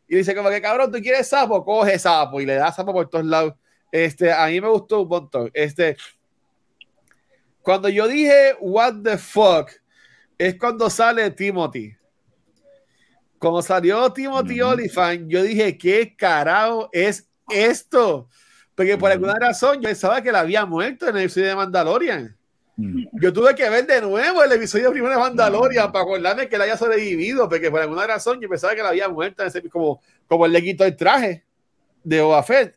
Y 0.09 0.17
dice, 0.17 0.35
como 0.35 0.51
que 0.51 0.61
cabrón, 0.61 0.91
tú 0.91 0.99
quieres 1.01 1.29
sapo, 1.29 1.65
coge 1.65 1.97
sapo 1.97 2.41
y 2.41 2.45
le 2.45 2.57
da 2.57 2.73
sapo 2.73 2.93
por 2.93 3.09
todos 3.09 3.25
lados. 3.25 3.55
Este, 3.93 4.33
a 4.33 4.47
mí 4.47 4.61
me 4.61 4.69
gustó 4.69 5.03
un 5.03 5.09
montón. 5.09 5.49
Este, 5.55 5.97
cuando 7.63 7.89
yo 7.89 8.09
dije, 8.09 8.57
what 8.59 8.95
the 9.05 9.17
fuck, 9.17 9.71
es 10.37 10.59
cuando 10.59 10.91
sale 10.91 11.31
Timothy. 11.31 11.97
Cuando 13.39 13.63
salió 13.63 14.13
Timothy 14.13 14.61
uh 14.61 14.75
yo 15.29 15.43
dije, 15.45 15.79
¿qué 15.79 16.17
carajo 16.17 16.89
es 16.91 17.29
esto? 17.49 18.29
Porque 18.75 18.99
por 18.99 19.11
alguna 19.11 19.39
razón 19.39 19.77
yo 19.77 19.89
pensaba 19.89 20.21
que 20.21 20.33
la 20.33 20.41
había 20.41 20.67
muerto 20.67 21.09
en 21.09 21.17
el 21.17 21.23
episodio 21.23 21.49
de 21.49 21.57
Mandalorian. 21.57 22.37
Yo 22.77 23.33
tuve 23.33 23.55
que 23.55 23.69
ver 23.71 23.87
de 23.87 24.01
nuevo 24.01 24.43
el 24.43 24.51
episodio 24.51 24.91
primero 24.91 25.15
de 25.15 25.21
Mandalorian 25.21 25.93
para 25.93 26.03
acordarme 26.05 26.49
que 26.49 26.57
él 26.57 26.63
haya 26.63 26.77
sobrevivido, 26.77 27.49
porque 27.49 27.71
por 27.71 27.81
alguna 27.81 28.07
razón 28.07 28.41
yo 28.41 28.49
pensaba 28.49 28.75
que 28.75 28.83
la 28.83 28.89
había 28.89 29.09
muerto, 29.09 29.45
ese, 29.45 29.63
como, 29.69 30.03
como 30.27 30.47
él 30.47 30.53
le 30.53 30.63
quitó 30.63 30.85
el 30.85 30.97
traje 30.97 31.45
de 32.03 32.21
Boba 32.21 32.43
Fett. 32.43 32.75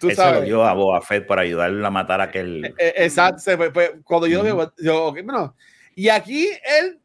Tú 0.00 0.08
Eso 0.08 0.20
sabes. 0.20 0.40
lo 0.40 0.46
dio 0.46 0.64
a 0.64 0.74
Boba 0.74 1.00
Fett 1.00 1.26
para 1.26 1.42
ayudarle 1.42 1.86
a 1.86 1.90
matar 1.90 2.20
a 2.20 2.24
aquel. 2.24 2.64
E, 2.64 2.74
e, 2.76 3.04
exacto. 3.04 3.40
Cuando 4.02 4.26
yo, 4.26 4.42
uh 4.42 4.70
yo 4.78 5.12
bueno, 5.12 5.54
y 5.94 6.08
aquí 6.08 6.48
él, 6.80 6.98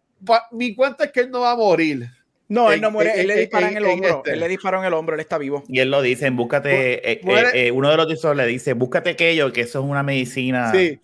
mi 0.52 0.74
cuenta 0.74 1.06
es 1.06 1.12
que 1.12 1.20
él 1.22 1.30
no 1.30 1.42
va 1.42 1.52
a 1.52 1.56
morir. 1.56 2.10
No, 2.50 2.72
él 2.72 2.82
no 2.82 2.90
muere, 2.90 3.14
él 3.22 3.28
le 3.28 3.36
dispara 3.36 3.70
en, 3.70 3.78
el 3.78 3.86
hombro, 3.86 4.24
él 4.26 4.40
le 4.40 4.48
disparó 4.48 4.80
en 4.80 4.86
el 4.86 4.94
hombro, 4.94 5.14
él 5.14 5.22
está 5.22 5.38
vivo. 5.38 5.64
Y 5.68 5.82
él 5.82 5.92
lo 5.92 6.02
dice, 6.02 6.28
búscate, 6.32 7.12
eh, 7.12 7.22
eh, 7.24 7.52
eh, 7.54 7.72
uno 7.72 7.92
de 7.92 7.98
los 7.98 8.08
discos 8.08 8.36
le 8.36 8.48
dice, 8.48 8.74
búscate 8.74 9.12
aquello, 9.12 9.54
que 9.54 9.62
eso 9.62 9.80
es 9.80 9.86
una 9.86 10.02
medicina. 10.02 10.72
Sí, 10.72 11.00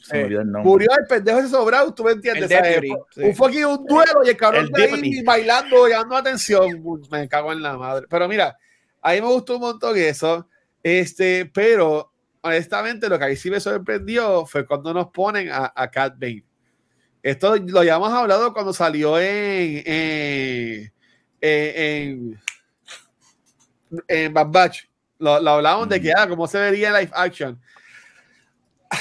murió 0.64 0.90
el 0.98 1.06
pendejo 1.08 1.38
ese 1.38 1.50
sobrado, 1.50 1.94
tú 1.94 2.04
me 2.04 2.14
entiendes. 2.14 2.50
Un 3.18 3.36
fucking 3.36 3.66
un 3.66 3.86
duelo 3.86 4.22
y 4.26 4.30
el 4.30 4.38
cabrón 4.38 4.72
de 4.72 4.84
ahí 4.86 5.22
bailando, 5.24 5.88
llamando 5.88 6.16
atención. 6.16 6.84
Me 7.12 7.30
cago 7.30 7.54
en 7.54 7.62
la 7.62 7.78
madre. 7.78 8.08
Pero 8.10 8.28
mira, 8.28 8.58
a 9.00 9.14
mí 9.14 9.22
me 9.22 9.28
gustó 9.28 9.58
un 9.58 9.62
montón 9.62 9.96
eso, 9.98 10.48
este, 10.82 11.46
pero 11.46 12.12
honestamente 12.42 13.08
lo 13.08 13.20
que 13.20 13.26
ahí 13.26 13.36
sí 13.36 13.52
me 13.52 13.60
sorprendió 13.60 14.48
fue 14.48 14.66
cuando 14.66 14.96
nos 14.96 15.12
ponen 15.12 15.50
a, 15.52 15.72
a 15.76 15.92
Cat 15.92 16.16
Bane. 16.18 16.44
Esto 17.22 17.56
lo 17.56 17.80
habíamos 17.80 18.12
hablado 18.12 18.54
cuando 18.54 18.74
salió 18.74 19.20
en 19.20 19.82
en, 19.86 20.95
en 24.08 24.34
Bad 24.34 24.48
Batch, 24.48 24.86
lo, 25.20 25.40
lo 25.40 25.52
hablábamos 25.52 25.90
de 25.90 26.02
que, 26.02 26.12
ah, 26.16 26.28
cómo 26.28 26.48
se 26.48 26.60
vería 26.60 26.90
en 26.90 26.94
live 26.96 27.12
action. 27.14 27.60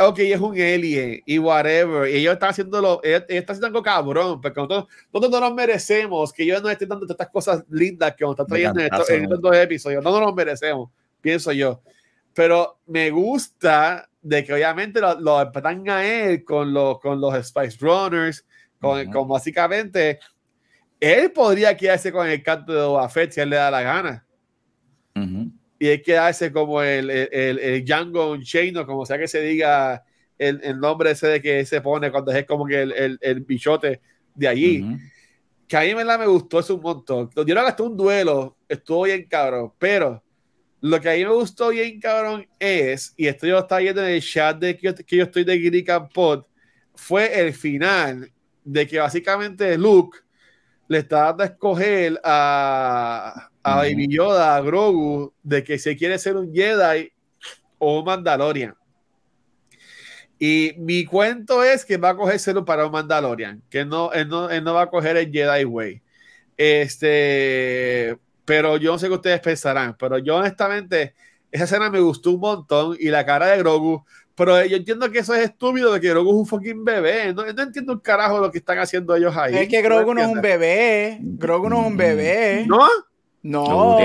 Ok, 0.00 0.20
es 0.20 0.38
un 0.38 0.52
alien 0.52 1.20
y 1.26 1.40
whatever. 1.40 2.08
Y 2.08 2.18
ellos 2.18 2.34
están 2.34 2.50
haciendo 2.50 3.00
ellos, 3.02 3.24
están 3.26 3.54
haciendo 3.54 3.66
algo 3.66 3.82
cabrón, 3.82 4.40
porque 4.40 4.60
nosotros, 4.60 4.86
nosotros 5.12 5.32
no 5.32 5.48
nos 5.48 5.56
merecemos 5.56 6.32
que 6.32 6.44
ellos 6.44 6.62
nos 6.62 6.70
estén 6.70 6.88
dando 6.88 7.04
estas 7.04 7.28
cosas 7.30 7.64
lindas 7.68 8.14
que 8.14 8.22
nos 8.22 8.34
están 8.34 8.46
trayendo 8.46 8.78
en 8.78 8.86
estos, 8.86 9.10
en 9.10 9.24
estos 9.24 9.40
dos 9.40 9.56
episodios. 9.56 10.04
No 10.04 10.20
nos 10.20 10.32
merecemos, 10.32 10.88
pienso 11.20 11.50
yo. 11.50 11.82
Pero 12.32 12.78
me 12.86 13.10
gusta 13.10 14.08
de 14.22 14.44
que 14.44 14.52
obviamente 14.52 15.00
lo, 15.00 15.18
lo 15.18 15.36
a 15.36 16.06
él 16.06 16.44
con 16.44 16.72
los, 16.72 17.00
con 17.00 17.20
los 17.20 17.34
Spice 17.44 17.78
Runners, 17.80 18.46
con, 18.80 19.10
con 19.10 19.26
básicamente 19.26 20.20
él 21.00 21.30
podría 21.32 21.76
quedarse 21.76 22.12
con 22.12 22.28
el 22.28 22.42
canto 22.42 22.72
de 22.72 22.82
Boba 22.82 23.08
Fett 23.08 23.32
si 23.32 23.40
él 23.40 23.50
le 23.50 23.56
da 23.56 23.70
la 23.70 23.82
gana. 23.82 24.24
Y 25.80 25.88
él 25.88 26.02
quedarse 26.02 26.52
como 26.52 26.82
el, 26.82 27.10
el, 27.10 27.58
el, 27.58 27.84
Django 27.84 28.32
Unchained, 28.32 28.84
como 28.86 29.04
sea 29.04 29.18
que 29.18 29.26
se 29.26 29.40
diga 29.42 30.04
el, 30.38 30.60
el, 30.62 30.78
nombre 30.78 31.10
ese 31.10 31.26
de 31.26 31.42
que 31.42 31.64
se 31.64 31.80
pone 31.80 32.10
cuando 32.10 32.30
es 32.32 32.46
como 32.46 32.66
que 32.66 32.82
el, 32.82 33.18
el 33.20 33.40
bichote 33.40 34.00
de 34.34 34.48
allí. 34.48 34.84
Que 35.66 35.76
a 35.76 35.80
mí 35.80 35.94
me 35.94 36.26
gustó 36.26 36.60
eso 36.60 36.76
un 36.76 36.82
montón. 36.82 37.30
Yo 37.34 37.54
no 37.54 37.62
gasté 37.62 37.82
un 37.82 37.96
duelo, 37.96 38.56
estuvo 38.68 39.02
bien 39.02 39.26
cabrón, 39.28 39.72
pero 39.78 40.22
lo 40.80 41.00
que 41.00 41.10
a 41.10 41.14
mí 41.14 41.24
me 41.24 41.32
gustó 41.32 41.70
bien 41.70 42.00
cabrón 42.00 42.46
es, 42.58 43.12
y 43.16 43.26
esto 43.26 43.46
yo 43.46 43.54
lo 43.54 43.60
estaba 43.60 43.80
viendo 43.80 44.04
en 44.04 44.14
el 44.14 44.22
chat 44.22 44.56
de 44.58 44.76
que 44.76 44.86
yo, 44.86 44.94
que 44.94 45.16
yo 45.16 45.24
estoy 45.24 45.44
de 45.44 45.58
Greek 45.58 45.90
Pod, 46.14 46.44
fue 46.94 47.40
el 47.40 47.52
final 47.52 48.30
de 48.64 48.86
que 48.86 48.98
básicamente 48.98 49.76
Luke 49.76 50.18
le 50.88 50.98
está 50.98 51.24
dando 51.24 51.42
a 51.42 51.46
escoger 51.46 52.20
a, 52.24 53.50
a 53.62 53.76
Baby 53.76 54.08
Yoda, 54.08 54.56
a 54.56 54.60
Grogu, 54.62 55.32
de 55.42 55.62
que 55.62 55.78
se 55.78 55.96
quiere 55.96 56.18
ser 56.18 56.36
un 56.36 56.52
Jedi 56.52 57.12
o 57.78 58.00
un 58.00 58.04
Mandalorian. 58.04 58.74
Y 60.38 60.74
mi 60.78 61.04
cuento 61.04 61.62
es 61.62 61.84
que 61.84 61.96
va 61.96 62.10
a 62.10 62.16
coger 62.16 62.38
ser 62.38 62.64
para 62.64 62.86
un 62.86 62.92
Mandalorian, 62.92 63.62
que 63.68 63.84
no, 63.84 64.12
él 64.12 64.28
no, 64.28 64.48
él 64.48 64.64
no 64.64 64.74
va 64.74 64.82
a 64.82 64.90
coger 64.90 65.16
el 65.16 65.30
Jedi 65.30 65.64
Way. 65.64 66.02
Este, 66.56 68.16
pero 68.44 68.76
yo 68.78 68.92
no 68.92 68.98
sé 68.98 69.08
qué 69.08 69.14
ustedes 69.14 69.40
pensarán, 69.40 69.96
pero 69.98 70.18
yo 70.18 70.36
honestamente, 70.36 71.14
esa 71.50 71.64
escena 71.64 71.90
me 71.90 72.00
gustó 72.00 72.32
un 72.32 72.40
montón 72.40 72.96
y 72.98 73.08
la 73.10 73.26
cara 73.26 73.48
de 73.48 73.58
Grogu, 73.58 74.04
pero 74.38 74.64
yo 74.64 74.76
entiendo 74.76 75.10
que 75.10 75.18
eso 75.18 75.34
es 75.34 75.50
estúpido 75.50 75.92
de 75.92 76.00
que 76.00 76.10
Grogu 76.10 76.30
es 76.30 76.36
un 76.36 76.46
fucking 76.46 76.84
bebé. 76.84 77.34
No, 77.34 77.44
no 77.44 77.62
entiendo 77.62 77.92
un 77.92 77.98
carajo 77.98 78.38
lo 78.38 78.52
que 78.52 78.58
están 78.58 78.78
haciendo 78.78 79.16
ellos 79.16 79.36
ahí. 79.36 79.56
Es 79.56 79.68
que 79.68 79.82
Grogu 79.82 80.14
no, 80.14 80.20
es 80.20 80.28
un 80.28 80.40
bebé. 80.40 81.18
Grogu 81.20 81.68
no 81.68 81.80
es 81.80 81.86
un 81.88 81.96
bebé. 81.96 82.64
¿No? 82.68 82.86
No, 83.42 83.98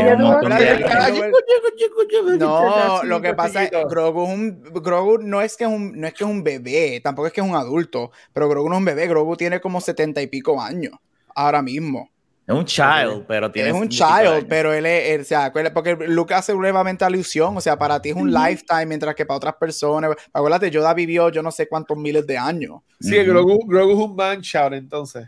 no, 2.38 3.04
lo 3.04 3.22
que 3.22 3.34
pasa 3.34 3.64
es 3.64 3.72
que 3.72 3.84
Grogu, 3.86 4.24
es 4.24 4.30
un, 4.30 4.64
Grogu 4.74 5.18
no 5.20 5.42
es 5.42 5.58
que 5.58 5.64
es 5.66 5.70
un, 5.70 6.00
no 6.00 6.08
es 6.08 6.14
que 6.14 6.24
es 6.24 6.30
un 6.30 6.44
bebé, 6.44 7.02
tampoco 7.04 7.28
es 7.28 7.34
que 7.34 7.42
es 7.42 7.48
un 7.48 7.56
adulto, 7.56 8.12
pero 8.32 8.48
Grogu 8.48 8.70
no 8.70 8.76
es 8.76 8.80
un 8.80 8.86
bebé, 8.86 9.08
Grogu 9.08 9.36
tiene 9.36 9.60
como 9.60 9.82
setenta 9.82 10.22
y 10.22 10.28
pico 10.28 10.62
años 10.62 10.94
ahora 11.36 11.62
mismo. 11.62 12.13
Es 12.46 12.54
un 12.54 12.66
child, 12.66 13.26
pero 13.28 13.52
tiene. 13.52 13.70
Es 13.70 13.76
un 13.76 13.88
child, 13.88 14.48
pero 14.50 14.74
él 14.74 14.86
es. 14.86 15.22
o 15.22 15.24
sea, 15.24 15.54
porque 15.74 15.96
Luke 15.96 16.34
hace 16.34 16.54
nuevamente 16.54 17.06
alusión. 17.06 17.56
O 17.56 17.62
sea, 17.62 17.78
para 17.78 18.02
ti 18.02 18.10
es 18.10 18.16
un 18.16 18.34
lifetime, 18.34 18.86
mientras 18.86 19.16
que 19.16 19.26
para 19.26 19.38
otras 19.38 19.56
personas. 19.56 20.16
Acuérdate, 20.34 20.70
Yoda 20.70 20.94
vivió 20.94 21.30
yo 21.30 21.42
no 21.42 21.52
sé 21.52 21.68
cuántos 21.68 21.98
miles 21.98 22.28
de 22.28 22.38
años. 22.38 22.82
Sí, 23.00 23.16
Grogu, 23.24 23.60
es 23.78 23.96
un 23.96 24.16
man 24.16 24.42
child, 24.42 24.74
entonces. 24.74 25.28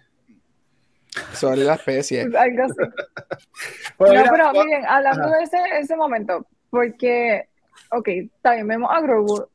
Sobre 1.33 1.63
la 1.63 1.75
especie. 1.75 2.21
Algo 2.37 2.63
así. 2.63 2.75
no, 3.99 4.31
pero 4.31 4.51
miren, 4.51 4.85
hablando 4.85 5.29
de 5.29 5.43
ese, 5.43 5.57
ese 5.79 5.95
momento, 5.95 6.45
porque 6.69 7.47
ok, 7.91 8.09
también 8.41 8.67
vemos 8.67 8.89
a 8.91 9.01
Grogu 9.01 9.47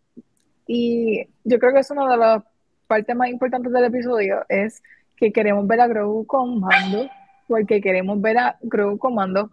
y 0.66 1.26
yo 1.44 1.58
creo 1.58 1.72
que 1.72 1.80
es 1.80 1.90
una 1.90 2.08
de 2.10 2.16
las 2.16 2.42
partes 2.86 3.14
más 3.14 3.28
importantes 3.28 3.72
del 3.72 3.84
episodio 3.84 4.44
es 4.48 4.82
que 5.16 5.32
queremos 5.32 5.66
ver 5.66 5.80
a 5.80 5.86
Grogu 5.86 6.26
con 6.26 6.60
Mando, 6.60 7.08
porque 7.50 7.80
queremos 7.80 8.22
ver 8.22 8.38
a 8.38 8.56
Grogu 8.62 8.96
con 8.96 9.16
Mando, 9.16 9.50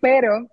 pero 0.00 0.46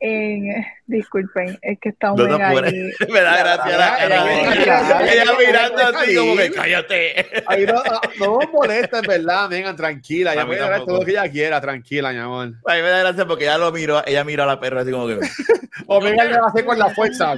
en, 0.00 0.64
disculpen, 0.86 1.58
es 1.60 1.78
que 1.78 1.90
está 1.90 2.12
un 2.12 2.18
No, 2.18 2.26
no 2.26 2.44
ahí. 2.44 2.90
Me 3.12 3.20
da 3.20 3.36
gracia 3.36 3.76
la 3.76 3.96
cara 3.98 4.24
de 4.24 4.40
ella. 4.40 5.12
Ella 5.12 5.32
mirando 5.38 5.82
así 5.82 6.16
como 6.16 6.36
que 6.36 6.50
cállate. 6.50 7.26
Ahí 7.46 7.66
no, 7.66 7.74
no, 7.74 8.00
no 8.18 8.50
molesta, 8.50 9.00
en 9.00 9.06
verdad, 9.06 9.48
vengan, 9.50 9.76
tranquila. 9.76 10.30
A 10.30 10.34
Ya 10.36 10.40
mí 10.44 10.46
puede 10.46 10.60
tampoco. 10.60 10.86
todo 10.86 10.98
lo 11.00 11.04
que 11.04 11.10
ella 11.12 11.30
quiera, 11.30 11.60
tranquila, 11.60 12.12
mi 12.12 12.18
amor. 12.18 12.54
A 12.66 12.74
mí 12.74 12.82
me 12.82 12.88
da 12.88 12.98
gracia 13.00 13.26
porque 13.26 13.44
ella 13.44 13.58
lo 13.58 13.70
miró, 13.72 14.02
ella 14.06 14.24
miró 14.24 14.44
a 14.44 14.46
la 14.46 14.58
perra 14.58 14.80
así 14.80 14.90
como 14.90 15.06
que. 15.06 15.18
O 15.86 16.00
venga, 16.00 16.24
le 16.24 16.38
va 16.38 16.46
a 16.46 16.48
hacer 16.48 16.64
con 16.64 16.78
la 16.78 16.88
fuerza. 16.90 17.34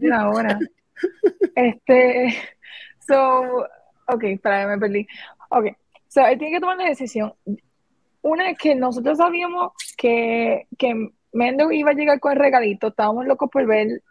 Una 0.00 0.28
hora. 0.30 0.58
Este, 1.56 2.38
so, 3.06 3.66
ok, 4.06 4.24
para 4.40 4.68
me 4.68 4.78
perdí. 4.78 5.06
Ok, 5.48 5.66
so, 6.12 6.26
él 6.26 6.38
tiene 6.38 6.54
que 6.54 6.60
tomar 6.60 6.76
una 6.76 6.88
decisión. 6.88 7.34
Una 8.22 8.50
es 8.50 8.58
que 8.58 8.74
nosotros 8.74 9.18
sabíamos 9.18 9.72
que, 9.96 10.66
que 10.78 11.10
Mendo 11.32 11.72
iba 11.72 11.90
a 11.90 11.94
llegar 11.94 12.20
con 12.20 12.32
el 12.32 12.38
regalito, 12.38 12.88
estábamos 12.88 13.26
locos 13.26 13.48
por 13.50 13.66
ver, 13.66 14.02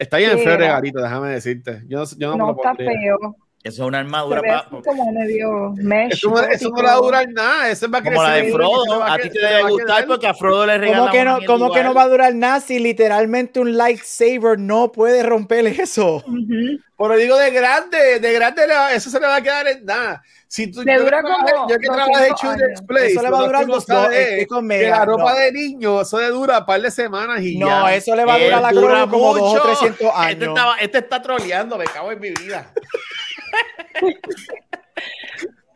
Está 0.00 0.16
bien 0.16 0.30
¿Qué 0.30 0.44
feo 0.44 0.52
el 0.54 0.58
regalito, 0.60 1.02
déjame 1.02 1.28
decirte. 1.28 1.82
Yo 1.86 1.98
no, 1.98 2.04
yo 2.16 2.28
no, 2.28 2.32
me 2.32 2.38
no 2.38 2.46
lo 2.46 2.56
está 2.56 2.74
feo, 2.74 3.36
Eso 3.62 3.82
es 3.82 3.88
una 3.88 3.98
armadura 3.98 4.40
ve 4.40 4.48
pa- 4.48 4.56
así 4.60 4.76
como 4.86 5.12
medio 5.12 5.74
mesh. 5.76 6.14
Eso 6.14 6.30
no, 6.30 6.40
eso 6.40 6.70
no 6.70 6.76
le 6.76 6.82
va 6.82 6.92
a 6.92 6.96
durar 6.96 7.28
nada. 7.28 7.68
Eso 7.70 7.90
va 7.90 7.98
a 7.98 8.02
como 8.02 8.22
la 8.22 8.30
de 8.32 8.40
crecer, 8.40 8.56
Frodo. 8.56 9.04
A 9.04 9.18
ti 9.18 9.28
te 9.28 9.38
debe 9.38 9.62
gustar 9.70 10.06
porque 10.06 10.26
a 10.26 10.32
Frodo 10.34 10.64
le 10.66 10.78
regalan 10.78 11.00
¿Cómo 11.00 11.12
que, 11.12 11.24
no, 11.24 11.38
cómo 11.46 11.70
que 11.72 11.82
no 11.84 11.92
va 11.92 12.02
a 12.04 12.08
durar 12.08 12.34
nada 12.34 12.60
si 12.60 12.78
literalmente 12.78 13.60
un 13.60 13.76
lightsaber 13.76 14.58
no 14.58 14.90
puede 14.92 15.22
romper 15.22 15.66
eso? 15.66 16.16
Ujú. 16.26 16.80
Pero 16.96 17.16
digo 17.16 17.36
de 17.36 17.50
grande, 17.50 18.18
de 18.18 18.32
grande 18.32 18.62
eso 18.94 19.10
se 19.10 19.20
le 19.20 19.26
va 19.26 19.36
a 19.36 19.42
quedar 19.42 19.66
en 19.68 19.84
nada. 19.84 20.22
Si 20.48 20.66
tú, 20.70 20.82
Le 20.82 20.94
yo 20.94 21.04
dura 21.04 21.22
como 21.22 21.68
yo 21.68 21.78
que 21.78 21.86
trabajé 21.86 22.10
en 22.26 22.30
200 22.30 22.40
Children's 22.40 22.78
años. 22.80 22.82
Place, 22.88 23.12
Eso 23.12 23.22
le 23.22 23.30
va 23.30 23.38
a 23.38 23.42
durar 23.42 23.66
dos- 23.66 23.88
es 24.10 24.46
que 24.48 24.88
la 24.90 25.04
ropa 25.04 25.32
no. 25.32 25.38
de 25.38 25.52
niño, 25.52 26.00
eso 26.00 26.18
le 26.20 26.26
dura 26.26 26.58
un 26.58 26.66
par 26.66 26.80
de 26.82 26.90
semanas 26.90 27.40
y 27.42 27.56
No, 27.56 27.68
ya. 27.68 27.94
eso 27.94 28.16
le 28.16 28.24
va 28.24 28.34
a 28.34 28.38
durar 28.38 28.58
a 28.58 28.60
la 28.62 28.72
dura 28.72 29.06
como 29.06 29.32
dos 29.38 29.60
o. 29.60 29.62
300 29.62 30.00
Este, 30.08 30.18
años. 30.18 30.48
estaba- 30.48 30.76
este 30.80 30.98
está 30.98 31.22
troleando, 31.22 31.78
me 31.78 31.84
cago 31.84 32.10
en 32.10 32.20
mi 32.20 32.30
vida. 32.32 32.72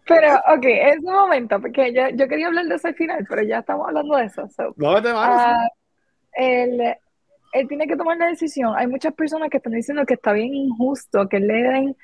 Pero, 0.07 0.35
ok, 0.55 0.65
es 0.65 0.99
un 0.99 1.15
momento, 1.15 1.61
porque 1.61 1.93
yo, 1.95 2.09
yo 2.15 2.29
quería 2.29 2.49
hablar 2.49 2.67
de 2.67 2.75
eso 2.75 2.89
al 2.89 2.95
final, 2.95 3.25
pero 3.29 3.43
ya 3.43 3.61
estamos 3.61 3.89
hablando 3.89 4.17
de 4.17 4.25
eso. 4.27 4.47
so. 4.49 4.75
No 4.77 5.01
te 5.01 5.13
manos. 5.13 5.41
Ah, 5.41 5.69
él, 6.35 6.95
él 7.53 7.69
tiene 7.69 7.87
que 7.87 7.97
tomar 7.97 8.19
la 8.19 8.27
decisión. 8.27 8.75
Hay 8.77 8.87
muchas 8.87 9.15
personas 9.15 9.49
que 9.49 9.57
están 9.57 9.73
diciendo 9.73 10.05
que 10.05 10.15
está 10.15 10.33
bien 10.33 10.53
injusto 10.53 11.29
que 11.29 11.41
le 11.41 11.63
den, 11.63 11.97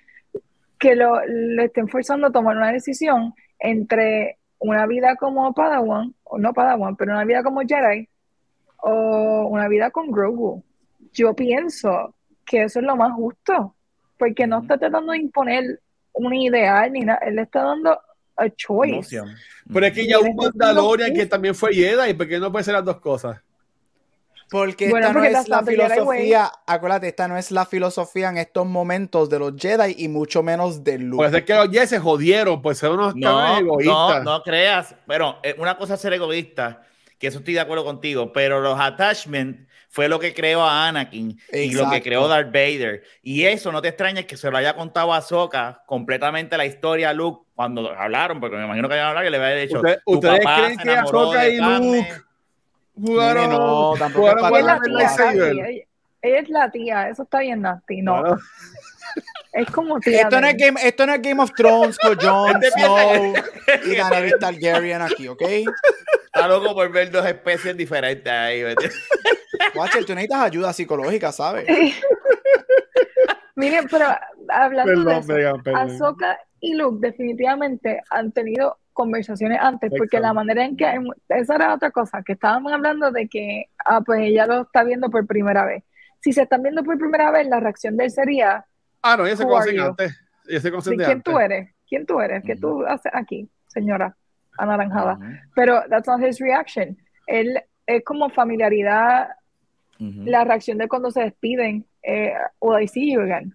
que 0.79 0.97
lo, 0.97 1.21
le 1.27 1.65
estén 1.65 1.89
forzando 1.89 2.29
a 2.29 2.33
tomar 2.33 2.57
una 2.57 2.73
decisión 2.73 3.35
entre 3.59 4.39
una 4.61 4.87
vida 4.87 5.17
como 5.17 5.53
Padawan, 5.53 6.15
o 6.25 6.39
no 6.39 6.53
Padawan, 6.53 6.97
pero 6.97 7.13
una 7.13 7.25
vida 7.25 7.43
como 7.43 7.61
Jedi, 7.63 8.09
o 8.83 9.49
una 9.49 9.69
vida 9.69 9.91
con 9.91 10.11
Grogu. 10.11 10.63
Yo 11.13 11.35
pienso 11.35 12.15
que 12.47 12.65
eso 12.65 12.81
es 12.81 12.87
lo 12.87 12.97
más 12.97 13.13
justo, 13.13 13.75
porque 14.21 14.47
no 14.47 14.61
está 14.63 14.79
tratando 14.79 15.11
de 15.11 15.19
imponer 15.19 15.81
un 16.13 16.33
ideal 16.35 16.93
ni 16.93 17.01
nada, 17.01 17.19
él 17.27 17.35
le 17.37 17.43
está 17.43 17.65
dando 17.65 17.99
a 18.37 18.49
choice. 18.51 18.93
Emoción. 19.17 19.35
Pero 19.73 19.87
es 19.87 19.93
que 19.93 20.07
ya 20.07 20.19
un 20.21 20.37
Mandalorian 20.37 21.13
que 21.13 21.27
también 21.27 21.55
fue 21.55 21.75
Jedi, 21.75 22.15
porque 22.15 22.39
no 22.39 22.53
puede 22.53 22.65
ser 22.65 22.75
las 22.75 22.85
dos 22.85 23.01
cosas. 23.01 23.41
Porque 24.51 24.91
Bueno, 24.91 25.07
esta 25.07 25.13
porque 25.15 25.31
no 25.33 25.39
es 25.41 25.49
la 25.49 25.63
filosofía, 25.63 26.51
acuérdate, 26.67 27.07
esta 27.09 27.29
no 27.29 27.37
es 27.39 27.53
la 27.53 27.67
filosofía 27.67 28.31
en 28.31 28.39
estos 28.39 28.67
momentos 28.67 29.31
de 29.31 29.39
los 29.39 29.55
Jedi 29.57 29.95
y 29.99 30.09
mucho 30.09 30.43
menos 30.43 30.83
de 30.83 30.99
Luke. 30.99 31.19
Puede 31.19 31.31
ser 31.31 31.45
que 31.45 31.55
los 31.55 31.71
Jedi 31.71 31.87
se 31.87 32.01
jodieron, 32.01 32.61
pues 32.61 32.79
son 32.79 32.95
unos 32.95 33.15
No, 33.15 33.29
cabrones 33.29 33.63
no, 33.63 33.69
egoístas. 33.83 34.25
no 34.25 34.43
creas. 34.43 34.95
Pero 35.07 35.37
eh, 35.45 35.55
una 35.59 35.77
cosa 35.79 35.95
es 35.95 36.01
ser 36.01 36.15
egoísta, 36.15 36.83
que 37.21 37.27
eso 37.29 37.39
estoy 37.39 37.55
de 37.55 37.61
acuerdo 37.61 37.85
contigo, 37.85 38.33
pero 38.33 38.61
los 38.61 38.81
attachments 38.81 39.69
fue 39.91 40.09
lo 40.09 40.19
que 40.19 40.33
creó 40.33 40.63
a 40.63 40.89
Anakin 40.89 41.39
y 41.53 41.73
lo 41.75 41.91
que 41.91 42.01
creó 42.03 42.27
Darth 42.29 42.47
Vader. 42.53 43.03
Y 43.23 43.45
eso 43.45 43.71
no 43.71 43.83
te 43.83 43.89
extraña 43.89 44.23
que 44.23 44.37
se 44.39 44.51
lo 44.51 44.57
haya 44.57 44.75
contado 44.75 45.13
a 45.13 45.19
Ahsoka 45.19 45.83
completamente 45.87 46.57
la 46.57 46.65
historia 46.65 47.11
a 47.11 47.13
Luke 47.13 47.45
cuando 47.55 47.91
hablaron, 47.91 48.41
porque 48.41 48.57
me 48.57 48.65
imagino 48.65 48.89
que 48.89 48.95
hayan 48.95 49.09
hablado 49.09 49.27
y 49.27 49.31
le 49.31 49.37
había 49.37 49.57
dicho. 49.57 49.77
Usted- 49.81 49.99
"Tu 50.07 50.13
¿Ustedes 50.15 50.39
papá 50.41 50.57
creen 50.65 50.79
se 50.79 50.83
que 50.85 50.91
Ahsoka 50.97 51.49
y 51.49 51.59
Padme". 51.59 51.97
Luke 51.99 52.15
jugaron, 53.07 53.51
No, 53.51 53.95
tampoco 53.99 54.29
jugaron 54.31 54.57
es 54.57 54.65
la 54.65 54.81
tía, 54.81 54.93
lightsaber? 54.95 55.37
Gaby, 55.57 55.61
ella, 55.77 55.85
ella 56.23 56.39
es 56.39 56.49
la 56.49 56.71
tía, 56.71 57.09
eso 57.11 57.23
está 57.25 57.41
bien 57.41 57.61
nasty, 57.61 58.01
no, 58.03 58.21
Bueno, 58.23 58.39
es 59.53 59.71
como 59.71 59.99
tía 60.01 60.23
Esto 60.23 60.41
no, 60.41 60.47
de 60.47 60.53
es 60.53 60.57
Game, 60.59 60.81
esto 60.83 61.07
no 61.07 61.15
es 61.15 61.23
Game 61.23 61.43
of 61.43 61.53
Thrones 61.55 61.99
con 61.99 62.17
Jon 62.19 62.57
Este 62.63 62.81
Snow 62.81 63.35
y 63.85 63.97
Daenerys 63.97 64.39
Targaryen 64.39 65.03
aquí, 65.03 65.29
¿ok? 65.29 65.43
Está 65.43 66.49
loco 66.49 66.75
por 66.75 66.91
ver 66.91 67.11
dos 67.11 67.27
especies 67.27 67.77
diferentes 67.77 68.33
ahí. 68.33 68.63
Watcher, 69.75 70.05
tú 70.05 70.15
necesitas 70.15 70.43
ayuda 70.43 70.73
psicológica, 70.73 71.33
¿sabes? 71.33 71.67
Miren, 73.57 73.87
pero 73.91 74.07
hablando 74.49 74.91
de 74.93 74.97
Perdón, 75.05 75.23
eso, 75.23 75.33
Megan, 75.33 75.63
perdón. 75.63 75.91
Ahsoka 75.91 76.39
y 76.61 76.75
Luke 76.75 76.99
definitivamente 77.01 78.01
han 78.11 78.33
tenido 78.33 78.79
conversaciones 78.93 79.59
antes, 79.61 79.91
porque 79.91 80.17
Exacto. 80.17 80.27
la 80.27 80.33
manera 80.35 80.65
en 80.65 80.77
que, 80.77 80.87
esa 81.29 81.55
era 81.55 81.75
otra 81.75 81.91
cosa, 81.91 82.23
que 82.23 82.33
estábamos 82.33 82.73
hablando 82.73 83.11
de 83.11 83.29
que, 83.29 83.67
ah, 83.85 84.01
pues 84.03 84.21
ella 84.21 84.47
lo 84.47 84.63
está 84.63 84.85
viendo 84.85 85.11
por 85.11 85.27
primera 85.27 85.65
vez. 85.65 85.85
Si 86.21 86.33
se 86.33 86.43
están 86.43 86.63
viendo 86.63 86.85
por 86.85 86.99
primera 86.99 87.31
vez, 87.31 87.47
la 87.49 87.61
reacción 87.61 87.97
de 87.97 88.05
él 88.05 88.11
sería, 88.11 88.67
Ah, 89.03 89.17
no, 89.17 89.27
ellos 89.27 89.39
se 89.39 89.45
conocen 89.47 89.81
antes. 89.81 90.21
Se 90.47 90.61
¿de 90.61 90.71
conocen 90.71 90.97
quién 90.97 91.11
antes. 91.11 91.23
tú 91.25 91.39
eres? 91.39 91.71
¿Quién 91.89 92.07
tú 92.07 92.21
eres? 92.21 92.43
¿Qué 92.45 92.57
tú 92.57 92.85
haces 92.87 93.13
aquí, 93.15 93.49
señora 93.67 94.17
anaranjada? 94.59 95.19
Pero 95.55 95.83
that's 95.89 96.07
not 96.07 96.21
his 96.23 96.39
reaction. 96.39 96.97
Él 97.27 97.61
es 97.87 98.05
como 98.05 98.29
familiaridad, 98.31 99.29
la 99.99 100.45
reacción 100.45 100.79
de 100.79 100.89
cuando 100.89 101.11
se 101.11 101.21
despiden, 101.23 101.85
eh, 102.03 102.33
will 102.61 102.83
I 102.83 102.89
see 102.89 103.13
you 103.13 103.21
again? 103.21 103.55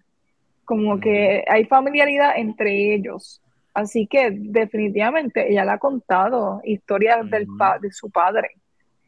Como 0.64 0.98
que 1.00 1.44
hay 1.48 1.64
familiaridad 1.64 2.34
entre 2.36 2.94
ellos. 2.94 3.40
Así 3.74 4.06
que 4.06 4.30
definitivamente 4.32 5.50
ella 5.50 5.64
le 5.64 5.72
ha 5.72 5.78
contado 5.78 6.60
historias 6.64 7.28
del 7.30 7.46
pa- 7.58 7.78
de 7.78 7.90
su 7.92 8.10
padre, 8.10 8.50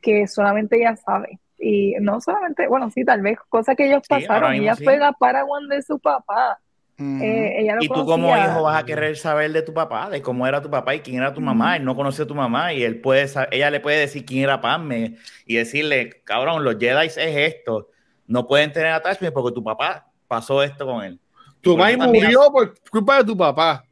que 0.03 0.27
solamente 0.27 0.77
ella 0.77 0.95
sabe. 0.97 1.39
Y 1.59 1.95
no 2.01 2.21
solamente, 2.21 2.69
bueno, 2.69 2.91
sí, 2.91 3.05
tal 3.05 3.21
vez 3.21 3.39
cosas 3.49 3.77
que 3.77 3.87
ellos 3.87 4.03
Sí, 4.03 4.09
pasaron. 4.09 4.55
Ella 4.55 4.75
sí. 4.77 4.85
fue 4.85 4.97
la 4.99 5.13
Paraguan 5.13 5.69
de 5.69 5.83
su 5.83 5.99
papá. 5.99 6.59
Eh, 7.01 7.61
ella 7.61 7.77
lo 7.77 7.85
Y 7.85 7.89
tú 7.89 8.05
como 8.05 8.37
hijo 8.37 8.63
vas 8.65 8.83
a 8.83 8.85
querer 8.85 9.17
saber 9.17 9.53
de 9.53 9.63
tu 9.63 9.73
papá, 9.73 10.11
de 10.11 10.21
cómo 10.21 10.47
era 10.49 10.61
tu 10.61 10.69
papá 10.69 10.97
y 10.97 11.01
quién 11.01 11.19
era 11.19 11.33
tu 11.33 11.41
mamá. 11.41 11.67
Ujú. 11.67 11.77
Él 11.77 11.85
no 11.85 11.95
conoce 11.95 12.23
a 12.23 12.27
tu 12.27 12.35
mamá 12.35 12.73
y 12.73 12.83
él 12.83 13.01
puede, 13.01 13.29
ella 13.53 13.71
le 13.71 13.79
puede 13.81 14.01
decir 14.01 14.25
quién 14.25 14.43
era 14.43 14.61
Padme 14.61 15.17
y 15.47 15.57
decirle, 15.57 16.23
cabrón, 16.25 16.65
los 16.65 16.77
Jedi 16.77 17.07
es 17.07 17.17
esto. 17.17 17.89
No 18.27 18.47
pueden 18.47 18.73
tener 18.73 18.93
attachment 18.93 19.33
porque 19.33 19.55
tu 19.55 19.63
papá 19.63 20.07
pasó 20.27 20.63
esto 20.63 20.87
con 20.87 21.05
él. 21.05 21.21
Tu 21.61 21.77
mamá 21.77 22.07
murió 22.07 22.51
por 22.53 22.75
culpa 22.91 23.19
de 23.19 23.25
tu 23.25 23.37
papá. 23.37 23.85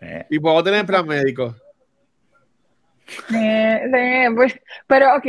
Eh, 0.00 0.26
Y 0.30 0.38
puedo 0.38 0.62
tener 0.62 0.84
plan 0.84 1.06
médico. 1.06 1.54
Eh, 3.34 3.80
eh, 3.94 4.28
pues, 4.34 4.58
pero, 4.86 5.14
ok, 5.16 5.26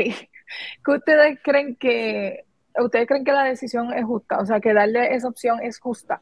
¿qué 0.84 0.92
ustedes 0.92 1.40
creen 1.44 1.76
que, 1.76 2.46
ustedes 2.78 3.08
creen 3.08 3.24
que 3.24 3.32
la 3.32 3.44
decisión 3.44 3.94
es 3.94 4.06
justa? 4.06 4.38
O 4.40 4.46
sea, 4.46 4.60
que 4.60 4.74
darle 4.74 5.14
esa 5.16 5.28
opción 5.28 5.60
es 5.62 5.80
justa. 5.80 6.22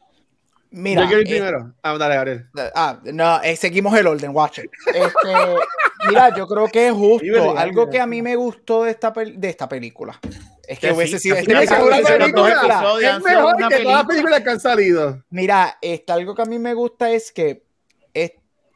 Mira, 0.70 1.02
Yo 1.02 1.06
quiero 1.08 1.20
ir 1.22 1.28
eh, 1.28 1.30
primero. 1.36 1.72
Ah, 1.84 1.96
dale, 1.96 2.14
Gabriel. 2.16 2.46
Ah, 2.74 2.98
no, 3.04 3.40
eh, 3.42 3.54
seguimos 3.54 3.96
el 3.96 4.08
orden, 4.08 4.34
Watcher. 4.34 4.68
Este, 4.88 5.28
mira, 6.08 6.34
yo 6.36 6.48
creo 6.48 6.66
que 6.68 6.88
es 6.88 6.92
justo. 6.92 7.56
Algo 7.56 7.88
que 7.88 8.00
a 8.00 8.06
mí 8.06 8.22
me 8.22 8.34
gustó 8.34 8.82
de 8.82 8.90
esta, 8.90 9.12
pel- 9.12 9.36
de 9.36 9.48
esta 9.50 9.68
película. 9.68 10.18
Es 10.66 10.78
que 10.80 10.88
Que 10.88 10.92
hubiese 10.94 11.18
sí, 11.18 11.28
sido. 11.28 11.36
este 11.36 11.52
una 11.52 11.60
sido 11.66 11.78
dos 11.78 12.08
película. 12.08 12.82
Es 13.02 13.22
mejor 13.22 13.54
una 13.54 13.68
que 13.68 13.76
todas 13.76 13.96
las 13.98 14.06
película. 14.06 14.06
películas 14.08 14.40
que 14.40 14.50
han 14.50 14.60
salido. 14.60 15.22
Mira, 15.30 15.78
este, 15.80 16.12
algo 16.12 16.34
que 16.34 16.42
a 16.42 16.46
mí 16.46 16.58
me 16.58 16.74
gusta 16.74 17.10
es 17.10 17.30
que 17.30 17.50
es 17.50 17.58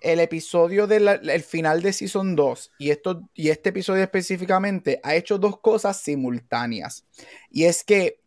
el 0.01 0.21
episodio 0.21 0.87
del 0.87 1.43
final 1.43 1.83
de 1.83 1.93
Season 1.93 2.37
2 2.37 2.73
y, 2.79 2.91
esto, 2.91 3.23
y 3.35 3.51
este 3.51 3.71
episodio 3.71 4.03
específicamente 4.03 5.01
ha 5.03 5.15
hecho 5.15 5.39
dos 5.39 5.61
cosas 5.61 6.01
simultáneas. 6.01 7.05
Y 7.51 7.65
es 7.65 7.85
que 7.85 8.21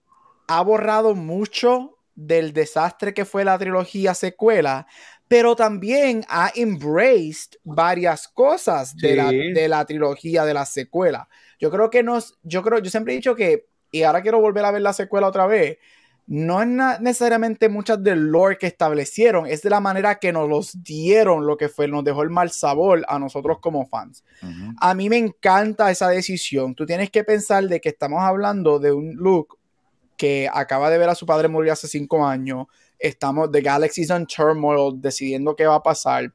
ha 0.48 0.62
borrado 0.62 1.16
mucho 1.16 1.98
del 2.16 2.54
desastre 2.54 3.14
que 3.14 3.26
fue 3.26 3.46
la 3.46 3.58
trilogía 3.58 4.14
secuela, 4.14 4.88
pero 5.28 5.56
también 5.56 6.26
ha 6.28 6.52
embraced 6.56 7.58
varias 7.64 8.28
cosas 8.28 8.96
de, 8.98 9.16
la, 9.16 9.30
de 9.30 9.68
la 9.70 9.86
trilogía 9.86 10.44
de 10.44 10.54
la 10.54 10.66
secuela. 10.66 11.30
Yo 11.58 11.72
creo 11.72 11.90
que 11.90 12.04
nos, 12.04 12.38
yo 12.44 12.62
creo, 12.64 12.80
yo 12.80 12.92
siempre 12.92 13.14
he 13.14 13.16
dicho 13.16 13.36
que, 13.36 13.68
y 13.92 14.04
ahora 14.04 14.22
quiero 14.22 14.42
volver 14.42 14.66
a 14.66 14.72
ver 14.72 14.82
la 14.82 14.94
secuela 14.94 15.28
otra 15.28 15.48
vez, 15.48 15.78
no 16.34 16.62
es 16.62 17.02
necesariamente 17.02 17.68
muchas 17.68 18.02
del 18.02 18.32
lore 18.32 18.58
que 18.58 18.68
establecieron, 18.68 19.48
es 19.48 19.64
de 19.64 19.70
la 19.70 19.82
manera 19.82 20.16
que 20.16 20.32
nos 20.32 20.48
los 20.48 20.82
dieron, 20.82 21.46
lo 21.46 21.58
que 21.58 21.68
fue, 21.68 21.90
nos 21.90 22.06
dejó 22.06 22.24
el 22.24 22.30
mal 22.30 22.52
sabor 22.52 23.04
a 23.10 23.20
nosotros 23.20 23.58
como 23.60 23.86
fans. 23.86 24.24
A 24.80 24.94
mí 24.94 25.10
me 25.10 25.18
encanta 25.18 25.92
esa 25.92 26.08
decisión. 26.08 26.74
Tú 26.74 26.86
tienes 26.86 27.10
que 27.10 27.26
pensar 27.26 27.68
de 27.68 27.82
que 27.82 27.90
estamos 27.90 28.22
hablando 28.24 28.80
de 28.80 28.94
un 28.94 29.14
Luke 29.16 29.58
que 30.16 30.50
acaba 30.54 30.90
de 30.90 31.00
ver 31.00 31.10
a 31.10 31.16
su 31.16 31.26
padre 31.26 31.50
morir 31.50 31.72
hace 31.72 31.90
cinco 31.90 32.26
años. 32.26 32.68
Estamos, 32.98 33.52
de 33.52 33.62
Galaxy's 33.62 34.10
on 34.10 34.26
Turmoil, 34.26 35.02
decidiendo 35.02 35.54
qué 35.54 35.66
va 35.66 35.76
a 35.76 35.84
pasar. 35.84 36.34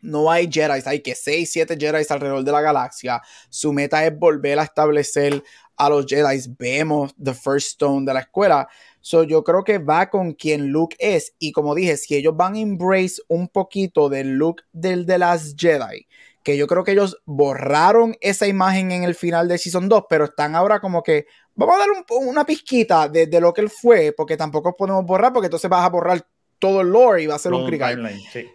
No 0.00 0.32
hay 0.32 0.48
Jedi, 0.50 0.82
hay 0.84 1.00
que 1.00 1.14
6, 1.14 1.48
7 1.48 1.76
Jedi 1.78 2.04
alrededor 2.08 2.42
de 2.42 2.52
la 2.52 2.60
galaxia. 2.60 3.22
Su 3.48 3.72
meta 3.72 4.04
es 4.04 4.18
volver 4.18 4.58
a 4.58 4.64
establecer 4.64 5.44
a 5.76 5.88
los 5.88 6.06
Jedi. 6.06 6.40
Vemos 6.58 7.14
The 7.22 7.34
First 7.34 7.68
Stone 7.68 8.04
de 8.04 8.14
la 8.14 8.20
escuela. 8.20 8.68
So, 9.08 9.22
yo 9.22 9.42
creo 9.42 9.64
que 9.64 9.78
va 9.78 10.10
con 10.10 10.34
quien 10.34 10.68
Luke 10.68 10.94
es. 10.98 11.32
Y 11.38 11.52
como 11.52 11.74
dije, 11.74 11.96
si 11.96 12.14
ellos 12.14 12.36
van 12.36 12.56
a 12.56 12.58
embrace 12.58 13.22
un 13.28 13.48
poquito 13.48 14.10
del 14.10 14.32
look 14.34 14.64
del 14.70 15.06
de 15.06 15.16
las 15.16 15.54
Jedi, 15.56 16.06
que 16.42 16.58
yo 16.58 16.66
creo 16.66 16.84
que 16.84 16.92
ellos 16.92 17.18
borraron 17.24 18.14
esa 18.20 18.46
imagen 18.46 18.92
en 18.92 19.04
el 19.04 19.14
final 19.14 19.48
de 19.48 19.56
Season 19.56 19.88
2, 19.88 20.04
pero 20.10 20.26
están 20.26 20.54
ahora 20.54 20.78
como 20.80 21.02
que 21.02 21.24
vamos 21.54 21.76
a 21.76 21.78
dar 21.78 21.88
una 22.20 22.44
pizquita 22.44 23.08
de, 23.08 23.26
de, 23.26 23.40
lo 23.40 23.54
que 23.54 23.62
él 23.62 23.70
fue, 23.70 24.12
porque 24.14 24.36
tampoco 24.36 24.76
podemos 24.76 25.06
borrar, 25.06 25.32
porque 25.32 25.46
entonces 25.46 25.70
vas 25.70 25.86
a 25.86 25.88
borrar 25.88 26.26
todo 26.58 26.80
el 26.80 26.88
lore 26.88 27.22
y 27.22 27.26
va 27.26 27.36
a 27.36 27.38
ser 27.38 27.52
un 27.52 27.66
crical. 27.66 28.10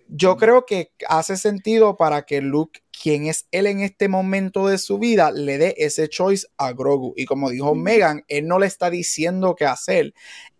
Yo 0.08 0.38
creo 0.38 0.66
que 0.66 0.91
hace 1.08 1.38
sentido 1.38 1.95
para 1.95 2.24
que 2.24 2.41
Luke, 2.41 2.82
quien 2.91 3.28
es 3.28 3.47
él 3.51 3.68
en 3.68 3.80
este 3.82 4.08
momento 4.08 4.68
de 4.68 4.78
su 4.78 4.99
vida, 4.99 5.32
le 5.32 5.58
dé 5.58 5.76
ese 5.78 6.10
choice 6.10 6.47
a 6.58 6.74
Grogu. 6.74 7.14
Y 7.16 7.26
como 7.26 7.49
dijo 7.49 7.76
Megan, 7.76 8.24
él 8.28 8.47
no 8.47 8.60
le 8.60 8.68
está 8.68 8.89
diciendo 8.89 9.56
qué 9.56 9.66
hacer. 9.66 10.14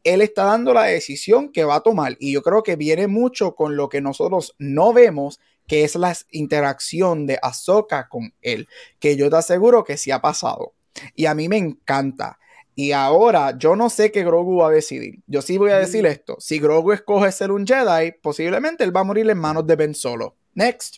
Él 0.04 0.22
está 0.22 0.46
dando 0.46 0.74
la 0.74 0.84
decisión 0.84 1.52
que 1.52 1.64
va 1.64 1.76
a 1.76 1.82
tomar. 1.82 2.16
Y 2.20 2.34
yo 2.34 2.42
creo 2.42 2.64
que 2.64 2.76
viene 2.76 3.08
mucho 3.08 3.56
con 3.56 3.76
lo 3.76 3.90
que 3.90 4.02
nosotros 4.02 4.56
no 4.58 4.94
vemos, 4.94 5.40
que 5.68 5.84
es 5.84 5.96
la 5.96 6.16
interacción 6.32 7.26
de 7.26 7.40
Ahsoka 7.42 8.08
con 8.10 8.34
él. 8.42 8.68
Que 9.00 9.16
yo 9.16 9.30
te 9.30 9.38
aseguro 9.38 9.84
que 9.84 9.98
sí 9.98 10.12
ha 10.12 10.22
pasado. 10.22 10.74
Y 11.16 11.26
a 11.26 11.36
mí 11.36 11.50
me 11.50 11.58
encanta. 11.58 12.40
Y 12.76 12.92
ahora 12.92 13.58
yo 13.58 13.76
no 13.76 13.90
sé 13.90 14.12
qué 14.12 14.24
Grogu 14.24 14.58
va 14.58 14.68
a 14.68 14.72
decidir. 14.72 15.20
Yo 15.28 15.42
sí 15.42 15.58
voy 15.58 15.72
a 15.72 15.78
decir 15.78 16.06
esto. 16.06 16.38
Si 16.40 16.60
Grogu 16.60 16.92
escoge 16.92 17.32
ser 17.32 17.52
un 17.52 17.68
Jedi, 17.68 18.14
posiblemente 18.22 18.84
él 18.84 18.96
va 18.96 19.02
a 19.02 19.04
morir 19.04 19.30
en 19.30 19.38
manos 19.38 19.68
de 19.68 19.76
Ben 19.76 19.94
Solo. 19.94 20.36
Next. 20.56 20.98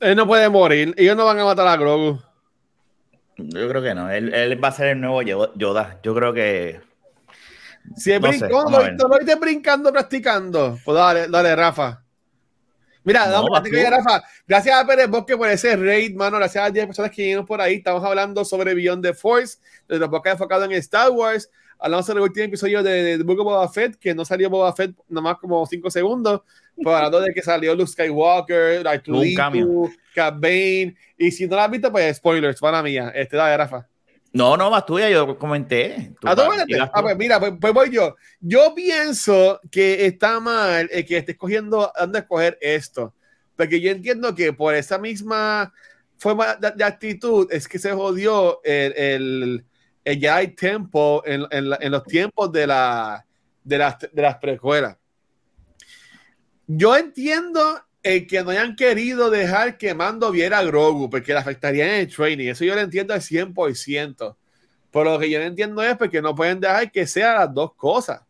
Él 0.00 0.16
no 0.16 0.26
puede 0.26 0.48
morir. 0.48 0.94
Ellos 0.96 1.16
no 1.16 1.24
van 1.24 1.38
a 1.38 1.44
matar 1.44 1.66
a 1.66 1.76
Grogu. 1.76 2.20
Yo 3.36 3.68
creo 3.68 3.82
que 3.82 3.94
no. 3.94 4.10
Él, 4.10 4.62
va 4.62 4.68
a 4.68 4.72
ser 4.72 4.88
el 4.88 5.00
nuevo 5.00 5.22
Yoda. 5.22 5.98
Yo 6.02 6.14
creo 6.14 6.32
que. 6.32 6.80
Si 7.96 8.12
es 8.12 8.20
brincando, 8.20 8.96
lo, 8.98 9.40
brincando, 9.40 9.92
practicando. 9.92 10.78
Pues 10.84 10.94
dale, 10.94 11.28
dale, 11.28 11.56
Rafa. 11.56 11.99
Mira, 13.02 13.26
Rafa, 13.90 14.22
gracias 14.46 14.76
a 14.76 14.86
Pérez 14.86 15.08
Bosque 15.08 15.36
por 15.36 15.48
ese 15.48 15.74
raid, 15.76 16.14
mano. 16.14 16.36
Gracias 16.36 16.64
a 16.64 16.68
las 16.68 16.86
personas 16.86 17.10
que 17.10 17.22
vinieron 17.22 17.46
por 17.46 17.60
ahí. 17.60 17.76
Estamos 17.76 18.04
hablando 18.04 18.44
sobre 18.44 18.74
Beyond 18.74 19.02
the 19.02 19.14
Force, 19.14 19.58
de 19.88 19.98
los 19.98 20.08
podcasts 20.08 20.40
enfocados 20.40 20.66
en 20.66 20.72
Star 20.72 21.10
Wars. 21.10 21.50
Hablamos 21.78 22.04
sobre 22.04 22.18
el 22.18 22.24
último 22.24 22.44
episodio 22.44 22.82
de, 22.82 23.16
de, 23.16 23.24
Book 23.24 23.40
of 23.40 23.46
Boba 23.46 23.68
Fett, 23.70 23.96
que 23.96 24.14
no 24.14 24.26
salió 24.26 24.50
Boba 24.50 24.74
Fett 24.74 24.94
nomás 25.08 25.38
como 25.38 25.64
5 25.64 25.90
segundos. 25.90 26.42
Pero 26.76 26.94
hablando 26.94 27.20
de 27.20 27.32
que 27.32 27.40
salió 27.40 27.74
Luke 27.74 27.90
Skywalker, 27.90 28.86
Arturo, 28.86 29.20
Cat 30.14 30.34
Bane. 30.38 30.94
Y 31.16 31.30
si 31.30 31.46
no 31.46 31.56
lo 31.56 31.62
has 31.62 31.70
visto, 31.70 31.90
pues 31.90 32.18
spoilers, 32.18 32.60
para 32.60 32.82
mía. 32.82 33.12
Este, 33.14 33.36
dale, 33.36 33.56
Rafa. 33.56 33.89
No, 34.32 34.56
no, 34.56 34.70
más 34.70 34.86
tuya, 34.86 35.10
yo 35.10 35.36
comenté. 35.36 36.14
Ah, 36.24 36.34
ah, 36.36 37.02
pues 37.02 37.16
mira, 37.16 37.40
pues, 37.40 37.52
pues, 37.60 37.72
voy 37.72 37.90
yo. 37.90 38.14
Yo 38.40 38.72
pienso 38.74 39.60
que 39.70 40.06
está 40.06 40.38
mal 40.38 40.88
el 40.92 41.04
que 41.04 41.16
esté 41.16 41.32
escogiendo 41.32 41.92
dónde 41.98 42.20
escoger 42.20 42.56
esto. 42.60 43.12
Porque 43.56 43.80
yo 43.80 43.90
entiendo 43.90 44.34
que 44.34 44.52
por 44.52 44.74
esa 44.74 44.98
misma 44.98 45.72
forma 46.16 46.54
de, 46.54 46.84
actitud 46.84 47.48
es 47.50 47.66
que 47.66 47.78
se 47.78 47.92
jodió 47.92 48.60
el, 48.62 48.92
el, 48.96 49.64
el 50.04 50.20
Jedi 50.20 50.48
Tempo 50.54 51.22
en, 51.26 51.46
en, 51.50 51.90
los 51.90 52.04
tiempos 52.04 52.52
de, 52.52 52.66
la, 52.68 53.26
de, 53.64 53.78
las, 53.78 53.98
de 53.98 54.22
las 54.22 54.36
precuelas. 54.36 54.96
Yo 56.68 56.96
entiendo 56.96 57.82
el 58.02 58.26
que 58.26 58.42
no 58.42 58.50
hayan 58.50 58.76
querido 58.76 59.30
dejar 59.30 59.76
que 59.76 59.94
Mando 59.94 60.30
viera 60.30 60.58
a 60.58 60.64
Grogu, 60.64 61.10
porque 61.10 61.32
le 61.32 61.38
afectaría 61.38 61.86
en 61.86 62.00
el 62.00 62.14
training. 62.14 62.48
Eso 62.48 62.64
yo 62.64 62.74
lo 62.74 62.80
entiendo 62.80 63.12
al 63.14 63.20
100%. 63.20 64.36
Pero 64.90 65.04
lo 65.04 65.18
que 65.18 65.30
yo 65.30 65.38
no 65.38 65.44
entiendo 65.44 65.82
es 65.82 65.96
porque 65.96 66.22
no 66.22 66.34
pueden 66.34 66.60
dejar 66.60 66.90
que 66.90 67.06
sean 67.06 67.36
las 67.36 67.54
dos 67.54 67.74
cosas. 67.74 68.22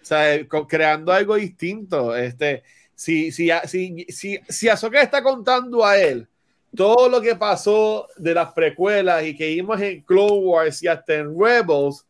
O 0.00 0.04
sea, 0.04 0.38
creando 0.68 1.12
algo 1.12 1.34
distinto. 1.34 2.16
Este, 2.16 2.62
si, 2.94 3.32
si, 3.32 3.50
si, 3.66 4.06
si, 4.08 4.40
si 4.48 4.68
Ahsoka 4.68 5.02
está 5.02 5.22
contando 5.22 5.84
a 5.84 5.98
él 5.98 6.26
todo 6.74 7.08
lo 7.08 7.20
que 7.20 7.34
pasó 7.34 8.06
de 8.16 8.34
las 8.34 8.52
precuelas 8.52 9.24
y 9.24 9.36
que 9.36 9.48
vimos 9.48 9.80
en 9.80 10.02
Clone 10.02 10.38
Wars 10.38 10.82
y 10.82 10.88
hasta 10.88 11.14
en 11.14 11.38
Rebels, 11.38 12.05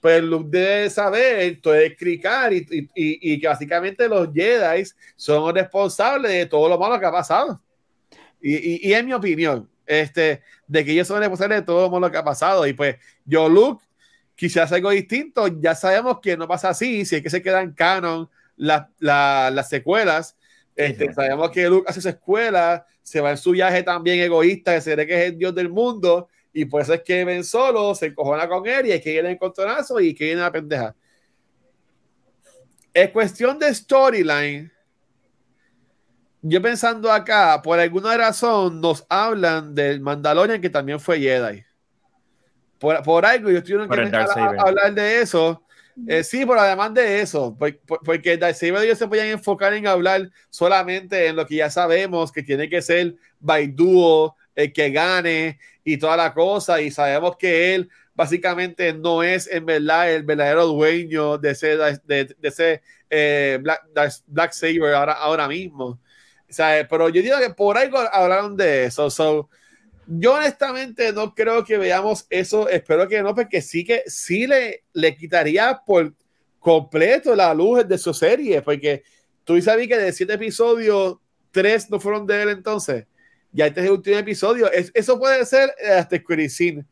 pues 0.00 0.22
Luke 0.22 0.48
debe 0.48 0.88
saber, 0.88 1.60
todo 1.60 1.74
es 1.74 1.96
cricar 1.96 2.52
y, 2.52 2.66
y, 2.70 2.88
y, 2.94 3.40
que 3.40 3.46
básicamente 3.46 4.08
los 4.08 4.32
Jedi 4.32 4.84
son 5.14 5.54
responsables 5.54 6.32
de 6.32 6.46
todo 6.46 6.68
lo 6.68 6.78
malo 6.78 6.98
que 6.98 7.06
ha 7.06 7.12
pasado. 7.12 7.60
Y, 8.40 8.88
y, 8.88 8.94
en 8.94 9.04
mi 9.04 9.12
opinión, 9.12 9.68
este, 9.86 10.42
de 10.66 10.84
que 10.84 10.92
ellos 10.92 11.06
son 11.06 11.18
responsables 11.18 11.60
de 11.60 11.66
todo 11.66 11.82
lo 11.82 11.90
malo 11.90 12.10
que 12.10 12.16
ha 12.16 12.24
pasado. 12.24 12.66
Y 12.66 12.72
pues 12.72 12.96
yo, 13.26 13.48
Luke, 13.48 13.84
quizás 14.34 14.72
algo 14.72 14.88
distinto, 14.90 15.46
ya 15.60 15.74
sabemos 15.74 16.20
que 16.20 16.36
no 16.36 16.48
pasa 16.48 16.70
así, 16.70 17.04
si 17.04 17.16
es 17.16 17.22
que 17.22 17.28
se 17.28 17.42
quedan 17.42 17.72
canon 17.74 18.30
las 18.56 18.86
las 18.98 19.68
secuelas. 19.68 20.36
Este, 20.74 21.12
sabemos 21.12 21.50
que 21.50 21.68
Luke 21.68 21.86
hace 21.90 22.00
su 22.00 22.08
escuela, 22.08 22.86
se 23.02 23.20
va 23.20 23.32
en 23.32 23.36
su 23.36 23.50
viaje 23.50 23.82
también 23.82 24.18
egoísta, 24.20 24.74
que 24.74 24.80
se 24.80 24.94
cree 24.94 25.06
que 25.06 25.14
es 25.14 25.32
el 25.32 25.38
dios 25.38 25.54
del 25.54 25.68
mundo, 25.68 26.28
y 26.52 26.64
por 26.64 26.82
eso 26.82 26.94
es 26.94 27.02
que 27.02 27.24
ven 27.24 27.44
solo, 27.44 27.94
se 27.94 28.06
encojona 28.06 28.48
con 28.48 28.66
él 28.66 28.86
y 28.86 28.92
es 28.92 29.02
que 29.02 29.12
viene 29.12 29.28
el 29.28 29.34
encontronazo 29.34 30.00
y 30.00 30.14
que 30.14 30.24
viene 30.24 30.40
la 30.40 30.52
pendeja. 30.52 30.94
Es 32.92 33.10
cuestión 33.10 33.58
de 33.58 33.72
storyline. 33.72 34.72
Yo 36.42 36.62
pensando 36.62 37.12
acá, 37.12 37.60
por 37.62 37.78
alguna 37.78 38.16
razón 38.16 38.80
nos 38.80 39.04
hablan 39.08 39.74
del 39.74 40.00
Mandalorian 40.00 40.60
que 40.60 40.70
también 40.70 40.98
fue 40.98 41.20
Jedi. 41.20 41.64
Por, 42.78 43.02
por 43.02 43.26
algo, 43.26 43.50
yo 43.50 43.58
estoy 43.58 43.76
que 43.88 44.16
hablar 44.58 44.94
de 44.94 45.20
eso. 45.20 45.62
Eh, 46.08 46.24
sí, 46.24 46.46
pero 46.46 46.60
además 46.60 46.94
de 46.94 47.20
eso, 47.20 47.56
porque 48.04 48.36
Darth 48.36 48.56
Saber 48.56 48.84
ellos 48.84 48.98
se 48.98 49.06
podían 49.06 49.26
enfocar 49.26 49.74
en 49.74 49.86
hablar 49.86 50.30
solamente 50.48 51.26
en 51.26 51.36
lo 51.36 51.46
que 51.46 51.56
ya 51.56 51.70
sabemos 51.70 52.32
que 52.32 52.42
tiene 52.42 52.68
que 52.68 52.80
ser 52.80 53.16
Baiduo, 53.38 54.34
el 54.60 54.72
que 54.72 54.90
gane 54.90 55.58
y 55.84 55.96
toda 55.96 56.16
la 56.16 56.32
cosa, 56.32 56.80
y 56.80 56.90
sabemos 56.90 57.36
que 57.36 57.74
él 57.74 57.88
básicamente 58.14 58.92
no 58.92 59.22
es 59.22 59.46
en 59.46 59.64
verdad 59.64 60.12
el 60.12 60.24
verdadero 60.24 60.66
dueño 60.66 61.38
de 61.38 61.50
ese, 61.50 61.76
de, 62.04 62.36
ese 62.42 62.82
eh, 63.08 63.58
Black, 63.62 63.82
Black 64.26 64.52
Saber 64.52 64.94
ahora, 64.94 65.14
ahora 65.14 65.48
mismo. 65.48 65.86
O 65.86 66.52
sea, 66.52 66.86
pero 66.88 67.08
yo 67.08 67.22
digo 67.22 67.38
que 67.38 67.50
por 67.50 67.78
algo 67.78 67.98
hablaron 67.98 68.56
de 68.56 68.84
eso. 68.84 69.08
So, 69.08 69.48
yo 70.06 70.34
honestamente 70.34 71.12
no 71.12 71.34
creo 71.34 71.64
que 71.64 71.78
veamos 71.78 72.26
eso, 72.28 72.68
espero 72.68 73.08
que 73.08 73.22
no, 73.22 73.34
porque 73.34 73.62
sí 73.62 73.84
que 73.84 74.02
sí 74.06 74.46
le, 74.46 74.84
le 74.92 75.16
quitaría 75.16 75.80
por 75.86 76.12
completo 76.58 77.34
la 77.34 77.54
luz 77.54 77.86
de 77.88 77.96
su 77.96 78.12
serie, 78.12 78.60
porque 78.60 79.02
tú 79.44 79.60
sabes 79.62 79.88
que 79.88 79.96
de 79.96 80.12
siete 80.12 80.34
episodios, 80.34 81.16
tres 81.52 81.88
no 81.90 81.98
fueron 81.98 82.26
de 82.26 82.42
él 82.42 82.48
entonces 82.50 83.06
ya 83.52 83.66
este 83.66 83.80
es 83.80 83.86
el 83.86 83.92
último 83.92 84.16
episodio. 84.16 84.70
eso 84.72 85.18
puede 85.18 85.44
ser 85.44 85.74
eh, 85.82 85.92
hasta 85.92 86.16
Screen 86.16 86.86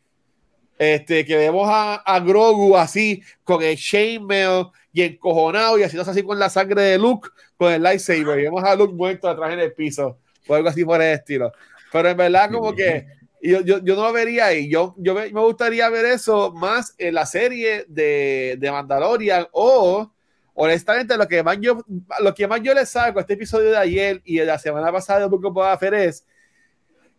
este, 0.78 1.24
que 1.24 1.36
vemos 1.36 1.68
a, 1.68 1.96
a, 1.96 2.20
Grogu 2.20 2.76
así, 2.76 3.22
con 3.42 3.62
el 3.62 3.76
chainmail 3.76 4.66
y 4.92 5.02
encojonado 5.02 5.78
y 5.78 5.82
haciendo 5.82 6.08
así 6.08 6.22
con 6.22 6.38
la 6.38 6.48
sangre 6.48 6.82
de 6.82 6.98
Luke, 6.98 7.28
con 7.56 7.72
el 7.72 7.82
lightsaber. 7.82 8.38
Y 8.38 8.42
vemos 8.42 8.62
a 8.62 8.76
Luke 8.76 8.94
muerto 8.94 9.28
atrás 9.28 9.52
en 9.52 9.60
el 9.60 9.72
piso, 9.72 10.18
o 10.46 10.54
algo 10.54 10.68
así 10.68 10.84
por 10.84 11.02
el 11.02 11.14
estilo. 11.14 11.52
Pero 11.90 12.10
en 12.10 12.16
verdad, 12.16 12.50
como 12.52 12.74
que 12.74 13.06
yo, 13.42 13.60
yo, 13.62 13.78
yo 13.82 13.96
no 13.96 14.04
lo 14.04 14.12
vería 14.12 14.46
ahí. 14.46 14.68
Yo, 14.68 14.94
yo 14.98 15.14
me, 15.14 15.28
gustaría 15.30 15.88
ver 15.88 16.04
eso 16.04 16.52
más 16.52 16.94
en 16.98 17.14
la 17.14 17.26
serie 17.26 17.84
de, 17.88 18.56
de 18.58 18.70
Mandalorian 18.70 19.48
o 19.52 20.12
honestamente 20.54 21.16
lo 21.16 21.28
que 21.28 21.40
más 21.44 21.56
yo 21.60 21.84
lo 22.18 22.34
que 22.34 22.48
más 22.48 22.60
yo 22.60 22.74
le 22.74 22.84
saco 22.84 23.20
a 23.20 23.22
este 23.22 23.34
episodio 23.34 23.70
de 23.70 23.76
ayer 23.76 24.20
y 24.24 24.38
de 24.38 24.44
la 24.44 24.58
semana 24.58 24.90
pasada 24.90 25.20
de 25.20 25.26
Book 25.26 25.54
puedo 25.54 25.68
hacer 25.68 25.94
es 25.94 26.26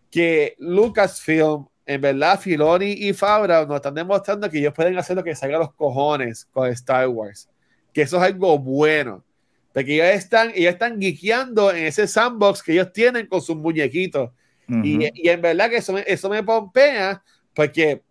que 0.10 0.56
Lucasfilm, 0.60 1.68
en 1.86 2.02
verdad, 2.02 2.40
Filoni 2.40 2.92
y 2.92 3.14
Fabra 3.14 3.66
nos 3.66 3.78
están 3.78 3.96
demostrando 3.96 4.50
que 4.50 4.60
ellos 4.60 4.74
pueden 4.74 4.98
hacer 4.98 5.16
lo 5.16 5.24
que 5.24 5.36
salga 5.36 5.58
a 5.58 5.62
los 5.62 5.74
cojones 5.74 6.46
con 6.52 6.70
Star 6.70 7.08
Wars. 7.08 7.50
Que 7.94 8.04
eso 8.04 8.18
es 8.18 8.24
algo 8.24 8.58
bueno. 8.60 9.24
Porque 9.74 9.96
ellos 9.96 10.08
están, 10.08 10.52
ellos 10.56 10.74
están 10.74 11.00
guiqueando 11.00 11.72
en 11.72 11.86
ese 11.86 12.08
sandbox 12.08 12.64
que 12.64 12.74
ellos 12.74 12.92
tienen 12.92 13.28
con 13.28 13.42
sus 13.42 13.56
muñequitos. 13.56 14.32
y, 14.68 15.10
y, 15.14 15.30
en 15.30 15.42
verdad 15.42 15.70
que 15.70 15.78
eso 15.78 15.94
me, 15.94 16.04
eso 16.06 16.30
me 16.30 16.44
pompea, 16.44 17.24
porque 17.56 18.04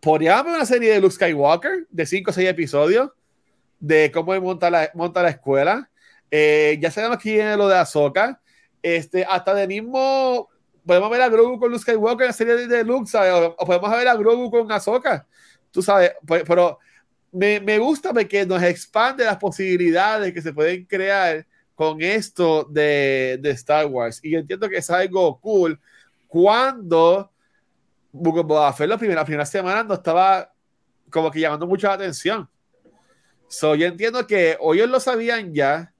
podríamos 0.00 0.44
ver 0.44 0.54
una 0.56 0.66
serie 0.66 0.92
de 0.92 1.00
Luke 1.00 1.14
Skywalker 1.14 1.86
de 1.88 2.04
5 2.06 2.30
o 2.30 2.34
6 2.34 2.48
episodios 2.48 3.10
de 3.78 4.10
cómo 4.10 4.38
monta 4.40 4.70
la, 4.70 4.90
monta 4.94 5.22
la 5.22 5.30
escuela. 5.30 5.90
Eh, 6.30 6.78
ya 6.80 6.90
sabemos 6.90 7.18
que 7.18 7.34
viene 7.34 7.56
lo 7.56 7.68
de 7.68 7.76
Ahsoka. 7.76 8.40
Este, 8.82 9.24
hasta 9.24 9.54
de 9.54 9.66
mismo 9.66 10.48
podemos 10.86 11.10
ver 11.10 11.22
a 11.22 11.28
Grogu 11.28 11.58
con 11.58 11.70
Luke 11.70 11.82
Skywalker 11.82 12.24
en 12.24 12.28
la 12.28 12.32
serie 12.32 12.66
de 12.66 12.84
Luke, 12.84 13.10
¿sabes? 13.10 13.32
O, 13.32 13.56
o 13.58 13.66
podemos 13.66 13.90
ver 13.90 14.08
a 14.08 14.14
Grogu 14.16 14.50
con 14.50 14.70
Ahsoka, 14.70 15.26
tú 15.70 15.82
sabes, 15.82 16.12
pues, 16.26 16.44
pero 16.46 16.78
me, 17.32 17.60
me, 17.60 17.78
gusta 17.78 18.12
porque 18.12 18.46
nos 18.46 18.62
expande 18.62 19.24
las 19.24 19.38
posibilidades 19.38 20.32
que 20.32 20.40
se 20.40 20.52
pueden 20.52 20.84
crear 20.84 21.46
con 21.74 22.00
esto 22.00 22.64
de, 22.64 23.38
de 23.40 23.50
Star 23.50 23.86
Wars. 23.86 24.20
Y 24.22 24.36
entiendo 24.36 24.68
que 24.68 24.76
es 24.76 24.88
algo 24.90 25.40
cool 25.40 25.80
cuando 26.28 27.30
Boba 28.12 28.72
Fett 28.72 28.88
la 28.88 28.98
primera, 28.98 29.20
la 29.20 29.24
primera 29.24 29.46
semana 29.46 29.82
no 29.82 29.94
estaba 29.94 30.52
como 31.10 31.30
que 31.30 31.40
llamando 31.40 31.66
mucha 31.66 31.92
atención. 31.92 32.48
So, 33.48 33.74
yo 33.74 33.86
entiendo 33.86 34.26
que 34.26 34.56
o 34.60 34.74
ellos 34.74 34.88
lo 34.88 35.00
sabían 35.00 35.52
ya 35.52 35.92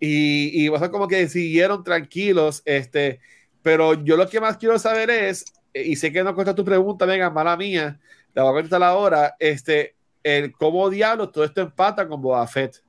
y, 0.00 0.64
y 0.64 0.74
a 0.74 0.90
como 0.90 1.08
que 1.08 1.28
siguieron 1.28 1.82
tranquilos, 1.82 2.62
este, 2.64 3.20
pero 3.62 3.94
yo 3.94 4.16
lo 4.16 4.28
que 4.28 4.40
más 4.40 4.56
quiero 4.56 4.78
saber 4.78 5.10
es, 5.10 5.44
y 5.74 5.96
sé 5.96 6.12
que 6.12 6.24
no 6.24 6.34
cuesta 6.34 6.54
tu 6.54 6.64
pregunta, 6.64 7.06
venga, 7.06 7.30
mala 7.30 7.56
mía, 7.56 7.98
la 8.34 8.42
voy 8.42 8.50
a 8.50 8.54
contestar 8.54 8.82
ahora, 8.82 9.36
este, 9.38 9.94
el 10.22 10.52
cómo 10.52 10.88
diablos 10.90 11.32
todo 11.32 11.44
esto 11.44 11.60
empata 11.60 12.06
con 12.08 12.20
Boba 12.20 12.46
Fett. 12.46 12.82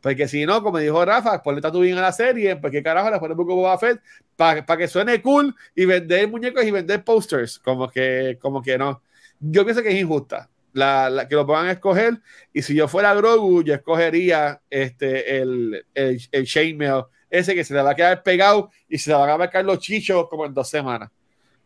Porque 0.00 0.26
si 0.28 0.46
no, 0.46 0.62
como 0.62 0.78
dijo 0.78 1.04
Rafa, 1.04 1.42
ponle 1.42 1.60
bien 1.80 1.98
a 1.98 2.02
la 2.02 2.12
serie, 2.12 2.56
porque 2.56 2.78
qué 2.78 2.82
carajo 2.82 3.10
le 3.10 3.18
ponemos 3.18 3.46
con 3.46 3.56
Boba 3.56 3.78
Fett 3.78 4.00
para 4.34 4.76
que 4.76 4.88
suene 4.88 5.20
cool 5.20 5.54
y 5.74 5.84
vender 5.84 6.26
muñecos 6.28 6.64
y 6.64 6.70
vender 6.70 7.04
posters. 7.04 7.58
Como 7.58 7.88
que, 7.88 8.38
como 8.40 8.62
que 8.62 8.78
no. 8.78 9.02
Yo 9.38 9.64
pienso 9.64 9.82
que 9.82 9.90
es 9.90 10.00
injusta 10.00 10.48
la, 10.72 11.10
la, 11.10 11.28
que 11.28 11.34
lo 11.34 11.46
puedan 11.46 11.68
escoger. 11.68 12.20
Y 12.52 12.62
si 12.62 12.74
yo 12.74 12.88
fuera 12.88 13.14
Grogu, 13.14 13.62
yo 13.62 13.74
escogería 13.74 14.60
este, 14.70 15.38
el, 15.38 15.84
el, 15.94 16.20
el 16.30 16.46
Chainmail, 16.46 17.04
ese 17.30 17.54
que 17.54 17.64
se 17.64 17.72
le 17.74 17.82
va 17.82 17.92
a 17.92 17.94
quedar 17.94 18.22
pegado 18.22 18.70
y 18.88 18.98
se 18.98 19.10
le 19.10 19.16
van 19.16 19.30
a 19.30 19.38
marcar 19.38 19.64
los 19.64 19.78
chichos 19.78 20.28
como 20.28 20.44
en 20.44 20.52
dos 20.52 20.68
semanas. 20.68 21.10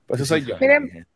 Pues 0.07 0.21
eso 0.21 0.35
soy 0.35 0.45
yo. 0.45 0.57
Miren, 0.61 1.07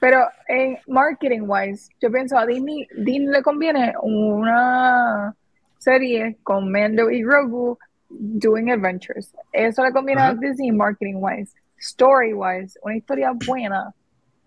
pero 0.00 0.24
en 0.46 0.78
marketing 0.86 1.42
wise, 1.42 1.90
yo 2.00 2.10
pienso 2.10 2.38
a 2.38 2.46
Disney, 2.46 2.86
Disney 2.96 3.26
le 3.26 3.42
conviene 3.42 3.94
una 4.00 5.34
serie 5.78 6.38
con 6.44 6.70
Mando 6.70 7.10
y 7.10 7.22
Grogu 7.22 7.76
doing 8.08 8.70
adventures. 8.70 9.34
Eso 9.52 9.84
le 9.84 9.92
conviene 9.92 10.20
Ajá. 10.20 10.30
a 10.30 10.34
Disney 10.34 10.70
marketing 10.70 11.16
wise. 11.16 11.52
Story 11.78 12.32
wise, 12.32 12.78
una 12.82 12.96
historia 12.96 13.32
buena 13.46 13.92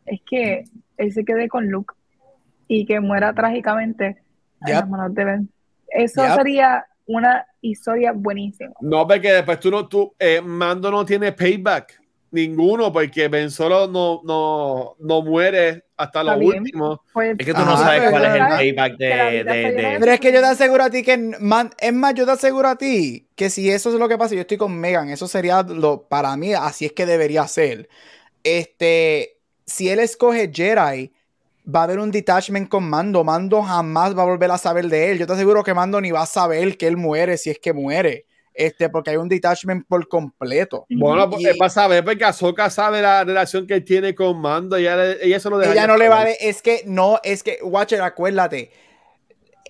es 0.06 0.22
que 0.30 0.66
él 0.98 1.12
se 1.14 1.24
quede 1.24 1.48
con 1.48 1.68
Luke 1.68 1.94
y 2.68 2.86
que 2.86 3.00
muera 3.00 3.34
trágicamente 3.34 4.22
yep. 4.62 4.70
en 4.70 4.74
las 4.74 4.90
manos 4.90 5.14
de 5.14 5.26
Ben. 5.26 5.50
Eso 5.88 6.26
yep. 6.26 6.36
sería 6.36 6.86
una 7.06 7.46
historia 7.62 8.12
buenísima. 8.14 8.74
No, 8.82 9.08
porque 9.08 9.32
después 9.32 9.60
tú 9.60 9.72
no, 9.72 9.88
tú, 9.88 10.14
eh, 10.18 10.42
Mando 10.42 10.92
no 10.92 11.06
tiene 11.06 11.32
payback. 11.32 12.02
Ninguno, 12.34 12.94
porque 12.94 13.28
Ben 13.28 13.52
Solo 13.52 13.88
no, 13.88 14.22
no, 14.24 14.96
no 15.00 15.22
muere 15.22 15.84
hasta 15.98 16.24
lo 16.24 16.38
último. 16.38 17.04
Pues, 17.12 17.36
es 17.38 17.46
que 17.46 17.54
tú 17.54 17.60
no 17.60 17.74
ah, 17.74 17.78
sabes 17.78 18.10
cuál 18.10 18.24
es 18.24 18.36
el 18.36 18.48
payback 18.48 18.98
de, 18.98 19.06
de, 19.06 19.44
de, 19.44 19.72
de, 19.74 19.98
Pero 20.00 20.12
es 20.14 20.20
que 20.22 20.32
yo 20.32 20.40
te 20.40 20.46
aseguro 20.46 20.84
a 20.86 20.90
ti 20.90 21.04
que. 21.04 21.18
Man, 21.18 21.72
es 21.78 21.94
más, 21.94 22.14
yo 22.14 22.26
te 22.26 22.32
aseguro 22.32 22.70
a 22.70 22.78
ti 22.78 23.28
que 23.36 23.50
si 23.50 23.70
eso 23.70 23.90
es 23.90 23.96
lo 23.96 24.08
que 24.08 24.18
pasa, 24.18 24.34
yo 24.34 24.42
estoy 24.42 24.56
con 24.56 24.80
Megan. 24.80 25.10
Eso 25.10 25.28
sería 25.28 25.62
lo. 25.64 26.08
Para 26.08 26.38
mí, 26.38 26.54
así 26.54 26.86
es 26.86 26.94
que 26.94 27.06
debería 27.06 27.46
ser. 27.48 27.90
Este. 28.44 29.38
Si 29.66 29.90
él 29.90 30.00
escoge 30.00 30.50
Jedi 30.54 31.12
va 31.68 31.82
a 31.82 31.84
haber 31.84 32.00
un 32.00 32.12
detachment 32.12 32.70
con 32.70 32.90
Mando. 32.90 33.24
Mando 33.24 33.62
jamás 33.62 34.18
va 34.18 34.24
a 34.24 34.26
volver 34.26 34.52
a 34.52 34.58
saber 34.58 34.88
de 34.88 35.12
él. 35.12 35.20
Yo 35.20 35.28
te 35.28 35.34
aseguro 35.34 35.64
que 35.64 35.74
Mando 35.74 36.02
ni 36.02 36.12
va 36.12 36.22
a 36.22 36.26
saber 36.26 36.78
que 36.78 36.88
él 36.88 36.98
muere 36.98 37.38
si 37.38 37.50
es 37.50 37.60
que 37.60 37.74
muere. 37.74 38.26
Este, 38.54 38.90
porque 38.90 39.12
hay 39.12 39.18
un 39.18 39.30
detachment 39.30 39.88
por 39.88 40.08
completo. 40.10 40.86
Bueno, 40.90 41.30
y, 41.40 41.58
va 41.58 41.68
a 41.68 41.70
saber 41.70 42.04
porque 42.04 42.26
Ahsoka 42.26 42.70
sabe 42.70 43.02
la 43.02 43.24
relación 43.24 43.66
que 43.66 43.76
él 43.76 43.86
tiene 43.86 44.14
con 44.14 44.42
Mando. 44.42 44.78
Y 44.78 44.82
ella, 44.82 45.14
ella 45.22 45.40
se 45.40 45.50
lo 45.50 45.58
deja. 45.58 45.72
Ella 45.72 45.88
no 45.88 45.98
le 45.98 46.10
va 46.10 46.22
a. 46.22 46.30
Es 46.30 46.62
que 46.62 46.84
no, 46.86 47.20
es 47.24 47.44
que, 47.44 47.60
Watcher, 47.64 48.02
acuérdate. 48.02 48.72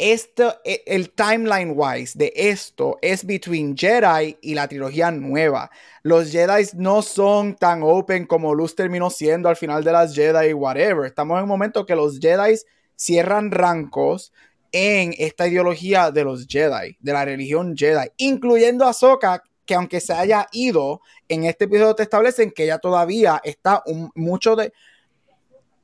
E, 0.04 0.84
el 0.88 1.12
timeline 1.12 1.74
wise 1.76 2.18
de 2.18 2.34
esto 2.36 2.98
es 3.04 3.24
between 3.24 3.78
Jedi 3.78 4.36
y 4.42 4.56
la 4.56 4.68
trilogía 4.68 5.12
nueva. 5.12 5.70
Los 6.02 6.32
Jedi 6.32 6.70
no 6.74 7.04
son 7.04 7.56
tan 7.56 7.84
open 7.84 8.26
como 8.26 8.56
Luz 8.56 8.74
terminó 8.74 9.12
siendo 9.12 9.48
al 9.48 9.58
final 9.58 9.84
de 9.84 9.92
las 9.92 10.16
Jedi, 10.16 10.54
whatever. 10.54 11.06
Estamos 11.06 11.38
en 11.38 11.44
un 11.44 11.50
momento 11.50 11.86
que 11.86 11.96
los 11.96 12.18
Jedi 12.20 12.56
cierran 12.96 13.52
rancos 13.52 14.34
en 14.72 15.14
esta 15.20 15.48
ideología 15.48 16.10
de 16.10 16.24
los 16.24 16.48
Jedi, 16.48 16.98
de 17.00 17.14
la 17.14 17.24
religión 17.24 17.78
Jedi, 17.78 18.10
incluyendo 18.18 18.86
a 18.86 18.90
Ahsoka, 18.90 19.44
que 19.68 19.76
aunque 19.76 20.00
se 20.00 20.14
haya 20.14 20.48
ido, 20.52 21.02
en 21.30 21.44
este 21.44 21.66
episodio 21.66 21.94
te 21.94 22.02
establecen 22.02 22.50
que 22.50 22.64
ella 22.64 22.80
todavía 22.80 23.40
está 23.44 23.84
mucho 24.16 24.56
de... 24.56 24.74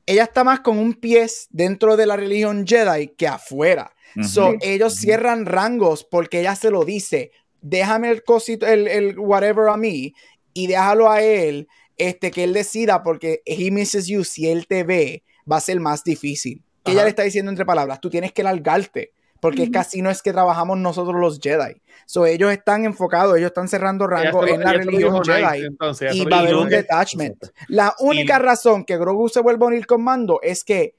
Ella 0.06 0.24
está 0.24 0.42
más 0.42 0.58
con 0.60 0.76
un 0.78 0.94
pie 0.94 1.26
dentro 1.50 1.96
de 1.96 2.06
la 2.06 2.16
religión 2.16 2.66
Jedi 2.66 3.08
que 3.08 3.28
afuera. 3.28 3.92
Uh 4.16 4.20
-huh. 4.20 4.24
So, 4.24 4.54
ellos 4.60 4.96
cierran 4.96 5.46
rangos 5.46 6.04
porque 6.04 6.40
ella 6.40 6.54
se 6.54 6.70
lo 6.70 6.84
dice. 6.84 7.30
Déjame 7.60 8.10
el 8.10 8.22
cosito, 8.22 8.66
el, 8.66 8.86
el 8.86 9.18
whatever 9.18 9.68
a 9.68 9.76
mí 9.76 10.14
y 10.54 10.66
déjalo 10.66 11.10
a 11.10 11.22
él 11.22 11.68
este, 11.96 12.30
que 12.30 12.44
él 12.44 12.52
decida 12.52 13.02
porque 13.02 13.42
he 13.44 13.70
misses 13.70 14.06
you. 14.06 14.24
Si 14.24 14.48
él 14.48 14.66
te 14.66 14.84
ve, 14.84 15.24
va 15.50 15.56
a 15.56 15.60
ser 15.60 15.80
más 15.80 16.04
difícil. 16.04 16.62
Que 16.84 16.92
ella 16.92 17.02
le 17.02 17.10
está 17.10 17.22
diciendo 17.22 17.50
entre 17.50 17.66
palabras, 17.66 18.00
tú 18.00 18.08
tienes 18.08 18.32
que 18.32 18.42
largarte 18.42 19.12
porque 19.40 19.62
uh 19.62 19.66
-huh. 19.66 19.72
casi 19.72 20.02
no 20.02 20.10
es 20.10 20.22
que 20.22 20.32
trabajamos 20.32 20.78
nosotros 20.78 21.16
los 21.20 21.38
Jedi. 21.40 21.80
So, 22.06 22.26
ellos 22.26 22.50
están 22.52 22.84
enfocados, 22.84 23.36
ellos 23.36 23.48
están 23.48 23.68
cerrando 23.68 24.06
rango 24.06 24.46
en 24.46 24.60
la 24.60 24.72
religión 24.72 25.22
Jedi 25.24 25.64
entonces, 25.64 26.14
y 26.14 26.24
va 26.24 26.38
a 26.38 26.40
haber 26.40 26.56
un 26.56 26.68
detachment. 26.68 27.36
La 27.68 27.94
única 28.00 28.36
y... 28.36 28.42
razón 28.42 28.84
que 28.84 28.96
Grogu 28.96 29.28
se 29.28 29.40
vuelve 29.40 29.64
a 29.64 29.68
unir 29.68 29.86
con 29.86 30.02
Mando 30.02 30.40
es 30.42 30.64
que 30.64 30.94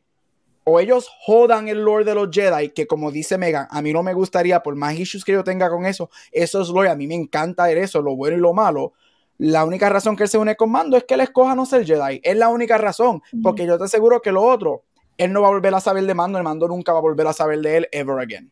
o 0.69 0.79
ellos 0.79 1.09
jodan 1.21 1.67
el 1.67 1.83
lore 1.83 2.05
de 2.05 2.15
los 2.15 2.29
Jedi, 2.31 2.69
que 2.69 2.85
como 2.85 3.11
dice 3.11 3.37
Megan, 3.37 3.67
a 3.69 3.81
mí 3.81 3.91
no 3.91 4.03
me 4.03 4.13
gustaría, 4.13 4.61
por 4.61 4.75
más 4.75 4.97
issues 4.97 5.25
que 5.25 5.31
yo 5.31 5.43
tenga 5.43 5.69
con 5.69 5.85
eso, 5.85 6.09
eso 6.31 6.61
es 6.61 6.69
lore, 6.69 6.89
a 6.89 6.95
mí 6.95 7.07
me 7.07 7.15
encanta 7.15 7.65
ver 7.67 7.79
eso, 7.79 8.01
lo 8.01 8.15
bueno 8.15 8.37
y 8.37 8.39
lo 8.39 8.53
malo. 8.53 8.93
La 9.39 9.65
única 9.65 9.89
razón 9.89 10.15
que 10.15 10.23
él 10.23 10.29
se 10.29 10.37
une 10.37 10.55
con 10.55 10.69
Mando 10.69 10.97
es 10.97 11.05
que 11.05 11.13
él 11.13 11.21
escoja 11.21 11.55
no 11.55 11.65
ser 11.65 11.85
Jedi. 11.85 12.19
Es 12.23 12.35
la 12.35 12.49
única 12.49 12.77
razón, 12.77 13.21
porque 13.41 13.65
yo 13.65 13.77
te 13.77 13.85
aseguro 13.85 14.21
que 14.21 14.33
lo 14.33 14.43
otro, 14.43 14.83
él 15.17 15.31
no 15.31 15.41
va 15.41 15.47
a 15.47 15.51
volver 15.51 15.73
a 15.73 15.79
saber 15.79 16.03
de 16.03 16.13
Mando, 16.13 16.37
el 16.37 16.43
Mando 16.43 16.67
nunca 16.67 16.91
va 16.91 16.99
a 16.99 17.01
volver 17.01 17.25
a 17.25 17.33
saber 17.33 17.59
de 17.59 17.77
él 17.77 17.87
ever 17.91 18.19
again. 18.19 18.51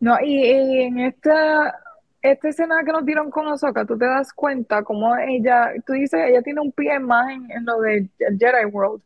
No, 0.00 0.16
y, 0.20 0.34
y 0.34 0.82
en 0.82 0.98
esta, 0.98 1.78
esta 2.22 2.48
escena 2.48 2.82
que 2.84 2.92
nos 2.92 3.04
dieron 3.04 3.30
con 3.30 3.46
Ahsoka, 3.48 3.84
tú 3.84 3.98
te 3.98 4.06
das 4.06 4.32
cuenta 4.32 4.82
como 4.82 5.14
ella, 5.16 5.72
tú 5.86 5.92
dices, 5.92 6.20
ella 6.26 6.42
tiene 6.42 6.60
un 6.62 6.72
pie 6.72 6.98
más 6.98 7.30
en, 7.30 7.50
en 7.50 7.64
lo 7.64 7.80
de 7.80 8.08
Jedi 8.18 8.64
World 8.72 9.02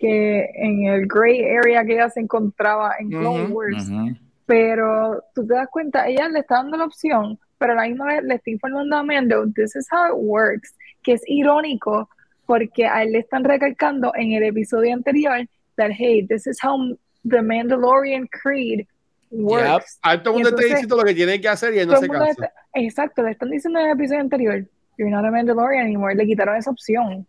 que 0.00 0.50
en 0.54 0.84
el 0.86 1.06
gray 1.06 1.44
area 1.44 1.84
que 1.84 1.92
ella 1.92 2.08
se 2.08 2.20
encontraba 2.20 2.94
en 2.98 3.10
Clone 3.10 3.44
uh 3.44 3.48
-huh, 3.48 3.52
Wars. 3.52 3.88
Uh 3.88 3.92
-huh. 3.92 4.18
Pero 4.46 5.22
tú 5.34 5.46
te 5.46 5.54
das 5.54 5.68
cuenta, 5.70 6.08
ella 6.08 6.28
le 6.28 6.40
está 6.40 6.56
dando 6.56 6.76
la 6.78 6.86
opción, 6.86 7.38
pero 7.58 7.74
a 7.74 7.76
la 7.76 7.82
misma 7.86 8.06
vez 8.06 8.24
le 8.24 8.34
está 8.34 8.50
informando 8.50 8.96
a 8.96 9.02
Mando, 9.02 9.46
this 9.54 9.76
is 9.76 9.86
how 9.92 10.08
it 10.08 10.16
works, 10.16 10.74
que 11.02 11.12
es 11.12 11.22
irónico 11.26 12.08
porque 12.46 12.86
a 12.86 13.02
él 13.02 13.12
le 13.12 13.18
están 13.18 13.44
recalcando 13.44 14.12
en 14.16 14.32
el 14.32 14.42
episodio 14.42 14.92
anterior 14.92 15.46
that, 15.76 15.90
hey, 15.92 16.26
this 16.26 16.48
is 16.48 16.58
how 16.60 16.76
the 17.22 17.42
Mandalorian 17.42 18.26
Creed 18.28 18.86
works. 19.30 20.00
Yep. 20.02 20.10
A 20.10 20.22
todo 20.22 20.34
mundo 20.34 20.48
está 20.48 20.62
diciendo 20.62 20.96
lo 20.96 21.04
que 21.04 21.14
tiene 21.14 21.40
que 21.40 21.48
hacer 21.48 21.74
y 21.74 21.78
él 21.78 21.88
no 21.88 21.96
se 21.98 22.08
cansa. 22.08 22.30
Está, 22.30 22.52
exacto, 22.74 23.22
le 23.22 23.30
están 23.32 23.50
diciendo 23.50 23.78
en 23.78 23.86
el 23.86 23.92
episodio 23.92 24.20
anterior, 24.20 24.64
you're 24.96 25.10
not 25.10 25.24
a 25.24 25.30
Mandalorian 25.30 25.84
anymore, 25.84 26.14
le 26.16 26.26
quitaron 26.26 26.56
esa 26.56 26.70
opción 26.70 27.26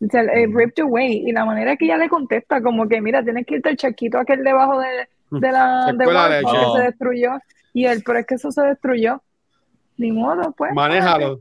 se 0.00 0.18
eh, 0.18 0.46
ripped 0.52 0.82
away. 0.82 1.24
Y 1.26 1.32
la 1.32 1.44
manera 1.44 1.76
que 1.76 1.84
ella 1.84 1.96
le 1.96 2.08
contesta 2.08 2.62
como 2.62 2.88
que 2.88 3.00
mira 3.00 3.22
tienes 3.22 3.46
que 3.46 3.56
irte 3.56 3.70
al 3.70 3.76
chaquito 3.76 4.18
aquel 4.18 4.44
debajo 4.44 4.78
de, 4.80 5.08
de 5.30 5.52
la 5.52 5.92
de 5.92 6.06
Warp, 6.06 6.32
que 6.32 6.78
se 6.78 6.84
destruyó. 6.84 7.30
Y 7.72 7.86
él 7.86 8.02
pero 8.04 8.20
es 8.20 8.26
que 8.26 8.34
eso 8.36 8.50
se 8.50 8.62
destruyó. 8.62 9.22
Ni 9.96 10.12
modo 10.12 10.52
pues. 10.56 10.72
Manéjalo. 10.72 11.40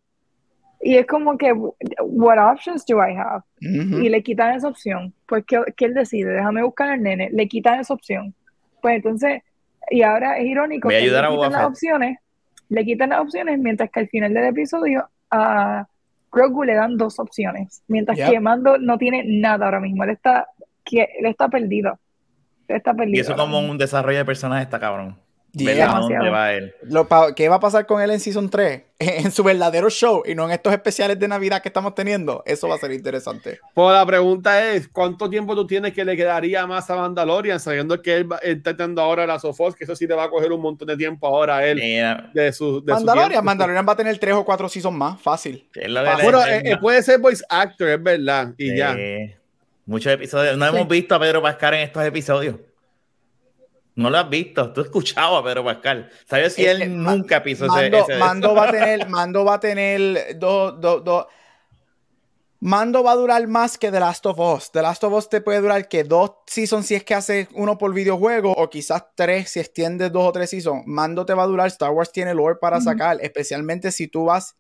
Y 0.79 0.95
es 0.95 1.07
como 1.07 1.37
que 1.37 1.51
what 1.53 2.37
options 2.37 2.85
do 2.85 2.97
I 2.97 3.15
have 3.15 3.43
uh 3.61 3.65
-huh. 3.65 4.05
y 4.05 4.09
le 4.09 4.21
quitan 4.21 4.55
esa 4.55 4.67
opción. 4.67 5.13
Pues 5.25 5.43
que, 5.45 5.59
que 5.75 5.85
él 5.85 5.93
decide 5.93 6.31
déjame 6.31 6.63
buscar 6.63 6.89
al 6.89 7.01
nene. 7.01 7.29
Le 7.31 7.47
quitan 7.47 7.79
esa 7.79 7.93
opción. 7.93 8.33
Pues 8.81 8.95
entonces 8.95 9.41
y 9.89 10.01
ahora 10.01 10.37
es 10.37 10.45
irónico 10.45 10.87
Voy 10.87 10.95
a 10.95 10.99
ayudar 10.99 11.25
que 11.25 11.31
le 11.31 11.35
quitan 11.37 11.51
las 11.51 11.65
opciones 11.65 12.17
le 12.69 12.85
quitan 12.85 13.09
las 13.09 13.19
opciones 13.21 13.59
mientras 13.59 13.89
que 13.89 13.99
al 14.01 14.09
final 14.09 14.33
del 14.33 14.45
episodio 14.45 15.09
uh, 15.31 15.83
Grogu 16.31 16.63
le 16.63 16.75
dan 16.75 16.97
dos 16.97 17.19
opciones, 17.19 17.83
mientras 17.87 18.17
yep. 18.17 18.29
que 18.29 18.39
Mando 18.39 18.77
no 18.77 18.97
tiene 18.97 19.23
nada 19.25 19.65
ahora 19.65 19.79
mismo. 19.79 20.03
Él 20.03 20.11
está, 20.11 20.47
que, 20.83 21.07
él 21.19 21.25
está 21.25 21.49
perdido. 21.49 21.99
Él 22.67 22.77
está 22.77 22.93
perdido. 22.93 23.17
Y 23.17 23.19
eso 23.19 23.35
como 23.35 23.59
un 23.59 23.77
desarrollo 23.77 24.17
de 24.17 24.25
personaje 24.25 24.63
está 24.63 24.79
cabrón. 24.79 25.15
¿Dónde 25.65 26.29
va 26.29 26.53
él? 26.53 26.73
Lo 26.83 27.07
pa- 27.07 27.33
¿Qué 27.35 27.49
va 27.49 27.55
a 27.55 27.59
pasar 27.59 27.85
con 27.85 28.01
él 28.01 28.11
en 28.11 28.19
Season 28.19 28.49
3? 28.49 28.81
En 28.99 29.31
su 29.31 29.43
verdadero 29.43 29.91
show 29.91 30.23
y 30.25 30.33
no 30.33 30.45
en 30.45 30.51
estos 30.51 30.73
especiales 30.73 31.19
de 31.19 31.27
Navidad 31.27 31.61
que 31.61 31.69
estamos 31.69 31.93
teniendo. 31.93 32.41
Eso 32.47 32.67
va 32.67 32.75
a 32.75 32.77
ser 32.79 32.91
interesante. 32.91 33.59
Pues 33.75 33.93
la 33.95 34.03
pregunta 34.05 34.71
es, 34.71 34.87
¿cuánto 34.87 35.29
tiempo 35.29 35.53
tú 35.53 35.67
tienes 35.67 35.93
que 35.93 36.03
le 36.03 36.17
quedaría 36.17 36.65
más 36.65 36.89
a 36.89 36.95
Mandalorian, 36.95 37.59
sabiendo 37.59 38.01
que 38.01 38.15
él 38.17 38.27
está 38.41 38.75
teniendo 38.75 39.01
ahora 39.03 39.27
la 39.27 39.37
Sofos, 39.37 39.75
que 39.75 39.83
eso 39.83 39.95
sí 39.95 40.07
le 40.07 40.15
va 40.15 40.23
a 40.23 40.29
coger 40.31 40.51
un 40.51 40.61
montón 40.61 40.87
de 40.87 40.97
tiempo 40.97 41.27
ahora 41.27 41.57
a 41.57 41.65
él 41.67 41.77
Mira, 41.79 42.31
de 42.33 42.51
su 42.51 42.83
de 42.83 42.91
Mandalorian? 42.91 43.45
Mandalorian 43.45 43.87
va 43.87 43.93
a 43.93 43.97
tener 43.97 44.17
tres 44.17 44.33
o 44.33 44.43
cuatro 44.43 44.67
seasons 44.67 44.97
más, 44.97 45.21
fácil. 45.21 45.67
Bueno, 46.23 46.43
eh, 46.47 46.61
eh, 46.65 46.77
puede 46.81 47.03
ser 47.03 47.19
voice 47.19 47.43
actor, 47.47 47.89
es 47.89 48.01
verdad, 48.01 48.53
y 48.57 48.75
ya. 48.75 48.97
Muchos 49.85 50.11
episodios. 50.11 50.57
No 50.57 50.69
Sí. 50.69 50.75
hemos 50.75 50.87
visto 50.87 51.13
a 51.15 51.19
Pedro 51.19 51.41
Pascal 51.41 51.75
en 51.75 51.81
estos 51.81 52.03
episodios. 52.03 52.55
No 53.97 54.09
lo 54.09 54.17
has 54.19 54.29
visto. 54.29 54.71
Tú 54.71 54.81
has 54.81 54.87
escuchado 54.87 55.35
a 55.37 55.43
Pedro 55.43 55.65
Pascal. 55.65 56.09
¿Sabes 56.29 56.53
si 56.53 56.65
él 56.65 56.81
eh, 56.83 56.87
nunca 56.87 57.43
pisó 57.43 57.65
ese, 57.65 57.73
Mando, 57.75 57.97
ese- 57.99 58.17
Mando 58.17 58.55
va 58.55 58.63
a 58.69 58.71
tener, 58.71 59.09
Mando 59.09 59.43
va 59.43 59.53
a 59.55 59.59
tener 59.59 60.37
dos, 60.39 60.79
dos, 60.79 61.03
dos. 61.03 61.25
Mando 62.59 63.03
va 63.03 63.11
a 63.11 63.15
durar 63.15 63.45
más 63.47 63.77
que 63.77 63.91
The 63.91 63.99
Last 63.99 64.25
of 64.25 64.39
Us. 64.39 64.71
The 64.71 64.81
Last 64.81 65.03
of 65.03 65.13
Us 65.13 65.29
te 65.29 65.41
puede 65.41 65.61
durar 65.61 65.87
que 65.87 66.03
dos 66.03 66.31
seasons 66.47 66.87
si 66.87 66.95
es 66.95 67.03
que 67.03 67.13
hace 67.13 67.47
uno 67.53 67.77
por 67.77 67.93
videojuego 67.93 68.51
o 68.51 68.67
quizás 68.69 69.03
tres 69.15 69.51
si 69.51 69.59
extiendes 69.59 70.11
dos 70.11 70.25
o 70.27 70.31
tres 70.31 70.49
seasons. 70.49 70.83
Mando 70.87 71.23
te 71.25 71.35
va 71.35 71.43
a 71.43 71.47
durar. 71.47 71.67
Star 71.67 71.91
Wars 71.91 72.11
tiene 72.11 72.33
lore 72.33 72.55
para 72.59 72.81
sacar, 72.81 73.17
especialmente 73.21 73.91
si 73.91 74.07
tú 74.07 74.25
vas. 74.25 74.55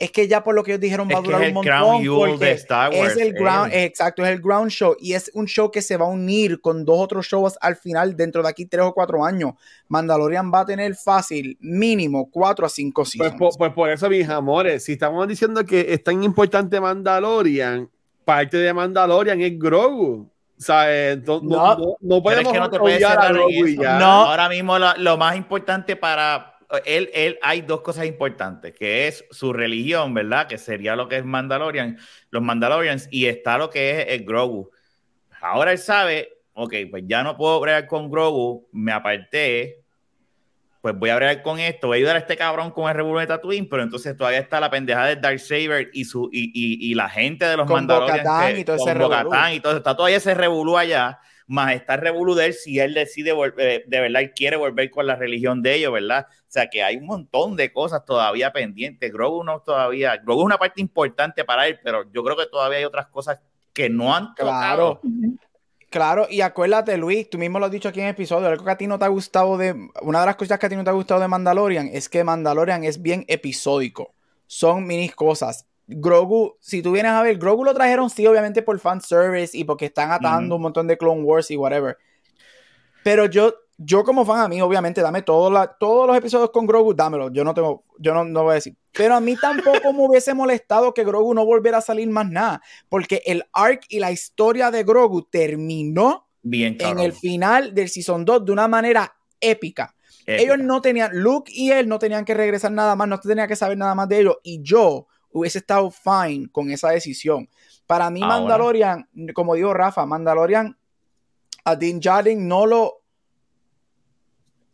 Es 0.00 0.10
que 0.10 0.26
ya 0.26 0.42
por 0.42 0.54
lo 0.54 0.64
que 0.64 0.72
ellos 0.72 0.80
dijeron 0.80 1.06
va 1.06 1.12
Es 1.12 1.18
a 1.18 1.20
que 1.22 1.26
durar 1.26 1.42
es 1.42 1.48
un 1.48 1.54
montón. 1.54 2.06
porque 2.16 2.44
de 2.46 2.52
Star 2.52 2.90
Wars, 2.90 3.12
es 3.12 3.18
el 3.18 3.32
ground, 3.34 3.70
él. 3.72 3.84
exacto, 3.84 4.24
es 4.24 4.30
el 4.30 4.40
ground 4.40 4.70
show 4.70 4.96
y 4.98 5.12
es 5.12 5.30
un 5.34 5.46
show 5.46 5.70
que 5.70 5.82
se 5.82 5.96
va 5.98 6.06
a 6.06 6.08
unir 6.08 6.60
con 6.62 6.84
dos 6.86 6.98
otros 6.98 7.26
shows 7.26 7.58
al 7.60 7.76
final 7.76 8.16
dentro 8.16 8.42
de 8.42 8.48
aquí 8.48 8.64
tres 8.64 8.82
o 8.86 8.94
cuatro 8.94 9.22
años. 9.24 9.52
Mandalorian 9.88 10.50
va 10.52 10.60
a 10.60 10.64
tener 10.66 10.94
fácil 10.96 11.56
mínimo 11.60 12.30
cuatro 12.30 12.64
a 12.64 12.68
cinco 12.70 13.02
Pues, 13.02 13.10
seasons. 13.10 13.38
po- 13.38 13.50
pues 13.58 13.72
por 13.74 13.90
eso, 13.90 14.08
mis 14.08 14.28
amores, 14.28 14.84
si 14.84 14.92
estamos 14.92 15.28
diciendo 15.28 15.64
que 15.66 15.92
es 15.92 16.02
tan 16.02 16.24
importante 16.24 16.80
Mandalorian, 16.80 17.88
parte 18.24 18.56
de 18.56 18.72
Mandalorian 18.72 19.40
es 19.42 19.58
Grogu. 19.58 20.28
O 20.58 20.62
sea, 20.62 20.84
eh, 20.88 21.16
no, 21.26 21.40
no, 21.42 21.72
es 22.16 22.22
podemos 22.22 22.52
que 22.52 22.58
no 22.58 22.70
te 22.70 22.78
puedes 22.78 22.96
obviar 22.98 23.18
a 23.18 23.28
Grogu 23.32 23.66
ya. 23.66 23.98
No. 23.98 24.06
Ahora 24.26 24.48
mismo 24.48 24.78
lo, 24.78 24.94
lo 24.96 25.16
más 25.16 25.36
importante 25.36 25.96
para 25.96 26.49
él, 26.84 27.10
él, 27.12 27.38
hay 27.42 27.62
dos 27.62 27.80
cosas 27.80 28.06
importantes, 28.06 28.74
que 28.74 29.08
es 29.08 29.24
su 29.30 29.52
religión, 29.52 30.14
¿verdad? 30.14 30.46
Que 30.46 30.58
sería 30.58 30.96
lo 30.96 31.08
que 31.08 31.16
es 31.16 31.24
Mandalorian, 31.24 31.98
los 32.30 32.42
Mandalorians, 32.42 33.08
y 33.10 33.26
está 33.26 33.58
lo 33.58 33.70
que 33.70 33.90
es 34.00 34.06
el 34.08 34.24
Grogu. 34.24 34.70
Ahora 35.40 35.72
él 35.72 35.78
sabe, 35.78 36.38
ok, 36.52 36.74
pues 36.90 37.04
ya 37.06 37.22
no 37.22 37.36
puedo 37.36 37.58
bregar 37.60 37.86
con 37.86 38.10
Grogu, 38.10 38.68
me 38.72 38.92
aparté, 38.92 39.82
pues 40.80 40.94
voy 40.96 41.10
a 41.10 41.16
bregar 41.16 41.42
con 41.42 41.58
esto, 41.58 41.88
voy 41.88 41.96
a 41.96 41.98
ayudar 41.98 42.16
a 42.16 42.20
este 42.20 42.36
cabrón 42.36 42.70
con 42.70 42.88
el 42.88 42.94
revuelo 42.94 43.20
de 43.20 43.26
Tatooine, 43.26 43.68
pero 43.68 43.82
entonces 43.82 44.16
todavía 44.16 44.38
está 44.38 44.60
la 44.60 44.70
pendejada 44.70 45.08
de 45.08 45.16
Darksaber 45.16 45.90
y, 45.92 46.04
su, 46.04 46.30
y, 46.32 46.44
y, 46.54 46.90
y 46.90 46.94
la 46.94 47.08
gente 47.08 47.44
de 47.44 47.56
los 47.56 47.66
Con 47.66 47.86
Mandalorians. 47.86 48.54
Que- 48.54 48.60
y 48.60 48.64
todo 48.64 48.76
ese 48.76 48.92
con. 48.92 49.02
Bo-Katan 49.02 49.52
y 49.54 49.60
todo 49.60 49.76
está 49.76 49.94
todavía 49.94 50.16
ese 50.16 50.34
revolú 50.34 50.78
allá 50.78 51.18
más 51.50 51.74
está 51.74 51.94
el 51.94 52.00
revolú 52.02 52.34
de 52.34 52.46
él 52.46 52.54
si 52.54 52.78
él 52.78 52.94
decide 52.94 53.32
volver, 53.32 53.84
de 53.84 54.00
verdad 54.00 54.22
él 54.22 54.32
quiere 54.32 54.56
volver 54.56 54.88
con 54.88 55.06
la 55.06 55.16
religión 55.16 55.62
de 55.62 55.74
ellos, 55.74 55.92
¿verdad? 55.92 56.26
O 56.30 56.44
sea 56.46 56.70
que 56.70 56.82
hay 56.82 56.96
un 56.96 57.06
montón 57.06 57.56
de 57.56 57.72
cosas 57.72 58.04
todavía 58.04 58.52
pendientes. 58.52 59.12
Grogu 59.12 59.42
no 59.42 59.60
todavía, 59.60 60.16
Grogu 60.18 60.42
es 60.42 60.46
una 60.46 60.58
parte 60.58 60.80
importante 60.80 61.44
para 61.44 61.66
él, 61.66 61.80
pero 61.82 62.04
yo 62.12 62.22
creo 62.22 62.36
que 62.36 62.46
todavía 62.46 62.78
hay 62.78 62.84
otras 62.84 63.08
cosas 63.08 63.40
que 63.72 63.90
no 63.90 64.14
han 64.14 64.32
Claro. 64.34 65.00
tocado. 65.00 65.00
Ujú. 65.02 65.38
Claro, 65.90 66.28
y 66.30 66.40
acuérdate, 66.40 66.96
Luis, 66.96 67.28
tú 67.28 67.36
mismo 67.36 67.58
lo 67.58 67.66
has 67.66 67.72
dicho 67.72 67.88
aquí 67.88 67.98
en 67.98 68.06
el 68.06 68.12
episodio, 68.12 68.46
algo 68.46 68.64
que 68.64 68.70
a 68.70 68.76
ti 68.78 68.86
no 68.86 68.96
te 68.96 69.06
ha 69.06 69.08
gustado 69.08 69.58
de, 69.58 69.74
una 70.02 70.20
de 70.20 70.26
las 70.26 70.36
cosas 70.36 70.56
que 70.60 70.66
a 70.66 70.68
ti 70.68 70.76
no 70.76 70.84
te 70.84 70.90
ha 70.90 70.92
gustado 70.92 71.20
de 71.20 71.26
Mandalorian 71.26 71.88
es 71.92 72.08
que 72.08 72.22
Mandalorian 72.22 72.84
es 72.84 73.02
bien 73.02 73.24
episódico, 73.26 74.14
son 74.46 74.86
mini 74.86 75.08
cosas. 75.08 75.66
Grogu, 75.90 76.56
si 76.60 76.82
tú 76.82 76.92
vienes 76.92 77.12
a 77.12 77.22
ver, 77.22 77.36
Grogu 77.38 77.64
lo 77.64 77.74
trajeron 77.74 78.08
sí, 78.10 78.26
obviamente 78.26 78.62
por 78.62 78.78
fanservice 78.78 79.56
y 79.56 79.64
porque 79.64 79.86
están 79.86 80.12
atando 80.12 80.56
un 80.56 80.62
montón 80.62 80.86
de 80.86 80.96
Clone 80.96 81.22
Wars 81.22 81.50
y 81.50 81.56
whatever. 81.56 81.96
Pero 83.02 83.26
yo, 83.26 83.54
yo 83.78 84.04
como 84.04 84.24
fan 84.24 84.40
a 84.40 84.48
mí, 84.48 84.60
obviamente, 84.60 85.00
dame 85.00 85.22
todos 85.22 85.52
la- 85.52 85.66
todos 85.66 86.06
los 86.06 86.16
episodios 86.16 86.50
con 86.50 86.66
Grogu, 86.66 86.94
dámelo. 86.94 87.30
Yo 87.32 87.44
no 87.44 87.54
tengo, 87.54 87.84
yo 87.98 88.12
no, 88.14 88.24
no 88.24 88.42
voy 88.42 88.52
a 88.52 88.54
decir. 88.54 88.76
Pero 88.92 89.14
a 89.14 89.20
mí 89.20 89.36
tampoco 89.36 89.92
me 89.92 90.06
hubiese 90.06 90.34
molestado 90.34 90.92
que 90.92 91.04
Grogu 91.04 91.32
no 91.34 91.44
volviera 91.46 91.78
a 91.78 91.82
salir 91.82 92.08
más 92.10 92.28
nada. 92.28 92.60
Porque 92.88 93.22
el 93.24 93.44
arc 93.52 93.84
y 93.88 94.00
la 94.00 94.12
historia 94.12 94.70
de 94.70 94.84
Grogu 94.84 95.22
terminó 95.22 96.26
Bien, 96.42 96.76
en 96.80 96.98
el 96.98 97.12
final 97.12 97.74
del 97.74 97.88
Season 97.88 98.24
2 98.24 98.44
de 98.44 98.52
una 98.52 98.68
manera 98.68 99.14
épica. 99.40 99.94
Épica. 100.26 100.42
Ellos 100.42 100.58
no 100.58 100.80
tenían, 100.82 101.10
Luke 101.14 101.50
y 101.54 101.70
él 101.70 101.88
no 101.88 101.98
tenían 101.98 102.24
que 102.24 102.34
regresar 102.34 102.70
nada 102.72 102.94
más, 102.94 103.08
no 103.08 103.18
tenía 103.18 103.48
que 103.48 103.56
saber 103.56 103.78
nada 103.78 103.94
más 103.94 104.08
de 104.08 104.20
ellos. 104.20 104.36
Y 104.42 104.60
yo 104.62 105.06
hubiese 105.32 105.58
estado 105.58 105.90
fine 105.90 106.48
con 106.50 106.70
esa 106.70 106.90
decisión. 106.90 107.48
Para 107.86 108.10
mí, 108.10 108.22
Ahora. 108.22 108.38
Mandalorian, 108.38 109.08
como 109.34 109.54
dijo 109.54 109.74
Rafa, 109.74 110.06
Mandalorian, 110.06 110.76
a 111.64 111.76
Din 111.76 112.00
Djarin 112.00 112.46
no 112.46 112.66
lo. 112.66 113.02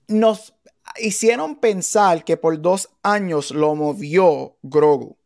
Nos 0.09 0.55
hicieron 0.99 1.57
pensar 1.57 2.25
que 2.25 2.37
por 2.37 2.61
dos 2.61 2.91
años 3.03 3.51
lo 3.51 3.75
movió 3.75 4.57
Grogu. 4.63 5.17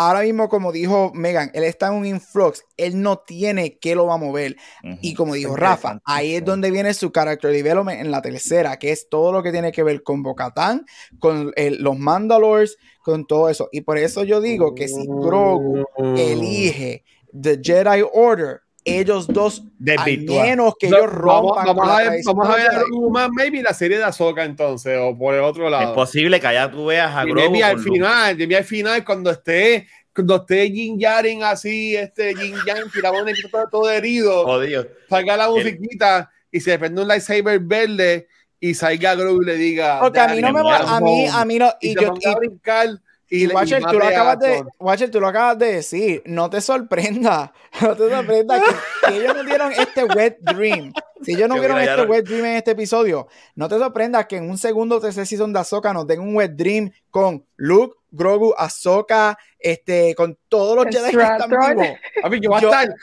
Ahora 0.00 0.20
mismo, 0.20 0.48
como 0.48 0.70
dijo 0.70 1.10
Megan, 1.12 1.50
él 1.54 1.64
está 1.64 1.88
en 1.88 1.94
un 1.94 2.06
influx. 2.06 2.64
Él 2.76 3.02
no 3.02 3.18
tiene 3.18 3.78
que 3.80 3.96
lo 3.96 4.06
va 4.06 4.14
a 4.14 4.18
mover. 4.18 4.54
Y 5.02 5.14
como 5.14 5.34
dijo 5.34 5.56
Rafa, 5.56 6.00
ahí 6.04 6.34
es 6.36 6.44
donde 6.44 6.70
viene 6.70 6.94
su 6.94 7.10
character 7.10 7.50
development 7.50 8.00
en 8.00 8.12
la 8.12 8.22
tercera, 8.22 8.76
que 8.78 8.92
es 8.92 9.08
todo 9.08 9.32
lo 9.32 9.42
que 9.42 9.50
tiene 9.50 9.72
que 9.72 9.82
ver 9.82 10.04
con 10.04 10.22
Bocatán, 10.22 10.84
con 11.18 11.52
el- 11.56 11.82
los 11.82 11.98
Mandalores, 11.98 12.76
con 13.02 13.26
todo 13.26 13.48
eso. 13.48 13.68
Y 13.72 13.80
por 13.80 13.98
eso 13.98 14.22
yo 14.22 14.40
digo 14.40 14.74
que 14.76 14.86
si 14.86 15.04
Grogu 15.06 15.84
Mm. 15.98 16.16
elige 16.16 17.04
The 17.32 17.58
Jedi 17.60 18.04
Order, 18.12 18.60
ellos 18.88 19.26
dos, 19.28 19.60
al 19.60 19.70
Desvirtúa. 19.78 20.42
menos 20.44 20.74
que 20.78 20.88
No, 20.88 20.96
ellos 20.98 21.10
vamos, 21.10 21.22
rompan 21.56 21.66
vamos 21.66 21.82
con 21.82 21.90
a 21.90 22.04
la 22.04 22.10
ver, 22.10 22.20
vamos 22.24 22.48
a 22.48 22.56
de 22.56 22.62
ver 22.62 22.70
a. 22.70 22.78
Grogu 22.82 23.10
más, 23.10 23.28
maybe 23.30 23.62
la 23.62 23.74
serie 23.74 23.98
de 23.98 24.04
Ahsoka 24.04 24.44
entonces, 24.44 24.98
o 25.00 25.16
por 25.16 25.34
el 25.34 25.40
otro 25.42 25.66
Es 25.66 25.70
lado. 25.70 25.94
posible 25.94 26.40
que 26.40 26.46
allá 26.46 26.70
tú 26.70 26.86
veas 26.86 27.14
a 27.14 27.24
Grogu. 27.24 27.50
maybe 27.50 27.64
al 27.64 27.78
final, 27.78 28.36
maybe 28.36 28.56
al 28.56 28.64
final, 28.64 29.04
cuando 29.04 29.30
esté, 29.30 29.86
cuando 30.14 30.36
esté 30.36 30.70
Jin 30.70 30.98
Yaren 30.98 31.42
así, 31.44 31.94
este 31.96 32.34
Jin 32.34 32.54
Yang, 32.66 32.90
tirado 32.92 33.20
en 33.20 33.28
el 33.28 33.36
todo, 33.50 33.68
todo 33.70 33.90
herido, 33.90 34.44
Jodido. 34.44 34.86
salga 35.08 35.36
la 35.36 35.48
musiquita 35.48 36.30
y 36.50 36.60
se 36.60 36.78
prende 36.78 37.02
un 37.02 37.08
lightsaber 37.08 37.60
verde 37.60 38.26
y 38.60 38.74
salga 38.74 39.14
Grogu 39.14 39.42
y 39.42 39.46
le 39.46 39.54
diga. 39.54 40.00
Porque 40.00 40.18
a 40.18 40.28
mí 40.28 40.40
no 40.40 40.52
me 40.52 40.62
va, 40.62 40.78
a 40.96 41.00
mí, 41.00 41.26
a 41.30 41.44
mí 41.44 41.58
no, 41.58 41.70
y, 41.80 41.90
y 41.90 41.94
yo, 41.94 42.12
y- 42.20 42.28
a 42.28 42.34
brincar 42.36 42.88
y, 43.30 43.44
Y 43.44 43.46
Watcher, 43.48 43.82
tú 43.84 43.98
lo, 43.98 44.04
a 44.04 44.08
acabas 44.08 44.38
de. 44.38 44.64
Watcher, 44.78 45.10
tú 45.10 45.20
lo 45.20 45.28
acabas 45.28 45.58
de 45.58 45.72
decir. 45.74 46.22
No 46.26 46.48
te 46.50 46.60
sorprenda. 46.60 47.52
No 47.82 47.94
te 47.94 48.08
sorprenda 48.10 48.60
que, 48.60 49.08
que 49.08 49.16
ellos 49.18 49.34
no 49.36 49.44
dieron 49.44 49.72
este 49.72 50.04
wet 50.04 50.38
dream. 50.40 50.92
Si 51.22 51.32
ellos 51.32 51.48
no 51.48 51.54
Que 51.56 51.60
vieron 51.60 51.78
este 51.80 51.96
no- 51.96 52.04
wet 52.04 52.24
dream 52.26 52.44
en 52.46 52.56
este 52.56 52.70
episodio, 52.72 53.28
no 53.54 53.68
te 53.68 53.78
sorprenda 53.78 54.26
que 54.26 54.36
en 54.36 54.48
un 54.50 54.56
segundo 54.58 54.96
o 54.96 55.00
tercer 55.00 55.26
season 55.26 55.52
de 55.52 55.60
Ahsoka 55.60 55.92
nos 55.92 56.06
den 56.06 56.20
un 56.20 56.34
wet 56.34 56.52
dream 56.52 56.90
con 57.10 57.44
Luke, 57.56 57.96
Grogu, 58.10 58.54
Ahsoka, 58.56 59.38
este, 59.58 60.14
con 60.14 60.38
todos 60.48 60.74
los 60.76 60.86
Jedi 60.86 61.14
que 61.14 61.22
están 61.22 61.50
vivos. 61.50 61.86
Papi, 62.22 62.40
yo 62.40 62.50
voy 62.50 62.58
a 62.58 62.62
Yo- 62.62 62.68
estar. 62.70 62.94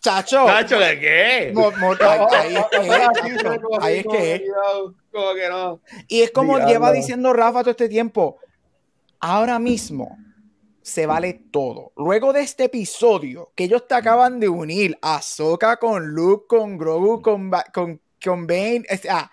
Chacho. 0.00 0.46
Cacho, 0.46 0.78
¿de 0.78 1.00
qué? 1.00 1.50
mo- 1.54 1.70
mo- 1.72 1.94
ahí, 2.00 2.54
es 2.56 2.64
que 2.70 2.76
es, 3.34 3.42
chacho. 3.42 3.68
Ahí 3.80 3.98
es 3.98 4.06
que 4.06 4.34
es. 4.34 4.40
cuidado, 4.42 4.94
como 5.12 5.34
que 5.34 5.48
no. 5.48 5.80
Y 6.08 6.22
es 6.22 6.30
como 6.30 6.58
lleva 6.58 6.92
diciendo 6.92 7.32
Rafa 7.32 7.60
todo 7.60 7.70
este 7.70 7.88
tiempo. 7.88 8.38
Ahora 9.28 9.58
mismo 9.58 10.16
se 10.82 11.04
vale 11.04 11.32
todo. 11.50 11.90
Luego 11.96 12.32
de 12.32 12.42
este 12.42 12.64
episodio 12.64 13.50
que 13.56 13.64
ellos 13.64 13.88
te 13.88 13.96
acaban 13.96 14.38
de 14.38 14.48
unir, 14.48 14.96
Ahsoka 15.02 15.78
con 15.78 16.06
Luke, 16.14 16.46
con 16.48 16.78
Grogu, 16.78 17.20
con, 17.22 17.50
Ba- 17.50 17.64
con, 17.74 18.00
con 18.24 18.46
Bane, 18.46 18.84
o 18.88 18.96
sea, 18.96 19.28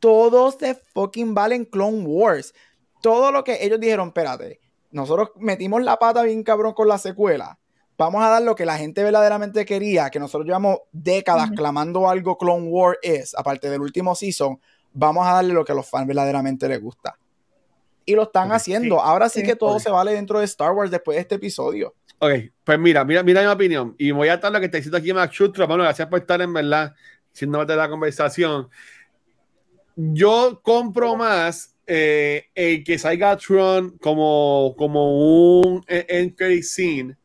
todos 0.00 0.56
se 0.60 0.74
fucking 0.74 1.32
valen 1.34 1.64
Clone 1.64 2.04
Wars. 2.04 2.52
Todo 3.00 3.32
lo 3.32 3.42
que 3.42 3.64
ellos 3.64 3.80
dijeron, 3.80 4.08
espérate, 4.08 4.60
nosotros 4.90 5.30
metimos 5.36 5.82
la 5.82 5.98
pata 5.98 6.22
bien 6.22 6.42
cabrón 6.42 6.74
con 6.74 6.86
la 6.86 6.98
secuela. 6.98 7.58
Vamos 7.96 8.22
a 8.22 8.28
dar 8.28 8.42
lo 8.42 8.54
que 8.54 8.66
la 8.66 8.76
gente 8.76 9.02
verdaderamente 9.02 9.64
quería, 9.64 10.10
que 10.10 10.18
nosotros 10.18 10.44
llevamos 10.44 10.80
décadas 10.92 11.50
clamando 11.56 12.06
algo 12.10 12.36
Clone 12.36 12.68
War 12.68 12.98
es, 13.00 13.34
aparte 13.34 13.70
del 13.70 13.80
último 13.80 14.14
season, 14.14 14.60
vamos 14.92 15.26
a 15.26 15.32
darle 15.32 15.54
lo 15.54 15.64
que 15.64 15.72
a 15.72 15.74
los 15.74 15.88
fans 15.88 16.06
verdaderamente 16.06 16.68
les 16.68 16.82
gusta. 16.82 17.18
Y 18.06 18.14
lo 18.14 18.22
están 18.22 18.52
haciendo. 18.52 19.00
Ahora 19.00 19.28
sí, 19.28 19.40
sí. 19.40 19.46
que 19.46 19.56
todo 19.56 19.78
se 19.80 19.90
vale 19.90 20.12
dentro 20.12 20.38
de 20.38 20.44
Star 20.46 20.72
Wars 20.72 20.90
después 20.90 21.16
de 21.16 21.20
este 21.22 21.34
episodio. 21.34 21.94
Ok, 22.18 22.30
pues 22.64 22.78
mira, 22.78 23.04
mira, 23.04 23.22
mira 23.22 23.42
mi 23.42 23.48
opinión. 23.48 23.94
Y 23.98 24.10
voy 24.12 24.28
a 24.28 24.34
estar 24.34 24.50
lo 24.50 24.60
que 24.60 24.68
te 24.68 24.78
diciendo 24.78 24.96
aquí 24.96 25.12
Max 25.12 25.34
Shutro. 25.34 25.66
Bueno, 25.66 25.82
gracias 25.82 26.08
por 26.08 26.20
estar 26.20 26.40
en 26.40 26.52
verdad 26.52 26.94
siendo 27.32 27.58
parte 27.58 27.72
de 27.74 27.78
la 27.78 27.88
conversación. 27.90 28.68
Yo 29.96 30.60
compro 30.62 31.16
más 31.16 31.74
eh, 31.86 32.44
el 32.54 32.84
que 32.84 32.98
salga 32.98 33.36
Tron 33.36 33.96
como, 33.98 34.74
como 34.78 35.60
un 35.60 35.84
en- 35.88 36.04
end 36.08 36.34
credit 36.36 36.62
scene 36.64 37.16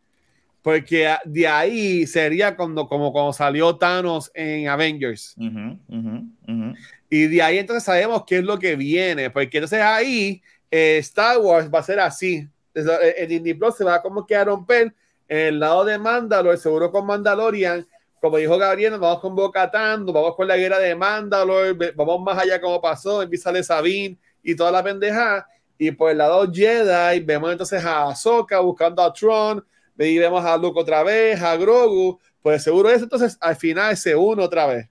porque 0.61 1.11
de 1.25 1.47
ahí 1.47 2.05
sería 2.05 2.55
cuando, 2.55 2.88
como 2.88 3.11
cuando 3.11 3.34
salió 3.34 3.75
Thanos 3.77 4.29
en 4.36 4.67
Avengers. 4.67 5.36
Ujú. 5.36 6.75
Y 7.09 7.23
de 7.27 7.41
ahí 7.41 7.57
entonces 7.57 7.84
sabemos 7.84 8.23
qué 8.27 8.38
es 8.38 8.43
lo 8.43 8.59
que 8.59 8.75
viene, 8.75 9.32
porque 9.32 9.57
entonces 9.57 9.82
ahí 9.82 10.43
eh, 10.72 10.97
Star 10.99 11.38
Wars 11.38 11.69
va 11.72 11.80
a 11.80 11.84
ser 11.84 11.99
así. 11.99 12.47
Eh, 12.74 13.15
El 13.17 13.28
Disney 13.28 13.53
Plus 13.53 13.76
se 13.76 13.84
va 13.84 14.01
como 14.01 14.26
que 14.26 14.36
a 14.36 14.45
romper 14.45 14.93
en 15.28 15.38
el 15.38 15.59
lado 15.59 15.86
de 15.86 15.97
Mandalore, 15.97 16.57
seguro 16.57 16.91
con 16.91 17.05
Mandalorian. 17.05 17.86
Como 18.19 18.38
dijo 18.38 18.57
Gabriel, 18.57 18.91
nos 18.91 18.99
vamos 18.99 19.19
con 19.19 19.36
Bo-Katan, 19.36 20.05
nos 20.05 20.13
vamos 20.13 20.36
con 20.36 20.47
la 20.47 20.55
guerra 20.55 20.78
de 20.80 20.95
Mandalore, 20.95 21.74
ve- 21.74 21.91
vamos 21.95 22.22
más 22.22 22.38
allá 22.38 22.61
como 22.61 22.80
pasó, 22.80 23.22
empieza 23.22 23.51
de 23.51 23.63
Sabine 23.63 24.17
y 24.43 24.55
toda 24.55 24.72
la 24.72 24.84
pendeja. 24.84 25.47
Y 25.78 25.89
por 25.91 26.11
el 26.11 26.19
lado 26.19 26.47
Jedi, 26.51 27.19
vemos 27.22 27.51
entonces 27.51 27.84
a 27.84 28.03
Ahsoka 28.09 28.59
buscando 28.59 29.01
a 29.01 29.11
Tron, 29.11 29.65
ahí 29.97 30.17
vemos 30.19 30.45
a 30.45 30.55
Luke 30.57 30.80
otra 30.80 31.01
vez, 31.03 31.41
a 31.41 31.55
Grogu, 31.57 32.19
pues 32.41 32.63
seguro 32.63 32.89
eso 32.89 33.03
entonces 33.05 33.38
al 33.41 33.55
final 33.55 33.97
se 33.97 34.15
une 34.15 34.43
otra 34.43 34.67
vez. 34.67 34.88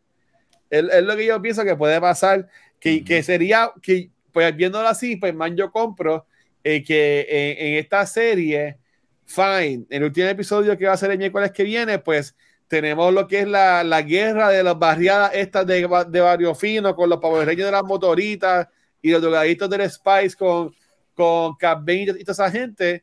Es, 0.69 0.85
es 0.85 1.03
lo 1.05 1.17
que 1.17 1.27
yo 1.27 1.41
pienso 1.41 1.63
que 1.65 1.77
puede 1.77 2.01
pasar, 2.01 2.49
que, 2.81 2.97
Ujú. 2.97 3.05
que 3.05 3.23
sería, 3.23 3.73
que 3.81 4.11
pues 4.33 4.55
viéndolo 4.57 4.89
así, 4.89 5.17
pues 5.17 5.35
man, 5.35 5.57
yo 5.57 5.71
compro 5.71 6.27
eh, 6.63 6.83
que 6.83 7.27
en, 7.29 7.67
en 7.67 7.79
esta 7.79 8.07
serie, 8.07 8.79
fine, 9.25 9.85
el 9.91 10.05
último 10.05 10.27
episodio 10.27 10.77
que 10.77 10.87
va 10.87 10.93
a 10.93 10.97
ser 10.97 11.11
el 11.11 11.19
miércoles 11.19 11.53
que 11.53 11.65
viene, 11.65 11.99
pues 11.99 12.35
tenemos 12.69 13.13
lo 13.13 13.27
que 13.27 13.41
es 13.41 13.49
la, 13.49 13.83
la 13.83 14.03
guerra 14.03 14.49
de 14.51 14.63
las 14.63 14.79
barriadas 14.79 15.33
estas 15.35 15.67
de, 15.67 15.89
de 16.09 16.21
Barrio 16.21 16.55
Fino, 16.55 16.95
con 16.95 17.09
los 17.09 17.19
pavorreños 17.19 17.67
de 17.67 17.73
las 17.73 17.83
motoritas 17.83 18.69
y 19.03 19.11
los 19.11 19.21
drogaditos 19.21 19.69
del 19.69 19.91
Spice 19.91 20.37
con, 20.37 20.73
con 21.15 21.57
Cap 21.57 21.81
Bane 21.81 22.15
y 22.19 22.25
toda 22.25 22.33
esa 22.33 22.51
gente. 22.51 23.03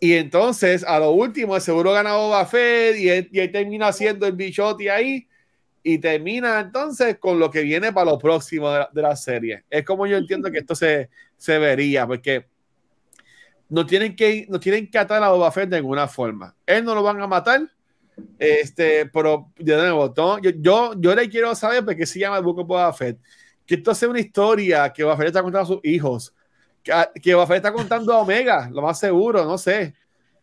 Y 0.00 0.14
entonces, 0.14 0.84
a 0.84 0.98
lo 0.98 1.12
último, 1.12 1.58
seguro 1.60 1.92
gana 1.92 2.14
Boba 2.14 2.44
Fett 2.44 2.98
y 2.98 3.08
él, 3.08 3.28
y 3.32 3.40
él 3.40 3.52
termina 3.52 3.88
haciendo 3.88 4.26
el 4.26 4.32
bichote 4.32 4.90
ahí 4.90 5.26
y 5.82 5.98
termina 5.98 6.60
entonces 6.60 7.18
con 7.18 7.38
lo 7.38 7.50
que 7.50 7.62
viene 7.62 7.92
para 7.92 8.10
lo 8.10 8.18
próximo 8.18 8.70
de 8.70 8.80
la, 8.80 8.90
de 8.92 9.02
la 9.02 9.16
serie. 9.16 9.64
Es 9.70 9.84
como 9.84 10.06
yo 10.06 10.16
entiendo 10.16 10.50
que 10.50 10.58
esto 10.58 10.74
se, 10.74 11.08
se 11.36 11.58
vería, 11.58 12.06
porque 12.06 12.46
no 13.70 13.86
tienen 13.86 14.14
que 14.14 14.46
no 14.48 14.60
tienen 14.60 14.90
que 14.90 14.98
atar 14.98 15.22
a 15.22 15.30
Boba 15.30 15.50
Fett 15.50 15.70
de 15.70 15.80
ninguna 15.80 16.06
forma. 16.08 16.54
Él 16.66 16.84
no 16.84 16.94
lo 16.94 17.02
van 17.02 17.20
a 17.20 17.26
matar. 17.26 17.62
Este, 18.38 19.06
pero 19.06 19.50
de 19.56 19.76
nuevo, 19.76 20.12
no, 20.14 20.38
yo, 20.40 20.50
yo, 20.56 20.92
yo 20.98 21.14
le 21.14 21.30
quiero 21.30 21.54
saber 21.54 21.82
por 21.84 21.96
qué 21.96 22.04
se 22.04 22.18
llama 22.18 22.36
el 22.36 22.44
Book 22.44 22.58
of 22.58 22.66
Boba 22.66 22.92
Fett. 22.92 23.18
Que 23.64 23.76
esto 23.76 23.94
sea 23.94 24.08
una 24.08 24.20
historia 24.20 24.92
que 24.92 25.02
Boba 25.04 25.16
Fett 25.16 25.28
está 25.28 25.42
contando 25.42 25.62
a 25.62 25.76
sus 25.76 25.84
hijos. 25.84 26.34
Que, 26.82 26.92
que 27.22 27.34
Boba 27.34 27.46
Fett 27.46 27.56
está 27.58 27.72
contando 27.72 28.12
a 28.12 28.18
Omega, 28.18 28.68
lo 28.70 28.82
más 28.82 28.98
seguro, 28.98 29.44
no 29.44 29.56
sé. 29.56 29.94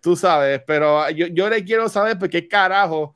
Tú 0.02 0.16
sabes, 0.16 0.62
pero 0.66 1.08
yo, 1.12 1.28
yo 1.28 1.50
le 1.50 1.64
quiero 1.64 1.90
saber 1.90 2.18
por 2.18 2.30
qué 2.30 2.48
carajo 2.48 3.16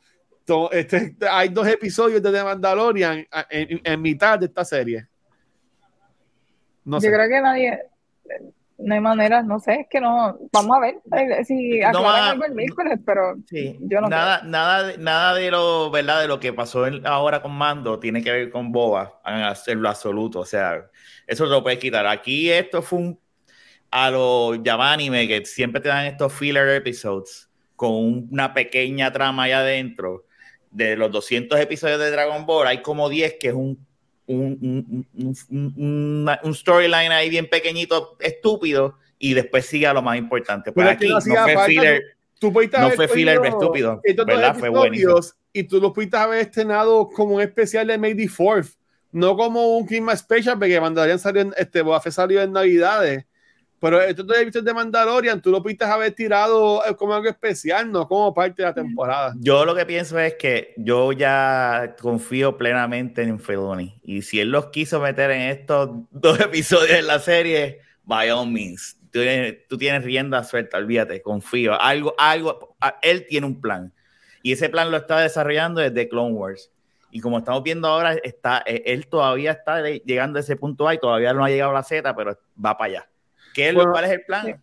este, 0.71 1.15
hay 1.29 1.49
dos 1.49 1.67
episodios 1.67 2.21
de 2.21 2.31
The 2.31 2.43
Mandalorian 2.43 3.25
en, 3.49 3.81
en 3.83 4.01
mitad 4.01 4.39
de 4.39 4.45
esta 4.47 4.63
serie. 4.65 5.07
No 6.83 6.97
Yo 6.97 7.01
sé. 7.01 7.13
creo 7.13 7.27
que 7.29 7.41
nadie, 7.41 7.79
no 8.79 8.93
hay 8.95 8.99
manera, 8.99 9.43
no 9.43 9.59
sé, 9.59 9.81
es 9.81 9.87
que 9.89 10.01
no, 10.01 10.39
vamos 10.51 10.77
a 10.77 10.79
ver 10.79 10.95
eh, 11.15 11.45
si 11.45 11.79
No 11.81 11.87
aclaran 11.89 12.03
va- 12.05 12.29
algo 12.31 12.45
el 12.45 12.55
miércoles, 12.55 12.99
pero 13.05 13.35
Sí, 13.47 13.77
Yo 13.81 14.01
no 14.01 14.09
nada, 14.09 14.41
nada, 14.43 14.83
de- 14.83 14.97
nada 14.97 15.35
de 15.35 15.51
lo, 15.51 15.91
¿verdad? 15.91 16.21
De 16.21 16.27
lo 16.27 16.39
que 16.39 16.51
pasó 16.53 16.87
en- 16.87 17.05
ahora 17.05 17.41
con 17.41 17.51
Mando 17.51 17.99
tiene 17.99 18.23
que 18.23 18.31
ver 18.31 18.49
con 18.49 18.71
Boba 18.71 19.19
en 19.25 19.35
hacerlo 19.43 19.89
absoluto. 19.89 20.39
O 20.39 20.45
sea, 20.45 20.89
eso 21.27 21.45
lo 21.45 21.61
puedes 21.61 21.77
quitar. 21.79 22.07
Aquí 22.07 22.49
esto 22.49 22.81
fue 22.81 22.99
un 22.99 23.19
a 23.93 24.09
lo 24.09 24.53
anime 24.79 25.27
que 25.27 25.45
siempre 25.45 25.81
te 25.81 25.89
dan 25.89 26.05
estos 26.05 26.33
filler 26.33 26.67
episodes 26.69 27.49
con 27.75 28.27
una 28.31 28.53
pequeña 28.53 29.11
trama 29.11 29.43
allá 29.43 29.59
adentro. 29.59 30.25
De 30.71 30.95
los 30.95 31.11
200 31.11 31.59
episodios 31.59 31.99
de 31.99 32.09
Dragon 32.11 32.45
Ball, 32.45 32.67
hay 32.67 32.81
como 32.81 33.09
10 33.09 33.35
que 33.39 33.49
es 33.49 33.53
un, 33.53 33.85
un, 34.25 35.05
un, 35.49 36.29
un- 36.43 36.55
storyline 36.55 37.11
ahí 37.11 37.29
bien 37.29 37.49
pequeñito, 37.49 38.15
estúpido, 38.19 38.95
y 39.19 39.33
después 39.33 39.65
sigue 39.65 39.85
a 39.87 39.93
lo 39.93 40.01
más 40.01 40.17
importante. 40.17 40.71
Pues 40.71 40.85
Pero 40.85 40.95
aquí 40.95 41.07
no 41.09 41.35
no 41.35 41.43
fue 41.43 41.65
filler. 41.65 42.03
Tú 42.39 42.51
pudiste 42.51 42.79
No 42.79 42.89
fue 42.89 43.07
filler 43.07 43.37
cogido 43.37 43.55
estúpido, 43.59 44.01
¿verdad? 44.25 44.55
Fue 44.57 44.69
buenísimo. 44.69 45.19
Y 45.53 45.63
tú 45.63 45.79
los 45.79 45.91
pudiste 45.91 46.17
haber 46.17 46.39
estrenado 46.39 47.07
como 47.09 47.35
un 47.35 47.41
especial 47.41 47.85
de 47.85 47.99
May 47.99 48.15
the 48.15 48.23
4th, 48.27 48.77
no 49.11 49.35
como 49.35 49.77
un 49.77 49.85
Christmas 49.85 50.19
Special, 50.19 50.57
porque 50.57 50.81
Mandalorian 50.81 51.19
salió 51.19 51.41
en, 51.43 51.53
este, 51.57 51.83
Boba 51.83 52.01
salió 52.01 52.41
en 52.41 52.53
Navidades. 52.53 53.25
Pero 53.81 53.99
estos 53.99 54.27
dos 54.27 54.37
episodios 54.37 54.65
de 54.65 54.73
Mandalorian, 54.75 55.41
tú 55.41 55.49
lo 55.49 55.63
pudiste 55.63 55.85
haber 55.85 56.11
tirado 56.13 56.85
eh, 56.85 56.95
como 56.95 57.15
algo 57.15 57.27
especial, 57.27 57.91
no 57.91 58.07
como 58.07 58.31
parte 58.31 58.61
de 58.61 58.67
la 58.67 58.75
temporada. 58.75 59.33
Yo 59.39 59.65
lo 59.65 59.73
que 59.73 59.87
pienso 59.87 60.19
es 60.19 60.35
que 60.35 60.75
yo 60.77 61.11
ya 61.13 61.95
confío 61.99 62.57
plenamente 62.57 63.23
en 63.23 63.39
Filoni. 63.39 63.99
Y 64.03 64.21
si 64.21 64.39
él 64.39 64.51
los 64.51 64.67
quiso 64.67 64.99
meter 64.99 65.31
en 65.31 65.49
estos 65.49 65.89
dos 66.11 66.39
episodios 66.39 66.91
de 66.91 67.01
la 67.01 67.17
serie, 67.17 67.79
by 68.03 68.29
all 68.29 68.47
means. 68.47 68.97
Tú 69.11 69.19
tú 69.67 69.79
tienes 69.79 70.03
rienda 70.03 70.43
suelta, 70.43 70.77
olvídate, 70.77 71.19
confío. 71.23 71.73
Algo, 71.81 72.13
algo, 72.19 72.77
él 73.01 73.25
tiene 73.27 73.47
un 73.47 73.59
plan. 73.59 73.91
Y 74.43 74.51
ese 74.51 74.69
plan 74.69 74.91
lo 74.91 74.97
está 74.97 75.21
desarrollando 75.21 75.81
desde 75.81 76.07
Clone 76.07 76.35
Wars. 76.35 76.71
Y 77.09 77.19
como 77.19 77.39
estamos 77.39 77.63
viendo 77.63 77.87
ahora, 77.87 78.13
está, 78.13 78.61
eh, 78.63 78.83
él 78.85 79.07
todavía 79.07 79.53
está 79.53 79.81
llegando 79.81 80.37
a 80.37 80.41
ese 80.41 80.55
punto 80.55 80.87
A 80.87 80.93
y 80.93 80.99
todavía 80.99 81.33
no 81.33 81.43
ha 81.43 81.49
llegado 81.49 81.71
a 81.71 81.73
la 81.73 81.83
Z, 81.83 82.15
pero 82.15 82.37
va 82.63 82.77
para 82.77 82.91
allá. 82.91 83.10
¿Qué 83.53 83.69
es 83.69 83.75
Bueno, 83.75 83.91
¿Cuál 83.91 84.05
es 84.05 84.11
el 84.11 84.21
plan? 84.23 84.61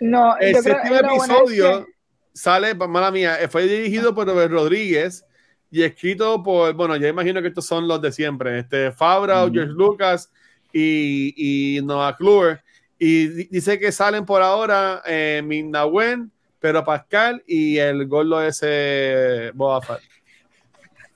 no, 0.00 0.36
El 0.38 0.54
yo 0.54 0.62
séptimo 0.62 0.96
episodio 0.96 1.86
que- 1.86 1.92
sale, 2.32 2.74
mala 2.74 3.10
mía, 3.10 3.36
fue 3.50 3.64
dirigido 3.64 4.14
por 4.14 4.26
Robert 4.26 4.50
Rodríguez 4.52 5.24
y 5.70 5.82
escrito 5.82 6.42
por, 6.42 6.72
bueno, 6.74 6.96
yo 6.96 7.06
imagino 7.08 7.40
que 7.42 7.48
estos 7.48 7.66
son 7.66 7.86
los 7.86 8.00
de 8.00 8.12
siempre, 8.12 8.58
este 8.60 8.90
Fabra, 8.92 9.44
Ujú. 9.44 9.54
George 9.54 9.72
Lucas 9.72 10.32
y, 10.72 11.34
y 11.76 11.82
Noah 11.82 12.16
Cluer. 12.16 12.60
Y 12.98 13.28
di- 13.28 13.48
dice 13.50 13.78
que 13.78 13.92
salen 13.92 14.24
por 14.26 14.42
ahora 14.42 15.02
eh, 15.06 15.42
Minna 15.44 15.86
Wen, 15.86 16.30
Pedro 16.58 16.84
Pascal 16.84 17.42
y 17.46 17.78
el 17.78 18.06
gordo 18.06 18.42
ese 18.42 19.50
Boba 19.54 19.80
Fett. 19.80 20.00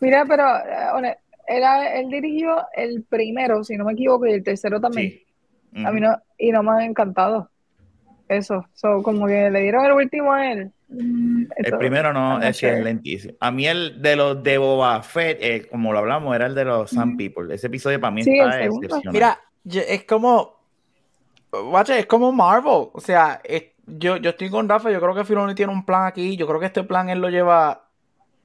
Mira, 0.00 0.24
pero 0.26 0.44
eh, 1.04 1.16
era, 1.46 1.98
él 1.98 2.08
dirigió 2.10 2.66
el 2.74 3.02
primero, 3.04 3.62
si 3.64 3.76
no 3.76 3.84
me 3.84 3.92
equivoco, 3.92 4.26
y 4.26 4.32
el 4.32 4.42
tercero 4.42 4.80
también. 4.80 5.10
Sí. 5.10 5.23
A 5.76 5.90
mí 5.90 6.00
no, 6.00 6.16
y 6.38 6.52
no 6.52 6.62
me 6.62 6.70
han 6.72 6.80
encantado. 6.82 7.50
Eso, 8.28 8.64
so, 8.72 9.02
como 9.02 9.26
que 9.26 9.50
le 9.50 9.60
dieron 9.60 9.84
el 9.84 9.92
último 9.92 10.32
a 10.32 10.50
él. 10.50 10.72
Mm, 10.88 11.44
El 11.56 11.78
primero 11.78 12.12
no, 12.12 12.40
es 12.40 12.58
que 12.60 12.68
es 12.68 12.72
sure. 12.74 12.84
lentísimo. 12.84 13.34
A 13.40 13.50
mí 13.50 13.66
el 13.66 14.00
de 14.00 14.16
los 14.16 14.42
de 14.42 14.56
Boba 14.58 15.02
Fett, 15.02 15.38
eh, 15.42 15.66
como 15.70 15.92
lo 15.92 15.98
hablamos, 15.98 16.34
era 16.34 16.46
el 16.46 16.54
de 16.54 16.64
los 16.64 16.90
Sun 16.90 17.10
Ujú. 17.10 17.16
People. 17.16 17.54
Ese 17.54 17.66
episodio 17.66 18.00
para 18.00 18.12
mí 18.12 18.22
Sí, 18.22 18.38
está 18.38 18.64
excepcional. 18.64 19.12
Mira, 19.12 19.40
es 19.64 20.04
como. 20.04 20.54
Es 21.88 22.06
como 22.06 22.32
Marvel. 22.32 22.88
O 22.92 23.00
sea, 23.00 23.40
es- 23.44 23.64
yo, 23.86 24.16
yo 24.16 24.30
estoy 24.30 24.48
con 24.50 24.68
Rafa. 24.68 24.90
Yo 24.90 25.00
creo 25.00 25.14
que 25.14 25.24
Filoni 25.24 25.54
tiene 25.54 25.72
un 25.72 25.84
plan 25.84 26.06
aquí. 26.06 26.36
Yo 26.36 26.46
creo 26.46 26.58
que 26.60 26.66
este 26.66 26.82
plan 26.84 27.08
él 27.10 27.20
lo 27.20 27.28
lleva 27.28 27.88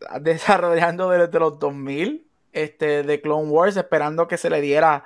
desarrollando 0.22 1.10
desde 1.10 1.40
los 1.40 1.58
2000 1.60 2.28
este, 2.52 3.04
de 3.04 3.22
Clone 3.22 3.50
Wars, 3.50 3.78
esperando 3.78 4.28
que 4.28 4.38
se 4.38 4.50
le 4.50 4.60
diera 4.62 5.06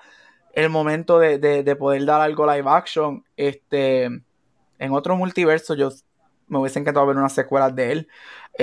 el 0.53 0.69
momento 0.69 1.19
de, 1.19 1.37
de- 1.39 1.63
de 1.63 1.75
poder 1.75 2.05
dar 2.05 2.21
algo 2.21 2.45
live 2.51 2.69
action. 2.69 3.23
Este, 3.37 4.03
en 4.05 4.91
otro 4.91 5.15
multiverso, 5.17 5.73
yo 5.75 5.89
me 6.47 6.59
hubiese 6.59 6.79
encantado 6.79 7.05
ver 7.07 7.17
unas 7.17 7.33
secuelas 7.33 7.75
de 7.75 7.91
él. 7.91 8.07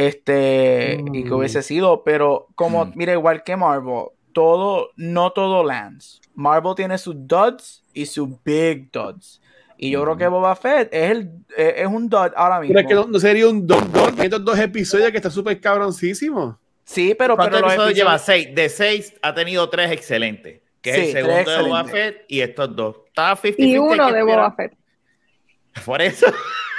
Este, 0.05 0.99
y 1.13 1.25
que 1.25 1.31
Mm. 1.31 1.35
hubiese 1.35 1.63
sido, 1.63 2.03
pero 2.05 2.47
como, 2.55 2.85
Mm. 2.87 2.93
mira, 2.95 3.13
igual 3.13 3.43
que 3.43 3.57
Marvel, 3.57 4.05
todo, 4.33 4.91
no 4.97 5.33
todo 5.33 5.65
lands. 5.65 6.21
Marvel 6.35 6.75
tiene 6.77 6.97
sus 6.99 7.15
duds 7.27 7.83
y 7.93 8.07
sus 8.07 8.29
big 8.45 8.91
duds. 8.93 9.41
Y 9.77 9.91
yo 9.91 10.03
creo 10.03 10.17
que 10.17 10.29
Boba 10.29 10.55
Fett 10.57 10.89
es, 10.93 11.11
el, 11.11 11.31
es 11.57 11.75
es 11.79 11.87
un 11.87 12.09
dud 12.09 12.31
ahora 12.37 12.61
mismo. 12.61 12.75
Pero 12.75 12.81
es 12.81 12.87
que 12.87 12.95
no, 12.95 13.07
no 13.07 13.19
sería 13.19 13.49
un 13.49 13.67
don, 13.67 13.91
don, 13.91 14.21
estos 14.21 14.45
dos 14.45 14.59
episodios 14.59 15.11
que 15.11 15.17
está 15.17 15.31
súper 15.31 15.59
cabroncísimo. 15.61 16.59
Sí, 16.85 17.15
pero, 17.19 17.35
¿Cuántos 17.37 17.61
pero 17.61 17.73
episodios 17.73 17.97
lleva? 17.97 18.19
Seis. 18.19 18.49
De 18.55 18.69
seis 18.69 19.15
ha 19.23 19.33
tenido 19.35 19.69
tres 19.71 19.91
excelentes. 19.91 20.60
Que 20.81 20.95
Sí, 20.95 21.01
es 21.01 21.15
el 21.15 21.25
segundo 21.27 21.51
de 21.51 21.63
Boba. 21.63 21.85
Fett 21.85 22.25
y 22.29 22.41
estos 22.41 22.75
dos. 22.77 22.97
Estaba 23.09 23.37
50 23.37 23.63
Y 23.63 23.79
uno 23.79 24.13
de 24.13 24.23
Boba 24.23 24.53
Fett. 24.55 24.73
Por 25.85 26.01
eso. 26.03 26.27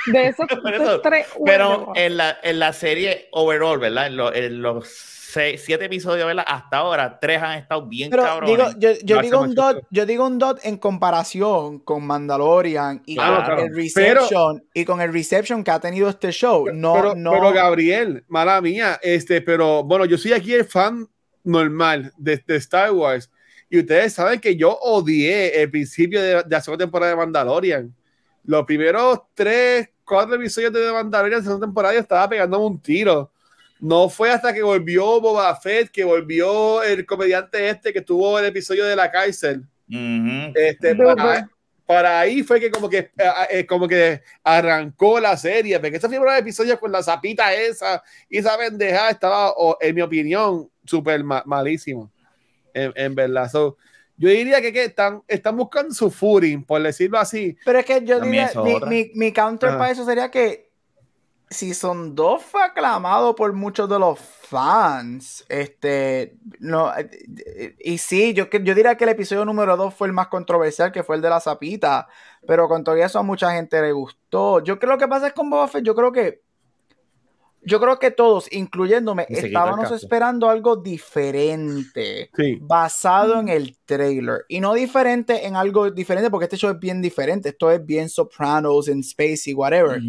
De 0.08 0.28
esos 0.28 0.48
Por 0.62 0.74
eso, 0.74 1.02
tres, 1.02 1.28
Pero 1.46 1.94
en 1.96 2.18
la, 2.18 2.38
en 2.42 2.60
la 2.60 2.74
serie 2.74 3.28
overall, 3.32 3.78
¿verdad? 3.80 4.08
En, 4.08 4.18
lo- 4.18 4.34
en 4.34 4.62
los 4.62 4.88
seis, 4.88 5.62
siete 5.64 5.86
episodios, 5.86 6.26
¿verdad? 6.26 6.44
Hasta 6.48 6.78
ahora, 6.78 7.20
tres 7.20 7.42
han 7.42 7.58
estado 7.60 7.86
bien 7.88 8.10
Pero 8.10 8.24
cabrones. 8.24 8.78
digo, 8.80 8.94
yo, 9.04 9.22
digo 9.22 9.40
un 9.42 9.54
dot, 9.56 9.86
yo 9.92 10.06
digo 10.06 10.26
un 10.26 10.38
dot 10.40 10.60
en 10.66 10.78
comparación 10.78 11.80
con 11.80 12.06
Mandalorian 12.06 13.02
y 13.06 13.16
Claro, 13.16 13.36
con 13.38 13.46
claro. 13.46 13.62
el 13.64 13.76
reception 13.76 14.64
y 14.74 14.84
con 14.84 15.00
el 15.00 15.14
reception 15.14 15.64
que 15.64 15.72
ha 15.72 15.80
tenido 15.80 16.10
este 16.10 16.32
show. 16.32 16.66
No, 16.74 16.96
pero, 16.96 17.16
no. 17.16 17.32
pero 17.32 17.54
Gabriel, 17.54 18.26
mala 18.28 18.60
mía, 18.60 19.00
este, 19.04 19.42
pero 19.42 19.84
bueno, 19.84 20.04
yo 20.06 20.18
soy 20.18 20.34
aquí 20.34 20.54
el 20.54 20.66
fan 20.66 21.08
normal 21.44 22.12
de, 22.18 22.44
de 22.46 22.56
Star 22.58 22.92
Wars 22.92 23.32
y 23.72 23.80
ustedes 23.80 24.14
saben 24.14 24.40
que 24.40 24.56
yo 24.56 24.78
odié 24.82 25.62
el 25.64 25.72
principio 25.72 26.22
de, 26.22 26.36
de 26.44 26.46
la 26.50 26.62
segunda 26.62 26.86
temporada 26.86 27.12
de 27.12 27.18
Mandalorian. 27.18 27.96
los 28.44 28.66
primeros 28.66 29.22
tres, 29.34 29.90
cuatro 30.04 30.36
episodios 30.36 30.74
de 30.74 30.82
The 30.82 30.92
Mandalorian 30.92 31.40
en 31.40 31.46
segunda 31.46 31.66
temporada 31.66 31.94
yo 31.96 32.02
estaba 32.02 32.30
pegándome 32.30 32.66
un 32.66 32.80
tiro. 32.82 33.32
No 33.80 34.10
fue 34.10 34.30
hasta 34.30 34.54
que 34.54 34.62
volvió 34.62 35.20
Boba 35.20 35.56
Fett, 35.56 35.90
que 35.90 36.04
volvió 36.04 36.84
el 36.84 37.04
comediante 37.06 37.68
este 37.70 37.92
que 37.92 38.02
tuvo 38.02 38.38
el 38.38 38.46
episodio 38.46 38.86
de 38.86 38.96
la 38.96 39.10
cárcel. 39.10 39.64
Ujú. 39.90 40.52
Este, 40.54 40.94
Duper. 40.94 41.16
para, 41.16 41.50
para 41.86 42.20
ahí 42.20 42.44
fue 42.44 42.60
que 42.60 42.70
como 42.70 42.88
que 42.90 43.10
eh, 43.50 43.66
como 43.66 43.88
que 43.88 44.22
arrancó 44.44 45.20
la 45.20 45.36
serie, 45.36 45.80
porque 45.80 45.98
esos 45.98 46.10
primeros 46.10 46.38
episodios 46.38 46.78
con 46.78 46.92
la 46.92 47.02
zapita 47.02 47.54
esa 47.54 48.04
y 48.30 48.38
esa 48.38 48.56
pendeja 48.58 49.10
estaba, 49.10 49.54
en 49.80 49.96
mi 49.96 50.02
opinión, 50.02 50.70
súper 50.86 51.24
ma- 51.24 51.44
malísimo. 51.46 52.12
En, 52.74 52.94
en 52.96 53.16
verdad. 53.16 53.50
So, 53.50 53.78
yo 54.18 54.30
diría 54.30 54.62
que, 54.62 54.72
que 54.72 54.86
están, 54.86 55.24
están 55.28 55.58
buscando 55.58 55.94
su 55.94 56.12
footing, 56.12 56.64
por 56.64 56.82
decirlo 56.82 57.18
así. 57.18 57.58
Pero 57.66 57.80
es 57.80 57.86
que 57.86 58.04
yo 58.06 58.20
También 58.20 58.48
diría, 58.48 58.62
mi, 58.62 59.06
mi, 59.06 59.12
mi 59.16 59.32
counter 59.32 59.70
Ajá. 59.70 59.78
para 59.80 59.92
eso 59.92 60.06
sería 60.06 60.30
que 60.30 60.70
Season 61.50 62.16
2 62.16 62.44
fue 62.44 62.64
aclamado 62.64 63.36
por 63.36 63.52
muchos 63.52 63.90
de 63.90 64.00
los 64.00 64.20
fans. 64.20 65.44
Este, 65.50 66.38
no, 66.60 66.94
eh, 66.98 67.76
y 67.80 67.98
sí, 67.98 68.34
yo, 68.34 68.50
que- 68.50 68.64
yo 68.64 68.74
diría 68.74 68.96
que 68.96 69.04
el 69.04 69.10
episodio 69.10 69.44
número 69.44 69.76
2 69.76 69.94
fue 69.94 70.08
el 70.08 70.14
más 70.14 70.28
controversial, 70.28 70.92
que 70.94 71.04
fue 71.04 71.18
el 71.18 71.22
de 71.22 71.30
la 71.30 71.42
zapita, 71.42 72.08
pero 72.48 72.70
con 72.70 72.84
todo 72.86 72.96
eso 72.96 73.20
a 73.20 73.24
mucha 73.24 73.52
gente 73.54 73.82
le 73.82 73.92
gustó. 73.92 74.64
Yo 74.64 74.80
creo 74.80 74.98
que 74.98 75.08
pasa 75.10 75.28
es 75.28 75.34
con 75.34 75.50
Boba 75.50 75.68
Fett, 75.68 75.84
yo 75.84 75.94
creo 75.94 76.12
que 76.14 76.42
yo 77.64 77.80
creo 77.80 78.00
que 78.00 78.12
todos, 78.12 78.52
incluyéndome, 78.52 79.26
estábamos 79.30 79.92
esperando 79.92 80.50
algo 80.50 80.76
diferente 80.78 82.30
Sí. 82.36 82.58
basado 82.62 83.40
en 83.40 83.50
el 83.50 83.78
trailer. 83.86 84.46
Y 84.48 84.60
no 84.60 84.74
diferente 84.74 85.46
en 85.46 85.56
algo 85.56 85.92
diferente 85.92 86.30
porque 86.30 86.46
este 86.46 86.58
show 86.58 86.72
es 86.72 86.80
bien 86.80 87.02
diferente. 87.02 87.50
Esto 87.50 87.72
es 87.72 87.86
bien 87.86 88.10
Sopranos 88.10 88.88
en 88.88 89.00
Space 89.02 89.50
y 89.50 89.54
whatever 89.54 90.02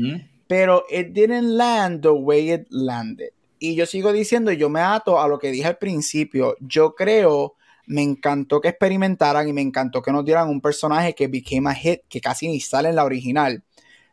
pero 0.52 0.84
it 0.90 1.14
didn't 1.14 1.56
land 1.56 2.02
the 2.02 2.10
way 2.10 2.52
it 2.52 2.66
landed. 2.68 3.30
Y 3.58 3.74
yo 3.74 3.86
sigo 3.86 4.12
diciendo 4.12 4.52
y 4.52 4.58
yo 4.58 4.68
me 4.68 4.80
ato 4.80 5.18
a 5.18 5.26
lo 5.26 5.38
que 5.38 5.50
dije 5.50 5.66
al 5.66 5.78
principio 5.78 6.56
yo 6.60 6.94
creo 6.94 7.54
me 7.86 8.02
encantó 8.02 8.60
que 8.60 8.68
experimentaran 8.68 9.48
y 9.48 9.54
me 9.54 9.62
encantó 9.62 10.02
que 10.02 10.12
nos 10.12 10.26
dieran 10.26 10.50
un 10.50 10.60
personaje 10.60 11.14
que 11.14 11.26
became 11.28 11.70
a 11.70 11.74
hit 11.74 12.02
que 12.06 12.20
casi 12.20 12.48
ni 12.48 12.60
sale 12.60 12.90
en 12.90 12.96
la 12.96 13.04
original 13.04 13.62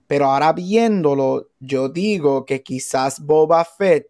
pero 0.10 0.26
ahora 0.26 0.54
viéndolo 0.54 1.50
yo 1.60 1.88
digo 1.88 2.44
que 2.44 2.64
quizás 2.64 3.20
Boba 3.20 3.64
Fett 3.64 4.08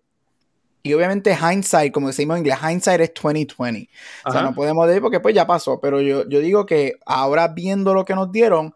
y 0.81 0.93
obviamente 0.93 1.35
hindsight, 1.35 1.91
como 1.91 2.07
decimos 2.07 2.37
en 2.37 2.45
inglés, 2.45 2.57
hindsight 2.63 3.01
es 3.01 3.11
2020. 3.21 3.89
O 4.23 4.31
sea, 4.31 4.39
Ajá. 4.39 4.49
no 4.49 4.55
podemos 4.55 4.87
decir 4.87 5.01
porque 5.01 5.19
pues 5.19 5.35
ya 5.35 5.45
pasó, 5.45 5.81
pero 5.81 5.99
yo, 5.99 6.25
yo 6.29 6.39
digo 6.39 6.65
que 6.65 6.93
ahora 7.05 7.49
viendo 7.49 7.93
lo 7.93 8.05
que 8.05 8.15
nos 8.15 8.31
dieron, 8.31 8.73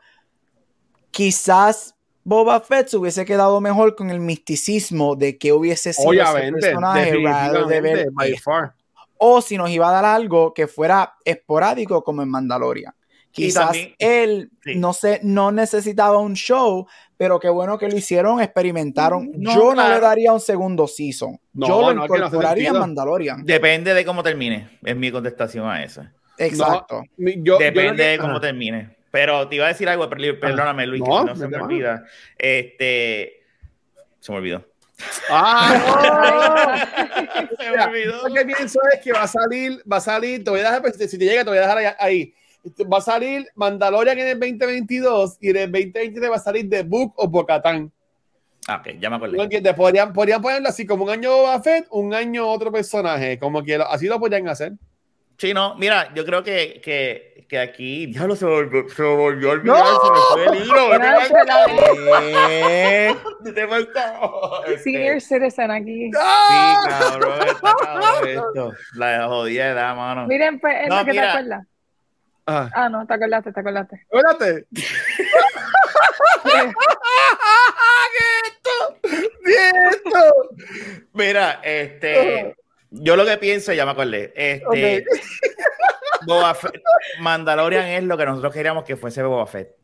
quizás 1.11 1.95
Boba 2.25 2.59
Fett 2.59 2.89
se 2.89 2.97
hubiese 2.97 3.23
quedado 3.23 3.61
mejor 3.61 3.95
con 3.95 4.09
el 4.09 4.19
misticismo 4.19 5.15
de 5.15 5.37
que 5.37 5.53
hubiese 5.53 5.93
sido 5.93 6.11
ese 6.11 6.51
personaje 6.51 7.13
de 7.13 7.81
ver 7.81 8.11
by 8.11 8.35
far. 8.35 8.75
o 9.17 9.41
si 9.41 9.55
nos 9.55 9.69
iba 9.69 9.87
a 9.87 9.93
dar 9.93 10.03
algo 10.03 10.53
que 10.53 10.67
fuera 10.67 11.13
esporádico 11.23 12.03
como 12.03 12.21
en 12.21 12.27
Mandalorian. 12.27 12.93
Quizás 13.33 13.65
también- 13.65 13.95
él 13.97 14.51
sí. 14.63 14.75
no 14.75 14.93
sé, 14.93 15.19
no 15.23 15.51
necesitaba 15.51 16.19
un 16.19 16.35
show, 16.35 16.87
pero 17.17 17.39
qué 17.39 17.49
bueno 17.49 17.77
que 17.79 17.89
lo 17.89 17.97
hicieron, 17.97 18.39
experimentaron. 18.41 19.31
No, 19.35 19.53
yo 19.55 19.73
no 19.75 19.89
le 19.89 19.99
daría 19.99 20.31
un 20.31 20.39
segundo 20.39 20.87
season. 20.87 21.39
No, 21.53 21.67
yo 21.67 21.81
lo 21.81 21.93
no, 21.95 22.07
que 22.07 22.17
incorporaría 22.17 22.69
en. 22.69 22.77
Mandalorian. 22.77 23.43
Depende 23.43 23.93
de 23.95 24.05
cómo 24.05 24.21
termine, 24.23 24.77
es 24.83 24.95
mi 24.95 25.11
contestación 25.11 25.67
a 25.67 25.83
eso. 25.83 26.05
Exacto. 26.37 27.03
Yo- 27.17 27.57
Depende 27.57 28.03
que- 28.03 28.09
de 28.11 28.17
cómo 28.19 28.33
Ajá. 28.33 28.41
termine. 28.41 28.95
Pero 29.11 29.47
te 29.47 29.55
iba 29.57 29.65
a 29.65 29.69
decir 29.69 29.87
algo, 29.89 30.09
per- 30.09 30.39
perdóname, 30.39 30.87
Luis, 30.87 31.01
que 31.03 31.09
No, 31.09 31.19
si 31.21 31.25
no 31.25 31.35
se 31.35 31.47
me 31.47 31.57
olvida. 31.57 32.03
Este. 32.37 33.43
Se 34.19 34.31
me 34.31 34.37
olvidó. 34.39 34.65
Ah, 35.29 36.87
Se 37.59 37.69
me 37.69 37.83
olvidó. 37.83 38.27
Lo 38.27 38.33
que 38.33 38.45
pienso 38.45 38.79
es 38.93 38.99
que 39.01 39.11
va 39.11 39.23
a 39.23 39.27
salir, 39.27 39.81
va 39.91 39.97
a 39.97 40.01
salir, 40.01 40.43
te 40.43 40.49
voy 40.49 40.59
a 40.61 40.63
dejar, 40.63 40.81
pues, 40.81 40.97
si 40.97 41.17
te 41.17 41.25
llega, 41.25 41.43
te 41.43 41.49
voy 41.49 41.57
a 41.59 41.61
dejar 41.61 41.95
ahí. 41.99 42.33
Ahí. 42.65 42.85
Va 42.85 42.97
a 42.97 43.01
salir 43.01 43.47
Mandalorian 43.55 44.17
en 44.19 44.27
el 44.27 44.39
2022 44.39 45.37
y 45.41 45.49
en 45.49 45.57
el 45.57 45.71
2023 45.71 46.31
va 46.31 46.35
a 46.35 46.39
salir 46.39 46.69
The 46.69 46.83
Book 46.83 47.13
of 47.17 47.29
Bocatán. 47.31 47.91
Ah, 48.67 48.77
ok, 48.77 48.97
ya 48.99 49.09
me 49.09 49.17
acordé. 49.17 49.35
¿No 49.35 49.43
entiendes? 49.43 49.73
Podrían, 49.73 50.13
podrían 50.13 50.41
ponerlo 50.41 50.69
así 50.69 50.85
como 50.85 51.03
un 51.03 51.09
año 51.09 51.31
Boba 51.31 51.61
Fett, 51.61 51.85
un 51.91 52.13
año 52.13 52.47
otro 52.47 52.71
personaje, 52.71 53.37
como 53.37 53.61
que 53.63 53.77
lo- 53.77 53.87
así 53.87 54.07
lo 54.07 54.19
podrían 54.19 54.47
hacer. 54.47 54.73
Sí, 55.37 55.53
no, 55.53 55.75
mira, 55.75 56.13
yo 56.13 56.23
creo 56.25 56.43
que, 56.43 56.79
que, 56.81 57.45
que 57.49 57.59
aquí, 57.59 58.05
diablo, 58.05 58.35
se 58.37 58.45
volvió, 58.45 58.87
se 58.87 59.03
volvió 59.03 59.49
a 59.49 59.51
olvidar, 59.53 59.77
se 59.85 60.11
me 60.11 60.19
fue 60.45 60.57
el 60.57 60.63
hilo, 60.63 60.89
vete 63.41 63.67
pa'l 63.67 63.91
carajo. 63.91 64.63
Este, 64.65 64.77
Senior 64.91 65.19
citizen 65.21 65.71
aquí. 65.71 66.05
Sí, 66.05 66.17
¡Ah! 66.21 66.85
cabrón, 66.87 67.47
está 67.47 67.73
cabrón 67.81 68.27
esto. 68.27 68.71
La 68.95 69.25
jodida 69.27 69.69
edad, 69.71 69.95
mano. 69.95 70.27
Miren, 70.27 70.59
pues, 70.59 70.75
es 70.83 70.87
No, 70.89 70.99
lo 70.99 71.05
que 71.05 71.11
te 71.11 71.17
mira. 71.17 71.31
acuerdas. 71.31 71.67
Ah, 72.45 72.69
Ah, 72.73 72.89
no, 72.89 73.05
te 73.07 73.13
acordaste, 73.13 73.51
te 73.53 73.59
acordaste. 73.59 74.05
espérate. 74.09 74.65
¡Nieto! 79.45 80.49
Mira, 81.13 81.59
este, 81.63 82.55
yo 82.91 83.15
lo 83.15 83.25
que 83.25 83.37
pienso, 83.37 83.73
ya 83.73 83.85
me 83.85 83.91
acordé, 83.91 84.33
este, 84.35 85.05
Ok. 85.05 85.07
Boba 86.25 86.53
Fett, 86.55 86.81
Mandalorian 87.19 87.85
es 87.85 88.03
lo 88.03 88.17
que 88.17 88.25
nosotros 88.25 88.53
queríamos 88.53 88.85
que 88.85 88.95
fuese 88.95 89.21
Boba 89.23 89.45
Fett. 89.45 89.75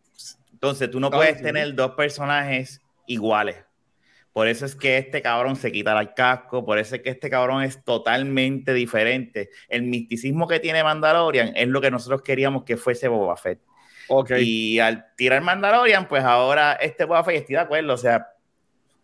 Entonces, 0.53 0.89
tú 0.89 0.99
no 0.99 1.09
puedes 1.11 1.41
tener 1.41 1.73
dos 1.73 1.91
personajes 1.91 2.81
iguales. 3.07 3.57
Por 4.33 4.47
eso 4.47 4.65
es 4.65 4.75
que 4.75 4.97
este 4.97 5.21
cabrón 5.21 5.55
se 5.55 5.71
quita 5.71 5.99
el 5.99 6.13
casco, 6.13 6.63
por 6.63 6.77
eso 6.77 6.95
es 6.95 7.01
que 7.01 7.09
este 7.09 7.29
cabrón 7.29 7.63
es 7.63 7.83
totalmente 7.83 8.73
diferente. 8.73 9.49
El 9.67 9.83
misticismo 9.83 10.47
que 10.47 10.59
tiene 10.59 10.83
Mandalorian 10.83 11.53
es 11.55 11.67
lo 11.67 11.81
que 11.81 11.91
nosotros 11.91 12.21
queríamos 12.21 12.63
que 12.63 12.77
fuese 12.77 13.07
Boba 13.07 13.35
Fett. 13.35 13.59
Ok. 14.07 14.31
Y 14.39 14.79
al 14.79 15.13
tirar 15.15 15.41
Mandalorian, 15.41 16.07
pues 16.07 16.23
ahora 16.23 16.73
este 16.73 17.05
Boba 17.05 17.23
Fett 17.23 17.37
estoy 17.37 17.55
de 17.55 17.61
acuerdo, 17.61 17.93
o 17.93 17.97
sea, 17.97 18.27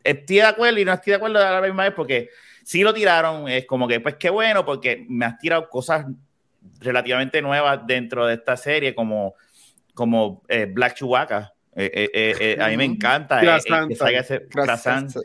estoy 0.03 0.37
de 0.37 0.43
acuerdo 0.43 0.79
y 0.79 0.85
no 0.85 0.93
estoy 0.93 1.11
de 1.11 1.17
acuerdo 1.17 1.39
a 1.39 1.51
la 1.51 1.61
misma 1.61 1.83
vez 1.83 1.93
porque 1.95 2.29
si 2.63 2.81
lo 2.81 2.93
tiraron, 2.93 3.47
es 3.47 3.65
como 3.65 3.87
que, 3.87 3.99
pues 3.99 4.15
qué 4.15 4.29
bueno, 4.29 4.65
porque 4.65 5.05
me 5.07 5.25
has 5.25 5.37
tirado 5.37 5.69
cosas 5.69 6.05
relativamente 6.79 7.41
nuevas 7.41 7.85
dentro 7.85 8.25
de 8.25 8.35
esta 8.35 8.57
serie, 8.57 8.95
como, 8.95 9.35
como 9.93 10.43
eh, 10.47 10.65
Black 10.65 10.95
Chewbacca. 10.95 11.53
Eh, 11.77 11.91
eh, 11.93 12.09
eh, 12.13 12.35
eh, 12.39 12.63
a 12.63 12.69
mí 12.69 12.77
me 12.77 12.85
encanta 12.85 13.41
eh. 13.43 13.45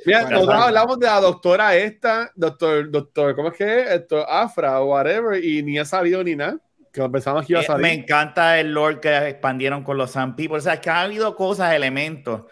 Mira, 0.05 0.23
nosotros 0.31 0.63
hablamos 0.63 0.99
de 0.99 1.07
la 1.07 1.21
doctora 1.21 1.77
esta, 1.77 2.33
doctor, 2.35 2.91
doctor, 2.91 3.37
¿cómo 3.37 3.51
es 3.51 3.57
que 3.57 3.81
es? 3.83 3.91
Doctor 3.91 4.27
Afra 4.29 4.81
o 4.81 4.87
whatever, 4.87 5.45
y 5.45 5.63
ni 5.63 5.79
ha 5.79 5.85
salido 5.85 6.25
ni 6.25 6.35
nada. 6.35 6.59
Que 6.93 7.09
pensamos 7.09 7.47
que 7.47 7.53
iba 7.53 7.61
a 7.61 7.63
Eh, 7.63 7.67
salir. 7.67 7.83
Me 7.83 7.93
encanta 7.93 8.59
el 8.59 8.73
lore 8.73 8.99
que 8.99 9.29
expandieron 9.29 9.85
con 9.85 9.97
los 9.97 10.11
Sun 10.11 10.35
People. 10.35 10.59
O 10.59 10.61
sea, 10.61 10.81
que 10.81 10.91
ha 10.91 11.03
habido 11.03 11.37
cosas, 11.37 11.73
elementos 11.73 12.43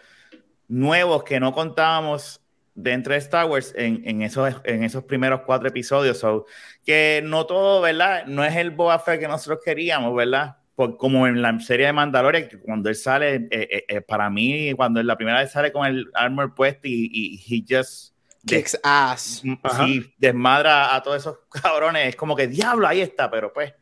nuevos 0.69 1.25
que 1.25 1.41
no 1.41 1.51
contábamos 1.51 2.41
dentro 2.73 3.11
de 3.11 3.19
Star 3.19 3.47
Wars 3.47 3.73
en, 3.75 4.01
en 4.05 4.21
esos, 4.21 4.55
en 4.63 4.85
esos 4.85 5.03
primeros 5.03 5.41
cuatro 5.45 5.67
episodios. 5.67 6.19
So, 6.19 6.45
que 6.85 7.21
no 7.21 7.45
todo, 7.45 7.81
¿verdad? 7.81 8.27
No 8.27 8.45
es 8.45 8.55
el 8.55 8.71
Boba 8.71 8.97
Fett 8.99 9.19
que 9.19 9.27
nosotros 9.27 9.59
queríamos, 9.65 10.15
¿verdad? 10.15 10.55
Por, 10.79 10.95
como 10.95 11.27
en 11.27 11.41
la 11.41 11.59
serie 11.59 11.87
de 11.87 11.91
Mandalorian, 11.91 12.47
que 12.47 12.57
cuando 12.57 12.87
él 12.87 12.95
sale, 12.95 13.35
eh, 13.35 13.47
eh, 13.51 13.85
eh, 13.85 13.99
para 14.01 14.29
mí, 14.29 14.71
cuando 14.75 15.03
la 15.03 15.17
primera 15.17 15.39
vez 15.39 15.51
sale 15.51 15.73
con 15.73 15.85
el 15.85 16.09
armor 16.13 16.55
puesto 16.55 16.87
y, 16.87 17.11
y 17.11 17.53
he 17.53 17.65
just 17.67 18.15
Kicks 18.45 18.79
ass. 18.81 19.43
Ajá. 19.61 19.85
sí, 19.85 20.13
desmadra 20.17 20.95
a 20.95 21.03
todos 21.03 21.17
esos 21.17 21.39
cabrones. 21.61 22.07
Es 22.07 22.15
como 22.15 22.33
que 22.33 22.47
diablo, 22.47 22.87
ahí 22.87 23.01
está, 23.01 23.29
pero 23.29 23.51
pues, 23.51 23.73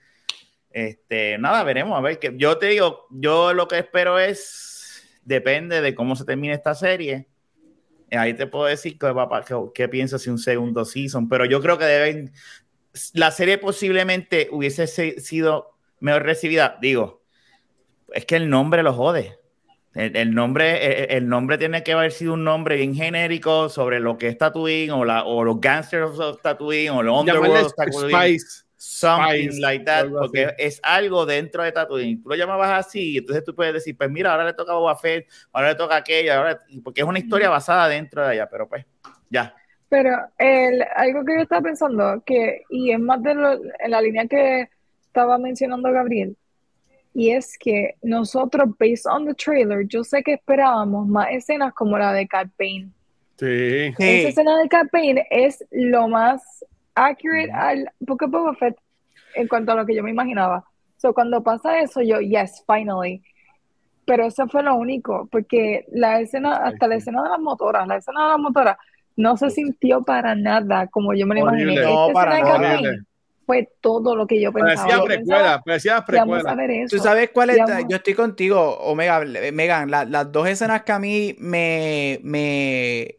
este, 0.71 1.37
nada, 1.37 1.63
veremos. 1.63 1.95
A 1.95 2.01
ver, 2.01 2.17
que 2.17 2.33
yo 2.35 2.57
te 2.57 2.65
digo, 2.65 3.05
yo 3.11 3.53
lo 3.53 3.67
que 3.67 3.77
espero 3.77 4.17
es, 4.17 5.07
depende 5.23 5.81
de 5.81 5.93
cómo 5.93 6.15
se 6.15 6.25
termine 6.25 6.55
esta 6.55 6.73
serie. 6.73 7.27
Ahí 8.09 8.33
te 8.33 8.47
puedo 8.47 8.65
decir 8.65 8.97
que, 8.97 9.13
que 9.75 9.87
pienso 9.87 10.17
si 10.17 10.31
un 10.31 10.39
segundo 10.39 10.83
season, 10.83 11.29
pero 11.29 11.45
yo 11.45 11.61
creo 11.61 11.77
que 11.77 11.85
deben, 11.85 12.33
la 13.13 13.29
serie 13.29 13.59
posiblemente 13.59 14.47
hubiese 14.51 14.87
se- 14.87 15.19
sido 15.19 15.76
mejor 15.99 16.23
recibida. 16.23 16.77
Digo, 16.81 17.21
es 18.13 18.25
que 18.25 18.35
el 18.35 18.49
nombre 18.49 18.83
lo 18.83 18.93
jode. 18.93 19.37
El, 19.93 20.15
el 20.15 20.33
nombre, 20.35 21.05
el, 21.05 21.17
el 21.17 21.27
nombre 21.27 21.57
tiene 21.57 21.83
que 21.83 21.93
haber 21.93 22.11
sido 22.11 22.33
un 22.33 22.43
nombre 22.43 22.75
bien 22.75 22.93
genérico 22.93 23.69
sobre 23.69 23.99
lo 23.99 24.17
que 24.17 24.27
es 24.27 24.37
Tatooine 24.37 24.91
o, 24.91 25.03
la, 25.03 25.23
o 25.23 25.43
los 25.43 25.59
gangsters 25.59 26.19
of 26.19 26.41
Tatooine 26.41 26.91
o 26.91 27.01
los 27.01 27.19
underworld 27.21 27.65
of 27.65 27.73
Tatooine. 27.75 28.15
Spice. 28.15 28.63
Something 28.79 29.49
Spice, 29.49 29.59
like 29.59 29.85
that, 29.85 30.07
porque 30.07 30.45
así. 30.45 30.55
es 30.59 30.79
algo 30.83 31.25
dentro 31.25 31.63
de 31.63 31.71
Tatooine. 31.71 32.21
Tú 32.21 32.29
lo 32.29 32.35
llamabas 32.35 32.85
así, 32.85 33.13
y 33.13 33.17
entonces 33.17 33.43
tú 33.43 33.55
puedes 33.55 33.73
decir, 33.73 33.97
pues 33.97 34.07
mira, 34.11 34.31
ahora 34.31 34.45
le 34.45 34.53
toca 34.53 34.71
a 34.71 34.75
Boba 34.75 34.95
Fett, 34.95 35.27
ahora 35.51 35.69
le 35.69 35.75
toca 35.75 35.95
a 35.95 35.97
aquella, 35.97 36.37
ahora, 36.37 36.59
porque 36.83 37.01
es 37.01 37.07
una 37.07 37.17
historia 37.17 37.49
basada 37.49 37.87
dentro 37.89 38.21
de 38.21 38.33
allá, 38.33 38.47
pero 38.47 38.69
pues, 38.69 38.85
ya. 39.31 39.55
Pero 39.89 40.11
el, 40.37 40.85
algo 40.95 41.25
que 41.25 41.37
yo 41.37 41.41
estaba 41.41 41.63
pensando, 41.63 42.21
que, 42.23 42.61
y 42.69 42.91
es 42.91 42.99
más 42.99 43.21
de 43.23 43.33
lo- 43.33 43.59
en 43.79 43.89
la 43.89 43.99
línea 43.99 44.27
que 44.27 44.69
estaba 45.17 45.39
mencionando 45.39 45.91
Gabriel, 45.91 46.37
y 47.15 47.31
es 47.31 47.57
que 47.57 47.95
nosotros, 48.03 48.69
based 48.77 49.07
on 49.11 49.25
the 49.25 49.33
trailer, 49.33 49.87
yo 49.87 50.03
sé 50.03 50.21
que 50.21 50.33
esperábamos 50.33 51.07
más 51.07 51.29
escenas 51.31 51.73
como 51.73 51.97
la 51.97 52.13
de 52.13 52.27
Cat 52.27 52.49
Bane. 52.59 52.89
Sí. 53.37 53.93
Esa 53.97 53.97
Sí. 53.97 54.25
escena 54.27 54.57
de 54.59 54.69
Cat 54.69 54.87
Bane 54.93 55.25
es 55.31 55.65
lo 55.71 56.07
más 56.07 56.63
accurate 56.93 57.51
al 57.51 57.89
Book 57.99 58.21
of 58.23 58.29
Boba 58.31 58.53
Fett 58.53 58.77
en 59.33 59.47
cuanto 59.47 59.71
a 59.71 59.75
lo 59.75 59.85
que 59.87 59.95
yo 59.95 60.03
me 60.03 60.11
imaginaba. 60.11 60.63
So, 60.97 61.13
cuando 61.13 61.41
pasa 61.41 61.79
eso, 61.79 62.01
yo, 62.01 62.19
yes, 62.19 62.63
finally. 62.67 63.23
Pero 64.05 64.25
eso 64.27 64.47
fue 64.47 64.61
lo 64.61 64.75
único, 64.75 65.27
porque 65.31 65.85
la 65.91 66.19
escena, 66.21 66.57
hasta 66.57 66.87
la 66.87 66.95
escena 66.95 67.23
de 67.23 67.29
las 67.29 67.39
motoras, 67.39 67.87
la 67.87 67.97
escena 67.97 68.23
de 68.23 68.29
las 68.29 68.39
motoras, 68.39 68.77
no 69.15 69.35
se 69.35 69.49
sintió 69.49 70.03
para 70.03 70.35
nada 70.35 70.85
como 70.87 71.13
yo 71.15 71.25
me 71.25 71.35
lo 71.35 71.41
imaginé. 71.41 71.75
No, 71.81 72.07
Esta 72.07 72.13
para 72.13 72.39
nada. 72.39 72.79
Fue 73.47 73.71
todo 73.79 74.13
lo 74.15 74.27
que 74.27 74.41
yo 74.41 74.51
pensaba. 74.51 74.75
Parecía 74.75 75.03
precuela, 75.03 75.61
parecía 75.65 76.05
precuela. 76.05 76.53
ver 76.53 76.69
eso. 76.69 76.97
Tú 76.97 77.01
sabes 77.01 77.29
cuál 77.33 77.49
es, 77.51 77.57
yo 77.87 77.95
estoy 77.95 78.13
contigo, 78.13 78.77
Omega, 78.81 79.23
Megan, 79.53 79.89
la- 79.89 80.03
las 80.03 80.29
dos 80.31 80.49
escenas 80.49 80.83
que 80.83 80.91
a 80.91 80.99
mí 80.99 81.33
me, 81.39 82.19
me, 82.23 83.15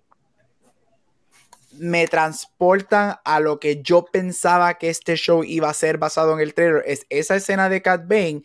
me 1.73 2.07
transportan 2.09 3.17
a 3.25 3.41
lo 3.41 3.59
que 3.59 3.83
yo 3.83 4.05
pensaba 4.05 4.75
que 4.75 4.91
este 4.91 5.17
show 5.17 5.43
iba 5.45 5.71
a 5.71 5.75
ser 5.75 5.97
basado 5.97 6.35
en 6.35 6.41
el 6.41 6.53
trailer, 6.53 6.83
es 6.87 7.07
esa 7.09 7.35
escena 7.37 7.71
de 7.71 7.81
Cat 7.81 8.03
Bane 8.07 8.43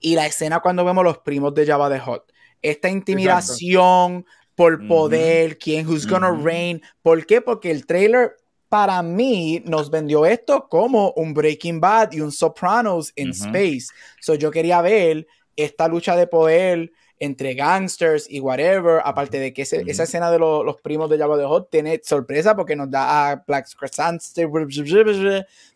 y 0.00 0.14
la 0.14 0.26
escena 0.26 0.60
cuando 0.60 0.86
vemos 0.86 1.04
los 1.04 1.18
primos 1.18 1.54
de 1.54 1.66
Java 1.66 1.90
the 1.90 1.98
Hot. 2.00 2.32
Esta 2.62 2.88
intimidación 2.88 4.24
por 4.54 4.86
poder, 4.88 5.58
quién, 5.58 5.86
who's 5.86 6.06
gonna 6.06 6.30
reign. 6.30 6.80
¿Por 7.02 7.26
qué? 7.26 7.42
Porque 7.42 7.70
el 7.70 7.84
trailer 7.84 8.34
para 8.68 9.02
mí 9.02 9.62
nos 9.64 9.90
vendió 9.90 10.26
esto 10.26 10.68
como 10.68 11.12
un 11.16 11.34
Breaking 11.34 11.80
Bad 11.80 12.12
y 12.12 12.20
un 12.20 12.32
Sopranos 12.32 13.12
in 13.16 13.30
Ujú. 13.30 13.44
space. 13.46 13.86
So 14.20 14.34
yo 14.34 14.50
quería 14.50 14.80
ver 14.82 15.26
esta 15.54 15.88
lucha 15.88 16.16
de 16.16 16.26
poder 16.26 16.92
entre 17.18 17.54
gangsters 17.54 18.26
y 18.28 18.40
whatever, 18.40 19.00
aparte 19.02 19.38
de 19.38 19.54
que 19.54 19.62
ese- 19.62 19.82
esa 19.86 20.02
escena 20.02 20.30
de 20.30 20.38
lo- 20.38 20.62
los 20.62 20.76
primos 20.82 21.08
de 21.08 21.16
Jabba 21.16 21.38
the 21.38 21.46
Hutt 21.46 21.70
tiene 21.70 21.98
sorpresa 22.04 22.54
porque 22.54 22.76
nos 22.76 22.90
da 22.90 23.30
a 23.30 23.36
Black 23.46 23.68
Crescent 23.78 24.20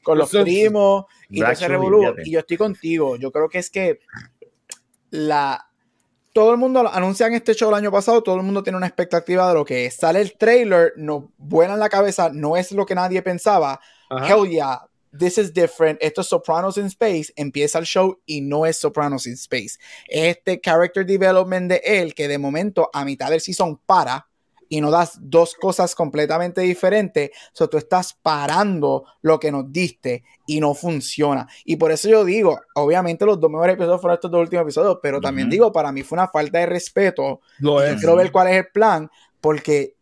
con 0.03 0.19
los 0.19 0.29
Eso- 0.35 0.43
primos 0.43 1.05
y 1.31 1.41
Black 1.41 1.57
Show, 1.59 1.83
olvídate. 1.83 2.23
Y 2.27 2.33
yo 2.33 2.41
estoy 2.41 2.57
contigo. 2.59 3.17
Yo 3.17 3.33
creo 3.33 3.49
que 3.49 3.59
es 3.59 3.71
que 3.71 4.01
la 5.11 5.70
todo 6.33 6.53
el 6.53 6.59
mundo 6.59 6.89
anuncian 6.93 7.35
este 7.35 7.55
show 7.55 7.71
el 7.71 7.75
año 7.75 7.91
pasado, 7.91 8.23
todo 8.23 8.37
el 8.37 8.43
mundo 8.43 8.63
tiene 8.63 8.77
una 8.77 8.87
expectativa 8.87 9.49
de 9.49 9.55
lo 9.55 9.65
que 9.65 9.87
es. 9.87 9.97
Sale 9.97 10.21
el 10.21 10.37
trailer, 10.37 10.93
nos 10.97 11.25
vuela 11.37 11.75
en 11.75 11.81
la 11.81 11.89
cabeza, 11.89 12.31
no 12.33 12.57
es 12.57 12.73
lo 12.73 12.87
que 12.87 12.95
nadie 12.95 13.23
pensaba. 13.23 13.81
Ajá. 14.09 14.29
Hell 14.29 14.49
yeah, 14.49 14.81
this 15.17 15.39
is 15.39 15.53
different. 15.53 15.99
Esto 16.01 16.21
es 16.21 16.29
Sopranos 16.29 16.77
in 16.77 16.87
Space. 16.87 17.33
Empieza 17.37 17.79
el 17.79 17.85
show 17.85 18.21
y 18.27 18.41
no 18.41 18.65
es 18.65 18.77
Sopranos 18.77 19.27
in 19.27 19.35
Space. 19.35 19.79
Es 20.07 20.37
este 20.37 20.61
character 20.61 21.05
development 21.05 21.71
de 21.71 21.81
él 21.85 22.15
que 22.15 22.29
de 22.29 22.39
momento 22.39 22.89
a 22.93 23.05
mitad 23.05 23.31
del 23.31 23.41
season 23.41 23.81
para 23.85 24.30
y 24.73 24.81
no 24.81 24.91
das 24.91 25.19
dos 25.21 25.55
cosas 25.55 25.95
completamente 25.95 26.63
diferentes. 26.63 27.31
So 27.53 27.69
tú 27.69 27.77
estás 27.77 28.15
parando 28.15 29.05
lo 29.21 29.39
que 29.39 29.51
nos 29.53 29.71
diste 29.71 30.23
y 30.47 30.61
no 30.61 30.75
funciona. 30.75 31.47
Y 31.65 31.77
por 31.77 31.91
eso 31.93 32.09
yo 32.09 32.25
digo, 32.25 32.59
obviamente 32.77 33.27
los 33.27 33.39
dos 33.39 33.51
mejores 33.51 33.75
episodios 33.75 34.01
fueron 34.01 34.15
estos 34.15 34.31
dos 34.31 34.41
últimos 34.41 34.63
episodios, 34.63 34.99
pero 35.03 35.21
también 35.21 35.51
digo, 35.51 35.71
para 35.73 35.93
mí 35.93 36.03
fue 36.03 36.17
una 36.17 36.29
falta 36.29 36.59
de 36.61 36.67
respeto 36.67 37.41
Lo 37.59 37.81
yo 37.81 37.85
es. 37.85 37.97
quiero 37.99 38.17
ver 38.17 38.31
cuál 38.33 38.49
es 38.49 38.57
el 38.57 38.69
plan, 38.69 39.11
porque 39.41 39.95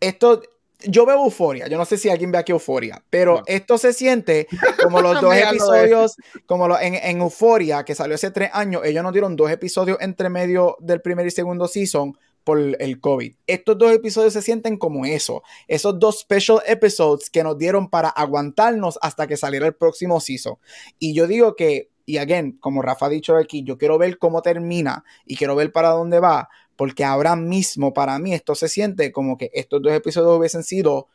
esto, 0.00 0.40
yo 0.84 1.04
veo 1.04 1.24
euforia, 1.24 1.66
yo 1.68 1.76
no 1.76 1.84
sé 1.84 1.98
si 1.98 2.08
alguien 2.08 2.32
ve 2.32 2.38
aquí 2.38 2.52
euforia, 2.52 3.02
pero 3.10 3.36
No. 3.38 3.42
esto 3.46 3.76
se 3.76 3.92
siente 3.92 4.46
como 4.82 5.02
los 5.02 5.14
dos 5.20 5.22
lo 5.24 5.32
episodios, 5.34 6.16
como 6.46 6.66
lo- 6.68 6.80
en, 6.80 6.94
en 6.94 7.20
euforia, 7.20 7.84
que 7.84 7.94
salió 7.94 8.14
hace 8.14 8.30
tres 8.30 8.50
años, 8.54 8.82
ellos 8.84 9.02
nos 9.02 9.12
dieron 9.12 9.36
dos 9.36 9.50
episodios 9.50 9.98
entre 10.00 10.30
medio 10.30 10.76
del 10.80 11.02
primer 11.02 11.26
y 11.26 11.30
segundo 11.30 11.68
season 11.68 12.16
por 12.44 12.58
el 12.58 13.00
COVID. 13.00 13.34
Estos 13.46 13.78
dos 13.78 13.92
episodios 13.92 14.32
se 14.32 14.42
sienten 14.42 14.76
como 14.76 15.04
eso, 15.04 15.42
esos 15.68 15.98
dos 15.98 16.20
special 16.20 16.60
episodes 16.66 17.30
que 17.30 17.42
nos 17.42 17.58
dieron 17.58 17.88
para 17.88 18.08
aguantarnos 18.08 18.98
hasta 19.02 19.26
que 19.26 19.36
saliera 19.36 19.66
el 19.66 19.74
próximo 19.74 20.20
season. 20.20 20.56
Y 20.98 21.14
yo 21.14 21.26
digo 21.26 21.54
que, 21.56 21.90
y 22.06 22.18
again, 22.18 22.58
como 22.58 22.82
Rafa 22.82 23.06
ha 23.06 23.10
dicho 23.10 23.36
aquí, 23.36 23.62
yo 23.62 23.78
quiero 23.78 23.98
ver 23.98 24.18
cómo 24.18 24.42
termina 24.42 25.04
y 25.26 25.36
quiero 25.36 25.54
ver 25.54 25.72
para 25.72 25.90
dónde 25.90 26.20
va, 26.20 26.48
porque 26.76 27.04
ahora 27.04 27.36
mismo 27.36 27.92
para 27.92 28.18
mí 28.18 28.32
esto 28.32 28.54
se 28.54 28.68
siente 28.68 29.12
como 29.12 29.36
que 29.36 29.50
estos 29.52 29.82
dos 29.82 29.92
episodios 29.92 30.38
hubiesen 30.38 30.64
sido 30.64 31.08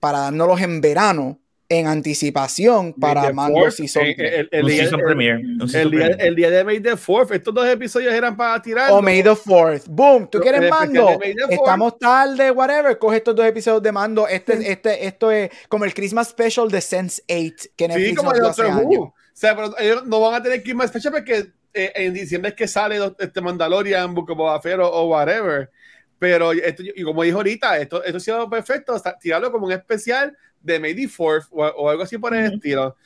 para 0.00 0.20
dárnoslos 0.20 0.60
en 0.62 0.80
verano, 0.80 1.38
en 1.78 1.86
anticipación 1.86 2.92
para 2.94 3.22
May 3.24 3.32
Mando 3.32 3.60
Fourth, 3.60 3.74
Season 3.74 4.02
eh, 4.04 4.14
3. 4.16 4.32
el- 4.34 4.48
el 4.52 4.66
día- 4.66 4.82
season 4.82 5.00
el- 5.00 5.06
premiere. 5.06 5.42
season 5.66 5.90
día, 5.90 6.06
el 6.06 6.34
día 6.36 6.50
de 6.50 6.64
May 6.64 6.80
the 6.80 6.96
4th, 6.96 7.30
estos 7.32 7.54
dos 7.54 7.66
episodios 7.66 8.12
eran 8.12 8.36
para 8.36 8.60
tirar. 8.60 8.90
O 8.92 9.00
May 9.02 9.22
the 9.22 9.30
4th. 9.34 9.86
Boom, 9.88 10.28
¿tú 10.30 10.38
quieres 10.40 10.68
mando? 10.70 11.06
de 11.06 11.18
May 11.18 11.34
the 11.34 11.42
4th. 11.44 11.52
Estamos 11.52 11.98
tarde, 11.98 12.50
whatever. 12.50 12.98
Coge 12.98 13.16
estos 13.16 13.34
dos 13.34 13.46
episodios 13.46 13.82
de 13.82 13.92
mando. 13.92 14.28
Este, 14.28 14.70
este, 14.70 15.06
esto 15.06 15.30
es 15.30 15.50
como 15.68 15.84
el 15.84 15.94
Christmas 15.94 16.28
Special 16.28 16.70
de 16.70 16.80
Sense 16.80 17.22
8 17.28 17.70
que 17.76 17.88
Sí, 17.92 18.14
como 18.14 18.32
el. 18.32 18.42
Who. 18.42 19.02
O 19.04 19.14
sea, 19.34 19.56
pero 19.56 19.74
ellos 19.78 20.06
no 20.06 20.20
van 20.20 20.34
a 20.34 20.42
tener 20.42 20.62
más 20.74 20.92
fecha 20.92 21.10
porque 21.10 21.46
eh, 21.74 21.90
en 21.94 22.12
diciembre 22.12 22.50
es 22.50 22.54
que 22.54 22.68
sale 22.68 22.98
este 23.18 23.40
Mandalorian, 23.40 24.12
Book 24.14 24.30
of 24.30 24.36
Boba 24.36 24.60
Fett 24.60 24.78
o, 24.78 24.86
o 24.90 25.06
whatever. 25.08 25.70
Pero 26.22 26.52
esto, 26.52 26.84
y 26.84 27.02
como 27.02 27.24
dijo 27.24 27.38
ahorita, 27.38 27.78
esto, 27.78 28.04
esto 28.04 28.18
ha 28.18 28.20
sido 28.20 28.48
perfecto, 28.48 28.94
hasta 28.94 29.18
tirarlo 29.18 29.50
como 29.50 29.66
un 29.66 29.72
especial 29.72 30.36
de 30.60 30.78
May 30.78 30.94
the 30.94 31.08
4th 31.08 31.48
o, 31.50 31.64
o 31.66 31.90
algo 31.90 32.04
así 32.04 32.16
por 32.16 32.32
el 32.32 32.44
estilo. 32.54 32.96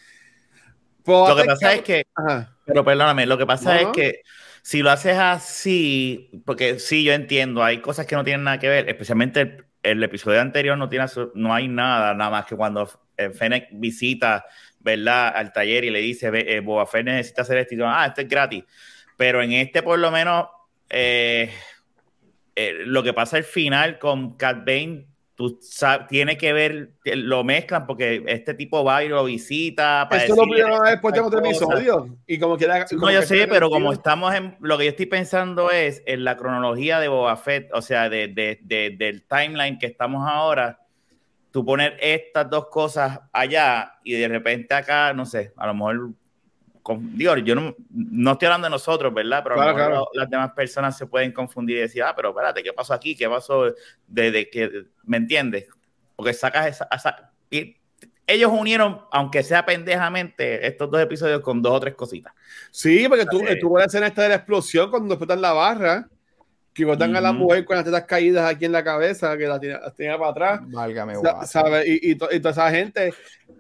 Pues, 1.03 1.31
Lo 1.31 1.35
que 1.35 1.45
pasa 1.45 1.73
es 1.73 1.81
que, 1.81 2.07
Ajá. 2.15 2.55
pero 2.67 2.85
perdóname, 2.85 3.25
lo 3.25 3.39
que 3.39 3.47
pasa 3.47 3.73
No, 3.73 3.81
es 3.81 3.87
no. 3.87 3.93
que 3.93 4.21
si 4.61 4.83
lo 4.83 4.91
haces 4.91 5.17
así, 5.17 6.43
porque 6.45 6.79
sí, 6.79 7.05
yo 7.05 7.15
entiendo, 7.15 7.65
hay 7.65 7.81
cosas 7.81 8.05
que 8.05 8.17
no 8.17 8.23
tienen 8.23 8.45
nada 8.45 8.59
que 8.59 8.69
ver, 8.69 8.87
especialmente 8.87 9.41
el, 9.41 9.65
el 9.83 10.03
episodio 10.03 10.43
anterior 10.43 10.77
no 10.77 10.91
tiene 10.91 11.07
no 11.37 11.55
hay 11.55 11.69
nada, 11.69 12.13
nada 12.13 12.31
más 12.31 12.45
que 12.45 12.55
cuando 12.55 12.87
eh, 13.17 13.31
Fennec 13.31 13.69
visita, 13.73 14.45
¿verdad? 14.81 15.33
Al 15.35 15.55
taller 15.55 15.85
y 15.85 15.91
le 15.91 16.01
dice, 16.01 16.29
ve, 16.29 16.45
eh, 16.55 16.61
Boba 16.61 16.85
Fett 16.85 17.07
necesita 17.07 17.41
hacer 17.41 17.57
esto 17.57 17.77
y 17.77 17.79
todo, 17.79 17.89
ah, 17.89 18.05
esto 18.09 18.21
es 18.21 18.29
gratis. 18.29 18.63
Pero 19.17 19.43
en 19.43 19.53
este 19.53 19.83
por 19.83 19.99
lo 19.99 20.11
menos 20.11 20.49
eh, 20.91 21.51
eh, 22.57 22.73
lo 22.87 23.03
que 23.03 23.13
pasa 23.13 23.37
al 23.37 23.45
final 23.45 23.99
con 23.99 24.37
Cat 24.37 24.65
Bane, 24.67 25.07
tú 25.35 25.59
sabes, 25.61 26.07
tiene 26.09 26.39
que 26.39 26.53
ver, 26.55 26.93
lo 27.05 27.45
mezclan 27.45 27.87
porque 27.87 28.25
este 28.27 28.55
tipo 28.55 28.83
va 28.83 29.05
y 29.05 29.09
lo 29.09 29.23
visita. 29.25 30.07
para 30.09 30.23
lo 30.27 30.83
después 30.83 31.15
de 31.15 31.21
otro 31.21 31.39
episodio. 31.41 32.17
Y 32.27 32.39
como 32.39 32.57
quiera. 32.57 32.87
No, 32.93 33.11
yo 33.11 33.21
sé, 33.23 33.47
pero 33.47 33.69
como 33.69 33.93
estamos 33.93 34.35
en. 34.35 34.57
Lo 34.61 34.79
que 34.79 34.85
yo 34.85 34.91
estoy 34.91 35.07
pensando 35.07 35.71
es 35.71 36.03
en 36.07 36.25
la 36.25 36.37
cronología 36.39 36.99
de 36.99 37.09
Boba 37.09 37.37
Fett, 37.37 37.69
o 37.75 37.83
sea, 37.83 38.09
de, 38.09 38.29
de- 38.29 38.59
de- 38.63 38.97
del 38.99 39.25
timeline 39.27 39.79
que 39.79 39.87
estamos 39.87 40.27
ahora. 40.27 40.81
Tú 41.51 41.65
poner 41.65 41.97
estas 42.01 42.51
dos 42.51 42.67
cosas 42.69 43.21
allá 43.33 43.95
y 44.05 44.13
de 44.13 44.29
repente 44.29 44.75
acá, 44.75 45.13
no 45.13 45.25
sé, 45.27 45.53
a 45.57 45.67
lo 45.67 45.75
mejor. 45.75 46.11
Con- 46.87 47.19
digo, 47.19 47.37
yo 47.39 47.57
no, 47.57 47.75
no 47.91 48.33
estoy 48.33 48.47
hablando 48.47 48.67
de 48.67 48.71
nosotros, 48.71 49.13
¿verdad? 49.13 49.41
Pero 49.43 49.57
Claro, 49.57 49.75
claro. 49.75 50.09
las 50.15 50.31
demás 50.31 50.53
personas 50.53 50.97
se 50.97 51.05
pueden 51.07 51.33
confundir 51.33 51.79
y 51.79 51.81
decir, 51.81 52.05
ah, 52.05 52.15
pero 52.15 52.29
espérate, 52.29 52.63
¿qué 52.63 52.73
pasó 52.73 52.95
aquí? 52.95 53.17
¿Qué 53.17 53.29
pasó 53.29 53.75
desde 54.07 54.49
que. 54.49 54.85
¿Me 55.03 55.17
entiendes? 55.17 55.67
Porque 56.15 56.33
sacas 56.33 56.69
esa. 56.69 56.89
esa- 56.95 57.33
y 57.51 57.77
ellos 58.29 58.53
unieron, 58.53 59.01
aunque 59.11 59.43
sea 59.43 59.67
pendejamente, 59.67 60.65
estos 60.65 60.89
dos 60.89 61.01
episodios 61.01 61.41
con 61.41 61.61
dos 61.61 61.73
o 61.75 61.81
tres 61.81 61.95
cositas. 61.97 62.33
Sí, 62.71 63.07
porque 63.09 63.27
tú, 63.27 63.41
Sí. 63.41 63.59
tuvo 63.59 63.79
la 63.81 63.87
escena 63.87 64.07
esta 64.07 64.23
de 64.23 64.29
la 64.29 64.35
explosión 64.37 64.89
cuando 64.91 65.15
explotan 65.15 65.41
la 65.41 65.53
barra. 65.55 66.09
Que 66.77 66.85
botan 66.85 67.17
a 67.17 67.21
la 67.23 67.33
mujer 67.33 67.65
con 67.65 67.77
las 67.77 67.85
tetas 67.87 68.05
caídas 68.05 68.49
aquí 68.51 68.67
en 68.67 68.73
la 68.73 68.85
cabeza, 68.85 69.37
que 69.39 69.47
la 69.47 69.59
tiene, 69.59 69.79
las 69.81 69.95
tenía 69.95 70.19
para 70.19 70.31
atrás. 70.31 70.61
Válgame, 70.65 71.15
Sa- 71.15 71.21
guau. 71.21 71.47
¿sabe? 71.47 71.85
Y, 71.89 72.11
y, 72.11 72.15
to- 72.17 72.29
y 72.31 72.39
toda 72.39 72.51
esa 72.53 72.71
gente, 72.71 73.15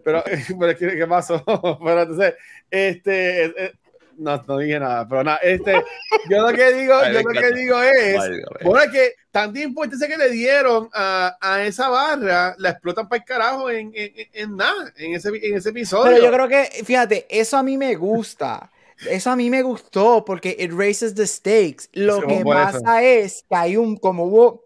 pero, 0.04 0.22
pero 0.60 0.76
¿qué, 0.78 0.96
qué 0.98 1.06
pasó? 1.06 1.42
pero 1.84 2.02
entonces, 2.02 2.34
este, 2.70 3.72
no, 4.18 4.44
no 4.46 4.58
dije 4.58 4.78
nada, 4.78 5.06
pero 5.08 5.24
nada, 5.24 5.38
este, 5.38 5.82
yo 6.28 6.42
lo 6.50 6.54
que 6.56 6.72
digo, 6.74 6.94
Ay, 7.02 7.14
yo 7.14 7.22
lo 7.22 7.30
que 7.40 7.50
digo 7.52 7.80
es, 7.82 8.16
es 8.16 8.90
que 8.92 9.12
tanta 9.30 9.60
importancia 9.60 10.08
que 10.08 10.16
le 10.18 10.30
dieron 10.30 10.88
a, 10.92 11.36
a 11.40 11.64
esa 11.64 11.88
barra, 11.88 12.54
la 12.58 12.70
explotan 12.70 13.08
para 13.08 13.18
el 13.20 13.24
carajo 13.26 13.70
en, 13.70 13.92
en, 13.94 14.12
en- 14.14 14.28
en 14.32 14.56
nada, 14.56 14.92
en 14.96 15.14
ese, 15.14 15.28
en 15.42 15.56
ese 15.56 15.70
episodio. 15.70 16.04
Pero 16.12 16.24
yo 16.24 16.32
creo 16.32 16.48
que, 16.48 16.84
fíjate, 16.84 17.26
eso 17.30 17.56
a 17.56 17.62
mí 17.62 17.76
me 17.78 17.94
gusta. 17.94 18.70
Eso 19.10 19.30
a 19.30 19.36
mí 19.36 19.50
me 19.50 19.62
gustó 19.62 20.24
porque 20.24 20.56
it 20.58 20.72
raises 20.72 21.14
the 21.14 21.26
stakes. 21.26 21.88
Lo 21.92 22.20
Sí, 22.20 22.26
que 22.28 22.42
por 22.42 22.56
eso. 22.56 22.64
pasa 22.80 23.02
es 23.02 23.44
que 23.48 23.56
hay 23.56 23.76
un, 23.76 23.96
como 23.96 24.24
hubo 24.24 24.64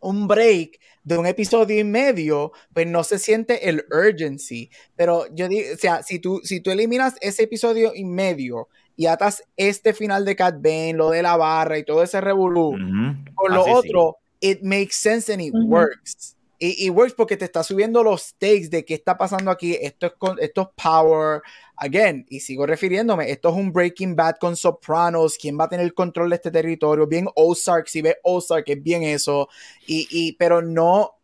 un 0.00 0.26
break 0.28 0.78
de 1.04 1.16
un 1.16 1.26
episodio 1.26 1.78
y 1.78 1.84
medio, 1.84 2.52
pues 2.74 2.86
no 2.86 3.02
se 3.04 3.18
siente 3.18 3.68
el 3.68 3.84
urgency. 3.90 4.70
Pero 4.96 5.24
yo 5.34 5.48
digo, 5.48 5.74
o 5.74 5.76
sea, 5.78 6.02
si 6.02 6.18
tú, 6.18 6.40
si 6.44 6.60
tú 6.60 6.70
eliminas 6.70 7.14
ese 7.20 7.44
episodio 7.44 7.92
y 7.94 8.04
medio 8.04 8.68
y 8.96 9.06
atas 9.06 9.42
este 9.56 9.94
final 9.94 10.24
de 10.24 10.36
Cat 10.36 10.56
Bane, 10.60 10.92
lo 10.94 11.10
de 11.10 11.22
la 11.22 11.36
barra 11.36 11.78
y 11.78 11.84
todo 11.84 12.02
ese 12.02 12.20
revolú, 12.20 12.70
Ujú. 12.74 13.16
con 13.34 13.54
lo 13.54 13.62
Así 13.62 13.70
sí. 13.70 13.76
otro, 13.76 14.16
it 14.40 14.60
makes 14.62 14.94
sense 14.96 15.32
and 15.32 15.40
it 15.40 15.54
works. 15.54 16.36
Y, 16.60 16.90
works 16.90 17.14
porque 17.14 17.36
te 17.36 17.44
está 17.44 17.62
subiendo 17.62 18.02
los 18.02 18.22
stakes 18.22 18.68
de 18.68 18.84
qué 18.84 18.94
está 18.94 19.16
pasando 19.16 19.50
aquí. 19.50 19.76
Esto 19.80 20.06
es, 20.06 20.12
esto 20.40 20.62
es 20.62 20.68
power. 20.82 21.40
Again, 21.76 22.26
y 22.28 22.40
sigo 22.40 22.66
refiriéndome, 22.66 23.30
esto 23.30 23.50
es 23.50 23.54
un 23.54 23.72
Breaking 23.72 24.16
Bad 24.16 24.36
con 24.40 24.56
Sopranos. 24.56 25.38
¿Quién 25.38 25.56
va 25.58 25.64
a 25.64 25.68
tener 25.68 25.86
el 25.86 25.94
control 25.94 26.30
de 26.30 26.36
este 26.36 26.50
territorio? 26.50 27.06
Bien 27.06 27.28
Ozark, 27.36 27.86
si 27.86 28.02
ve 28.02 28.16
Ozark, 28.24 28.68
es 28.68 28.82
bien 28.82 29.04
eso. 29.04 29.48
Y, 29.86 30.08
y, 30.10 30.32
pero 30.32 30.60
no, 30.60 31.18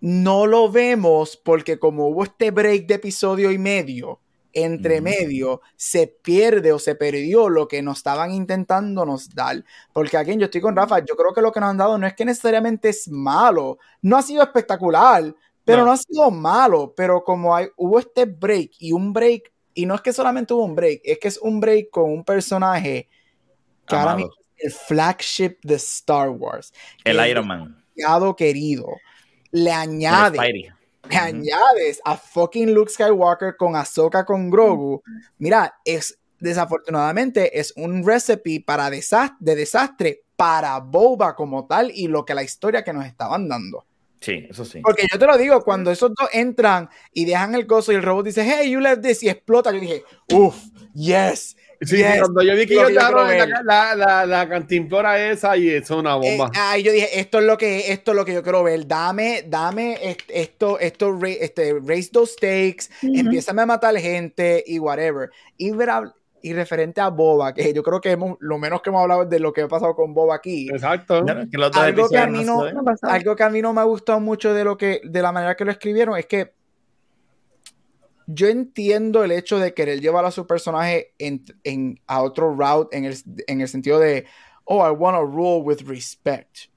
no 0.00 0.46
lo 0.46 0.70
vemos 0.70 1.40
porque 1.42 1.78
como 1.78 2.08
hubo 2.08 2.24
este 2.24 2.50
break 2.50 2.86
de 2.86 2.94
episodio 2.96 3.50
y 3.50 3.56
medio, 3.56 4.20
entre 4.54 5.00
medio, 5.00 5.60
se 5.76 6.06
pierde 6.06 6.72
o 6.72 6.78
se 6.78 6.94
perdió 6.94 7.48
lo 7.48 7.66
que 7.68 7.82
nos 7.82 7.98
estaban 7.98 8.30
intentando 8.30 9.04
nos 9.04 9.28
dar. 9.34 9.64
Porque 9.92 10.16
aquí 10.16 10.36
yo 10.36 10.44
estoy 10.46 10.60
con 10.60 10.76
Rafa, 10.76 11.00
yo 11.00 11.16
creo 11.16 11.34
que 11.34 11.42
lo 11.42 11.52
que 11.52 11.60
nos 11.60 11.70
han 11.70 11.76
dado 11.76 11.98
no 11.98 12.06
es 12.06 12.14
que 12.14 12.24
necesariamente 12.24 12.88
es 12.88 13.08
malo, 13.08 13.78
no 14.00 14.16
ha 14.16 14.22
sido 14.22 14.42
espectacular, 14.42 15.34
pero 15.64 15.78
no, 15.78 15.86
No. 15.86 15.92
ha 15.92 15.96
sido 15.96 16.30
malo, 16.30 16.94
pero 16.96 17.24
como 17.24 17.54
hay, 17.54 17.68
hubo 17.76 17.98
este 17.98 18.24
break 18.26 18.72
y 18.78 18.92
un 18.92 19.12
break, 19.12 19.52
y 19.74 19.86
no 19.86 19.94
es 19.96 20.00
que 20.00 20.12
solamente 20.12 20.54
hubo 20.54 20.64
un 20.64 20.74
break, 20.76 21.00
es 21.04 21.18
que 21.18 21.28
es 21.28 21.38
un 21.38 21.58
break 21.58 21.90
con 21.90 22.10
un 22.10 22.24
personaje 22.24 23.08
que 23.86 23.96
ahora 23.96 24.16
mismo 24.16 24.32
es 24.56 24.64
el 24.66 24.72
flagship 24.72 25.56
de 25.62 25.74
Star 25.74 26.30
Wars. 26.30 26.72
El 27.04 27.26
Iron 27.28 27.46
Man. 27.46 27.84
querido. 28.36 28.86
Le 29.50 29.70
añade 29.72 30.38
Spidey. 31.04 31.32
le 31.32 31.40
Ujú. 31.42 31.50
añades 31.50 32.00
a 32.04 32.16
fucking 32.16 32.72
Luke 32.72 32.90
Skywalker 32.90 33.56
con 33.56 33.76
Ahsoka 33.76 34.24
con 34.24 34.50
Grogu, 34.50 35.02
mira, 35.38 35.74
es 35.84 36.18
desafortunadamente 36.40 37.58
es 37.58 37.72
un 37.76 38.06
recipe 38.06 38.62
para 38.64 38.90
desastre, 38.90 39.36
de 39.40 39.56
desastre 39.56 40.22
para 40.36 40.78
Boba 40.78 41.34
como 41.34 41.66
tal 41.66 41.90
y 41.92 42.08
lo 42.08 42.24
que 42.24 42.34
la 42.34 42.42
historia 42.42 42.84
que 42.84 42.92
nos 42.92 43.06
estaban 43.06 43.48
dando. 43.48 43.86
Sí, 44.20 44.46
eso 44.48 44.64
sí. 44.64 44.80
Porque 44.80 45.06
yo 45.10 45.18
te 45.18 45.26
lo 45.26 45.36
digo, 45.36 45.62
cuando 45.62 45.90
esos 45.90 46.12
dos 46.14 46.28
entran 46.32 46.88
y 47.12 47.26
dejan 47.26 47.54
el 47.54 47.66
coso 47.66 47.92
y 47.92 47.96
el 47.96 48.02
robot 48.02 48.24
dice, 48.24 48.42
hey, 48.42 48.70
you 48.70 48.80
left 48.80 49.02
this 49.02 49.22
y 49.22 49.28
explota, 49.28 49.70
yo 49.70 49.80
dije, 49.80 50.02
uff, 50.32 50.56
yes. 50.94 51.56
Sí, 51.80 51.96
yes, 51.98 52.20
cuando 52.20 52.42
yo 52.42 52.54
vi 52.56 52.66
que 52.66 52.74
lo 52.74 52.88
ellos 52.88 53.02
la, 53.64 53.94
la, 53.94 54.26
la, 54.26 54.48
cantimplora 54.48 55.30
esa 55.30 55.56
y 55.56 55.68
eso 55.70 55.94
es 55.94 56.00
una 56.00 56.16
Eh, 56.16 56.36
bomba. 56.38 56.50
ay, 56.54 56.82
yo 56.82 56.92
dije, 56.92 57.18
esto 57.20 57.38
es 57.38 57.44
lo 57.44 57.56
que, 57.56 57.92
esto 57.92 58.12
es 58.12 58.16
lo 58.16 58.24
que 58.24 58.34
yo 58.34 58.42
quiero 58.42 58.62
ver. 58.62 58.86
Dame, 58.86 59.44
dame 59.46 59.98
est- 60.02 60.30
esto, 60.32 60.78
esto, 60.78 61.18
este, 61.24 61.74
raise 61.84 62.10
those 62.10 62.32
stakes, 62.34 62.88
Ujú. 63.02 63.18
empiezame 63.20 63.62
a 63.62 63.66
matar 63.66 63.96
gente 63.98 64.62
y 64.66 64.78
whatever. 64.78 65.30
Y, 65.56 65.72
y 66.42 66.52
referente 66.52 67.00
a 67.00 67.08
Boba, 67.08 67.54
que 67.54 67.72
yo 67.72 67.82
creo 67.82 68.00
que 68.00 68.10
hemos- 68.10 68.36
lo 68.40 68.58
menos 68.58 68.82
que 68.82 68.90
hemos 68.90 69.02
hablado 69.02 69.22
es 69.22 69.30
de 69.30 69.40
lo 69.40 69.52
que 69.52 69.62
ha 69.62 69.68
pasado 69.68 69.94
con 69.94 70.12
Boba 70.12 70.34
aquí. 70.34 70.68
Exacto. 70.70 71.24
Que 71.24 71.56
Algo 71.80 72.08
que 72.08 72.18
a 72.18 72.26
mí 72.26 72.44
no. 72.44 72.62
Algo 73.02 73.34
que 73.34 73.42
a 73.42 73.48
mí 73.50 73.62
no 73.62 73.72
me 73.72 73.80
ha 73.80 73.84
gustado 73.84 74.20
mucho 74.20 74.52
de 74.52 74.64
lo 74.64 74.76
que, 74.76 75.00
de 75.04 75.22
la 75.22 75.32
manera 75.32 75.56
que 75.56 75.64
lo 75.64 75.70
escribieron, 75.70 76.18
es 76.18 76.26
que 76.26 76.52
yo 78.26 78.48
entiendo 78.48 79.24
el 79.24 79.32
hecho 79.32 79.58
de 79.58 79.74
querer 79.74 80.00
llevar 80.00 80.24
a 80.24 80.30
su 80.30 80.46
personaje 80.46 81.14
en, 81.18 81.44
en- 81.64 82.00
a 82.06 82.22
otro 82.22 82.54
route 82.54 82.96
en 82.96 83.04
el, 83.04 83.16
en 83.46 83.60
el 83.60 83.68
sentido 83.68 83.98
de, 83.98 84.26
oh, 84.64 84.86
I 84.86 84.90
want 84.90 85.16
to 85.16 85.24
rule 85.24 85.62
with 85.62 85.82
respect. 85.86 86.70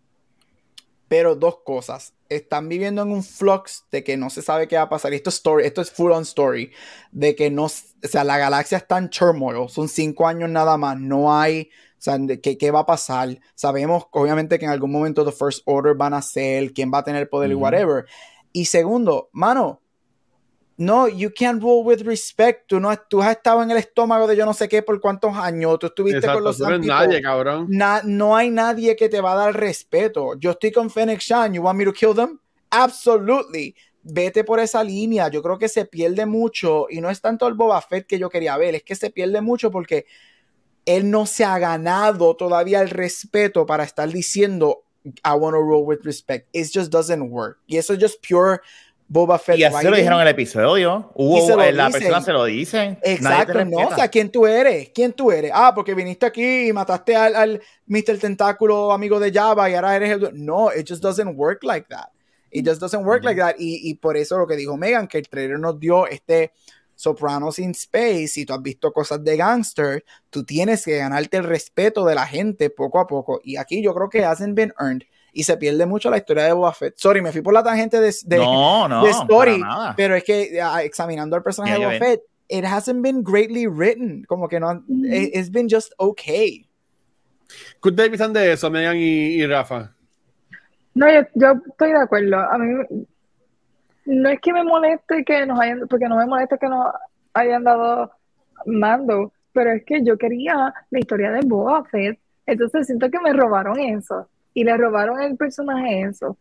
Pero 1.07 1.35
dos 1.35 1.59
cosas. 1.65 2.13
Están 2.27 2.67
viviendo 2.67 3.01
en 3.01 3.11
un 3.11 3.23
flux 3.23 3.85
de 3.91 4.03
que 4.03 4.17
no 4.17 4.29
se 4.29 4.41
sabe 4.41 4.67
qué 4.67 4.75
va 4.75 4.81
a 4.83 4.89
pasar. 4.89 5.13
Y 5.13 5.15
esto 5.15 5.29
es 5.29 5.37
story, 5.37 5.65
esto 5.65 5.81
es 5.81 5.89
full 5.89 6.11
on 6.11 6.23
story. 6.23 6.73
De 7.13 7.33
que 7.35 7.49
no, 7.49 7.65
o 7.65 7.69
sea, 8.03 8.25
la 8.25 8.37
galaxia 8.37 8.77
está 8.79 8.97
en 8.97 9.09
turmoil. 9.09 9.69
Son 9.69 9.87
cinco 9.87 10.27
años 10.27 10.49
nada 10.49 10.75
más. 10.75 10.99
No 10.99 11.33
hay, 11.33 11.69
o 11.93 12.01
sea, 12.01 12.19
¿qué, 12.43 12.57
qué 12.57 12.71
va 12.71 12.79
a 12.81 12.85
pasar? 12.85 13.39
Sabemos, 13.55 14.07
obviamente, 14.11 14.59
que 14.59 14.65
en 14.65 14.71
algún 14.71 14.91
momento 14.91 15.23
The 15.23 15.31
First 15.31 15.61
Order 15.63 15.95
van 15.95 16.13
a 16.13 16.21
ser, 16.21 16.73
quién 16.73 16.91
va 16.93 16.97
a 16.97 17.03
tener 17.05 17.29
poder 17.29 17.51
y 17.51 17.55
whatever. 17.55 18.05
Y 18.51 18.65
segundo, 18.65 19.29
mano, 19.31 19.81
no, 20.77 21.07
you 21.07 21.31
can't 21.31 21.61
rule 21.61 21.83
with 21.83 22.01
respect. 22.03 22.67
Tú, 22.67 22.79
no, 22.79 22.95
tú 23.09 23.21
has 23.21 23.31
estado 23.31 23.63
en 23.63 23.71
el 23.71 23.77
estómago 23.77 24.27
de 24.27 24.35
yo 24.35 24.45
no 24.45 24.53
sé 24.53 24.69
qué 24.69 24.83
por 24.83 25.01
cuántos 25.01 25.35
años. 25.35 25.79
Tú 25.79 25.87
estuviste 25.87 26.27
con 26.27 26.43
los 26.43 26.59
no 26.59 26.77
nadie, 26.77 27.19
cabrón. 27.19 27.65
Na- 27.69 28.03
no 28.03 28.35
hay 28.35 28.51
nadie 28.51 28.95
que 28.95 29.09
te 29.09 29.19
va 29.19 29.33
a 29.33 29.35
dar 29.35 29.59
respeto. 29.59 30.37
Yo 30.37 30.51
estoy 30.51 30.71
con 30.71 30.91
Fennec 30.91 31.19
Shan. 31.19 31.55
You 31.55 31.63
want 31.63 31.79
me 31.79 31.85
to 31.85 31.91
kill 31.91 32.13
them? 32.13 32.39
Absolutely. 32.69 33.75
Vete 34.03 34.43
por 34.43 34.59
esa 34.59 34.83
línea. 34.83 35.29
Yo 35.29 35.41
creo 35.41 35.57
que 35.57 35.67
se 35.67 35.85
pierde 35.85 36.27
mucho. 36.27 36.85
Y 36.91 37.01
no 37.01 37.09
es 37.09 37.21
tanto 37.21 37.47
el 37.47 37.55
Boba 37.55 37.81
Fett 37.81 38.05
que 38.05 38.19
yo 38.19 38.29
quería 38.29 38.55
ver. 38.55 38.75
Es 38.75 38.83
que 38.83 38.95
se 38.95 39.09
pierde 39.09 39.41
mucho 39.41 39.71
porque 39.71 40.05
él 40.85 41.09
no 41.09 41.25
se 41.25 41.43
ha 41.43 41.57
ganado 41.57 42.35
todavía 42.35 42.81
el 42.81 42.91
respeto 42.91 43.65
para 43.65 43.83
estar 43.83 44.07
diciendo 44.09 44.83
I 45.25 45.33
want 45.35 45.55
to 45.55 45.61
rule 45.61 45.83
with 45.83 46.03
respect. 46.03 46.49
It 46.53 46.69
just 46.71 46.91
doesn't 46.91 47.31
work. 47.31 47.57
Y 47.65 47.77
eso 47.77 47.93
es 47.93 47.99
just 47.99 48.25
pure 48.25 48.61
Boba 49.07 49.39
Fett. 49.39 49.57
Y 49.57 49.63
así 49.63 49.77
se 49.77 49.89
lo 49.89 49.95
dijeron 49.95 50.19
en 50.19 50.27
el 50.27 50.33
episodio. 50.33 51.11
Hubo, 51.15 51.61
eh, 51.61 51.71
la 51.71 51.87
dicen. 51.87 52.01
persona 52.01 52.21
se 52.21 52.33
lo 52.33 52.45
dice. 52.45 52.77
Nadie 52.77 52.97
te 53.01 53.13
Exacto, 53.13 53.65
no, 53.65 53.77
o 53.87 53.95
sea, 53.95 54.07
¿quién 54.09 54.29
tú 54.29 54.45
eres? 54.45 54.89
¿Quién 54.93 55.13
tú 55.13 55.31
eres? 55.31 55.51
Ah, 55.53 55.71
porque 55.73 55.93
viniste 55.93 56.25
aquí 56.25 56.67
y 56.67 56.73
mataste 56.73 57.15
al, 57.15 57.35
al 57.35 57.61
Mr. 57.85 58.17
Tentáculo 58.19 58.91
amigo 58.91 59.19
de 59.19 59.31
Java 59.31 59.69
y 59.69 59.75
ahora 59.75 59.95
eres 59.95 60.11
el... 60.11 60.45
No, 60.45 60.69
it 60.73 60.87
just 60.87 61.01
doesn't 61.01 61.37
work 61.37 61.63
like 61.63 61.87
that. 61.89 62.09
It 62.51 62.65
just 62.65 62.81
doesn't 62.81 63.05
work 63.05 63.23
like 63.23 63.39
that. 63.39 63.55
Y, 63.57 63.89
y 63.89 63.93
por 63.95 64.17
eso 64.17 64.37
lo 64.37 64.47
que 64.47 64.55
dijo 64.55 64.75
Megan, 64.75 65.07
que 65.07 65.19
el 65.19 65.29
trailer 65.29 65.59
nos 65.59 65.79
dio 65.79 66.07
este 66.07 66.51
Sopranos 66.97 67.59
in 67.59 67.71
Space, 67.71 68.27
si 68.27 68.45
tú 68.45 68.53
has 68.53 68.61
visto 68.61 68.91
cosas 68.91 69.23
de 69.23 69.37
gangster, 69.37 70.03
tú 70.31 70.43
tienes 70.43 70.83
que 70.83 70.97
ganarte 70.97 71.37
el 71.37 71.43
respeto 71.43 72.03
de 72.03 72.15
la 72.15 72.25
gente 72.25 72.71
poco 72.71 72.99
a 72.99 73.05
poco. 73.05 73.39
Y 73.43 73.57
aquí 73.57 73.83
yo 73.83 73.93
creo 73.93 74.09
que 74.09 74.25
hasn't 74.25 74.55
been 74.55 74.73
earned. 74.79 75.03
Y 75.39 75.43
se 75.43 75.55
pierde 75.57 75.85
mucho 75.85 76.09
la 76.09 76.17
historia 76.17 76.45
de 76.45 76.53
Boba 76.53 76.73
Fett. 76.73 76.95
Sorry, 76.97 77.21
me 77.21 77.31
fui 77.31 77.41
por 77.41 77.53
la 77.53 77.61
tangente 77.61 77.99
de, 78.01 78.11
de, 78.25 78.37
no, 78.37 78.87
no, 78.87 79.03
de 79.03 79.11
story, 79.11 79.59
para 79.61 79.75
nada. 79.75 79.93
pero 79.95 80.15
es 80.15 80.23
que 80.23 80.59
ah, 80.59 80.81
examinando 80.83 81.35
al 81.35 81.43
personaje 81.43 81.75
de 81.75 81.79
Ya, 81.79 81.85
Boba 81.87 81.99
Fett, 81.99 82.21
it 82.49 82.65
hasn't 82.65 83.03
been 83.03 83.21
greatly 83.23 83.67
written. 83.67 84.23
Como 84.27 84.47
que 84.47 84.59
no, 84.59 84.73
Mm. 84.87 85.05
it- 85.05 85.35
it's 85.35 85.51
been 85.51 85.67
just 85.69 85.93
okay. 85.97 86.67
¿Qué 87.81 87.89
ustedes 87.89 88.09
piensan 88.09 88.33
de 88.33 88.51
eso, 88.53 88.69
Megan 88.71 88.97
y, 88.97 89.35
y 89.35 89.45
Rafa? 89.45 89.93
No, 90.95 91.07
yo, 91.07 91.21
yo 91.35 91.53
estoy 91.69 91.91
de 91.91 91.99
acuerdo. 92.01 92.37
A 92.37 92.57
mí 92.57 92.83
no 94.05 94.29
es 94.29 94.39
que 94.41 94.53
me 94.53 94.63
moleste 94.63 95.23
que 95.23 95.45
nos 95.45 95.59
hayan, 95.59 95.81
porque 95.87 96.07
no 96.07 96.15
me 96.17 96.25
molesta 96.25 96.57
que 96.57 96.67
nos 96.67 96.87
hayan 97.33 97.63
dado 97.63 98.11
mando, 98.65 99.31
pero 99.53 99.71
es 99.73 99.83
que 99.85 100.03
yo 100.03 100.17
quería 100.17 100.73
la 100.89 100.99
historia 100.99 101.29
de 101.31 101.41
Boba 101.45 101.83
Fett, 101.85 102.17
entonces 102.47 102.87
siento 102.87 103.09
que 103.11 103.19
me 103.19 103.33
robaron 103.33 103.79
eso 103.79 104.27
y 104.57 104.63
le 104.63 104.75
robaron 104.75 105.21
el 105.21 105.37
personaje 105.37 106.01
eso. 106.01 106.35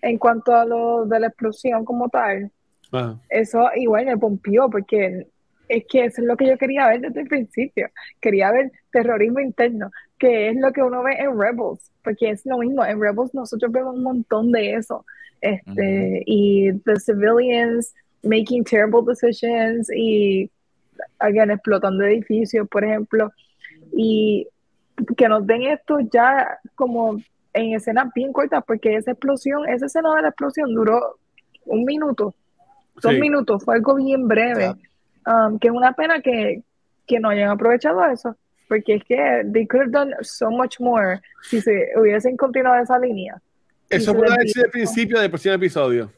En 0.00 0.18
cuanto 0.18 0.54
a 0.54 0.64
lo 0.64 1.04
de 1.04 1.20
la 1.20 1.26
explosión 1.26 1.84
como 1.84 2.08
tal, 2.08 2.50
Ah, 2.92 3.18
eso 3.28 3.68
igual 3.74 4.06
me 4.06 4.16
pompió 4.16 4.70
porque 4.70 5.26
es 5.68 5.84
que 5.88 6.04
eso 6.04 6.22
es 6.22 6.26
lo 6.26 6.36
que 6.36 6.46
yo 6.46 6.56
quería 6.56 6.86
ver 6.88 7.00
desde 7.00 7.22
el 7.22 7.26
principio. 7.26 7.90
Quería 8.20 8.50
ver 8.52 8.70
terrorismo 8.92 9.40
interno, 9.40 9.90
que 10.18 10.48
es 10.48 10.56
lo 10.56 10.72
que 10.72 10.82
uno 10.82 11.02
ve 11.02 11.16
en 11.18 11.38
Rebels, 11.38 11.90
porque 12.02 12.30
es 12.30 12.46
lo 12.46 12.58
mismo. 12.58 12.84
En 12.84 13.00
Rebels 13.00 13.34
nosotros 13.34 13.70
vemos 13.72 13.96
un 13.96 14.04
montón 14.04 14.52
de 14.52 14.74
eso. 14.74 15.04
Este, 15.40 16.22
Y 16.24 16.72
the 16.84 16.98
civilians 17.00 17.92
making 18.22 18.64
terrible 18.64 19.02
decisions 19.06 19.90
y, 19.94 20.50
again, 21.18 21.50
explotando 21.50 22.04
edificios, 22.04 22.66
por 22.68 22.84
ejemplo. 22.84 23.32
Y 23.96 24.48
que 25.16 25.28
nos 25.28 25.46
den 25.46 25.62
esto 25.62 25.98
ya 26.12 26.58
como 26.74 27.18
en 27.52 27.74
escenas 27.74 28.12
bien 28.14 28.32
cortas, 28.32 28.62
porque 28.66 28.96
esa 28.96 29.12
explosión, 29.12 29.68
esa 29.68 29.86
escena 29.86 30.14
de 30.14 30.22
la 30.22 30.28
explosión 30.28 30.74
duró 30.74 31.18
un 31.66 31.84
minuto 31.84 32.34
dos 33.00 33.12
sí. 33.12 33.20
minutos, 33.20 33.64
fue 33.64 33.76
algo 33.76 33.94
bien 33.96 34.28
breve. 34.28 34.74
Um, 35.26 35.58
que 35.58 35.68
es 35.68 35.74
una 35.74 35.92
pena 35.92 36.20
que, 36.20 36.62
que 37.06 37.18
no 37.18 37.30
hayan 37.30 37.48
aprovechado 37.48 38.04
eso, 38.04 38.36
porque 38.68 38.96
es 38.96 39.04
que 39.04 39.42
they 39.52 39.66
could 39.66 39.84
have 39.84 39.90
done 39.90 40.14
so 40.20 40.50
much 40.50 40.78
more 40.80 41.20
si 41.42 41.62
se 41.62 41.88
hubiesen 41.96 42.36
continuado 42.36 42.82
esa 42.82 42.98
línea. 42.98 43.40
Eso 43.88 44.14
puede 44.14 44.34
haber 44.34 44.48
sido 44.48 44.66
el 44.66 44.70
principio 44.70 45.20
del 45.20 45.30
próximo 45.30 45.54
episodio. 45.54 46.12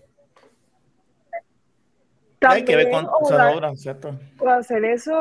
Hay 2.40 2.64
que 2.64 2.76
ver 2.76 2.90
con 2.90 3.06
o 3.06 3.26
esas 3.26 3.38
dar- 3.38 3.54
obras, 3.54 3.80
¿cierto? 3.80 4.18
hacer 4.46 4.84
eso, 4.84 5.16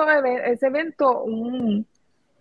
ese 0.45 0.67
evento, 0.67 1.23
un, 1.23 1.85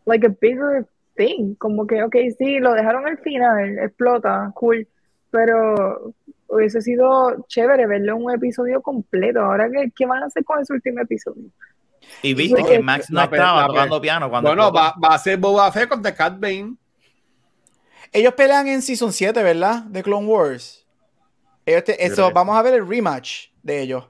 like 0.07 0.27
a 0.27 0.35
bigger 0.41 0.87
thing, 1.15 1.55
como 1.57 1.87
que, 1.87 2.03
ok, 2.03 2.17
sí, 2.39 2.59
lo 2.59 2.73
dejaron 2.73 3.07
al 3.07 3.19
final, 3.19 3.79
explota, 3.79 4.51
cool, 4.55 4.87
pero 5.31 6.15
hubiese 6.49 6.81
sido 6.83 7.45
chévere 7.49 7.87
verlo 7.87 8.17
en 8.17 8.25
un 8.25 8.33
episodio 8.33 8.81
completo. 8.83 9.41
Ahora, 9.41 9.69
¿qué, 9.71 9.91
qué 9.95 10.07
van 10.07 10.23
a 10.23 10.27
hacer 10.27 10.45
con 10.45 10.61
ese 10.61 10.73
último 10.73 11.01
episodio? 11.01 11.45
Y 12.23 12.35
viste 12.35 12.61
No, 12.61 12.67
que 12.69 12.79
Max 12.81 13.11
no 13.11 13.23
estaba 13.23 13.67
tocando 13.67 14.01
piano 14.01 14.29
cuando 14.29 14.51
Bueno, 14.51 14.73
va, 14.73 14.95
va 15.03 15.15
a 15.15 15.19
ser 15.19 15.39
Boba 15.39 15.71
Fett 15.73 15.89
contra 15.89 16.15
Cat 16.15 16.39
Bane. 16.39 16.77
Ellos 18.13 18.35
pelean 18.35 18.69
en 18.69 18.83
Season 18.83 19.13
7, 19.13 19.43
¿verdad? 19.43 19.83
De 19.85 20.03
Clone 20.03 20.27
Wars. 20.27 20.87
Ellos 21.67 21.85
te- 21.85 21.97
Yo 21.99 22.13
eso, 22.13 22.31
vamos 22.33 22.57
a 22.57 22.63
ver 22.63 22.75
el 22.75 22.87
rematch 22.87 23.49
de 23.63 23.81
ellos. 23.81 24.05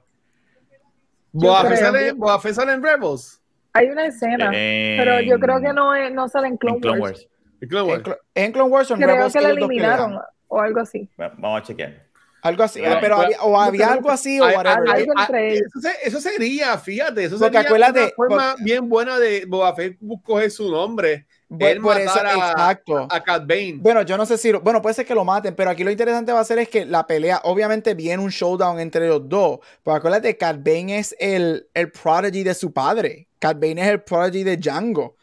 Boba 1.32 1.64
Fett, 1.64 1.78
sale, 1.78 2.12
Boba 2.12 2.40
Fett 2.40 2.54
sale 2.54 2.72
en 2.72 2.82
Rebels. 2.82 3.40
Hay 3.74 3.88
una 3.88 4.06
escena, 4.06 4.50
En- 4.54 4.98
pero 4.98 5.20
yo 5.20 5.38
creo 5.40 5.60
que 5.60 5.72
no, 5.72 5.94
es- 5.94 6.12
no 6.12 6.28
sale 6.28 6.48
en 6.48 6.56
Clone, 6.56 6.76
en 6.76 6.80
Clone 6.80 7.00
Wars. 7.00 7.18
Wars. 7.18 7.28
En 7.60 7.68
Clone 7.68 7.84
¿En, 7.84 7.90
Wars. 7.90 8.02
Clo- 8.04 8.18
en 8.34 8.52
Clone 8.52 8.70
Wars 8.70 8.90
o 8.90 8.94
en 8.94 9.00
Creo 9.00 9.14
Rebels 9.16 9.32
que 9.32 9.40
la 9.40 9.48
eliminaron. 9.50 10.18
o 10.48 10.60
algo 10.60 10.80
así. 10.80 11.08
Bueno, 11.16 11.34
Vamos 11.38 11.60
a 11.60 11.64
chequear. 11.64 12.04
Algo 12.42 12.62
así, 12.62 12.78
Pero- 12.82 13.00
pero 13.00 13.16
había, 13.16 13.40
o 13.42 13.58
había 13.58 13.90
algo 13.90 14.10
así 14.10 14.38
o 14.38 14.44
Ay, 14.44 14.54
whatever. 14.54 14.78
ay, 14.86 15.00
Algo 15.00 15.12
ay, 15.16 15.22
entre 15.24 15.48
ellos. 15.54 15.62
eso, 15.74 15.80
se- 15.80 16.08
eso 16.08 16.20
sería, 16.20 16.76
fíjate, 16.76 17.24
eso 17.24 17.38
Porque 17.38 17.56
sería 17.56 17.60
acuérdate, 17.68 18.00
una 18.00 18.10
forma 18.16 18.54
bien 18.60 18.86
buena 18.88 19.18
de 19.18 19.46
Boba 19.46 19.74
Fett 19.74 19.96
coger 20.22 20.50
su 20.50 20.70
nombre, 20.70 21.26
Por- 21.48 21.62
él 21.62 21.80
por 21.80 21.96
eso, 21.98 22.14
matar 22.14 22.26
a- 22.26 22.50
exacto. 22.50 23.08
a 23.10 23.20
Cat 23.24 23.46
Bane. 23.46 23.76
Bueno, 23.78 24.02
yo 24.02 24.18
no 24.18 24.26
sé 24.26 24.36
si. 24.36 24.52
Bueno, 24.52 24.82
puede 24.82 24.94
ser 24.94 25.06
que 25.06 25.14
lo 25.14 25.24
maten, 25.24 25.54
pero 25.56 25.70
aquí 25.70 25.84
lo 25.84 25.90
interesante 25.90 26.32
va 26.32 26.40
a 26.40 26.44
ser 26.44 26.58
es 26.58 26.68
que 26.68 26.84
la 26.84 27.06
pelea, 27.06 27.40
obviamente, 27.44 27.94
viene 27.94 28.22
un 28.22 28.28
showdown 28.30 28.78
entre 28.78 29.08
los 29.08 29.26
dos. 29.26 29.60
Pero 29.82 29.96
acuérdate, 29.96 30.36
Cat 30.36 30.58
Bane 30.58 30.98
es 30.98 31.16
el, 31.18 31.66
el 31.72 31.90
prodigy 31.92 32.42
de 32.44 32.52
su 32.52 32.74
padre. 32.74 33.26
Cat 33.44 33.60
Bane 33.60 33.82
es 33.82 33.88
el 33.88 34.02
prodigy 34.02 34.42
de 34.42 34.56
Django. 34.56 35.16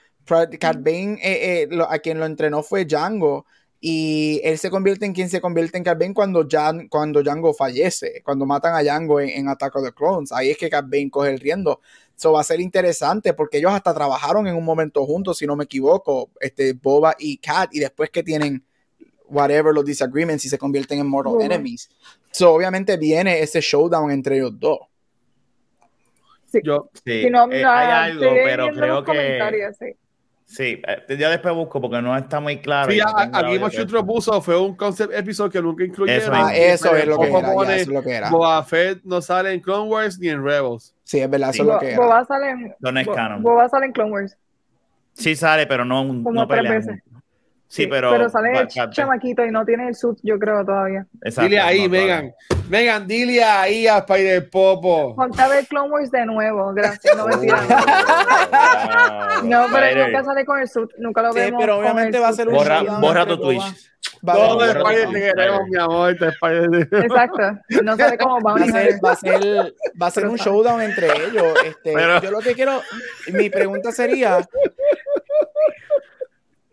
Cat 0.60 0.78
Bane, 0.78 1.14
eh, 1.24 1.64
eh, 1.64 1.68
lo- 1.72 1.90
a 1.92 1.98
quien 1.98 2.20
lo 2.20 2.28
entrenó 2.28 2.62
fue 2.62 2.86
Django. 2.86 3.48
Y 3.80 4.40
él 4.44 4.60
se 4.60 4.70
convierte 4.70 5.08
en 5.08 5.14
quien 5.14 5.28
se 5.28 5.42
convierte 5.42 5.80
en 5.80 5.84
Cat 5.84 5.98
Bane 5.98 6.14
cuando, 6.14 6.46
Jan, 6.48 6.88
cuando 6.88 7.24
Django 7.24 7.52
fallece. 7.52 8.22
Cuando 8.24 8.46
matan 8.46 8.76
a 8.76 8.84
Django 8.84 9.20
en, 9.20 9.30
en 9.30 9.50
Attack 9.50 9.76
of 9.76 9.84
the 9.84 9.92
Clones. 9.92 10.32
Ahí 10.32 10.52
es 10.52 10.58
que 10.60 10.70
Cat 10.70 10.86
Bane 10.88 11.10
coge 11.10 11.32
el 11.32 11.40
riendo. 11.40 11.80
Eso 12.16 12.32
va 12.34 12.42
a 12.42 12.44
ser 12.44 12.62
interesante 12.62 13.34
porque 13.34 13.58
ellos 13.58 13.74
hasta 13.74 13.92
trabajaron 13.92 14.46
en 14.46 14.56
un 14.56 14.64
momento 14.64 15.04
juntos, 15.08 15.40
si 15.40 15.48
no 15.48 15.56
me 15.56 15.64
equivoco, 15.64 16.30
este 16.40 16.74
Boba 16.74 17.16
y 17.18 17.38
Cat, 17.38 17.72
y 17.74 17.80
después 17.80 18.12
que 18.12 18.22
tienen 18.22 18.64
whatever 19.30 19.74
los 19.74 19.84
disagreements 19.84 20.46
y 20.46 20.50
se 20.50 20.60
convierten 20.60 21.00
en 21.00 21.08
mortal 21.08 21.42
enemies. 21.42 21.90
So, 22.30 22.54
obviamente 22.54 22.98
viene 22.98 23.40
ese 23.42 23.62
showdown 23.62 24.12
entre 24.12 24.38
ellos 24.38 24.52
dos. 24.60 24.78
Yo, 26.64 26.90
Sí, 27.06 27.24
Si 27.24 27.30
no, 27.30 27.52
eh, 27.52 27.62
no, 27.62 27.72
hay 27.72 28.12
algo, 28.12 28.22
pero 28.44 28.68
creo 28.70 29.04
que. 29.04 29.70
sí. 29.80 29.86
Sí, 30.46 30.82
eh, 30.86 31.16
yo 31.18 31.30
después 31.30 31.56
busco 31.56 31.80
porque 31.80 32.02
no 32.02 32.16
está 32.18 32.42
muy 32.42 32.58
claro. 32.60 32.92
sí, 32.92 33.00
aquí 33.02 33.58
Mochutro 33.58 34.06
puso 34.06 34.42
fue 34.42 34.60
un 34.60 34.76
concept 34.76 35.14
episode 35.14 35.50
que 35.50 35.62
nunca 35.62 35.86
incluyeron. 35.86 36.22
Eso 36.22 36.32
Ah, 36.36 36.54
eso 36.54 36.94
es 36.94 37.08
lo 37.08 37.18
que 37.18 37.28
era, 37.30 37.40
ya, 37.48 37.54
pone, 37.54 37.74
eso 37.76 37.82
es 37.84 37.88
lo 37.88 38.04
que 38.04 38.12
era. 38.12 38.30
Boba 38.30 38.62
Fett 38.66 39.00
no 39.06 39.22
sale 39.22 39.54
en 39.54 39.62
Clone 39.62 39.90
Wars 39.90 40.20
ni 40.20 40.28
en 40.28 40.44
Rebels. 40.44 40.94
Sí, 41.06 41.22
es 41.22 41.30
verdad, 41.30 41.52
eso 41.52 41.56
Sí. 41.56 41.62
es 41.62 41.68
lo 41.74 41.80
que 41.80 41.92
era. 41.94 41.98
Boba 42.02 42.26
sale 42.26 42.50
en, 42.50 42.76
es 42.98 43.06
Bo- 43.08 43.14
canon. 43.14 43.42
Boba 43.44 43.70
sale 43.70 43.86
en 43.86 43.92
Clone 43.94 44.12
Wars. 44.12 44.38
Sí 45.14 45.36
sale, 45.38 45.68
pero 45.68 45.86
no, 45.86 46.00
Como 46.06 46.32
no 46.34 46.48
veces. 46.70 47.02
Sí, 47.74 47.88
pero. 47.88 48.12
Pero 48.12 48.28
sale 48.30 48.52
el 48.52 48.68
chamaquito 48.68 49.46
y 49.46 49.50
no 49.52 49.64
tiene 49.66 49.88
el 49.88 49.96
suit, 49.96 50.20
yo 50.24 50.38
creo, 50.38 50.66
todavía. 50.66 51.06
exacto, 51.24 51.48
dile 51.48 51.62
ahí, 51.62 51.84
no, 51.84 51.90
Megan. 51.90 52.34
Megan, 52.70 53.08
dile 53.08 53.42
ahí 53.46 53.88
a 53.88 54.00
Spider 54.00 54.50
Popo. 54.50 55.16
Ponte 55.16 55.42
a 55.42 55.48
ver 55.48 55.66
Clone 55.68 55.90
Wars 55.90 56.12
de 56.12 56.26
nuevo, 56.26 56.74
gracias. 56.74 57.16
No 57.16 57.28
mentira. 57.28 57.58
No, 59.44 59.68
pero 59.72 59.86
Spider. 59.86 60.08
nunca 60.08 60.24
sale 60.26 60.46
con 60.46 60.60
el 60.60 60.68
suit, 60.68 60.90
nunca 60.98 61.22
lo 61.22 61.32
Sí, 61.32 61.40
vemos. 61.40 61.62
pero 61.62 61.76
con 61.78 61.84
obviamente 61.86 62.18
el 62.18 62.24
va 62.24 62.28
a 62.28 62.34
ser 62.34 62.50
un 62.50 62.56
Borra, 62.56 62.80
showdown 62.82 63.02
borra 63.02 63.22
entre 63.22 63.38
tu. 63.38 63.44
Twitch. 63.44 63.92
Todo 64.26 64.64
el 64.66 64.70
Spider 64.78 65.10
te 65.10 65.20
queremos, 65.22 65.62
mi 65.70 65.78
amor. 65.80 66.12
este 66.12 66.28
Spider- 66.28 66.90
Exacto. 67.06 67.60
No 67.84 67.96
sale 67.96 68.18
como 68.18 68.40
va 68.46 68.56
a 68.56 68.66
ser, 68.66 69.00
va 69.04 69.12
a 69.12 69.16
ser, 69.16 69.74
va 70.02 70.08
a 70.08 70.12
ser 70.12 70.28
un 70.28 70.36
showdown 70.36 70.82
entre 70.82 71.08
ellos. 71.08 71.54
Este, 71.66 71.94
Pero- 71.94 72.22
Yo 72.22 72.32
lo 72.32 72.40
que 72.40 72.54
quiero, 72.54 72.82
mi 73.32 73.50
pregunta 73.50 73.94
sería, 73.94 74.40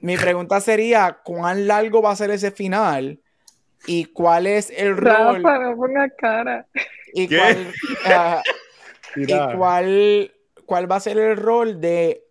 mi 0.00 0.16
pregunta 0.16 0.60
sería, 0.60 1.18
¿cuán 1.24 1.66
largo 1.66 2.02
va 2.02 2.12
a 2.12 2.16
ser 2.16 2.30
ese 2.30 2.50
final? 2.50 3.20
¿Y 3.86 4.06
cuál 4.06 4.46
es 4.46 4.70
el 4.70 4.96
rol? 4.96 5.42
Rafa, 5.42 5.58
no 5.58 5.76
pongas 5.76 6.12
cara. 6.18 6.66
¿Y 7.12 7.28
¿Qué? 7.28 7.38
cuál, 8.04 8.42
y 9.16 9.56
cuál, 9.56 10.32
cuál 10.66 10.90
va 10.90 10.96
a 10.96 11.00
ser 11.00 11.18
el 11.18 11.36
rol 11.36 11.80
de 11.80 12.27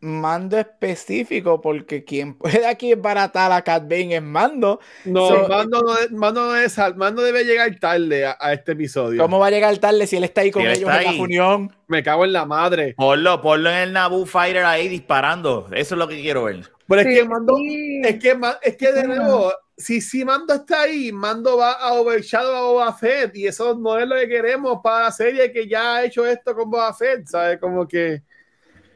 mando 0.00 0.58
específico? 0.58 1.60
Porque 1.60 2.04
quien 2.04 2.34
puede 2.34 2.66
aquí 2.66 2.94
baratar 2.94 3.52
a 3.52 3.62
Cat 3.62 3.82
Bane 3.88 4.16
es 4.16 4.22
mando. 4.22 4.80
No, 5.04 5.28
So- 5.28 5.48
Mando, 5.48 5.82
no, 5.82 5.98
es- 5.98 6.10
Mando, 6.10 6.46
no 6.46 6.56
es, 6.56 6.76
Mando 6.96 7.22
debe 7.22 7.44
llegar 7.44 7.74
tarde 7.80 8.26
a, 8.26 8.36
a 8.40 8.52
este 8.52 8.72
episodio. 8.72 9.20
¿Cómo 9.22 9.38
va 9.38 9.48
a 9.48 9.50
llegar 9.50 9.76
tarde 9.78 10.06
si 10.06 10.16
él 10.16 10.24
está 10.24 10.42
ahí 10.42 10.50
con 10.50 10.62
Si 10.62 10.68
ellos 10.68 10.80
en 10.82 10.86
la 10.88 10.94
ahí. 10.98 11.16
reunión? 11.16 11.74
Me 11.86 12.02
cago 12.02 12.24
en 12.24 12.32
la 12.32 12.44
madre. 12.44 12.94
Ponlo, 12.96 13.40
ponlo 13.40 13.70
en 13.70 13.76
el 13.76 13.92
Naboo 13.92 14.26
Fighter 14.26 14.64
ahí 14.64 14.88
disparando. 14.88 15.68
Eso 15.72 15.94
es 15.94 15.98
lo 15.98 16.06
que 16.08 16.20
quiero 16.20 16.44
ver. 16.44 16.70
Pero 16.86 17.02
Sí, 17.02 17.08
es 17.08 17.18
que 17.18 17.24
Mando, 17.28 17.56
sí. 17.56 18.00
es 18.04 18.18
que, 18.18 18.40
es 18.62 18.76
que 18.76 18.92
de 18.92 19.04
nuevo, 19.04 19.52
si, 19.76 20.00
si 20.00 20.24
Mando 20.24 20.54
está 20.54 20.82
ahí, 20.82 21.12
Mando 21.12 21.56
va 21.58 21.72
a 21.72 21.92
overshadow 21.94 22.54
a 22.56 22.60
Boba 22.62 22.92
Fett 22.94 23.36
y 23.36 23.46
eso 23.46 23.76
no 23.78 23.98
es 23.98 24.06
lo 24.08 24.16
que 24.16 24.26
queremos 24.28 24.80
para 24.82 25.04
la 25.04 25.12
serie 25.12 25.52
que 25.52 25.68
ya 25.68 25.96
ha 25.96 26.04
hecho 26.04 26.24
esto 26.26 26.54
con 26.54 26.70
Boba 26.70 26.92
Fett, 26.94 27.26
¿sabes? 27.26 27.58
Como 27.58 27.86
que 27.86 28.22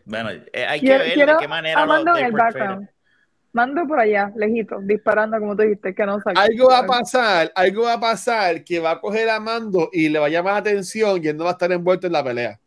Bueno, 0.04 0.30
eh, 0.30 0.66
hay 0.66 0.80
que 0.80 0.98
ver 0.98 1.14
quiero 1.14 1.34
de 1.34 1.38
qué 1.40 1.48
manera 1.48 1.82
a 1.82 1.86
Mando 1.86 2.12
lo 2.12 2.18
en 2.18 2.24
el 2.26 2.32
background. 2.32 2.88
Mando 3.52 3.86
por 3.86 4.00
allá, 4.00 4.32
lejito, 4.34 4.78
disparando 4.80 5.38
como 5.38 5.54
tú 5.54 5.62
dijiste, 5.62 5.94
que 5.94 6.06
no 6.06 6.18
salga. 6.20 6.40
algo 6.42 6.68
va 6.68 6.78
a 6.78 6.86
pasar, 6.86 7.52
algo 7.54 7.82
va 7.82 7.92
a 7.94 8.00
pasar 8.00 8.64
que 8.64 8.80
va 8.80 8.92
a 8.92 9.00
coger 9.00 9.28
a 9.28 9.38
Mando 9.40 9.90
y 9.92 10.08
le 10.08 10.18
va 10.18 10.26
a 10.26 10.30
llamar 10.30 10.54
la 10.54 10.58
atención 10.60 11.22
y 11.22 11.28
él 11.28 11.36
no 11.36 11.44
va 11.44 11.50
a 11.50 11.52
estar 11.52 11.70
envuelto 11.70 12.06
en 12.06 12.14
la 12.14 12.24
pelea. 12.24 12.58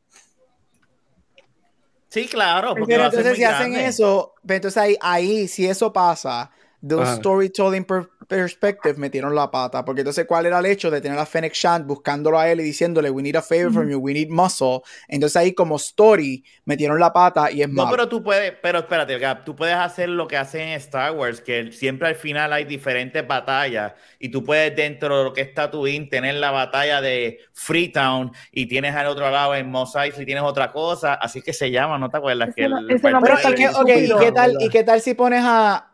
Sí, 2.10 2.28
claro, 2.28 2.76
porque 2.76 2.94
Pero 2.94 3.06
entonces 3.06 3.36
si 3.36 3.44
hacen 3.44 3.76
eso, 3.76 4.36
pero 4.46 4.56
entonces 4.58 4.82
ahí, 4.82 4.96
ahí, 5.02 5.48
si 5.48 5.66
eso 5.66 5.92
pasa, 5.92 6.52
de 6.80 6.96
un 6.96 7.02
Ajá. 7.02 7.16
storytelling 7.16 7.84
per- 7.84 8.10
perspective, 8.28 8.96
metieron 8.98 9.34
la 9.36 9.50
pata. 9.52 9.84
Porque 9.86 10.02
entonces, 10.02 10.26
¿cuál 10.26 10.46
era 10.46 10.60
el 10.60 10.66
hecho 10.66 10.92
de 10.92 11.02
tener 11.02 11.18
a 11.18 11.26
Fennec 11.26 11.54
Shand 11.54 11.86
buscándolo 11.86 12.40
a 12.40 12.50
él 12.52 12.60
y 12.60 12.64
diciéndole, 12.64 13.10
we 13.10 13.22
need 13.24 13.36
a 13.36 13.42
favor 13.42 13.72
from 13.72 13.90
you, 13.90 13.98
we 14.00 14.14
need 14.14 14.30
muscle? 14.30 14.82
Entonces 15.08 15.36
ahí 15.38 15.54
como 15.54 15.76
story, 15.78 16.44
metieron 16.66 17.00
la 17.00 17.12
pata 17.14 17.52
y 17.52 17.62
es 17.62 17.70
No, 17.70 17.84
malo. 17.84 17.90
pero 17.92 18.10
tú 18.10 18.24
puedes, 18.24 18.54
pero 18.62 18.80
espérate, 18.80 19.18
Gab, 19.20 19.44
tú 19.46 19.56
puedes 19.56 19.76
hacer 19.76 20.10
lo 20.10 20.28
que 20.28 20.38
hacen 20.38 20.62
en 20.62 20.74
Star 20.74 21.12
Wars, 21.14 21.42
que 21.42 21.72
siempre 21.72 22.08
al 22.08 22.16
final 22.16 22.52
hay 22.54 22.66
diferentes 22.66 23.26
batallas 23.28 23.94
y 24.20 24.30
tú 24.30 24.44
puedes 24.44 24.76
dentro 24.76 25.18
de 25.20 25.24
lo 25.26 25.34
que 25.34 25.42
es 25.42 25.54
Tatooine 25.54 26.10
tener 26.10 26.36
la 26.36 26.52
batalla 26.52 27.02
de 27.02 27.40
Freetown 27.54 28.32
y 28.52 28.66
tienes 28.68 28.96
al 28.96 29.08
otro 29.08 29.30
lado 29.30 29.56
en 29.56 29.70
Mos 29.70 29.96
Eisley 29.96 30.26
tienes 30.26 30.44
otra 30.44 30.72
cosa, 30.72 31.14
así 31.16 31.42
que 31.42 31.54
se 31.54 31.72
llama, 31.72 31.98
¿no 31.98 32.10
te 32.10 32.18
acuerdas? 32.18 32.54
Que 32.56 32.68
no- 32.68 32.80
el- 32.80 32.88
Pero, 33.02 33.20
está 33.20 33.50
¿y 33.52 34.06
¿y 34.06 34.16
qué 34.20 34.32
tal, 34.32 34.56
¿y 34.60 34.70
qué 34.70 34.84
tal 34.84 35.02
si 35.02 35.14
pones 35.14 35.42
a... 35.44 35.92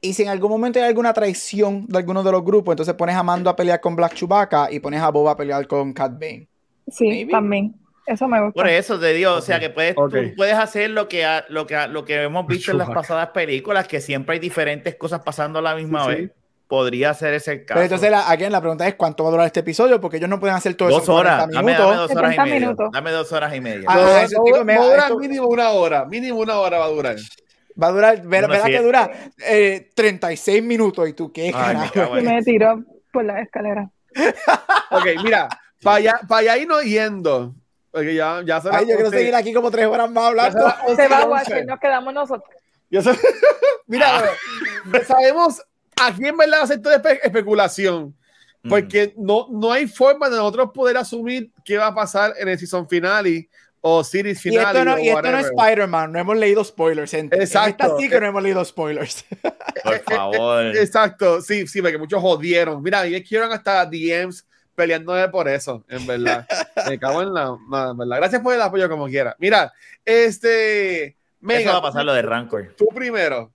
Y 0.00 0.12
si 0.14 0.22
en 0.22 0.28
algún 0.28 0.50
momento 0.50 0.78
hay 0.78 0.86
alguna 0.86 1.12
traición 1.12 1.86
de 1.88 1.98
alguno 1.98 2.22
de 2.22 2.30
los 2.32 2.44
grupos, 2.44 2.72
entonces 2.72 2.94
pones 2.94 3.16
a 3.16 3.22
Mando 3.22 3.50
a 3.50 3.56
pelear 3.56 3.80
con 3.80 3.96
Black 3.96 4.14
Chewbacca 4.14 4.68
y 4.70 4.78
pones 4.78 5.00
a 5.02 5.10
Boba 5.10 5.32
a 5.32 5.36
pelear 5.36 5.66
con 5.66 5.92
Cat 5.92 6.12
Bane. 6.12 6.48
Sí, 6.90 7.08
Maybe. 7.08 7.32
también. 7.32 7.74
Eso 8.06 8.26
me 8.28 8.40
gusta. 8.42 8.54
Por 8.62 8.68
eso 8.68 8.98
te 8.98 9.12
digo, 9.12 9.32
o 9.34 9.40
sea 9.42 9.60
que 9.60 9.68
puedes, 9.70 9.94
tú 9.94 10.08
puedes 10.36 10.54
hacer 10.54 10.90
lo 10.90 11.08
que, 11.08 11.24
ha- 11.26 11.44
lo, 11.50 11.66
que, 11.66 11.76
ha- 11.76 11.88
lo 11.88 12.04
que 12.04 12.22
hemos 12.22 12.46
visto 12.46 12.70
en 12.70 12.78
las 12.78 12.88
pasadas 12.88 13.28
películas, 13.30 13.86
que 13.86 14.00
siempre 14.00 14.34
hay 14.34 14.38
diferentes 14.38 14.94
cosas 14.94 15.20
pasando 15.20 15.58
a 15.58 15.62
la 15.62 15.74
misma 15.74 16.04
Sí, 16.04 16.10
vez. 16.10 16.18
sí. 16.28 16.32
Podría 16.68 17.12
ser 17.14 17.34
ese 17.34 17.52
el 17.52 17.58
caso. 17.64 17.74
Pero 17.76 17.84
entonces, 17.84 18.10
la, 18.10 18.28
again, 18.28 18.52
la 18.52 18.60
pregunta 18.60 18.86
es 18.86 18.94
cuánto 18.94 19.24
va 19.24 19.30
a 19.30 19.32
durar 19.32 19.46
este 19.46 19.60
episodio, 19.60 20.00
porque 20.00 20.18
ellos 20.18 20.28
no 20.28 20.38
pueden 20.38 20.54
hacer 20.54 20.74
todo 20.74 20.88
eso 20.90 20.98
dos 21.00 21.08
en 21.08 21.14
40 21.14 21.34
horas, 21.34 21.48
dame, 21.54 21.72
dame 21.72 21.74
dos 21.78 21.86
horas 21.96 22.10
y 22.10 22.14
70 22.14 22.44
media. 22.44 22.60
minutos. 22.60 22.88
Dame 22.92 23.10
dos 23.10 23.32
horas 23.32 23.54
y 23.56 23.60
media. 23.60 23.84
Ah, 23.88 23.94
No, 23.96 24.16
eso 24.18 24.38
no, 24.38 24.44
digo, 24.44 24.64
mira, 24.64 24.78
va 24.78 24.84
a 24.84 24.88
durar 24.88 25.02
esto- 25.06 25.18
mínimo 25.18 25.46
una 25.48 25.70
hora, 25.70 26.04
mínimo 26.06 26.38
una 26.40 26.56
hora 26.58 26.78
va 26.78 26.84
a 26.84 26.88
durar. 26.88 27.16
Va 27.80 27.88
a 27.88 27.90
durar, 27.92 28.16
ver, 28.22 28.26
Bueno, 28.42 28.48
verá 28.48 28.64
sí. 28.64 28.70
que 28.72 28.80
dura 28.82 29.10
eh, 29.46 29.90
36 29.94 30.62
minutos 30.62 31.08
y 31.08 31.12
tú 31.12 31.32
qué 31.32 31.52
Ay, 31.54 31.76
me 31.76 31.90
carajo. 31.90 32.16
Y 32.16 32.18
en- 32.20 32.24
me 32.26 32.42
tiró 32.42 32.84
por 33.12 33.24
la 33.24 33.40
escalera. 33.40 33.90
Ok, 34.90 35.06
mira, 35.22 35.48
para 35.82 35.96
allá, 35.96 36.20
para 36.28 36.40
allá 36.40 36.58
irnos 36.58 36.82
yendo. 36.84 37.54
Porque 37.90 38.14
ya, 38.14 38.42
ya 38.44 38.60
son 38.60 38.74
Ay, 38.74 38.82
yo 38.84 38.94
quiero 38.94 39.06
11, 39.06 39.18
seguir 39.18 39.34
aquí 39.34 39.52
como 39.52 39.70
tres 39.70 39.86
horas 39.86 40.10
más 40.10 40.24
hablando. 40.24 40.64
11 40.86 41.02
Se 41.02 41.08
va 41.08 41.18
y 41.18 41.22
a 41.22 41.26
11. 41.26 41.30
Watcher, 41.30 41.66
nos 41.66 41.80
quedamos 41.80 42.14
nosotros. 42.14 42.50
Son- 43.02 43.16
Mira, 43.86 44.18
Ah. 44.18 45.00
sabemos 45.06 45.62
a 46.00 46.12
quién 46.12 46.36
verdad 46.36 46.62
hacer 46.62 46.80
toda 46.82 47.00
espe- 47.02 47.20
especulación. 47.22 48.14
Mm. 48.62 48.68
Porque 48.68 49.14
no, 49.16 49.46
no 49.50 49.72
hay 49.72 49.86
forma 49.86 50.28
de 50.28 50.36
nosotros 50.36 50.70
poder 50.74 50.96
asumir 50.96 51.50
qué 51.64 51.78
va 51.78 51.86
a 51.88 51.94
pasar 51.94 52.34
en 52.38 52.48
el 52.48 52.58
season 52.58 52.88
finale 52.88 53.48
o 53.80 54.02
series 54.04 54.38
Y 54.44 54.50
finale. 54.50 54.78
esto 54.78 54.84
no, 54.84 54.98
y 54.98 55.08
esto 55.08 55.22
no 55.30 55.38
es. 55.38 55.46
Spider-Man, 55.46 56.12
no 56.12 56.18
hemos 56.18 56.36
leído 56.36 56.64
spoilers. 56.64 57.14
En, 57.14 57.28
en 57.32 57.40
Exacto. 57.42 57.84
esta 57.86 57.96
sí 57.98 58.08
que 58.08 58.20
no 58.20 58.26
hemos 58.26 58.42
leído 58.42 58.64
spoilers. 58.64 59.24
Por 59.84 60.00
favor. 60.02 60.64
Exacto, 60.76 61.40
sí, 61.40 61.66
sí, 61.66 61.80
porque 61.80 61.98
muchos 61.98 62.20
jodieron. 62.20 62.82
Mira, 62.82 63.04
ellos 63.06 63.22
quieren 63.28 63.52
hasta 63.52 63.84
DMs 63.86 64.44
peleándome 64.74 65.28
por 65.28 65.48
eso, 65.48 65.84
en 65.88 66.06
verdad. 66.06 66.46
Me 66.88 66.98
cago 67.00 67.22
en 67.22 67.34
la, 67.34 67.44
no, 67.68 67.90
en 67.90 67.96
verdad. 67.98 68.16
Gracias 68.18 68.40
por 68.42 68.54
el 68.54 68.62
apoyo 68.62 68.88
como 68.88 69.06
quiera. 69.06 69.34
Mira, 69.38 69.72
este. 70.04 71.04
Eso 71.06 71.16
Mega, 71.40 71.72
va 71.72 71.78
a 71.78 71.82
pasar 71.82 72.04
lo 72.04 72.12
de 72.14 72.22
Rancor. 72.22 72.74
tú 72.76 72.86
primero. 72.94 73.52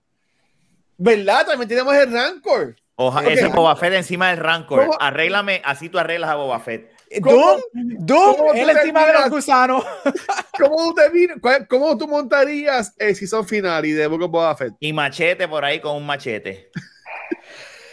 ¿Verdad? 0.96 1.46
También 1.46 1.68
tenemos 1.68 1.94
el 1.94 2.12
Rancor. 2.12 2.76
Oja, 2.96 3.20
Ok. 3.20 3.26
Ese 3.26 3.46
es 3.46 3.52
Boba 3.52 3.74
Fett 3.76 3.92
encima 3.94 4.30
del 4.30 4.38
Rancor. 4.38 4.86
¿Cómo? 4.86 4.96
Arréglame, 5.00 5.60
así 5.64 5.88
tú 5.88 5.98
arreglas 5.98 6.30
a 6.30 6.36
Boba 6.36 6.60
Fett. 6.60 6.93
¿Cómo? 7.22 7.36
Doom, 7.36 7.60
Doom, 7.98 8.36
¿Cómo 8.36 8.52
tú 8.52 8.58
él 8.58 8.70
encima 8.70 9.06
de 9.06 9.12
los 9.14 9.30
gusanos. 9.30 9.84
¿Cómo 10.58 10.76
tú, 10.76 10.94
te 10.94 11.08
vi- 11.10 11.28
cuál- 11.40 11.66
cómo 11.68 11.96
tú 11.98 12.06
montarías 12.08 12.94
el 12.98 13.14
season 13.16 13.46
final 13.46 13.84
y 13.84 13.92
de 13.92 14.06
Book 14.06 14.22
of 14.22 14.30
Boba 14.30 14.56
Fett? 14.56 14.74
Y 14.80 14.92
machete 14.92 15.46
por 15.48 15.64
ahí 15.64 15.80
con 15.80 15.96
un 15.96 16.06
machete. 16.06 16.70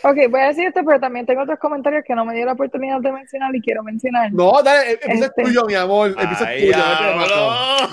Ok, 0.04 0.18
voy 0.32 0.42
a 0.42 0.48
decir 0.48 0.66
esto, 0.68 0.80
pero 0.84 1.00
también 1.00 1.28
tengo 1.28 1.44
otros 1.44 1.60
comentarios 1.60 2.04
que 2.04 2.16
no 2.16 2.26
me 2.26 2.34
dio 2.34 2.44
la 2.48 2.54
oportunidad 2.54 3.00
de 3.02 3.12
mencionar 3.12 3.56
y 3.56 3.62
quiero 3.62 3.84
mencionar. 3.84 4.34
No, 4.34 4.64
dale, 4.64 4.94
el 4.94 4.96
episodio 4.96 5.26
Este. 5.26 5.42
es 5.44 5.48
tuyo, 5.50 5.66
mi 5.68 5.76
amor. 5.76 6.16
Es 6.18 6.38
tuyo. 6.40 6.72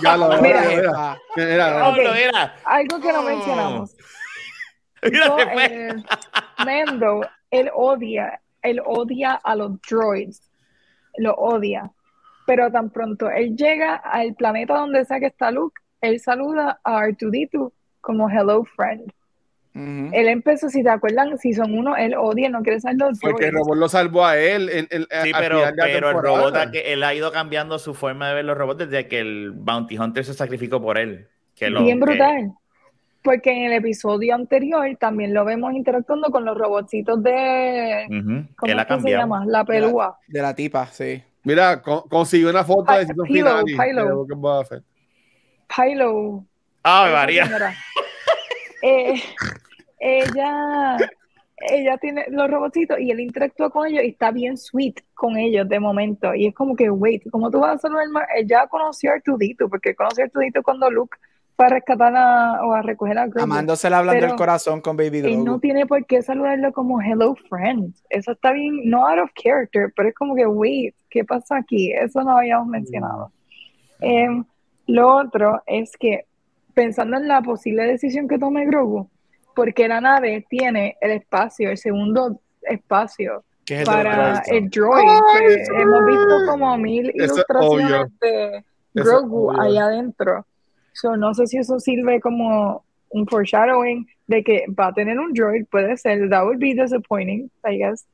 ya, 0.03 0.17
lo 0.17 0.29
Mira. 0.41 0.63
mira, 0.63 1.19
mira, 1.37 2.13
mira. 2.15 2.55
Algo 2.65 2.99
que 2.99 3.13
no 3.13 3.21
Oh. 3.21 3.23
mencionamos. 3.25 3.97
Mira, 5.03 5.27
Yo, 5.27 5.39
eh, 5.61 5.95
Mando, 6.65 7.21
él 7.51 7.71
odia, 7.75 8.41
él 8.63 8.81
odia 8.87 9.35
a 9.45 9.55
los 9.55 9.73
droids, 9.83 10.48
lo 11.19 11.35
odia. 11.35 11.91
Pero 12.47 12.71
tan 12.73 12.91
pronto 12.91 13.29
él 13.31 13.57
llega 13.57 13.95
al 13.97 14.35
planeta 14.35 14.79
donde 14.79 15.05
sea 15.05 15.21
que 15.21 15.27
está 15.27 15.51
Luke, 15.51 15.81
él 16.01 16.19
saluda 16.21 16.81
a 16.85 17.01
R2D2 17.07 17.71
como 18.01 18.31
hello 18.31 18.65
friend. 18.65 19.13
Ujú. 19.75 20.11
Él 20.13 20.29
empezó, 20.29 20.71
si 20.71 20.83
te 20.83 20.89
acuerdan, 20.89 21.37
si 21.39 21.53
son 21.53 21.77
uno, 21.79 21.95
él 21.97 22.15
odia, 22.17 22.49
no 22.49 22.63
quiere 22.63 22.81
ser 22.81 22.95
los 22.97 23.21
Porque 23.21 23.47
el 23.47 23.53
robot 23.53 23.77
lo 23.77 23.89
salvó 23.89 24.25
a 24.25 24.37
él. 24.39 24.69
el- 24.71 24.89
el- 24.91 25.07
Sí, 25.23 25.31
al 25.35 25.41
pero, 25.43 25.61
pero 25.77 26.11
el 26.11 26.17
robot, 26.17 26.57
ha- 26.57 26.71
que 26.71 26.93
él 26.93 27.05
ha 27.05 27.15
ido 27.15 27.31
cambiando 27.31 27.79
su 27.79 27.95
forma 27.95 28.29
de 28.29 28.35
ver 28.37 28.45
los 28.47 28.57
robots 28.59 28.79
desde 28.89 29.07
que 29.09 29.21
el 29.21 29.53
Bounty 29.55 29.99
Hunter 29.99 30.25
se 30.25 30.35
sacrificó 30.35 30.81
por 30.81 30.99
él. 30.99 31.29
Que 31.55 31.71
lo- 31.71 31.85
Bien 31.85 31.99
que- 31.99 32.05
brutal. 32.07 32.53
Porque 33.29 33.53
en 33.53 33.65
el 33.65 33.75
episodio 33.75 34.35
anterior 34.35 34.89
también 34.99 35.35
lo 35.35 35.45
vemos 35.45 35.75
interactuando 35.75 36.31
con 36.31 36.47
los 36.47 36.57
robotcitos 36.57 37.23
de. 37.23 38.07
¿Cómo 38.57 38.73
ha 38.73 38.81
es 38.81 38.87
que 38.87 39.01
se 39.03 39.11
llama? 39.11 39.45
La 39.45 39.67
pelúa. 39.67 40.19
De 40.27 40.41
la 40.41 40.55
tipa, 40.55 40.87
sí. 40.87 41.23
Mira, 41.45 41.83
con- 41.83 42.09
consiguió 42.09 42.49
una 42.49 42.65
foto 42.65 42.91
de 42.91 43.05
Pilo, 43.27 43.63
Pilo. 43.67 44.27
Boba 44.35 44.65
Fett. 44.65 44.83
Pilo. 45.77 46.43
¡Ay, 46.83 47.37
esa 47.37 47.51
María! 47.51 47.75
Eh, 48.81 49.21
ella, 49.99 50.97
ella 51.59 51.99
tiene 51.99 52.25
los 52.31 52.51
robotcitos 52.51 52.99
y 52.99 53.11
él 53.11 53.21
interactúa 53.21 53.69
con 53.69 53.89
ellos 53.89 54.05
y 54.05 54.09
está 54.09 54.31
bien 54.31 54.57
sweet 54.57 55.03
con 55.13 55.37
ellos 55.37 55.69
de 55.69 55.79
momento. 55.79 56.35
Y 56.35 56.47
es 56.47 56.55
como 56.55 56.75
que, 56.75 56.89
wait, 56.89 57.25
¿cómo 57.31 57.51
tú 57.51 57.61
vas 57.61 57.75
a 57.75 57.79
saludar 57.79 58.07
ya 58.47 58.67
conoció 58.69 59.11
a 59.11 59.17
Artudito, 59.17 59.69
porque 59.69 59.95
conoció 59.95 60.25
a 60.25 60.27
Artudito 60.29 60.63
cuando 60.63 60.91
Luke 60.91 61.19
fue 61.59 61.67
a 61.67 61.71
rescatar 61.71 62.15
a, 62.15 62.65
o 62.65 62.73
a 62.73 62.83
recoger 62.83 63.19
a 63.19 63.27
Grogu. 63.27 63.43
Amándose 63.43 63.89
hablando 63.89 64.25
del 64.25 64.37
corazón 64.37 64.81
con 64.81 64.97
Baby 64.97 65.19
Él 65.19 65.39
no 65.39 65.45
Grogu. 65.45 65.59
tiene 65.59 65.87
por 65.87 66.07
qué 66.07 66.23
saludarlo 66.23 66.73
como 66.73 67.03
hello 67.03 67.35
friend. 67.49 67.93
Eso 68.11 68.31
está 68.31 68.53
bien, 68.53 68.89
no 68.89 69.05
out 69.09 69.19
of 69.19 69.31
character, 69.35 69.93
pero 69.97 70.09
es 70.09 70.15
como 70.15 70.37
que, 70.37 70.47
wait, 70.47 70.95
¿qué 71.11 71.25
pasa 71.25 71.57
aquí? 71.57 71.93
Eso 71.93 72.23
no 72.23 72.39
habíamos 72.39 72.69
mencionado. 72.69 73.33
Em, 73.99 74.45
lo 74.87 75.17
otro 75.17 75.61
es 75.67 75.97
que, 75.99 76.27
pensando 76.75 77.17
en 77.17 77.27
la 77.27 77.43
posible 77.43 77.89
decisión 77.89 78.29
que 78.29 78.39
tome 78.39 78.65
Grogu, 78.65 79.11
porque 79.57 79.89
la 79.89 80.01
nave 80.01 80.47
tiene 80.49 80.97
el 81.01 81.11
espacio, 81.11 81.71
el 81.71 81.79
segundo 81.79 82.41
espacio 82.63 83.43
es 83.67 83.81
el 83.81 83.85
para 83.85 84.35
droids. 84.35 84.49
el 84.53 84.71
droid, 84.71 85.21
que 85.41 85.65
sí. 85.65 85.73
hemos 85.75 86.07
visto 86.07 86.47
como 86.47 86.79
mil 86.79 87.11
Eso 87.17 87.35
ilustraciones 87.35 88.21
de 88.21 88.65
Grogu 88.95 89.51
allá 89.61 89.87
adentro. 89.87 90.47
So, 91.01 91.17
no 91.17 91.33
sé 91.35 91.47
si 91.47 91.59
eso 91.59 91.79
sirve 91.79 92.21
como 92.21 92.85
un 93.11 93.27
foreshadowing 93.27 94.07
de 94.27 94.43
que 94.45 94.65
va 94.69 94.89
a 94.89 94.93
tener 94.93 95.19
un 95.19 95.33
droid, 95.33 95.65
puede 95.71 95.97
ser, 95.97 96.29
that 96.29 96.45
would 96.45 96.59
be 96.59 96.75
disappointing, 96.75 97.51
I 97.65 97.79
guess, 97.79 98.05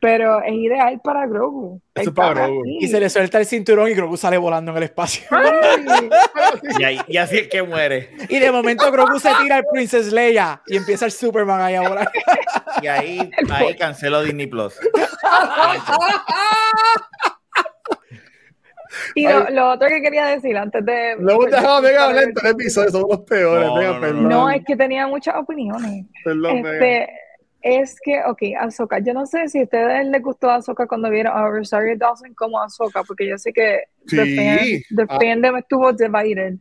pero 0.00 0.42
es 0.42 0.54
ideal 0.54 0.98
para 1.04 1.26
Grogu. 1.26 1.80
Eso 1.94 2.08
es 2.10 2.16
para 2.16 2.46
Grogu. 2.46 2.62
Y 2.66 2.88
se 2.88 2.98
le 2.98 3.10
suelta 3.10 3.38
el 3.38 3.44
cinturón 3.46 3.88
y 3.90 3.94
Grogu 3.94 4.16
sale 4.16 4.38
volando 4.38 4.70
en 4.72 4.78
el 4.78 4.82
espacio. 4.84 5.24
Y, 6.78 6.82
ahí- 6.84 7.00
y 7.06 7.16
así 7.16 7.38
es 7.38 7.48
que 7.48 7.62
muere. 7.62 8.10
Y 8.28 8.38
de 8.40 8.50
momento 8.50 8.90
Grogu 8.90 9.18
se 9.20 9.30
tira 9.40 9.56
al 9.56 9.64
Princess 9.72 10.12
Leia 10.12 10.60
y 10.66 10.76
empieza 10.76 11.04
el 11.04 11.12
Superman 11.12 11.60
ahí 11.60 11.74
a 11.76 11.82
volar. 11.88 12.10
Y 12.82 12.86
ahí, 12.88 13.30
ahí 13.50 13.76
cancelo 13.76 14.22
Disney 14.22 14.46
Plus. 14.48 14.74
Y 19.14 19.26
lo, 19.28 19.48
lo 19.50 19.70
otro 19.70 19.88
que 19.88 20.00
quería 20.02 20.26
decir 20.26 20.56
antes 20.56 20.84
de... 20.84 21.16
No 21.18 21.32
hemos 21.32 21.46
dejado 21.50 21.80
Mega 21.82 22.04
hablar 22.06 22.24
en 22.24 22.34
todo 22.34 22.46
el 22.46 22.52
episodio, 22.52 22.90
somos 22.90 23.08
los 23.10 23.20
peores. 23.20 23.66
No, 23.68 23.80
no, 23.94 24.00
perdón. 24.00 24.28
No, 24.28 24.50
es 24.50 24.64
que 24.64 24.76
tenía 24.76 25.06
muchas 25.06 25.36
opiniones. 25.36 26.06
Perdón, 26.24 26.62
Mega. 26.62 26.72
Este, 26.74 27.10
es 27.62 27.96
que, 28.02 28.20
ok, 28.26 28.42
Ahsoka, 28.58 28.98
yo 29.00 29.12
no 29.14 29.26
sé 29.26 29.48
si 29.48 29.60
a 29.60 29.62
ustedes 29.64 30.06
les 30.06 30.22
gustó 30.22 30.50
Ahsoka 30.50 30.86
cuando 30.86 31.10
vieron 31.10 31.36
a 31.36 31.46
Rosario 31.48 31.94
Dawson 31.96 32.32
como 32.34 32.60
Ahsoka, 32.60 33.02
porque 33.04 33.28
yo 33.28 33.36
sé 33.38 33.52
que 33.52 33.84
Sí. 34.06 34.16
the, 34.16 34.24
fan- 34.36 34.96
the 34.96 35.02
Ah. 35.08 35.18
fandom 35.20 35.56
estuvo 35.58 35.92
divided. 35.92 36.54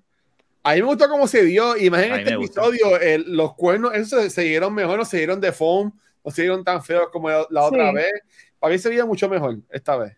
A 0.62 0.74
mí 0.74 0.82
me 0.82 0.88
gustó 0.88 1.08
cómo 1.08 1.26
se 1.26 1.44
dio. 1.46 1.78
Y 1.78 1.90
más 1.90 2.04
en 2.04 2.14
este 2.16 2.34
episodio, 2.34 3.00
el- 3.00 3.36
los 3.36 3.56
cuernos, 3.56 3.94
esos 3.96 4.24
se, 4.24 4.30
se 4.30 4.42
dieron 4.42 4.74
mejor, 4.76 4.98
no 5.00 5.06
se 5.06 5.18
dieron 5.18 5.40
de 5.40 5.54
foam, 5.54 5.92
no 6.24 6.32
se 6.32 6.42
dieron 6.42 6.64
tan 6.66 6.84
feos 6.84 7.08
como 7.14 7.30
la, 7.30 7.46
la 7.50 7.64
otra 7.64 7.90
Sí. 7.90 7.96
vez. 7.96 8.12
Para 8.60 8.74
mí 8.74 8.78
se 8.78 8.90
veía 8.90 9.06
mucho 9.06 9.30
mejor 9.30 9.56
esta 9.70 9.96
vez. 9.96 10.18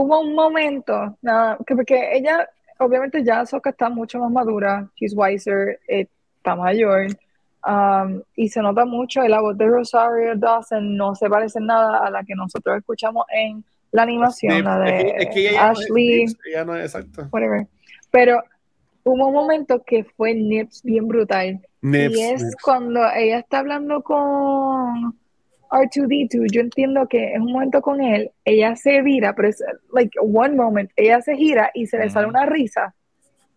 Hubo 0.00 0.20
un 0.20 0.32
momento, 0.32 1.16
nada, 1.22 1.58
que 1.66 1.74
porque 1.74 2.16
ella, 2.16 2.48
obviamente 2.78 3.24
ya 3.24 3.40
Ahsoka 3.40 3.70
está 3.70 3.88
mucho 3.88 4.20
más 4.20 4.30
madura, 4.30 4.88
she's 4.94 5.12
wiser, 5.12 5.80
eh, 5.88 6.06
está 6.36 6.54
mayor, 6.54 7.08
um, 7.66 8.22
y 8.36 8.48
se 8.48 8.62
nota 8.62 8.84
mucho, 8.84 9.24
y 9.24 9.28
la 9.28 9.40
voz 9.40 9.58
de 9.58 9.66
Rosario 9.66 10.36
Dawson 10.36 10.96
no 10.96 11.16
se 11.16 11.28
parece 11.28 11.58
nada 11.58 12.06
a 12.06 12.10
la 12.10 12.22
que 12.22 12.36
nosotros 12.36 12.78
escuchamos 12.78 13.26
en 13.34 13.64
la 13.90 14.04
animación, 14.04 14.62
la 14.62 14.78
de 14.78 15.14
es 15.18 15.28
que, 15.34 15.42
no 15.42 15.50
es 15.50 15.58
Ashley. 15.58 16.26
Ella 16.46 16.64
no 16.64 16.76
es 16.76 16.94
exacto. 16.94 17.26
whatever. 17.32 17.66
Pero 18.12 18.40
hubo 19.02 19.26
un 19.26 19.34
momento 19.34 19.82
que 19.82 20.04
fue 20.04 20.32
Nips 20.32 20.84
bien 20.84 21.08
brutal. 21.08 21.60
Nips, 21.82 22.16
y 22.16 22.22
es 22.22 22.42
Nips. 22.44 22.56
cuando 22.62 23.00
ella 23.16 23.40
está 23.40 23.58
hablando 23.58 24.00
con 24.02 25.18
R2D2, 25.70 26.46
yo 26.52 26.60
entiendo 26.60 27.06
que 27.08 27.32
es 27.34 27.40
un 27.40 27.52
momento 27.52 27.80
con 27.80 28.00
él, 28.00 28.30
ella 28.44 28.74
se 28.76 29.02
vira, 29.02 29.34
pero 29.34 29.48
es 29.48 29.62
like 29.92 30.18
one 30.20 30.54
moment, 30.56 30.90
ella 30.96 31.20
se 31.20 31.36
gira 31.36 31.70
y 31.74 31.86
se 31.86 31.98
le 31.98 32.10
sale 32.10 32.26
una 32.26 32.46
risa. 32.46 32.94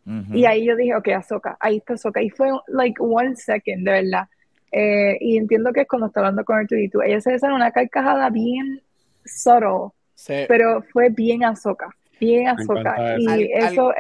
Ujú. 0.06 0.34
Y 0.36 0.46
ahí 0.46 0.66
yo 0.66 0.76
dije, 0.76 0.96
ok, 0.96 1.08
Ahsoka, 1.10 1.58
ahí 1.60 1.78
está 1.78 1.94
Ahsoka. 1.94 2.22
Y 2.22 2.30
fue 2.30 2.50
like 2.68 2.96
one 3.00 3.36
second, 3.36 3.86
de 3.86 3.92
verdad. 3.92 4.28
Eh, 4.72 5.18
y 5.20 5.38
entiendo 5.38 5.72
que 5.74 5.82
es 5.82 5.88
cuando 5.88 6.08
está 6.08 6.22
hablando 6.22 6.44
con 6.46 6.58
R2D2, 6.66 7.06
ella 7.06 7.22
se 7.22 7.32
le 7.32 7.40
sale 7.40 7.54
una 7.54 7.72
carcajada 7.72 8.30
bien 8.30 8.82
subtle, 9.26 9.90
Sí. 10.16 10.34
pero 10.48 10.82
fue 10.94 11.10
bien 11.10 11.44
Ahsoka, 11.44 11.90
bien 12.20 12.48
encanta 12.48 13.16
Y. 13.20 13.28
Al- 13.28 13.42
eso, 13.72 13.90
Al- 13.90 13.96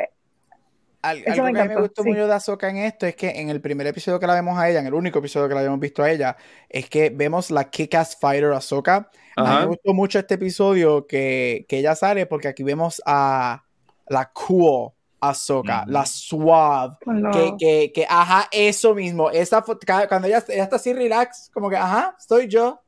Eso 1.03 1.23
algo 1.31 1.43
me 1.45 1.53
que 1.53 1.59
a 1.59 1.63
mí 1.63 1.67
me 1.69 1.73
encantó, 1.73 1.81
gustó 1.81 2.03
sí. 2.03 2.09
mucho 2.09 2.27
de 2.27 2.33
Ahsoka 2.33 2.69
en 2.69 2.77
esto 2.77 3.05
es 3.05 3.15
que 3.15 3.29
en 3.29 3.49
el 3.49 3.59
primer 3.61 3.87
episodio 3.87 4.19
que 4.19 4.27
la 4.27 4.33
vemos 4.35 4.57
a 4.57 4.69
ella, 4.69 4.79
en 4.79 4.87
el 4.87 4.93
único 4.93 5.19
episodio 5.19 5.47
que 5.47 5.53
la 5.55 5.61
habíamos 5.61 5.79
visto 5.79 6.03
a 6.03 6.11
ella, 6.11 6.37
es 6.69 6.89
que 6.89 7.09
vemos 7.09 7.49
la 7.51 7.69
kick-ass 7.69 8.17
fighter 8.19 8.51
Ahsoka. 8.53 9.09
A 9.35 9.41
mí 9.41 9.47
Ajá. 9.47 9.59
me 9.61 9.65
gustó 9.67 9.93
mucho 9.93 10.19
este 10.19 10.35
episodio 10.35 11.07
que, 11.07 11.65
que 11.67 11.79
ella 11.79 11.95
sale 11.95 12.25
porque 12.25 12.47
aquí 12.49 12.63
vemos 12.63 13.01
a 13.05 13.63
la 14.07 14.31
cool 14.31 14.91
Ahsoka, 15.19 15.83
Ujú. 15.83 15.91
la 15.91 16.05
suave, 16.05 16.95
lo- 17.05 17.31
que, 17.31 17.53
que, 17.57 17.91
que, 17.93 18.05
ajá, 18.09 18.47
eso 18.51 18.95
mismo. 18.95 19.29
Esa 19.29 19.63
cuando 20.07 20.27
ella, 20.27 20.43
ella 20.49 20.63
está 20.63 20.75
así 20.77 20.93
relax, 20.93 21.49
como 21.53 21.69
que, 21.69 21.75
ajá, 21.77 22.15
soy 22.19 22.47
yo. 22.47 22.81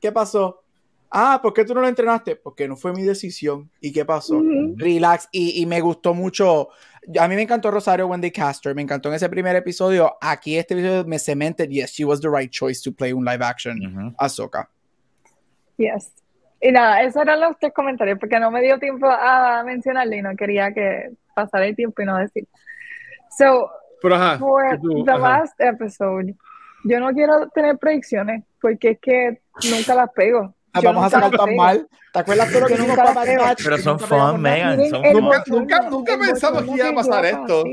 ¿Qué 0.00 0.10
pasó? 0.12 0.62
Ah, 1.10 1.40
¿por 1.42 1.52
qué 1.52 1.64
tú 1.64 1.74
no 1.74 1.80
lo 1.80 1.88
entrenaste? 1.88 2.36
Porque 2.36 2.68
no 2.68 2.76
fue 2.76 2.92
mi 2.92 3.02
decisión. 3.02 3.68
¿Y 3.80 3.92
qué 3.92 4.04
pasó? 4.04 4.40
Relax. 4.76 5.28
Y, 5.32 5.60
y 5.60 5.66
me 5.66 5.80
gustó 5.80 6.14
mucho. 6.14 6.68
A 7.18 7.26
mí 7.28 7.34
me 7.34 7.42
encantó 7.42 7.70
Rosario 7.70 8.06
Wendy 8.06 8.30
Caster. 8.30 8.74
Me 8.74 8.82
encantó 8.82 9.08
en 9.08 9.14
ese 9.14 9.28
primer 9.28 9.56
episodio. 9.56 10.16
Aquí 10.20 10.56
este 10.58 10.74
episodio 10.74 11.04
me 11.04 11.18
cemented. 11.18 11.68
Yes, 11.70 11.92
she 11.92 12.04
was 12.04 12.20
the 12.20 12.28
right 12.28 12.50
choice 12.50 12.82
to 12.82 12.92
play 12.92 13.12
un 13.12 13.24
live 13.24 13.42
action 13.44 13.78
Ujú. 13.84 14.14
Ahsoka. 14.18 14.68
Yes. 15.76 16.12
Y 16.60 16.70
nada, 16.72 17.02
esos 17.02 17.22
eran 17.22 17.40
los 17.40 17.58
tres 17.58 17.72
comentarios, 17.72 18.18
porque 18.18 18.38
no 18.38 18.50
me 18.50 18.60
dio 18.60 18.78
tiempo 18.78 19.06
a 19.08 19.62
mencionarle 19.64 20.18
y 20.18 20.22
no 20.22 20.36
quería 20.36 20.72
que 20.74 21.10
pasara 21.34 21.66
el 21.66 21.74
tiempo 21.74 22.02
y 22.02 22.04
no 22.04 22.18
decir. 22.18 22.46
So, 23.38 23.70
Pero 24.02 24.16
ajá. 24.16 24.38
for 24.38 24.78
tú- 24.78 25.02
the 25.04 25.10
ajá. 25.12 25.38
last 25.40 25.58
episode, 25.58 26.34
yo 26.84 27.00
no 27.00 27.12
quiero 27.12 27.48
tener 27.48 27.78
predicciones, 27.78 28.44
porque 28.60 28.90
es 28.90 28.98
que 29.00 29.40
nunca 29.74 29.94
las 29.94 30.10
pego. 30.12 30.54
Yo 30.74 30.82
vamos 30.82 31.04
a 31.04 31.10
sacar 31.10 31.30
tan 31.30 31.56
mal. 31.56 31.88
¿Te 32.12 32.18
acuerdas 32.18 32.50
todo 32.50 32.60
lo 32.60 32.66
que 32.66 32.72
hicimos 32.74 32.96
nunca 32.96 33.14
para? 33.14 33.54
Pero 33.62 33.78
son 33.78 33.98
fun. 33.98 34.40
Megan. 34.40 34.80
Son. 34.90 35.02
Nunca- 35.12 35.42
nunca- 35.46 35.90
nunca 35.90 36.18
pensamos 36.18 36.62
que 36.64 36.70
iba 36.74 36.88
a 36.88 36.92
pasar 36.94 37.24
esto. 37.26 37.64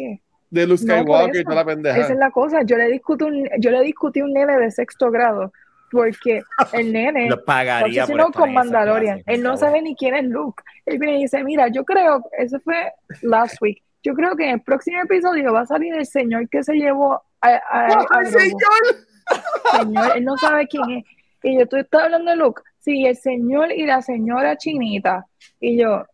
De 0.50 0.66
Luke 0.66 0.82
No, 0.86 0.94
por 0.96 1.02
Skywalker 1.04 1.42
y 1.42 1.44
toda 1.44 1.56
la 1.58 1.66
pendeja. 1.66 1.98
Esa 2.00 2.14
es 2.14 2.20
la 2.20 2.32
cosa. 2.32 2.62
Yo 2.64 2.78
le 2.78 2.88
discutí 2.88 3.26
un, 3.26 3.50
yo 3.60 3.70
le 3.72 3.82
discutí 3.82 4.22
un 4.22 4.32
nene 4.32 4.58
de 4.58 4.72
sexto 4.72 5.12
grado 5.12 5.52
porque 5.92 6.42
el 6.74 6.94
nene 6.94 7.30
Lo 7.30 7.44
pagaría 7.44 8.04
obsesionó 8.04 8.26
por 8.26 8.30
estar 8.32 8.40
con 8.42 8.50
en 8.50 8.54
esa 8.56 8.64
Mandalorian. 8.64 9.16
clase, 9.24 9.36
Él 9.38 9.44
no 9.44 9.50
por 9.52 9.60
sabe 9.60 9.82
ni 9.82 9.96
quién 9.96 10.16
es 10.16 10.24
Luke. 10.26 10.64
Él 10.86 11.00
viene 11.00 11.18
y 11.20 11.22
dice, 11.24 11.44
mira, 11.44 11.68
yo 11.68 11.84
creo, 11.84 12.24
eso 12.38 12.60
fue 12.62 12.94
last 13.24 13.62
week, 13.62 13.82
yo 14.04 14.14
creo 14.14 14.36
que 14.38 14.46
en 14.46 14.52
el 14.52 14.62
próximo 14.62 15.02
episodio 15.02 15.52
va 15.52 15.62
a 15.62 15.66
salir 15.66 15.94
el 15.94 16.06
señor 16.06 16.48
que 16.50 16.64
se 16.64 16.74
llevó 16.76 17.22
a, 17.42 17.48
a, 17.50 17.50
a 17.50 17.86
¡Ay, 18.12 18.30
Grogu. 18.32 18.40
señor! 18.40 19.82
Señor, 19.82 20.12
él 20.18 20.24
no 20.26 20.38
sabe 20.38 20.68
quién 20.68 20.90
es. 20.92 21.04
Y 21.44 21.56
yo, 21.58 21.64
estás 21.78 22.04
hablando 22.04 22.32
de 22.32 22.38
Luke. 22.38 22.62
Sí, 22.88 23.06
el 23.06 23.18
señor 23.18 23.70
y 23.74 23.86
la 23.86 24.02
señora 24.02 24.56
chinita. 24.56 25.26
Y 25.60 25.78
yo, 25.78 26.06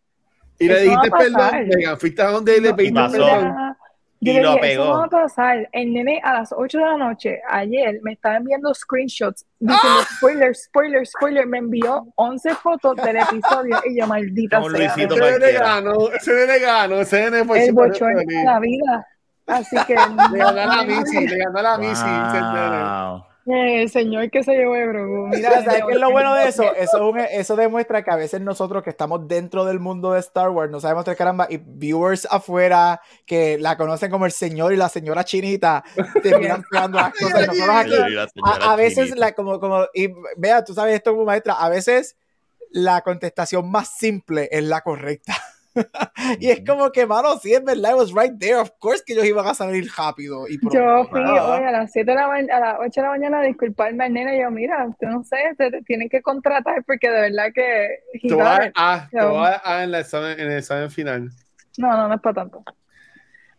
Y 0.58 0.68
le 0.68 0.80
dijiste 0.82 1.12
perdón. 1.12 2.00
Fuiste 2.00 2.22
a 2.24 2.32
donde 2.32 2.60
le 2.60 2.74
pediste 2.74 2.95
pasó. 3.00 3.18
perdón. 3.18 3.78
Yo 4.20 4.32
Y 4.32 4.36
le 4.38 4.41
lo 4.41 4.58
pegó. 4.60 4.84
Eso 4.84 4.94
no 4.94 5.00
va 5.02 5.06
a 5.06 5.10
pasar. 5.10 5.70
El 5.72 5.94
nene 5.94 6.20
a 6.24 6.34
las 6.34 6.52
8 6.52 6.80
de 6.80 6.84
la 6.84 6.98
noche, 6.98 7.41
ayer, 7.48 8.00
me 8.02 8.14
estaba 8.14 8.38
enviando 8.38 8.74
screenshots 8.74 9.45
diciendo 9.60 10.00
¡Ah! 10.02 10.08
spoiler, 10.18 10.56
spoiler, 10.56 11.06
spoiler. 11.06 11.45
Me 11.45 11.60
envió 11.60 12.08
11 12.16 12.56
fotos 12.56 12.95
del 12.95 13.18
episodio 13.18 13.80
y 13.86 14.00
yo, 14.00 14.08
maldita 14.08 14.58
Como 14.58 14.72
sea. 14.72 14.95
Luisito 14.95 15.14
Ese 15.14 15.40
nene 15.40 15.52
ganó, 15.52 16.10
ese 16.10 16.34
nene 16.34 16.58
ganó, 16.60 17.02
ese 17.02 17.30
nene 17.30 17.45
fue 17.45 17.66
El 17.66 17.74
bochorno 17.74 18.20
de 18.26 18.44
la 18.44 18.60
vida. 18.60 19.08
Así 19.45 19.76
que. 19.86 19.94
Le 19.94 20.40
ganó 20.40 20.60
a 20.60 20.66
la 20.66 20.84
Missy, 20.86 21.28
le 21.28 21.38
ganó 21.38 21.60
a 21.60 21.62
la 21.62 21.78
Missy. 21.78 23.22
Wow. 23.22 23.32
Eh, 23.45 23.82
El 23.84 23.90
señor 23.90 24.30
que 24.32 24.41
se 24.44 24.53
llevó 24.53 24.74
de 24.74 24.88
Grogu. 24.88 25.28
Mira, 25.32 25.64
¿sabes 25.64 25.84
qué 25.86 25.94
es 25.94 25.99
lo 25.99 26.11
bueno 26.11 26.34
de 26.34 26.44
eso? 26.48 26.64
Eso, 26.74 26.76
es 26.76 26.94
un- 26.94 27.20
eso 27.20 27.56
demuestra 27.57 28.02
que 28.03 28.11
a 28.11 28.15
veces 28.15 28.40
nosotros 28.41 28.84
que 28.84 28.90
estamos 28.90 29.28
dentro 29.28 29.65
del 29.65 29.80
mundo 29.80 30.14
de 30.14 30.20
Star 30.22 30.49
Wars 30.49 30.72
no 30.72 30.80
sabemos 30.80 31.03
de 31.06 31.15
caramba 31.15 31.48
y 31.49 31.57
viewers 31.57 32.26
afuera 32.32 33.02
que 33.26 33.57
la 33.60 33.76
conocen 33.76 34.10
como 34.11 34.26
el 34.26 34.32
señor 34.32 34.72
y 34.74 34.78
la 34.78 34.88
señora 34.90 35.24
chinita 35.26 35.84
terminan 36.22 36.64
pegando 36.72 36.99
las 36.99 37.14
cosas 37.14 37.48
nosotros 37.48 37.70
aquí 37.76 37.94
a, 38.45 38.72
a 38.72 38.76
veces 38.78 39.15
la 39.18 39.34
como 39.34 39.60
como 39.60 39.86
y 39.94 40.07
vea 40.38 40.64
tú 40.64 40.74
sabes 40.74 40.95
esto 40.95 41.11
como 41.11 41.26
maestra 41.26 41.53
a 41.56 41.68
veces 41.70 42.15
la 42.72 43.02
contestación 43.02 43.70
más 43.70 43.90
simple 43.98 44.48
es 44.52 44.64
la 44.64 44.82
correcta 44.82 45.36
y 46.40 46.50
es 46.50 46.64
como 46.66 46.91
que 46.91 47.06
mano 47.06 47.38
sí 47.38 47.54
es 47.54 47.64
verdad 47.64 47.91
I 47.91 47.94
was 47.95 48.14
right 48.14 48.38
there 48.38 48.56
of 48.56 48.72
course 48.80 49.04
que 49.06 49.14
ellos 49.14 49.26
iban 49.26 49.48
a 49.48 49.54
salir 49.54 49.90
rápido 49.95 50.48
y 50.48 50.58
pronto. 50.58 50.78
Yo 50.78 51.06
fui 51.10 51.22
hoy 51.22 51.64
a 51.64 51.72
las 51.72 51.91
7 51.91 52.10
de 52.10 52.16
la 52.16 52.28
mañana, 52.28 52.58
a 52.58 52.60
las 52.60 52.76
8 52.80 52.91
de 52.95 53.02
la 53.02 53.10
mañana 53.10 53.40
a 53.40 53.44
disculparme 53.44 54.06
al 54.06 54.14
nene. 54.14 54.38
Y 54.38 54.41
yo, 54.41 54.52
mira, 54.52 54.86
usted 54.88 55.08
no 55.08 55.24
sé, 55.24 55.38
te, 55.58 55.72
te 55.72 55.82
tienen 55.84 56.10
que 56.10 56.22
contratar 56.22 56.84
porque 56.86 57.10
de 57.10 57.22
verdad 57.22 57.52
que. 57.54 58.00
he 58.14 58.28
Te 58.28 58.34
voy 58.34 58.44
a 58.45 59.84
en 59.84 59.94
el 59.94 60.58
examen 60.58 60.91
final. 60.91 61.30
No, 61.78 61.90
no, 61.95 62.08
no 62.08 62.16
es 62.16 62.22
para 62.22 62.36
tanto. 62.36 62.64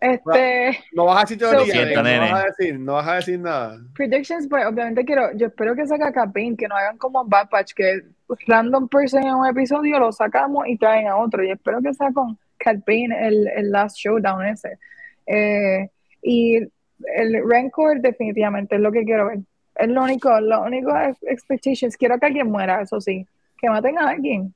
Este, 0.04 0.78
No 0.92 1.06
vas 1.06 1.16
a 1.16 1.20
decir 1.22 1.38
teoría, 1.38 1.72
Siento, 1.72 2.02
nene, 2.02 2.26
no 2.26 2.32
vas 2.32 2.44
a 2.44 2.46
decir, 2.46 2.78
no 2.78 2.92
vas 2.92 3.08
a 3.08 3.14
decir 3.14 3.38
nada. 3.38 3.78
predictions, 3.94 4.46
pues 4.48 4.66
obviamente 4.66 5.04
quiero, 5.04 5.32
yo 5.34 5.46
espero 5.46 5.74
que 5.74 5.86
saque 5.86 6.04
a 6.04 6.12
Capin, 6.12 6.56
que 6.56 6.68
no 6.68 6.76
hagan 6.76 6.98
como 6.98 7.24
Bad 7.24 7.48
Patch, 7.48 7.72
que 7.74 8.02
random 8.46 8.88
person 8.88 9.22
en 9.22 9.34
un 9.34 9.46
episodio 9.46 9.98
lo 9.98 10.12
sacamos 10.12 10.66
y 10.66 10.76
traen 10.76 11.08
a 11.08 11.16
otro. 11.16 11.42
Y 11.42 11.50
espero 11.50 11.80
que 11.80 11.94
sea 11.94 12.12
con 12.12 12.38
Bane 12.64 13.26
el, 13.26 13.48
el 13.48 13.70
last 13.70 13.96
showdown 13.96 14.44
ese. 14.46 14.78
Eh, 15.26 15.88
y 16.22 16.56
el 16.56 17.42
Rancor 17.48 18.00
definitivamente 18.00 18.76
es 18.76 18.80
lo 18.80 18.92
que 18.92 19.04
quiero 19.04 19.28
ver. 19.28 19.38
Es 19.76 19.88
lo 19.88 20.02
único, 20.04 20.38
lo 20.40 20.62
único 20.62 20.96
ex- 20.96 21.22
expectations. 21.22 21.96
Quiero 21.96 22.18
que 22.18 22.26
alguien 22.26 22.50
muera, 22.50 22.82
eso 22.82 23.00
sí. 23.00 23.26
Que 23.58 23.68
maten 23.68 23.98
a 23.98 24.08
alguien. 24.10 24.54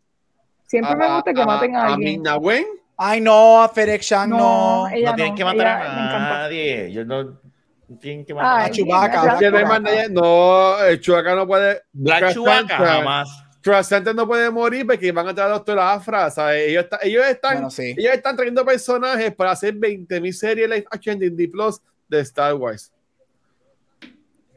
Siempre 0.66 0.94
me 0.96 1.14
gusta 1.14 1.32
que 1.32 1.44
maten 1.44 1.74
a 1.74 1.82
a 1.82 1.86
alguien. 1.94 2.20
Ming-Na 2.20 2.36
Wen. 2.36 2.64
Ay 2.98 3.20
no 3.20 3.62
a 3.62 3.72
Shang 4.00 4.28
no, 4.30 4.36
No, 4.38 4.88
ella 4.88 5.10
No 5.10 5.16
tienen 5.16 5.34
que 5.34 5.44
matar 5.44 5.66
a 5.66 6.18
nadie. 6.18 6.92
Yo 6.92 7.04
no 7.04 7.22
no 7.24 7.96
tienen 7.98 8.26
que 8.26 8.34
matar 8.34 8.60
Ay, 8.60 8.66
a 8.66 8.70
Que 8.70 8.84
no 8.84 8.86
más 8.86 9.10
Chewbacca. 9.10 9.80
nadie- 9.80 10.08
No, 10.10 10.78
el 10.84 11.00
Chewbacca 11.00 11.34
no 11.34 11.46
puede. 11.46 11.82
Black 11.92 12.32
Chewbacca 12.34 12.66
Chewbacca. 12.66 12.76
jamás. 12.76 13.44
Trascendent 13.62 14.16
no 14.16 14.26
puede 14.26 14.50
morir 14.50 14.86
porque 14.86 15.10
van 15.10 15.28
a 15.28 15.34
traer 15.34 15.50
a 15.50 15.54
Doctor 15.54 15.78
Afra, 15.78 16.30
¿sabes? 16.30 16.68
Ellos, 16.68 16.84
está- 16.84 16.98
ellos, 17.02 17.24
están, 17.26 17.54
Bueno, 17.54 17.70
sí. 17.70 17.94
ellos 17.96 18.12
están 18.14 18.36
trayendo 18.36 18.64
personajes 18.64 19.34
para 19.34 19.50
hacer 19.52 19.74
20.000 19.74 20.32
series 20.32 20.68
live 20.68 20.86
action 20.90 21.18
de 21.18 21.28
Disney 21.30 21.46
Plus 21.48 21.80
de 22.08 22.20
Star 22.20 22.54
Wars. 22.54 22.92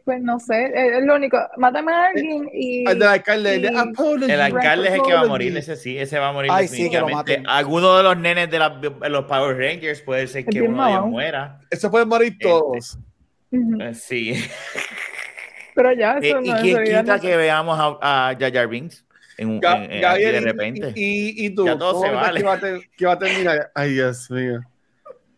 Pues 0.04 0.20
no 0.22 0.40
sé, 0.40 0.66
es 0.66 0.98
es 0.98 1.04
lo 1.06 1.16
único. 1.16 1.38
Mátame 1.58 1.92
a 1.94 2.06
alguien 2.08 2.50
y. 2.52 2.90
El 2.90 2.98
del 2.98 3.08
alcalde, 3.08 3.56
el 3.56 3.62
de 3.62 3.72
y- 3.72 3.78
Apology. 3.78 4.32
El 4.32 4.42
alcalde 4.42 4.88
es 4.88 4.94
el 4.96 5.02
que 5.04 5.14
va 5.14 5.22
a 5.22 5.26
morir, 5.28 5.56
ese 5.56 5.76
sí, 5.76 5.98
ese 5.98 6.18
va 6.18 6.30
a 6.30 6.32
morir 6.34 6.50
Ay, 6.54 6.68
sí, 6.68 6.90
que 6.90 7.00
lo 7.00 7.06
definitivamente. 7.06 7.38
maten. 7.42 7.48
Alguno 7.48 7.98
de 7.98 8.04
los 8.04 8.18
nenes 8.18 8.50
de, 8.50 8.58
la- 8.60 8.70
de 8.70 9.10
los 9.10 9.26
Power 9.26 9.56
Rangers 9.58 10.02
puede 10.02 10.26
ser 10.28 10.46
que 10.46 10.62
uno 10.64 10.84
de 10.86 10.92
ellos 10.92 11.06
muera. 11.06 11.60
Eso 11.70 11.92
pueden 11.92 12.08
morir 12.08 12.32
Este. 12.34 12.46
todos. 12.50 12.98
Ujú. 13.52 13.82
Eh, 13.82 13.94
Sí. 13.94 14.34
Pero 15.76 15.94
ya, 15.94 16.18
Eh, 16.18 16.30
eso 16.30 16.42
¿Y 16.42 16.50
no 16.50 16.56
es 16.56 16.62
quién 16.62 16.84
quita 16.84 17.04
no 17.04 17.20
que 17.22 17.38
veamos 17.38 17.80
a, 18.02 18.30
a 18.30 18.36
Jar 18.38 18.52
Jar 18.54 18.68
Binks 18.68 19.06
en, 19.38 19.62
Ga- 19.62 19.86
en- 19.86 19.92
en- 19.92 20.02
Gabriel, 20.02 20.32
de 20.34 20.38
y- 20.40 20.44
repente? 20.44 20.94
Y, 20.96 21.44
y, 21.44 21.46
y 21.46 21.50
tú, 21.56 21.66
Ya 21.66 21.78
todo 21.78 21.94
¿cómo 21.94 22.06
se 22.06 22.12
vale. 22.12 22.40
que 22.40 22.46
va, 22.46 22.54
a 22.54 22.60
ter- 22.60 22.82
que 22.98 23.06
va 23.06 23.14
a 23.14 23.20
terminar? 23.20 23.72
Ay, 23.74 23.94
Dios 23.94 24.30
mío. 24.32 24.60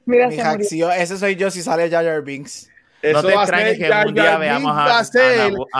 Mira, 0.05 0.27
Mi 0.27 0.35
se 0.35 0.41
hack, 0.41 0.51
murió. 0.53 0.69
si 0.69 0.77
yo- 0.79 0.91
ese 0.91 1.17
soy 1.17 1.35
yo 1.35 1.51
si 1.51 1.61
sale 1.61 1.89
Jar 1.89 2.03
Jar 2.03 2.21
Binks 2.23 2.69
no 3.11 3.19
Eso 3.19 3.27
te 3.27 3.33
va 3.35 3.41
a 3.41 3.43
extrañes 3.43 3.77
que 3.77 4.07
un 4.07 4.13
día 4.13 4.37
veamos 4.37 4.71
a, 4.77 4.99
a 4.99 5.03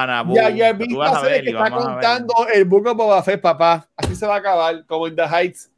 Nabu- 0.07 0.33
Tú 0.89 0.97
vas 0.97 1.13
va 1.13 1.17
a 1.19 1.21
ver 1.21 1.33
el 1.35 1.43
que 1.43 1.49
y 1.51 1.53
está 1.53 1.69
vamos 1.69 1.83
a 1.83 1.87
ver. 1.87 1.93
contando 1.95 2.33
el 2.53 2.65
Book 2.65 2.87
of 2.87 2.97
Boba 2.97 3.23
Fett, 3.23 3.39
papá. 3.41 3.87
Así 3.95 4.15
se 4.15 4.27
va 4.27 4.35
a 4.35 4.37
acabar, 4.39 4.85
como 4.85 5.07
en 5.07 5.15
The 5.15 5.23
Heights. 5.23 5.69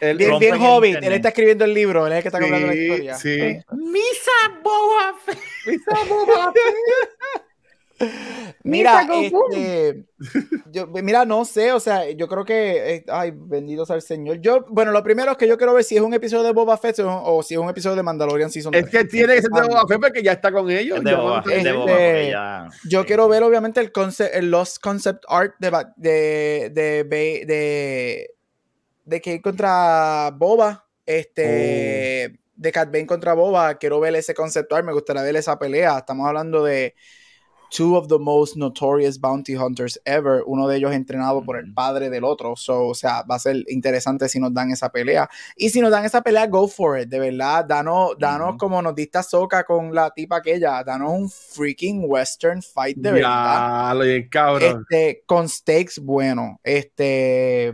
El, 0.00 0.18
bien, 0.18 0.38
bien 0.38 0.56
Hobbit 0.60 0.96
él 1.02 1.12
está 1.12 1.28
escribiendo 1.28 1.64
el 1.64 1.72
libro 1.72 2.04
él 2.06 2.12
es 2.12 2.16
el 2.18 2.22
que 2.24 2.28
está 2.28 2.40
contando 2.40 2.66
la 2.66 2.72
sí, 2.72 2.78
historia 2.80 3.14
sí. 3.14 3.38
Misa 3.72 4.32
Boba 4.62 5.14
Fett. 5.24 5.38
Misa 5.66 5.92
Goku. 9.06 9.46
este, 9.52 10.04
yo, 10.72 10.86
mira, 10.88 11.24
no 11.24 11.44
sé, 11.44 11.72
o 11.72 11.80
sea, 11.80 12.10
yo 12.10 12.28
creo 12.28 12.44
que, 12.44 12.94
eh, 12.96 13.04
ay, 13.08 13.32
bendito 13.34 13.84
sea 13.86 13.96
el 13.96 14.02
Señor. 14.02 14.40
Yo, 14.40 14.64
bueno, 14.68 14.90
lo 14.92 15.02
primero 15.02 15.32
es 15.32 15.36
que 15.36 15.46
yo 15.46 15.56
quiero 15.58 15.74
ver 15.74 15.84
si 15.84 15.96
es 15.96 16.02
un 16.02 16.14
episodio 16.14 16.42
de 16.44 16.52
Boba 16.52 16.76
Fett 16.78 16.98
o, 17.00 17.22
o 17.36 17.42
si 17.42 17.54
es 17.54 17.60
un 17.60 17.68
episodio 17.68 17.96
de 17.96 18.02
Mandalorian 18.02 18.50
Season 18.50 18.74
Es 18.74 18.88
3. 18.90 19.02
que 19.02 19.08
tiene 19.08 19.34
que 19.34 19.42
ser 19.42 19.50
de 19.50 19.62
Boba 19.68 19.86
Fett 19.86 20.00
porque 20.00 20.22
ya 20.22 20.32
está 20.32 20.50
con 20.52 20.70
ellos. 20.70 20.98
Es 20.98 21.04
de 21.04 21.10
Ya 21.10 21.16
Boba, 21.18 21.30
vamos 21.40 21.46
a- 21.46 21.54
es 21.54 21.64
de 21.64 21.72
Boba, 21.72 21.90
Este, 21.92 22.02
porque 22.04 22.30
ya- 22.30 22.68
Yo 22.88 23.00
sí. 23.00 23.06
quiero 23.06 23.28
ver, 23.28 23.42
obviamente, 23.42 23.80
el, 23.80 23.92
concept, 23.92 24.34
el 24.34 24.50
Lost 24.50 24.78
Concept 24.82 25.24
Art 25.28 25.54
de, 25.58 25.70
de, 25.96 26.70
de, 26.72 27.04
de, 27.04 27.44
de, 27.46 28.30
de 29.04 29.20
que 29.20 29.40
contra 29.42 30.30
Boba, 30.34 30.86
este, 31.06 32.38
de 32.56 32.72
Cat 32.72 32.90
Bane 32.90 33.06
contra 33.06 33.34
Boba. 33.34 33.74
Quiero 33.74 34.00
ver 34.00 34.14
ese 34.14 34.32
concept 34.32 34.72
art, 34.72 34.86
me 34.86 34.92
gustaría 34.92 35.22
ver 35.22 35.36
esa 35.36 35.58
pelea. 35.58 35.98
Estamos 35.98 36.26
hablando 36.26 36.64
de 36.64 36.94
two 37.74 37.96
of 37.96 38.06
the 38.06 38.18
most 38.18 38.56
notorious 38.56 39.18
bounty 39.18 39.54
hunters 39.54 39.98
ever, 40.04 40.44
uno 40.46 40.68
de 40.68 40.76
ellos 40.76 40.92
entrenado 40.92 41.44
por 41.44 41.56
el 41.56 41.72
padre 41.74 42.08
del 42.08 42.22
otro. 42.22 42.54
So, 42.54 42.86
o 42.86 42.94
sea, 42.94 43.22
va 43.22 43.34
a 43.34 43.38
ser 43.40 43.64
interesante 43.68 44.28
si 44.28 44.38
nos 44.38 44.54
dan 44.54 44.70
esa 44.70 44.90
pelea. 44.90 45.28
Y 45.56 45.70
si 45.70 45.80
nos 45.80 45.90
dan 45.90 46.04
esa 46.04 46.22
pelea, 46.22 46.46
go 46.46 46.68
for 46.68 47.00
it, 47.00 47.08
de 47.08 47.18
verdad. 47.18 47.64
Danos, 47.64 48.16
danos 48.16 48.50
Ujú. 48.50 48.58
como 48.58 48.80
nos 48.80 48.94
diste 48.94 49.20
Soca 49.24 49.64
con 49.64 49.92
la 49.92 50.10
tipa 50.10 50.36
aquella, 50.36 50.84
danos 50.84 51.10
un 51.10 51.28
freaking 51.28 52.04
western 52.06 52.62
fight 52.62 52.96
de 52.96 53.10
verdad. 53.10 53.98
Ya, 53.98 54.28
cabrón. 54.28 54.86
Este, 54.88 55.24
con 55.26 55.48
stakes 55.48 55.98
bueno. 56.00 56.60
Este, 56.62 57.72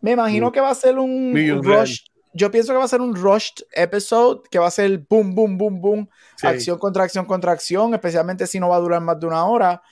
me 0.00 0.12
imagino 0.12 0.50
que 0.50 0.60
va 0.60 0.70
a 0.70 0.74
ser 0.74 0.98
un, 0.98 1.32
un 1.32 1.62
rush. 1.62 2.00
Yo 2.34 2.50
pienso 2.50 2.72
que 2.72 2.78
va 2.78 2.84
a 2.84 2.88
ser 2.88 3.00
un 3.00 3.14
rushed 3.14 3.64
episode, 3.72 4.42
que 4.50 4.58
va 4.58 4.66
a 4.68 4.70
ser 4.70 4.98
boom, 5.08 5.34
boom, 5.34 5.58
boom, 5.58 5.80
boom, 5.80 6.08
Sí. 6.36 6.46
acción 6.46 6.78
contra 6.78 7.04
acción 7.04 7.26
contra 7.26 7.52
acción, 7.52 7.92
especialmente 7.94 8.46
si 8.46 8.58
no 8.58 8.68
va 8.70 8.76
a 8.76 8.80
durar 8.80 9.00
más 9.02 9.20
de 9.20 9.26
una 9.26 9.44
hora. 9.44 9.82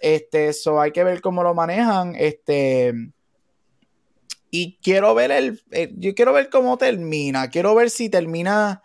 Este, 0.00 0.48
eso 0.48 0.80
hay 0.80 0.92
que 0.92 1.02
ver 1.02 1.20
cómo 1.20 1.42
lo 1.42 1.54
manejan. 1.54 2.14
Este, 2.16 2.94
y 4.50 4.78
quiero 4.82 5.14
ver 5.14 5.30
el, 5.30 5.62
eh, 5.72 5.92
yo 5.96 6.14
quiero 6.14 6.32
ver 6.32 6.48
cómo 6.50 6.78
termina. 6.78 7.48
Quiero 7.50 7.74
ver 7.74 7.90
si 7.90 8.08
termina, 8.08 8.82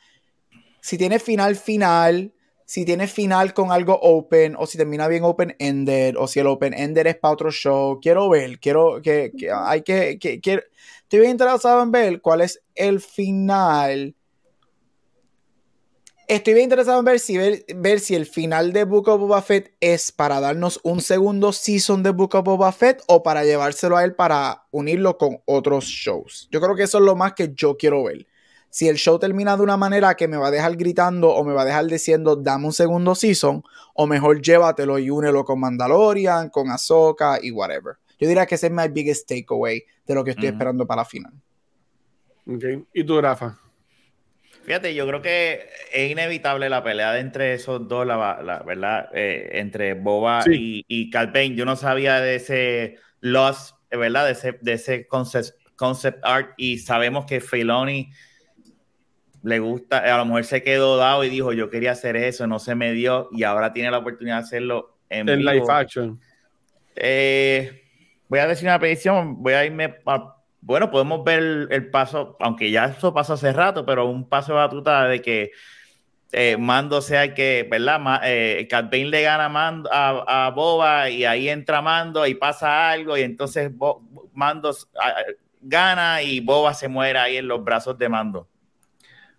si 0.81 0.98
tiene 0.98 1.19
final 1.19 1.56
final, 1.56 2.34
si 2.65 2.84
tiene 2.85 3.07
final 3.07 3.53
con 3.53 3.72
algo 3.72 3.98
open, 4.02 4.56
o 4.57 4.65
si 4.65 4.77
termina 4.77 5.07
bien 5.07 5.23
open 5.23 5.56
ended, 5.60 6.15
o 6.18 6.27
si 6.27 6.40
el 6.40 6.48
open 6.48 6.73
ended 6.73 7.06
es 7.07 7.15
para 7.18 7.34
otro 7.34 7.52
show. 7.52 7.99
Quiero 8.02 8.27
ver, 8.30 8.60
quiero 8.60 9.02
que, 9.02 9.31
que 9.38 9.52
hay 9.52 9.84
que, 9.84 10.18
que, 10.19 10.41
quiero- 10.41 10.64
estoy 11.14 11.22
bien 11.22 11.34
interesado 11.34 11.84
en 11.84 11.91
ver 11.91 12.22
cuál 12.22 12.41
es 12.41 12.60
el 12.73 12.99
final. 12.99 14.15
Estoy 16.27 16.56
bien 16.56 16.64
interesado 16.64 16.98
en 16.98 17.06
ver 17.06 17.19
si, 17.19 17.38
ver, 17.38 17.64
ver 17.76 17.99
si 17.99 18.15
el 18.15 18.26
final 18.26 18.73
de 18.73 18.84
Book 18.84 19.07
of 19.10 19.19
Boba 19.19 19.44
Fett 19.44 19.76
es 19.80 20.11
para 20.11 20.40
darnos 20.40 20.80
un 20.81 21.02
segundo 21.02 21.53
season 21.53 22.02
de 22.02 22.10
Book 22.10 22.34
of 22.34 22.45
Boba 22.45 22.72
Fett 22.72 23.03
o 23.06 23.22
para 23.22 23.44
llevárselo 23.44 23.95
a 23.95 24.03
él 24.03 24.15
para 24.15 24.65
unirlo 24.72 25.19
con 25.19 25.38
otros 25.45 25.85
shows. 25.85 26.48
Yo 26.52 26.60
creo 26.60 26.76
que 26.76 26.81
eso 26.81 26.98
es 26.98 27.03
lo 27.03 27.15
más 27.15 27.34
que 27.34 27.53
yo 27.53 27.77
quiero 27.77 28.06
ver. 28.06 28.26
Si 28.72 28.88
el 28.88 28.95
show 28.95 29.19
termina 29.19 29.56
de 29.56 29.61
una 29.61 29.77
manera 29.77 30.15
que 30.15 30.27
me 30.27 30.38
va 30.38 30.48
a 30.48 30.52
dejar 30.52 30.76
gritando 30.77 31.30
o 31.30 31.44
me 31.44 31.53
va 31.53 31.61
a 31.61 31.65
dejar 31.65 31.85
diciendo 31.85 32.35
dame 32.35 32.65
un 32.65 32.73
segundo 32.73 33.14
season, 33.14 33.64
o 33.94 34.07
mejor 34.07 34.41
llévatelo 34.41 34.98
y 34.98 35.11
únelo 35.11 35.45
con 35.45 35.60
Mandalorian, 35.60 36.49
con 36.49 36.72
Ahsoka 36.72 37.38
y 37.40 37.52
whatever. 37.52 37.98
Yo 38.19 38.27
diría 38.27 38.45
que 38.45 38.56
ese 38.56 38.68
es 38.68 38.72
mi 38.73 38.88
biggest 38.90 39.27
takeaway 39.27 39.84
de 40.06 40.15
lo 40.15 40.23
que 40.23 40.31
estoy 40.31 40.48
esperando 40.48 40.85
para 40.88 41.02
la 41.02 41.06
final. 41.06 41.34
Ok. 42.48 42.64
¿Y 42.94 43.03
tú, 43.03 43.19
Rafa? 43.22 43.60
Fíjate, 44.64 44.95
yo 44.95 45.06
creo 45.07 45.22
que 45.22 45.68
es 45.91 46.11
inevitable 46.11 46.69
la 46.69 46.84
pelea 46.84 47.11
de 47.14 47.19
entre 47.19 47.53
esos 47.53 47.85
dos, 47.88 48.06
la, 48.07 48.41
la- 48.41 48.60
¿verdad? 48.64 49.10
Eh, 49.14 49.49
entre 49.60 49.94
Boba 49.94 50.44
Sí. 50.44 50.85
y, 50.88 51.02
y 51.02 51.10
Cal 51.10 51.31
Payne. 51.34 51.56
Yo 51.56 51.65
no 51.65 51.76
sabía 51.76 52.22
de 52.22 52.35
ese 52.35 52.98
loss, 53.19 53.76
¿verdad? 53.91 54.26
De 54.26 54.31
ese, 54.31 54.57
de 54.61 54.73
ese 54.73 55.06
concept, 55.07 55.49
concept 55.76 56.19
art 56.23 56.52
y 56.57 56.77
sabemos 56.77 57.26
que 57.26 57.41
Filoni 57.41 58.10
le 59.44 59.60
gusta, 59.60 59.98
a 59.98 60.18
lo 60.18 60.26
mejor 60.26 60.45
se 60.45 60.64
quedó 60.64 60.95
dado 60.95 61.26
y 61.26 61.30
dijo, 61.30 61.52
yo 61.52 61.69
quería 61.69 61.91
hacer 61.91 62.15
eso, 62.15 62.48
no 62.48 62.60
se 62.60 62.76
me 62.76 62.94
dio 62.94 63.27
y 63.34 63.44
ahora 63.44 63.73
tiene 63.73 63.91
la 63.91 63.98
oportunidad 63.98 64.38
de 64.38 64.44
hacerlo 64.44 64.98
en, 65.10 65.27
En 65.27 65.40
vivo. 65.40 65.52
live 65.52 65.65
action. 65.68 66.22
Eh, 66.95 67.82
voy 68.34 68.39
a 68.39 68.47
decir 68.47 68.68
una 68.68 68.80
predicción, 68.80 69.43
voy 69.43 69.53
a 69.53 69.64
irme 69.64 69.95
a- 70.07 70.35
bueno, 70.60 70.89
podemos 70.89 71.23
ver 71.23 71.68
el, 71.69 71.91
paso, 71.91 72.35
aunque 72.39 72.72
ya 72.72 72.85
eso 72.85 73.14
pasó 73.14 73.34
hace 73.34 73.53
rato, 73.53 73.85
pero 73.85 74.07
un 74.07 74.27
paso 74.27 74.53
de 74.53 74.57
batuta 74.57 75.05
de 75.07 75.22
que 75.22 75.51
eh, 76.31 76.57
Mando 76.57 76.99
sea 77.01 77.26
el 77.26 77.35
que, 77.35 77.68
¿verdad? 77.69 77.99
Ma, 77.99 78.22
eh, 78.23 78.68
le 78.91 79.22
gana 79.22 79.49
Mando, 79.49 79.88
a, 79.93 80.51
Boba 80.55 81.11
y 81.11 81.26
ahí 81.26 81.47
entra 81.47 81.84
Mando 81.84 82.26
y 82.26 82.34
pasa 82.34 82.89
algo 82.89 83.15
y 83.15 83.22
entonces 83.22 83.72
Mando 84.34 84.76
ah, 84.99 85.14
gana 85.61 86.23
y 86.23 86.39
Boba 86.39 86.73
se 86.73 86.88
muere 86.88 87.19
ahí 87.19 87.38
en 87.38 87.47
los 87.47 87.64
brazos 87.64 87.99
de 87.99 88.10
Mando. 88.10 88.47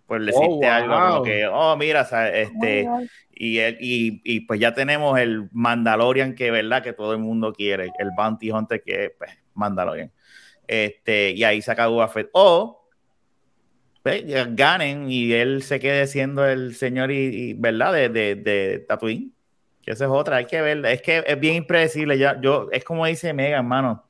Por 0.07 0.23
decirte 0.23 0.67
Oh, 0.67 0.71
algo, 0.71 0.99
como 0.99 1.23
que, 1.23 1.47
oh, 1.47 1.75
mira, 1.77 2.01
o 2.01 2.05
sea, 2.05 2.29
este, 2.29 2.87
Oh 2.87 3.01
y, 3.37 3.57
el- 3.59 3.77
y, 3.81 4.21
y 4.23 4.39
pues 4.41 4.59
ya 4.59 4.73
tenemos 4.73 5.19
el 5.19 5.49
Mandalorian 5.51 6.35
que, 6.35 6.51
¿verdad? 6.51 6.81
Que 6.81 6.93
todo 6.93 7.11
el 7.13 7.19
mundo 7.19 7.51
quiere, 7.53 7.91
el 7.99 8.11
Bounty 8.15 8.49
Hunter 8.51 8.81
que 8.81 9.05
es 9.05 9.11
pues, 9.17 9.31
Mandalorian. 9.53 10.11
Este, 10.67 11.31
y 11.31 11.43
ahí 11.43 11.61
saca 11.61 11.87
Boba 11.87 12.07
Fett. 12.07 12.29
O 12.33 12.87
pues, 14.01 14.23
ganen 14.55 15.11
y 15.11 15.33
él 15.33 15.63
se 15.63 15.79
quede 15.79 16.07
siendo 16.07 16.45
el 16.45 16.75
señor, 16.75 17.11
y, 17.11 17.49
y, 17.49 17.53
¿verdad? 17.53 17.91
De, 17.91 18.09
de, 18.09 18.35
de 18.35 18.79
Tatooine. 18.87 19.31
Que 19.81 19.91
esa 19.91 20.05
es 20.05 20.11
otra, 20.11 20.37
hay 20.37 20.45
que 20.45 20.61
ver. 20.61 20.85
Es 20.85 21.01
que 21.01 21.23
es 21.27 21.39
bien 21.39 21.55
impredecible. 21.55 22.17
Ya, 22.17 22.39
yo, 22.39 22.69
es 22.71 22.83
como 22.83 23.05
dice 23.05 23.33
Mega, 23.33 23.57
hermano. 23.57 24.03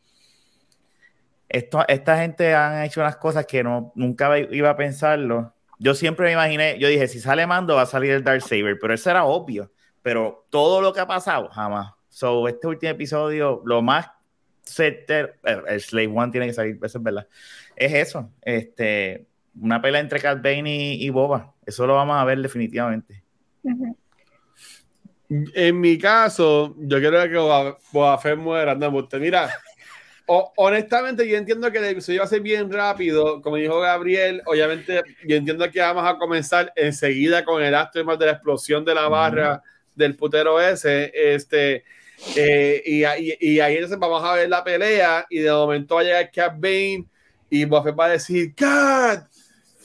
Esto, 1.50 1.84
esta 1.88 2.18
gente 2.22 2.54
han 2.54 2.84
hecho 2.84 3.02
unas 3.02 3.16
cosas 3.18 3.46
que 3.46 3.64
no, 3.64 3.92
nunca 3.96 4.38
iba 4.38 4.70
a 4.70 4.78
pensarlo. 4.78 5.55
Yo 5.80 5.94
siempre 5.94 6.26
me 6.28 6.34
imaginé, 6.34 6.80
yo 6.80 6.88
dije, 6.88 7.08
si 7.08 7.20
sale 7.20 7.46
Mando 7.48 7.76
va 7.76 7.84
a 7.84 7.86
salir 7.86 8.12
el 8.12 8.24
Dark 8.24 8.42
Saber, 8.42 8.78
pero 8.80 8.94
eso 8.94 9.10
era 9.10 9.26
obvio. 9.26 9.72
Pero 10.02 10.46
todo 10.50 10.82
lo 10.82 10.94
que 10.94 11.00
ha 11.00 11.08
pasado, 11.08 11.50
jamás. 11.50 11.94
So, 12.10 12.48
este 12.48 12.68
último 12.68 12.92
episodio, 12.92 13.62
lo 13.66 13.82
más 13.82 14.08
certero, 14.64 15.34
el 15.44 15.82
Slave 15.82 16.08
One 16.08 16.32
tiene 16.32 16.48
que 16.48 16.54
salir, 16.54 16.80
eso 16.82 16.98
es 16.98 17.04
verdad. 17.04 17.28
Es 17.76 17.94
eso, 17.94 18.32
este, 18.42 19.26
una 19.60 19.82
pelea 19.82 20.02
entre 20.02 20.20
Cat 20.20 20.42
Bane 20.42 20.94
y, 20.94 21.06
y 21.06 21.10
Boba. 21.10 21.54
Eso 21.66 21.86
lo 21.86 21.96
vamos 21.96 22.16
a 22.18 22.24
ver 22.24 22.40
definitivamente. 22.40 23.24
En 25.28 25.80
mi 25.80 25.98
caso, 25.98 26.76
yo 26.78 27.00
quiero 27.00 27.22
que 27.24 27.36
Boba, 27.36 27.78
Boba 27.92 28.18
Fett 28.18 28.38
muera. 28.38 28.76
No, 28.76 28.90
usted, 28.90 29.20
mira, 29.20 29.50
o- 30.28 30.52
honestamente, 30.58 31.28
yo 31.28 31.38
entiendo 31.38 31.72
que 31.72 31.78
el 31.78 31.86
episodio 31.86 32.20
va 32.20 32.26
a 32.26 32.30
ser 32.30 32.42
bien 32.42 32.72
rápido. 32.72 33.42
Como 33.42 33.58
dijo 33.58 33.80
Gabriel, 33.80 34.42
obviamente, 34.46 35.02
yo 35.28 35.36
entiendo 35.36 35.70
que 35.72 35.80
vamos 35.80 36.06
a 36.08 36.18
comenzar 36.18 36.72
enseguida 36.76 37.44
con 37.46 37.62
el 37.64 37.76
aftermath 37.76 38.20
de 38.20 38.26
la 38.28 38.32
explosión 38.34 38.84
de 38.86 38.96
la 38.96 39.08
barra 39.08 39.62
del 39.96 40.16
putero 40.16 40.60
ese. 40.60 41.12
Este, 41.14 41.84
eh, 42.36 42.82
y, 42.86 43.04
ahí- 43.04 43.38
y 43.40 43.60
ahí 43.60 43.76
entonces 43.76 44.00
vamos 44.00 44.24
a 44.24 44.34
ver 44.36 44.50
la 44.50 44.64
pelea. 44.64 45.26
Y 45.30 45.40
de 45.40 45.52
momento 45.52 45.96
va 45.96 46.02
a 46.02 46.04
llegar 46.04 46.32
Cat 46.32 46.54
Bane 46.60 47.06
y 47.50 47.66
Boba 47.66 47.84
Fett 47.84 48.00
va 48.00 48.06
a 48.06 48.10
decir 48.10 48.54
Cat. 48.56 49.28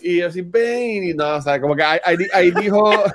Y 0.01 0.19
yo 0.19 0.27
decir 0.27 0.45
Bane. 0.45 1.11
Y 1.11 1.15
no, 1.15 1.37
o 1.37 1.43
sea, 1.43 1.61
como 1.61 1.77
que 1.77 1.83
ahí, 1.83 1.99
ahí- 2.05 2.29
ahí 2.33 2.51
dijo. 2.53 2.91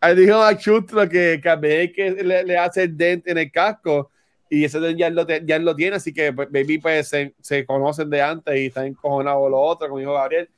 Ahí 0.00 0.16
dijo 0.16 0.42
a 0.42 0.56
Chutro 0.58 1.08
que 1.08 1.40
Cabe 1.42 1.92
que 1.92 2.10
le, 2.10 2.42
le 2.44 2.58
hace 2.58 2.82
el 2.84 2.96
dent 2.96 3.26
en 3.28 3.38
el 3.38 3.52
casco 3.52 4.10
y 4.52 4.66
ese 4.66 4.94
ya 4.94 5.08
lo, 5.08 5.26
ya 5.26 5.58
lo 5.58 5.74
tiene, 5.74 5.96
así 5.96 6.12
que 6.12 6.30
pues, 6.30 6.52
Baby 6.52 6.76
pues 6.76 7.08
se, 7.08 7.34
se 7.40 7.64
conocen 7.64 8.10
de 8.10 8.20
antes 8.20 8.54
y 8.54 8.66
están 8.66 8.84
encojonados 8.84 9.50
lo 9.50 9.58
otro, 9.58 9.88
como 9.88 9.98
dijo 9.98 10.12
Gabriel. 10.12 10.50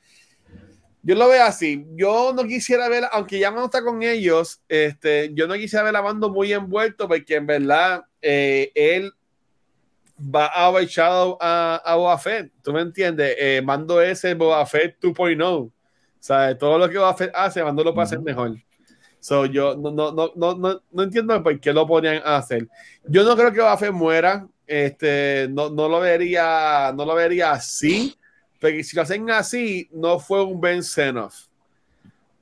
Yo 1.01 1.15
lo 1.15 1.29
veo 1.29 1.45
así. 1.45 1.85
Yo 1.95 2.33
no 2.35 2.43
quisiera 2.43 2.89
ver, 2.89 3.05
aunque 3.13 3.39
ya 3.39 3.51
no 3.51 3.63
está 3.63 3.81
con 3.85 4.03
ellos, 4.03 4.59
este, 4.67 5.33
yo 5.33 5.47
no 5.47 5.53
quisiera 5.53 5.85
ver 5.85 5.95
a 5.95 6.01
Mando 6.01 6.29
muy 6.29 6.51
envuelto 6.51 7.07
porque 7.07 7.35
en 7.35 7.47
verdad 7.47 8.03
eh, 8.21 8.69
él 8.75 9.13
va 10.19 10.47
a 10.47 10.69
overshadow 10.69 11.37
a, 11.39 11.81
a 11.85 11.95
Boba 11.95 12.17
Fett. 12.17 12.51
¿Tú 12.61 12.73
me 12.73 12.81
entiendes? 12.81 13.33
Eh, 13.39 13.61
Mando 13.63 14.01
es 14.01 14.25
el 14.25 14.35
Boba 14.35 14.65
Fett 14.65 14.99
2.0. 14.99 15.45
O 15.47 15.71
sea, 16.19 16.57
todo 16.57 16.77
lo 16.77 16.89
que 16.89 16.97
Boba 16.97 17.13
Fett 17.13 17.31
hace, 17.33 17.63
Mando 17.63 17.81
lo 17.81 17.93
puede 17.93 18.07
hacer 18.07 18.19
mejor. 18.19 18.57
So, 19.25 19.47
yo 19.47 19.75
no, 19.75 19.89
no, 19.89 20.11
no, 20.11 20.31
no, 20.35 20.53
no, 20.53 20.81
no 20.91 21.01
entiendo 21.03 21.41
por 21.41 21.59
qué 21.59 21.73
lo 21.73 21.87
ponían 21.87 22.21
a 22.23 22.37
hacer. 22.37 22.67
Yo 23.07 23.23
no 23.23 23.35
creo 23.35 23.51
que 23.51 23.59
Boba 23.59 23.75
Fett 23.75 23.91
muera. 23.91 24.47
Este, 24.67 25.47
no, 25.49 25.67
no 25.71 25.89
lo 25.89 25.99
vería, 25.99 26.93
no 26.95 27.03
lo 27.05 27.15
vería 27.15 27.53
así. 27.53 28.15
Porque 28.61 28.83
si 28.83 28.95
lo 28.95 29.01
hacen 29.01 29.27
así, 29.31 29.89
no 29.91 30.19
fue 30.19 30.43
un 30.43 30.61
buen 30.61 30.83
send-off. 30.83 31.47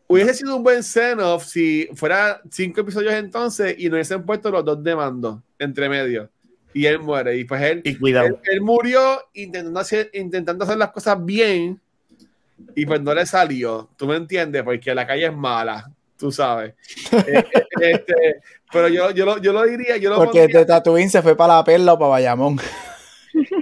Hubiese 0.09 0.33
sido 0.33 0.57
un 0.57 0.63
buen 0.63 0.83
send-off 0.83 1.45
si 1.45 1.87
fuera 1.95 2.41
cinco 2.51 2.81
episodios 2.81 3.13
entonces 3.13 3.75
y 3.77 3.87
no 3.87 3.93
hubiesen 3.95 4.25
puesto 4.25 4.51
los 4.51 4.65
dos 4.65 4.83
de 4.83 4.93
mando 4.93 5.41
entre 5.59 5.87
medio. 5.87 6.29
Y 6.73 6.85
él 6.85 6.99
muere. 6.99 7.37
Y 7.37 7.45
pues 7.45 7.61
él, 7.61 7.81
Y 7.85 7.95
cuidado. 7.95 8.27
él, 8.27 8.37
él 8.43 8.59
murió 8.59 9.21
intentando 9.33 9.79
hacer, 9.79 10.09
intentando 10.13 10.65
hacer 10.65 10.75
las 10.75 10.91
cosas 10.91 11.23
bien 11.23 11.79
y 12.75 12.85
pues 12.85 13.01
no 13.01 13.13
le 13.13 13.25
salió. 13.25 13.87
¿Tú 13.95 14.05
me 14.05 14.17
entiendes? 14.17 14.63
Porque 14.63 14.93
la 14.93 15.07
calle 15.07 15.27
es 15.27 15.33
mala, 15.33 15.89
tú 16.23 16.31
sabes. 16.31 16.73
Eh, 17.27 17.43
eh, 17.53 17.65
este, 17.81 18.41
pero 18.71 18.87
yo, 18.87 19.11
yo, 19.11 19.25
lo, 19.25 19.37
yo 19.39 19.51
lo 19.51 19.63
diría, 19.63 19.97
yo 19.97 20.09
lo 20.09 20.15
Porque 20.15 20.39
pondría- 20.39 20.59
de 20.59 20.65
Tatooine 20.65 21.09
se 21.09 21.21
fue 21.21 21.35
para 21.35 21.55
la 21.57 21.63
perla 21.65 21.91
o 21.93 21.99
para 21.99 22.11
Bayamón. 22.11 22.57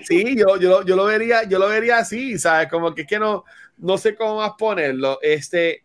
Sí, 0.03 0.35
yo, 0.37 0.57
yo, 0.57 0.69
lo- 0.69 0.85
yo 0.85 0.95
lo 0.95 1.05
vería, 1.05 1.41
yo 1.45 1.57
lo 1.57 1.67
vería 1.67 1.97
así, 1.97 2.37
¿sabes? 2.37 2.67
Como 2.69 2.93
que 2.93 3.01
es 3.01 3.07
que 3.07 3.17
no, 3.17 3.43
no 3.77 3.97
sé 3.97 4.13
cómo 4.15 4.35
más 4.37 4.51
ponerlo. 4.59 5.17
Este 5.23 5.83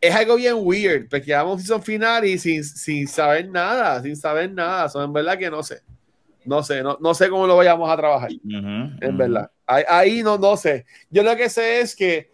es 0.00 0.14
algo 0.14 0.36
bien 0.36 0.54
weird, 0.58 1.08
porque 1.10 1.34
vamos 1.34 1.50
a 1.50 1.54
un 1.56 1.60
season 1.60 1.82
final 1.82 2.24
y 2.24 2.38
sin, 2.38 2.64
sin 2.64 3.06
saber 3.06 3.50
nada, 3.50 4.00
sin 4.02 4.16
saber 4.16 4.50
nada. 4.50 4.88
So, 4.88 5.04
en 5.04 5.12
verdad 5.12 5.36
que 5.38 5.50
no 5.50 5.62
sé. 5.62 5.82
No 6.46 6.62
sé, 6.62 6.82
no, 6.82 6.96
no 7.02 7.12
sé 7.12 7.28
cómo 7.28 7.46
lo 7.46 7.54
vayamos 7.56 7.88
a 7.90 7.96
trabajar, 7.98 8.30
Ujú, 8.32 8.56
en 8.56 9.08
ujú. 9.10 9.16
verdad. 9.16 9.50
Ahí, 9.66 9.84
ahí 9.86 10.22
no, 10.22 10.38
no 10.38 10.56
sé. 10.56 10.86
Yo 11.10 11.22
lo 11.22 11.36
que 11.36 11.48
sé 11.50 11.80
es 11.80 11.94
que 11.94 12.31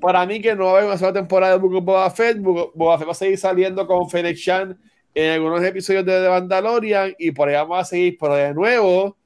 para 0.00 0.26
mí 0.26 0.40
que 0.40 0.54
no 0.54 0.66
va 0.66 0.70
a 0.70 0.74
haber 0.74 0.86
una 0.86 0.98
sola 0.98 1.12
temporada 1.12 1.54
de 1.54 1.58
Book 1.58 1.74
of 1.74 1.84
Boba 1.84 2.10
Fett, 2.10 2.38
Boba 2.38 2.96
va 2.96 3.12
a 3.12 3.14
seguir 3.14 3.38
saliendo 3.38 3.86
con 3.86 4.08
Fennec 4.08 4.36
Chan 4.36 4.78
en 5.14 5.30
algunos 5.30 5.62
episodios 5.62 6.04
de 6.04 6.22
The 6.22 6.28
Mandalorian 6.28 7.14
y 7.18 7.30
por 7.30 7.48
ahí 7.48 7.54
vamos 7.54 7.78
a 7.78 7.84
seguir, 7.84 8.16
pero 8.18 8.34
de 8.34 8.52
nuevo 8.52 9.16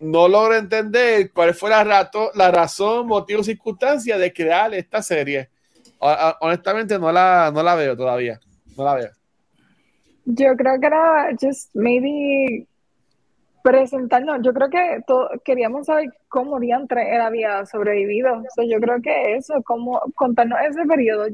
no 0.00 0.28
logro 0.28 0.54
entender 0.54 1.32
cuál 1.32 1.54
fue 1.54 1.70
la, 1.70 1.82
rato, 1.82 2.30
la 2.34 2.50
razón, 2.50 3.06
motivo, 3.06 3.42
circunstancia 3.42 4.18
de 4.18 4.32
crear 4.32 4.74
esta 4.74 5.02
serie. 5.02 5.48
Honestamente 6.40 6.98
no 6.98 7.10
la, 7.10 7.50
no 7.52 7.62
la 7.62 7.74
veo 7.74 7.96
todavía. 7.96 8.38
No 8.76 8.84
la 8.84 8.94
veo. 8.94 9.10
Yo 10.26 10.54
creo 10.56 10.78
que 10.80 10.86
era 10.86 11.28
just 11.40 11.70
maybe 11.74 12.66
presentarnos. 13.66 14.38
Yo 14.42 14.52
creo 14.54 14.70
que 14.70 15.02
to- 15.08 15.28
queríamos 15.44 15.86
saber 15.86 16.12
cómo 16.28 16.60
diantre 16.60 17.16
él 17.16 17.20
había 17.20 17.66
sobrevivido. 17.66 18.44
So, 18.54 18.62
yo 18.62 18.78
creo 18.78 19.02
que 19.02 19.34
eso, 19.34 19.60
cómo 19.64 20.00
contarnos 20.14 20.60
ese 20.68 20.84
periodo, 20.86 21.26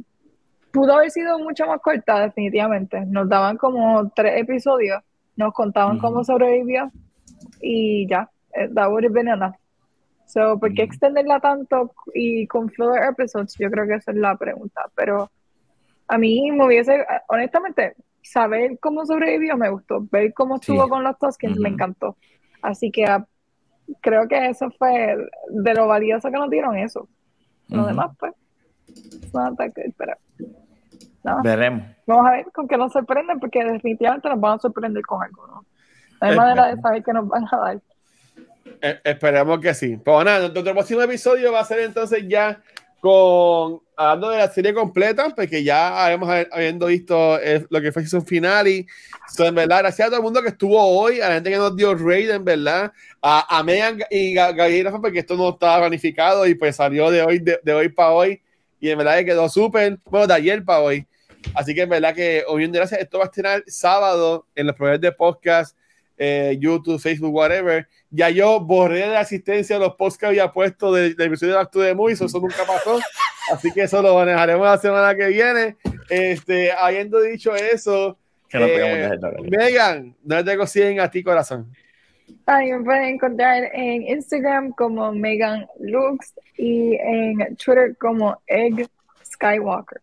pudo 0.73 0.95
haber 0.95 1.11
sido 1.11 1.39
mucho 1.39 1.67
más 1.67 1.81
corta, 1.83 2.21
definitivamente. 2.21 3.05
Nos 3.05 3.29
daban 3.29 3.59
como 3.59 4.11
tres 4.17 4.41
episodios, 4.41 5.03
nos 5.37 5.53
contaban 5.53 5.99
cómo 5.99 6.25
sobrevivió 6.25 6.91
y 7.61 8.09
ya, 8.09 8.31
eh, 8.55 8.71
that 8.75 8.89
would 8.89 9.05
have 9.05 9.13
been 9.13 9.29
enough. 9.29 9.55
So, 10.25 10.59
¿por 10.59 10.73
qué 10.73 10.85
extenderla 10.85 11.39
tanto 11.39 11.93
y 12.15 12.47
con 12.47 12.71
filler 12.71 13.11
episodes? 13.11 13.55
Yo 13.59 13.71
creo 13.71 13.87
que 13.87 13.97
esa 13.97 14.11
es 14.13 14.17
la 14.17 14.37
pregunta, 14.37 14.81
pero 14.95 15.31
a 16.09 16.17
mí 16.17 16.51
me 16.51 16.65
hubiese, 16.65 17.05
honestamente, 17.29 17.95
saber 18.23 18.79
cómo 18.81 19.05
sobrevivió 19.05 19.57
me 19.57 19.71
gustó, 19.71 20.01
ver 20.11 20.33
cómo 20.35 20.57
estuvo 20.57 20.85
Sí. 20.85 20.89
con 20.91 21.03
los 21.05 21.19
Tuskens 21.19 21.59
me 21.59 21.69
Ujú. 21.69 21.75
encantó. 21.75 22.17
Así 22.63 22.91
que 22.91 23.05
ah, 23.05 23.27
creo 24.01 24.29
que 24.29 24.49
eso 24.49 24.71
fue 24.79 25.17
de 25.51 25.75
lo 25.75 25.87
valioso 25.89 26.31
que 26.31 26.39
nos 26.39 26.49
dieron 26.51 26.77
eso. 26.79 27.09
Lo 27.69 27.79
Ujú. 27.81 27.87
demás, 27.89 28.11
pues, 28.19 28.33
that 29.33 29.53
good, 29.59 29.93
pero 29.97 30.15
nada. 31.25 31.41
Veremos. 31.43 31.83
Vamos 32.07 32.27
a 32.27 32.31
ver 32.33 32.47
con 32.53 32.69
qué 32.69 32.77
nos 32.77 32.93
sorprenden, 32.93 33.39
porque 33.41 33.65
definitivamente 33.65 34.29
nos 34.29 34.41
van 34.41 34.55
a 34.55 34.59
sorprender 34.59 35.03
con 35.05 35.23
algo, 35.23 35.47
¿no? 35.47 35.55
No 35.55 35.65
hay 36.29 36.37
manera 36.37 36.75
de 36.75 36.81
saber 36.81 37.03
qué 37.03 37.13
nos 37.13 37.27
van 37.29 37.45
a 37.51 37.57
dar. 37.57 37.81
Eh, 38.81 39.01
esperemos 39.05 39.61
que 39.61 39.75
sí. 39.75 39.97
Pues 39.97 40.25
nada, 40.25 40.49
nuestro 40.49 40.63
próximo 40.73 41.03
episodio 41.03 41.53
va 41.53 41.61
a 41.61 41.65
ser 41.65 41.81
entonces 41.81 42.25
ya 42.29 42.61
con 43.01 43.81
hablando 44.03 44.31
de 44.31 44.39
la 44.39 44.51
serie 44.51 44.75
completa, 44.75 45.31
porque 45.35 45.63
ya 45.65 46.13
hemos 46.13 46.29
habiendo 46.51 46.87
visto 46.87 47.41
eh, 47.41 47.65
lo 47.71 47.81
que 47.81 47.93
fue 47.93 48.07
su 48.07 48.23
final 48.23 48.69
y 48.69 48.87
so, 49.29 49.47
en 49.47 49.55
verdad, 49.55 49.79
gracias 49.81 50.07
a 50.07 50.11
todo 50.11 50.19
el 50.19 50.23
mundo 50.23 50.43
que 50.43 50.49
estuvo 50.49 50.79
hoy, 50.79 51.21
a 51.21 51.29
la 51.29 51.35
gente 51.35 51.51
que 51.51 51.57
nos 51.57 51.75
dio 51.77 51.95
raid, 51.95 52.31
en 52.31 52.45
verdad, 52.45 52.93
a, 53.21 53.59
a 53.59 53.63
Megan 53.63 54.03
y 54.11 54.35
Ga- 54.35 54.55
Gabriel 54.55 54.87
Rafa, 54.87 55.01
porque 55.01 55.21
esto 55.21 55.37
no 55.37 55.51
estaba 55.51 55.79
planificado 55.81 56.47
y 56.47 56.55
pues 56.55 56.77
salió 56.77 57.11
de 57.11 57.23
hoy, 57.23 57.39
de, 57.39 57.61
de 57.63 57.73
hoy 57.75 57.89
para 57.89 58.11
hoy, 58.11 58.41
y 58.81 58.91
en 58.91 58.99
verdad 58.99 59.19
que 59.19 59.27
quedó 59.27 59.49
súper, 59.49 59.99
bueno, 60.07 60.27
de 60.27 60.35
ayer 60.35 60.65
para 60.65 60.81
hoy. 60.81 61.07
Así 61.55 61.75
que 61.75 61.83
en 61.83 61.89
verdad 61.89 62.15
que, 62.15 62.45
hoy 62.47 62.67
gracias, 62.69 63.01
esto 63.01 63.19
va 63.19 63.25
a 63.25 63.27
estrenar 63.27 63.65
sábado 63.67 64.47
en 64.55 64.67
los 64.67 64.77
programas 64.77 65.01
de 65.01 65.13
podcast, 65.13 65.77
eh, 66.25 66.57
YouTube, 66.61 67.01
Facebook, 67.01 67.35
whatever. 67.35 67.89
Ya 68.11 68.31
yo 68.31 68.61
borré 68.61 69.01
de 69.01 69.09
la 69.09 69.21
asistencia 69.21 69.79
los 69.79 69.97
posts 69.97 70.19
que 70.21 70.27
había 70.27 70.53
puesto 70.53 70.93
del 70.93 71.17
del 71.17 71.27
episodio 71.29 71.55
de 71.55 71.59
Back 71.59 71.71
to 71.73 71.81
the 71.81 71.95
Movies, 71.95 72.21
eso 72.21 72.39
nunca 72.39 72.65
pasó. 72.67 73.01
Así 73.53 73.73
que 73.73 73.83
eso 73.83 74.01
lo 74.03 74.15
manejaremos 74.15 74.65
la 74.65 74.79
semana 74.79 75.17
que 75.17 75.27
viene. 75.29 75.77
Este, 76.09 76.71
habiendo 76.73 77.21
dicho 77.21 77.55
eso, 77.57 78.17
Que 78.49 78.59
no 78.59 78.67
eh, 78.67 79.09
de. 79.19 79.51
Megan, 79.51 80.15
no 80.23 80.45
te 80.45 80.57
consiguen 80.57 81.01
a 81.01 81.11
ti, 81.11 81.25
corazón. 81.25 81.73
Ahí 82.47 82.71
me 82.73 82.85
pueden 82.85 83.05
encontrar 83.15 83.65
en 83.75 84.03
Instagram 84.03 84.73
como 84.73 85.11
Megan 85.13 85.67
Lux 85.81 86.35
y 86.57 86.95
en 86.97 87.57
Twitter 87.57 87.97
como 87.99 88.41
Egg 88.47 88.87
Skywalker. 89.25 90.01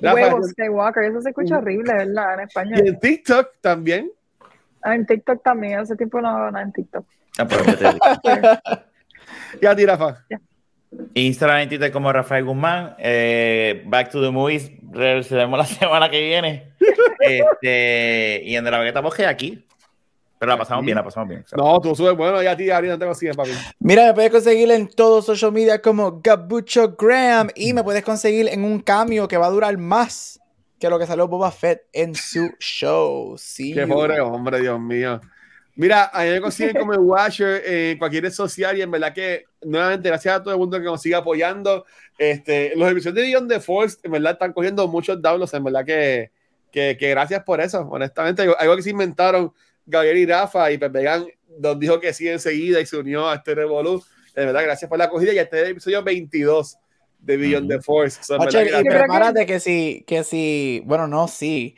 Rafa, 0.00 0.14
Huevo 0.14 0.42
Skywalker, 0.42 1.04
eso 1.04 1.20
se 1.20 1.28
escucha 1.30 1.54
Mm. 1.56 1.58
horrible, 1.58 1.92
¿verdad? 1.94 2.34
En 2.34 2.40
Y 2.40 2.44
español. 2.44 2.80
en 2.88 2.98
TikTok 3.00 3.48
también. 3.60 4.10
Ah, 4.84 4.94
en 4.94 5.06
TikTok 5.06 5.42
también, 5.42 5.78
hace 5.78 5.96
tiempo 5.96 6.20
no 6.20 6.28
hago 6.28 6.50
nada 6.50 6.62
en 6.62 6.72
TikTok. 6.72 7.06
Ah, 7.38 7.48
pues, 7.48 7.66
yo 7.66 7.76
te 7.78 7.84
digo. 7.84 7.98
Y 9.62 9.66
a 9.66 9.74
ti, 9.74 9.86
Rafa. 9.86 10.24
Instagram 11.14 11.62
y 11.62 11.66
Twitter 11.68 11.90
como 11.90 12.12
Rafael 12.12 12.44
Guzmán. 12.44 12.94
Eh, 12.98 13.82
back 13.86 14.10
to 14.10 14.20
the 14.22 14.30
movies. 14.30 14.70
Regresaremos 14.90 15.58
la 15.58 15.64
semana 15.66 16.10
que 16.10 16.20
viene. 16.20 16.74
este, 17.18 18.42
y 18.44 18.54
en 18.56 18.64
De 18.64 18.70
la 18.70 18.78
Bagueta 18.78 19.00
Bosque 19.00 19.26
aquí. 19.26 19.64
Pero 20.38 20.52
la 20.52 20.58
pasamos 20.58 20.84
bien, 20.84 20.96
la 20.96 21.04
pasamos 21.04 21.28
bien. 21.30 21.44
No, 21.56 21.80
tú 21.80 21.94
subes 21.94 22.14
bueno, 22.14 22.42
ya 22.42 22.50
a 22.50 22.56
ti, 22.56 22.68
Ari, 22.68 22.88
no 22.88 22.98
te 22.98 23.06
consigues, 23.06 23.34
papi. 23.34 23.52
Mira, 23.78 24.04
me 24.06 24.14
puedes 24.14 24.30
conseguir 24.30 24.70
en 24.72 24.88
todos 24.88 25.24
social 25.24 25.52
media 25.52 25.80
como 25.80 26.20
Gabucho 26.20 26.94
Graham 26.98 27.48
y 27.54 27.72
me 27.72 27.82
puedes 27.82 28.04
conseguir 28.04 28.48
en 28.48 28.64
un 28.64 28.80
cambio 28.80 29.26
que 29.26 29.38
va 29.38 29.46
a 29.46 29.50
durar 29.50 29.78
más 29.78 30.40
que 30.84 30.90
lo 30.90 30.98
que 30.98 31.06
salió 31.06 31.26
Boba 31.26 31.50
Fett 31.50 31.86
en 31.94 32.14
su 32.14 32.50
show. 32.58 33.36
Sí. 33.38 33.72
Qué 33.72 33.86
pobre 33.86 34.20
hombre, 34.20 34.60
Dios 34.60 34.78
mío. 34.78 35.18
Mira, 35.76 36.10
a 36.12 36.24
mí 36.24 36.30
me 36.30 36.40
consiguen 36.42 36.76
como 36.76 36.92
el 36.92 36.98
Watcher 37.00 37.62
en 37.64 37.98
cualquier 37.98 38.24
red 38.24 38.32
social 38.32 38.76
y 38.76 38.82
en 38.82 38.90
verdad 38.90 39.14
que, 39.14 39.46
nuevamente, 39.62 40.08
gracias 40.08 40.36
a 40.36 40.42
todo 40.42 40.52
el 40.52 40.60
mundo 40.60 40.78
que 40.78 40.84
nos 40.84 41.00
sigue 41.00 41.14
apoyando. 41.14 41.86
Este, 42.18 42.76
los 42.76 42.92
episodios 42.92 43.14
de 43.14 43.22
Beyond 43.22 43.48
the 43.50 43.60
Force, 43.60 43.96
en 44.02 44.12
verdad, 44.12 44.32
están 44.32 44.52
cogiendo 44.52 44.86
muchos 44.86 45.20
downloads, 45.22 45.54
en 45.54 45.64
verdad 45.64 45.86
que, 45.86 46.30
que, 46.70 46.98
que 46.98 47.10
gracias 47.10 47.42
por 47.44 47.62
eso, 47.62 47.80
honestamente. 47.90 48.42
Algo 48.58 48.76
que 48.76 48.82
se 48.82 48.90
inventaron 48.90 49.54
Gabriel 49.86 50.18
y 50.18 50.26
Rafa 50.26 50.70
y 50.70 50.76
Pepe 50.76 51.02
Gan 51.02 51.26
nos 51.58 51.80
dijo 51.80 51.98
que 51.98 52.12
sí 52.12 52.28
enseguida 52.28 52.78
y 52.80 52.86
se 52.86 52.98
unió 52.98 53.28
a 53.28 53.36
este 53.36 53.54
Revolu. 53.54 54.04
De 54.34 54.44
verdad, 54.44 54.62
gracias 54.64 54.88
por 54.88 54.98
la 54.98 55.06
acogida 55.06 55.32
y 55.32 55.38
este 55.38 55.56
es 55.56 55.64
el 55.64 55.70
episodio 55.70 56.02
22 56.02 56.76
de 57.24 57.36
Beyond 57.36 57.68
the 57.70 57.80
Force. 57.80 58.20
Verdad, 58.28 58.80
y 58.80 58.84
prepárate 58.84 59.46
que 59.46 59.60
si, 59.60 60.04
que 60.06 60.24
si, 60.24 60.82
bueno, 60.84 61.06
no, 61.08 61.28
sí. 61.28 61.74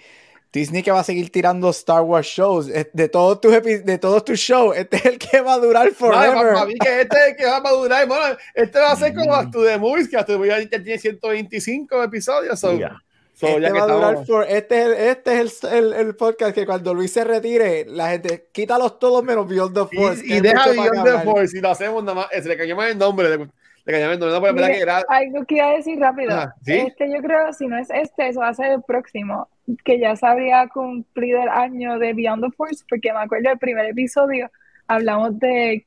Disney 0.52 0.82
que 0.82 0.90
va 0.90 1.00
a 1.00 1.04
seguir 1.04 1.30
tirando 1.30 1.68
Star 1.68 2.00
Wars 2.00 2.26
shows. 2.26 2.68
Eh, 2.70 2.88
De 2.94 3.08
todos 3.10 3.40
tus 3.42 3.52
de 3.62 3.98
todos 3.98 4.24
tus 4.24 4.38
shows, 4.38 4.74
este 4.76 4.96
es 4.96 5.04
el 5.04 5.18
que 5.18 5.40
va 5.42 5.54
a 5.54 5.58
durar 5.58 5.86
No, 5.88 5.92
forever. 5.94 6.54
para 6.54 6.64
mí 6.66 6.74
que 6.78 7.00
este 7.02 7.16
es 7.16 7.26
el 7.28 7.36
que 7.36 7.44
va 7.44 7.56
a 7.62 7.70
durar. 7.72 8.06
Bueno, 8.08 8.36
este 8.54 8.78
va 8.78 8.92
a 8.92 8.96
ser 8.96 9.14
como 9.14 9.50
to 9.50 9.62
the 9.64 9.76
Movies, 9.76 10.08
que 10.08 10.16
the 10.24 10.36
Movies 10.38 10.70
ya 10.70 10.82
tiene 10.82 10.98
125 10.98 12.02
episodios. 12.04 12.58
So, 12.58 12.78
Ya. 12.78 12.96
so, 13.34 13.48
Este 13.48 13.60
ya 13.60 13.66
que 13.72 13.78
va 13.80 13.84
a 13.84 13.86
durar 13.94 14.24
for- 14.26 14.46
este 14.48 14.80
es, 14.80 14.86
el, 14.86 14.92
este 14.94 15.40
es 15.40 15.64
el, 15.64 15.72
el- 15.72 15.92
el 15.92 16.16
podcast 16.16 16.54
que 16.54 16.64
cuando 16.64 16.94
Luis 16.94 17.12
se 17.12 17.24
retire, 17.24 17.84
la 17.86 18.10
gente 18.10 18.48
quítalos 18.50 18.98
todos 18.98 19.22
menos 19.22 19.46
Beyond 19.46 19.74
the 19.90 19.96
Force. 19.96 20.22
que 20.22 20.34
Y, 20.34 20.36
y 20.38 20.40
deja 20.40 20.70
Beyond 20.70 21.04
the. 21.04 21.18
Force 21.24 21.58
y 21.58 21.60
lo 21.60 21.68
hacemos 21.70 22.02
nada 22.02 22.14
más. 22.14 22.28
eh, 22.32 22.40
Se 22.40 22.48
le 22.48 22.56
cambiamos 22.56 22.86
el 22.86 22.96
nombre. 22.96 23.28
Le, 23.36 23.46
nombre. 23.92 24.16
No, 24.18 24.40
pero 24.40 24.40
verdad 24.40 24.54
Mire, 24.54 24.72
que 24.72 24.80
era. 24.82 25.02
algo 25.08 25.44
que 25.46 25.54
iba 25.56 25.66
a 25.68 25.76
decir 25.76 25.98
rápido. 26.00 26.32
Ajá, 26.32 26.54
¿sí? 26.62 26.72
Este, 26.74 27.08
yo 27.12 27.22
creo, 27.22 27.52
si 27.52 27.66
no 27.66 27.78
es 27.78 27.88
este, 27.90 28.28
eso 28.28 28.40
va 28.40 28.48
a 28.48 28.54
ser 28.54 28.72
el 28.72 28.82
próximo, 28.82 29.48
que 29.84 29.98
ya 29.98 30.14
se 30.16 30.26
habría 30.26 30.66
cumplido 30.68 31.42
el 31.42 31.48
año 31.48 31.98
de 31.98 32.12
Beyond 32.14 32.44
the 32.44 32.50
Force, 32.56 32.84
porque 32.88 33.12
me 33.12 33.20
acuerdo 33.20 33.48
del 33.50 33.58
primer 33.58 33.86
episodio, 33.86 34.50
hablamos 34.88 35.38
de 35.38 35.86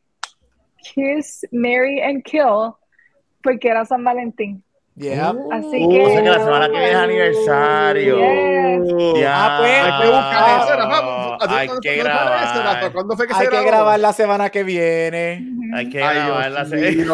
Kiss, 0.78 1.46
Mary 1.52 2.02
and 2.02 2.24
Kill, 2.24 2.74
porque 3.44 3.68
era 3.70 3.86
San 3.86 4.04
Valentín. 4.04 4.64
Yeah. 4.96 5.30
Así 5.52 5.86
Uh, 5.86 5.90
que... 5.92 6.02
O 6.04 6.10
sea 6.10 6.24
que 6.24 6.30
la 6.30 6.40
semana 6.44 6.66
que 6.68 6.72
viene 6.74 6.90
es 6.90 6.96
aniversario. 6.98 8.18
Yes. 8.18 9.22
Ya. 9.22 9.34
Ah, 9.34 9.58
pues, 9.60 9.82
Hay 9.82 10.02
que 10.02 10.08
buscar 10.10 10.62
eso, 10.62 10.76
Rafa. 10.76 11.08
Oh, 11.08 11.34
¿A 11.36 11.48
ti 11.48 11.54
hay 11.54 11.68
cuándo- 11.68 11.82
que 11.82 11.96
eso, 12.00 12.08
Rafa? 12.08 12.60
grabar. 12.60 12.92
¿Cuándo 12.94 13.16
fue 13.16 13.28
que 13.28 13.34
se 13.34 13.40
Hay 13.40 13.48
que 13.48 13.52
grabó? 13.56 13.68
grabar 13.70 14.00
la 14.02 14.12
semana 14.14 14.50
que 14.50 14.64
viene. 14.64 15.48
Hay 15.74 15.90
que 15.90 16.04
Ay, 16.04 16.16
grabar 16.18 16.42
Dios 16.44 16.54
la 16.54 16.66
serie. 16.66 17.06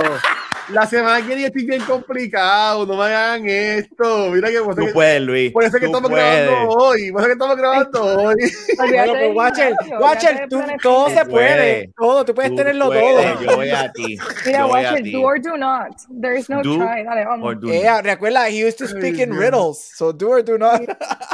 La 0.70 0.86
semana 0.88 1.22
que 1.22 1.28
viene 1.28 1.46
estoy 1.46 1.66
bien 1.66 1.82
complicado. 1.84 2.86
No 2.86 2.98
me 2.98 3.04
hagan 3.06 3.48
esto. 3.48 4.30
Mira 4.32 4.50
que 4.50 4.60
por 4.62 4.72
eso 4.74 4.82
Tú 4.82 4.88
que- 4.88 4.94
puedes, 4.94 5.22
Luis. 5.22 5.52
por 5.52 5.64
eso 5.64 5.74
que 5.74 5.80
Tú 5.82 5.86
estamos 5.88 6.10
puedes. 6.10 6.48
grabando 6.50 6.70
hoy. 6.74 7.12
Por 7.12 7.22
eso 7.22 7.28
que 7.28 7.34
estamos 7.34 7.58
grabando 7.58 8.04
hoy. 8.04 8.36
Bueno, 8.78 9.14
pues, 9.14 9.36
Watcher, 9.36 9.74
Watcher, 10.00 10.48
tú- 10.50 10.62
todo 10.82 11.10
se 11.10 11.26
puede. 11.26 11.92
Todo, 11.98 12.26
tú 12.26 12.34
puedes 12.34 12.52
Tú 12.52 12.58
tenerlo 12.58 12.88
puedes, 12.88 13.34
todo. 13.34 13.42
Yo 13.44 13.56
voy 13.56 13.70
a 13.70 13.92
ti. 13.92 14.18
Mira, 14.46 14.62
a 14.62 14.66
Watcher, 14.68 15.12
do 15.12 15.22
or 15.22 15.42
do 15.42 15.58
not. 15.58 15.88
There 16.22 16.38
is 16.40 16.50
no 16.50 16.62
Do 16.64 16.78
try. 16.78 17.04
Dale, 17.04 17.26
vamos. 17.26 17.56
not. 17.62 18.06
recuerda, 18.06 18.50
he 18.50 18.66
used 18.66 18.78
to 18.78 18.88
speak 18.88 19.20
in 19.20 19.38
riddles. 19.38 19.78
So 19.96 20.12
do 20.14 20.30
or 20.30 20.44
do 20.44 20.58
not. 20.58 20.82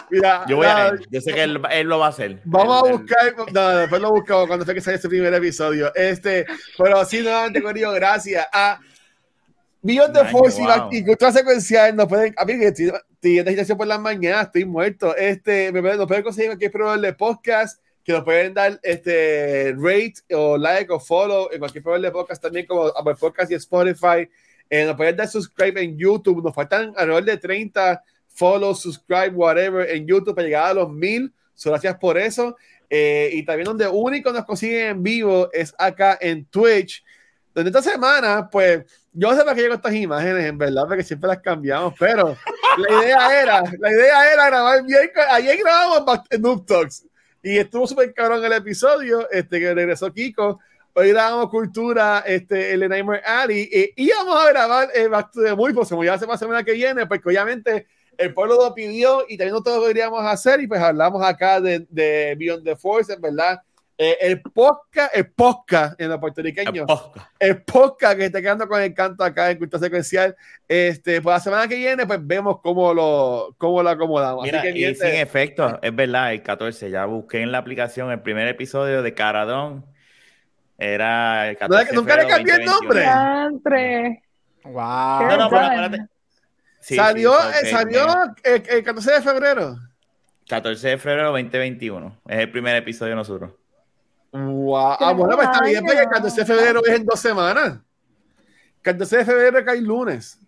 Mira, 0.09 0.45
Yo 0.47 0.57
voy 0.57 0.65
a 0.67 0.87
él. 0.87 1.05
Yo 1.09 1.21
sé 1.21 1.33
que 1.33 1.43
él, 1.43 1.61
él 1.71 1.87
lo 1.87 1.99
va 1.99 2.07
a 2.07 2.09
hacer. 2.09 2.39
Vamos 2.43 2.83
a 2.83 2.87
Él- 2.87 2.93
él- 2.95 2.99
buscar, 2.99 3.53
no, 3.53 3.69
después 3.77 4.01
lo 4.01 4.11
buscamos 4.11 4.47
cuando 4.47 4.65
fue 4.65 4.73
que 4.73 4.81
salió 4.81 4.95
este 4.97 5.07
primer 5.09 5.33
episodio. 5.33 5.93
Este, 5.95 6.45
pero 6.77 7.05
sí, 7.05 7.21
nuevamente, 7.21 7.61
Corillo, 7.61 7.91
gracias 7.93 8.45
a 8.51 8.79
Beyond 9.81 10.13
the 10.13 10.25
Force 10.25 10.61
wow. 10.61 10.89
y 10.91 11.03
Cultura 11.03 11.31
Secuencial 11.31 11.95
nos 11.95 12.07
pueden, 12.07 12.33
a 12.37 12.45
mí 12.45 12.59
que 12.59 12.67
estoy 12.67 12.91
estoy 13.13 13.39
en 13.39 13.47
agitación 13.47 13.77
por 13.77 13.87
las 13.87 13.99
mañanas, 13.99 14.47
estoy 14.47 14.65
muerto. 14.65 15.15
Este, 15.15 15.71
me 15.71 15.81
pueden- 15.81 15.97
nos 15.97 16.07
pueden 16.07 16.23
conseguir 16.23 16.49
cualquier 16.49 16.71
programa 16.71 17.01
de 17.01 17.13
podcast, 17.13 17.81
que 18.03 18.11
nos 18.11 18.23
pueden 18.23 18.53
dar 18.53 18.79
este 18.83 19.75
rate 19.77 20.13
o 20.33 20.57
like 20.57 20.91
o 20.91 20.99
follow 20.99 21.49
en 21.51 21.59
cualquier 21.59 21.83
programa 21.83 22.05
de 22.07 22.11
podcast 22.11 22.41
también 22.41 22.65
como 22.65 22.85
Apple 22.87 23.15
Podcast 23.19 23.51
y 23.51 23.55
Spotify. 23.55 24.27
Eh, 24.69 24.85
nos 24.85 24.95
pueden 24.95 25.15
dar 25.15 25.27
subscribe 25.27 25.81
en 25.83 25.97
YouTube. 25.97 26.43
Nos 26.43 26.55
faltan 26.55 26.93
alrededor 26.95 27.25
de 27.25 27.37
30 27.37 28.03
follow, 28.27 28.73
subscribe, 28.73 29.29
whatever 29.35 29.89
en 29.89 30.07
YouTube 30.07 30.33
para 30.33 30.45
llegar 30.47 30.71
a 30.71 30.73
los 30.73 30.89
mil. 30.91 31.31
So, 31.53 31.69
gracias 31.69 31.95
por 31.97 32.17
eso. 32.17 32.55
Eh, 32.89 33.29
y 33.33 33.43
también 33.45 33.65
donde 33.65 33.87
único 33.87 34.31
nos 34.31 34.45
consiguen 34.45 34.87
en 34.87 35.03
vivo 35.03 35.49
es 35.53 35.73
acá 35.77 36.17
en 36.19 36.45
Twitch. 36.45 37.03
Donde 37.53 37.69
esta 37.69 37.81
semana, 37.81 38.49
pues, 38.49 38.85
yo 39.11 39.29
no 39.29 39.35
sé 39.35 39.43
para 39.43 39.55
qué 39.55 39.61
llego 39.61 39.73
estas 39.73 39.93
imágenes, 39.93 40.45
en 40.45 40.57
verdad, 40.57 40.83
porque 40.87 41.03
siempre 41.03 41.27
las 41.27 41.39
cambiamos, 41.39 41.93
pero 41.99 42.37
la 42.77 43.03
idea 43.03 43.41
era, 43.41 43.63
la 43.77 43.91
idea 43.91 44.33
era 44.33 44.45
grabar 44.47 44.83
bien. 44.85 45.11
Ayer 45.29 45.57
grabamos 45.57 46.21
Noob 46.39 46.65
Talks 46.65 47.05
y 47.43 47.57
estuvo 47.57 47.85
súper 47.87 48.13
cabrón 48.13 48.43
el 48.45 48.53
episodio, 48.53 49.29
este, 49.31 49.59
que 49.59 49.73
regresó 49.73 50.13
Kiko. 50.13 50.59
Hoy 50.93 51.09
grabamos 51.09 51.49
Cultura, 51.49 52.23
este, 52.25 52.73
el 52.73 52.87
Nightmare 52.87 53.23
Alley, 53.25 53.69
y 53.71 53.93
íbamos 53.95 54.37
a 54.37 54.49
grabar 54.49 54.89
eh, 54.93 55.07
Back 55.07 55.31
to 55.31 55.41
the 55.41 55.55
Movie, 55.55 55.73
pues 55.73 55.89
como 55.89 56.03
ya 56.03 56.17
va 56.17 56.27
la 56.27 56.37
semana 56.37 56.63
que 56.63 56.73
viene, 56.73 57.05
porque 57.05 57.29
obviamente 57.29 57.87
el 58.17 58.33
pueblo 58.33 58.55
lo 58.55 58.73
pidió 58.73 59.25
y 59.27 59.37
también 59.37 59.53
nosotros 59.53 59.77
lo 59.77 59.87
queríamos 59.87 60.25
hacer, 60.25 60.59
y 60.61 60.67
pues 60.67 60.81
hablamos 60.81 61.23
acá 61.23 61.61
de, 61.61 61.85
de 61.89 62.35
Beyond 62.37 62.65
the 62.65 62.75
Force, 62.75 63.13
en 63.13 63.21
verdad. 63.21 63.61
Eh, 64.03 64.17
el 64.19 64.41
podcast, 64.41 65.15
el 65.15 65.29
podcast 65.29 66.01
en 66.01 66.09
los 66.09 66.17
puertorriqueños, 66.17 66.87
el 67.37 67.61
podcast 67.61 68.17
que 68.17 68.25
está 68.25 68.41
quedando 68.41 68.67
con 68.67 68.81
el 68.81 68.95
canto 68.95 69.23
acá 69.23 69.51
en 69.51 69.59
Cultura 69.59 69.79
Secuencial. 69.79 70.35
Este, 70.67 71.21
pues 71.21 71.35
la 71.35 71.39
semana 71.39 71.67
que 71.67 71.75
viene, 71.75 72.07
pues 72.07 72.17
vemos 72.23 72.61
cómo 72.63 72.95
lo, 72.95 73.53
cómo 73.59 73.83
lo 73.83 73.89
acomodamos. 73.91 74.43
Mira, 74.43 74.61
Así 74.61 74.69
que, 74.69 74.73
mi 74.73 74.79
y 74.85 74.95
sin 74.95 75.05
efecto, 75.05 75.77
es 75.83 75.95
verdad, 75.95 76.33
el 76.33 76.41
14, 76.41 76.89
ya 76.89 77.05
busqué 77.05 77.43
en 77.43 77.51
la 77.51 77.59
aplicación 77.59 78.09
el 78.09 78.21
primer 78.21 78.47
episodio 78.47 79.03
de 79.03 79.13
Caradón. 79.13 79.85
Era 80.79 81.49
el 81.49 81.57
14 81.57 81.91
de 81.91 81.95
¿Nunca 81.95 82.15
le 82.15 82.21
febrero 82.23 82.37
cambié 82.37 82.55
el 82.55 82.65
2021. 82.65 83.49
nombre? 83.51 84.23
Wow. 84.63 84.73
No, 84.73 85.37
no, 85.37 85.49
pero 85.51 85.61
Done. 85.61 85.75
espérate. 85.75 86.07
Sí, 86.79 86.95
salió, 86.95 87.33
sí, 87.33 87.47
eh, 87.61 87.69
salió 87.69 88.05
el, 88.45 88.63
el 88.67 88.83
14 88.83 89.11
de 89.11 89.21
febrero. 89.21 89.77
14 90.49 90.87
de 90.87 90.97
febrero 90.97 91.27
2021. 91.33 92.19
Es 92.27 92.39
el 92.39 92.49
primer 92.49 92.75
episodio 92.77 93.11
de 93.11 93.17
nosotros. 93.17 93.60
Wow. 94.31 94.95
Ah, 94.99 95.13
bueno, 95.13 95.35
pues 95.35 95.49
está 95.51 95.65
bien, 95.65 95.83
porque 95.83 95.99
el 96.01 96.09
14 96.09 96.41
de 96.41 96.45
febrero 96.45 96.81
es 96.85 96.95
en 96.95 97.05
dos 97.05 97.19
semanas. 97.19 97.79
14 98.81 99.17
de 99.17 99.25
febrero 99.25 99.65
cae 99.65 99.81
lunes. 99.81 100.39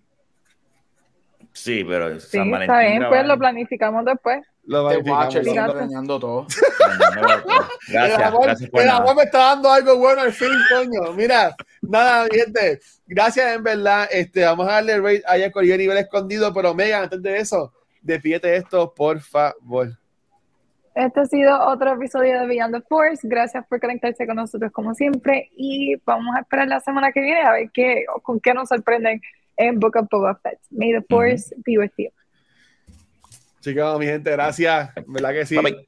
Sí, 1.51 1.84
pero 1.84 2.19
Sí, 2.19 2.38
San 2.38 2.49
Valentín. 2.49 2.76
está 2.76 2.80
bien, 2.80 3.05
pues 3.10 3.27
lo 3.27 3.38
planificamos 3.38 4.05
después. 4.05 4.43
Lo 4.65 4.89
siempre 4.89 5.51
dañando 5.51 6.19
todo. 6.19 6.47
El 7.88 7.93
Gracias, 7.93 8.22
amor, 8.22 8.43
gracias 8.43 8.69
por 8.69 8.81
el 8.81 8.89
amor 8.89 9.15
me 9.15 9.23
está 9.23 9.39
dando 9.39 9.69
algo 9.69 9.97
bueno 9.97 10.22
al 10.22 10.31
fin, 10.31 10.49
coño. 10.73 11.11
Mira, 11.14 11.53
nada, 11.81 12.27
gente. 12.31 12.80
Gracias, 13.05 13.55
en 13.55 13.64
verdad. 13.64 14.07
Este, 14.10 14.45
vamos 14.45 14.68
a 14.68 14.73
darle 14.73 14.99
rate 14.99 15.23
a 15.26 15.51
con 15.51 15.69
el 15.69 15.77
nivel 15.77 15.97
escondido, 15.97 16.53
pero 16.53 16.73
Megan, 16.73 17.03
antes 17.03 17.22
de 17.22 17.38
eso, 17.38 17.73
despídete 18.01 18.55
esto, 18.55 18.93
por 18.93 19.19
favor. 19.19 19.97
Este 20.95 21.20
ha 21.22 21.26
sido 21.26 21.60
otro 21.68 21.94
episodio 21.94 22.40
de 22.41 22.45
Beyond 22.45 22.76
the 22.76 22.82
Force. 22.88 23.28
Gracias 23.28 23.65
por 23.68 23.80
conectarse 23.80 24.28
con 24.28 24.36
nosotros 24.36 24.72
como 24.72 24.94
siempre 24.94 25.49
y 25.56 25.95
vamos 26.06 26.36
a 26.36 26.41
esperar 26.41 26.68
la 26.68 26.80
semana 26.82 27.11
que 27.11 27.22
viene 27.22 27.41
a 27.41 27.52
ver 27.52 27.72
qué, 27.74 28.06
con 28.22 28.40
qué 28.40 28.53
nos 28.53 28.70
sorprenden 28.70 29.20
en 29.57 29.80
Book 29.80 29.95
of 29.95 30.07
Boba 30.11 30.36
Fett. 30.36 30.60
May 30.70 30.91
the 30.91 31.02
Force 31.10 31.56
be 31.65 31.80
with 31.80 31.91
you. 31.98 32.10
Chicos, 33.61 33.98
mi 33.98 34.06
gente, 34.06 34.30
gracias. 34.32 34.91
¿Verdad 35.07 35.32
que 35.32 35.45
sí? 35.45 35.56
Bye, 35.56 35.72
bye. 35.72 35.88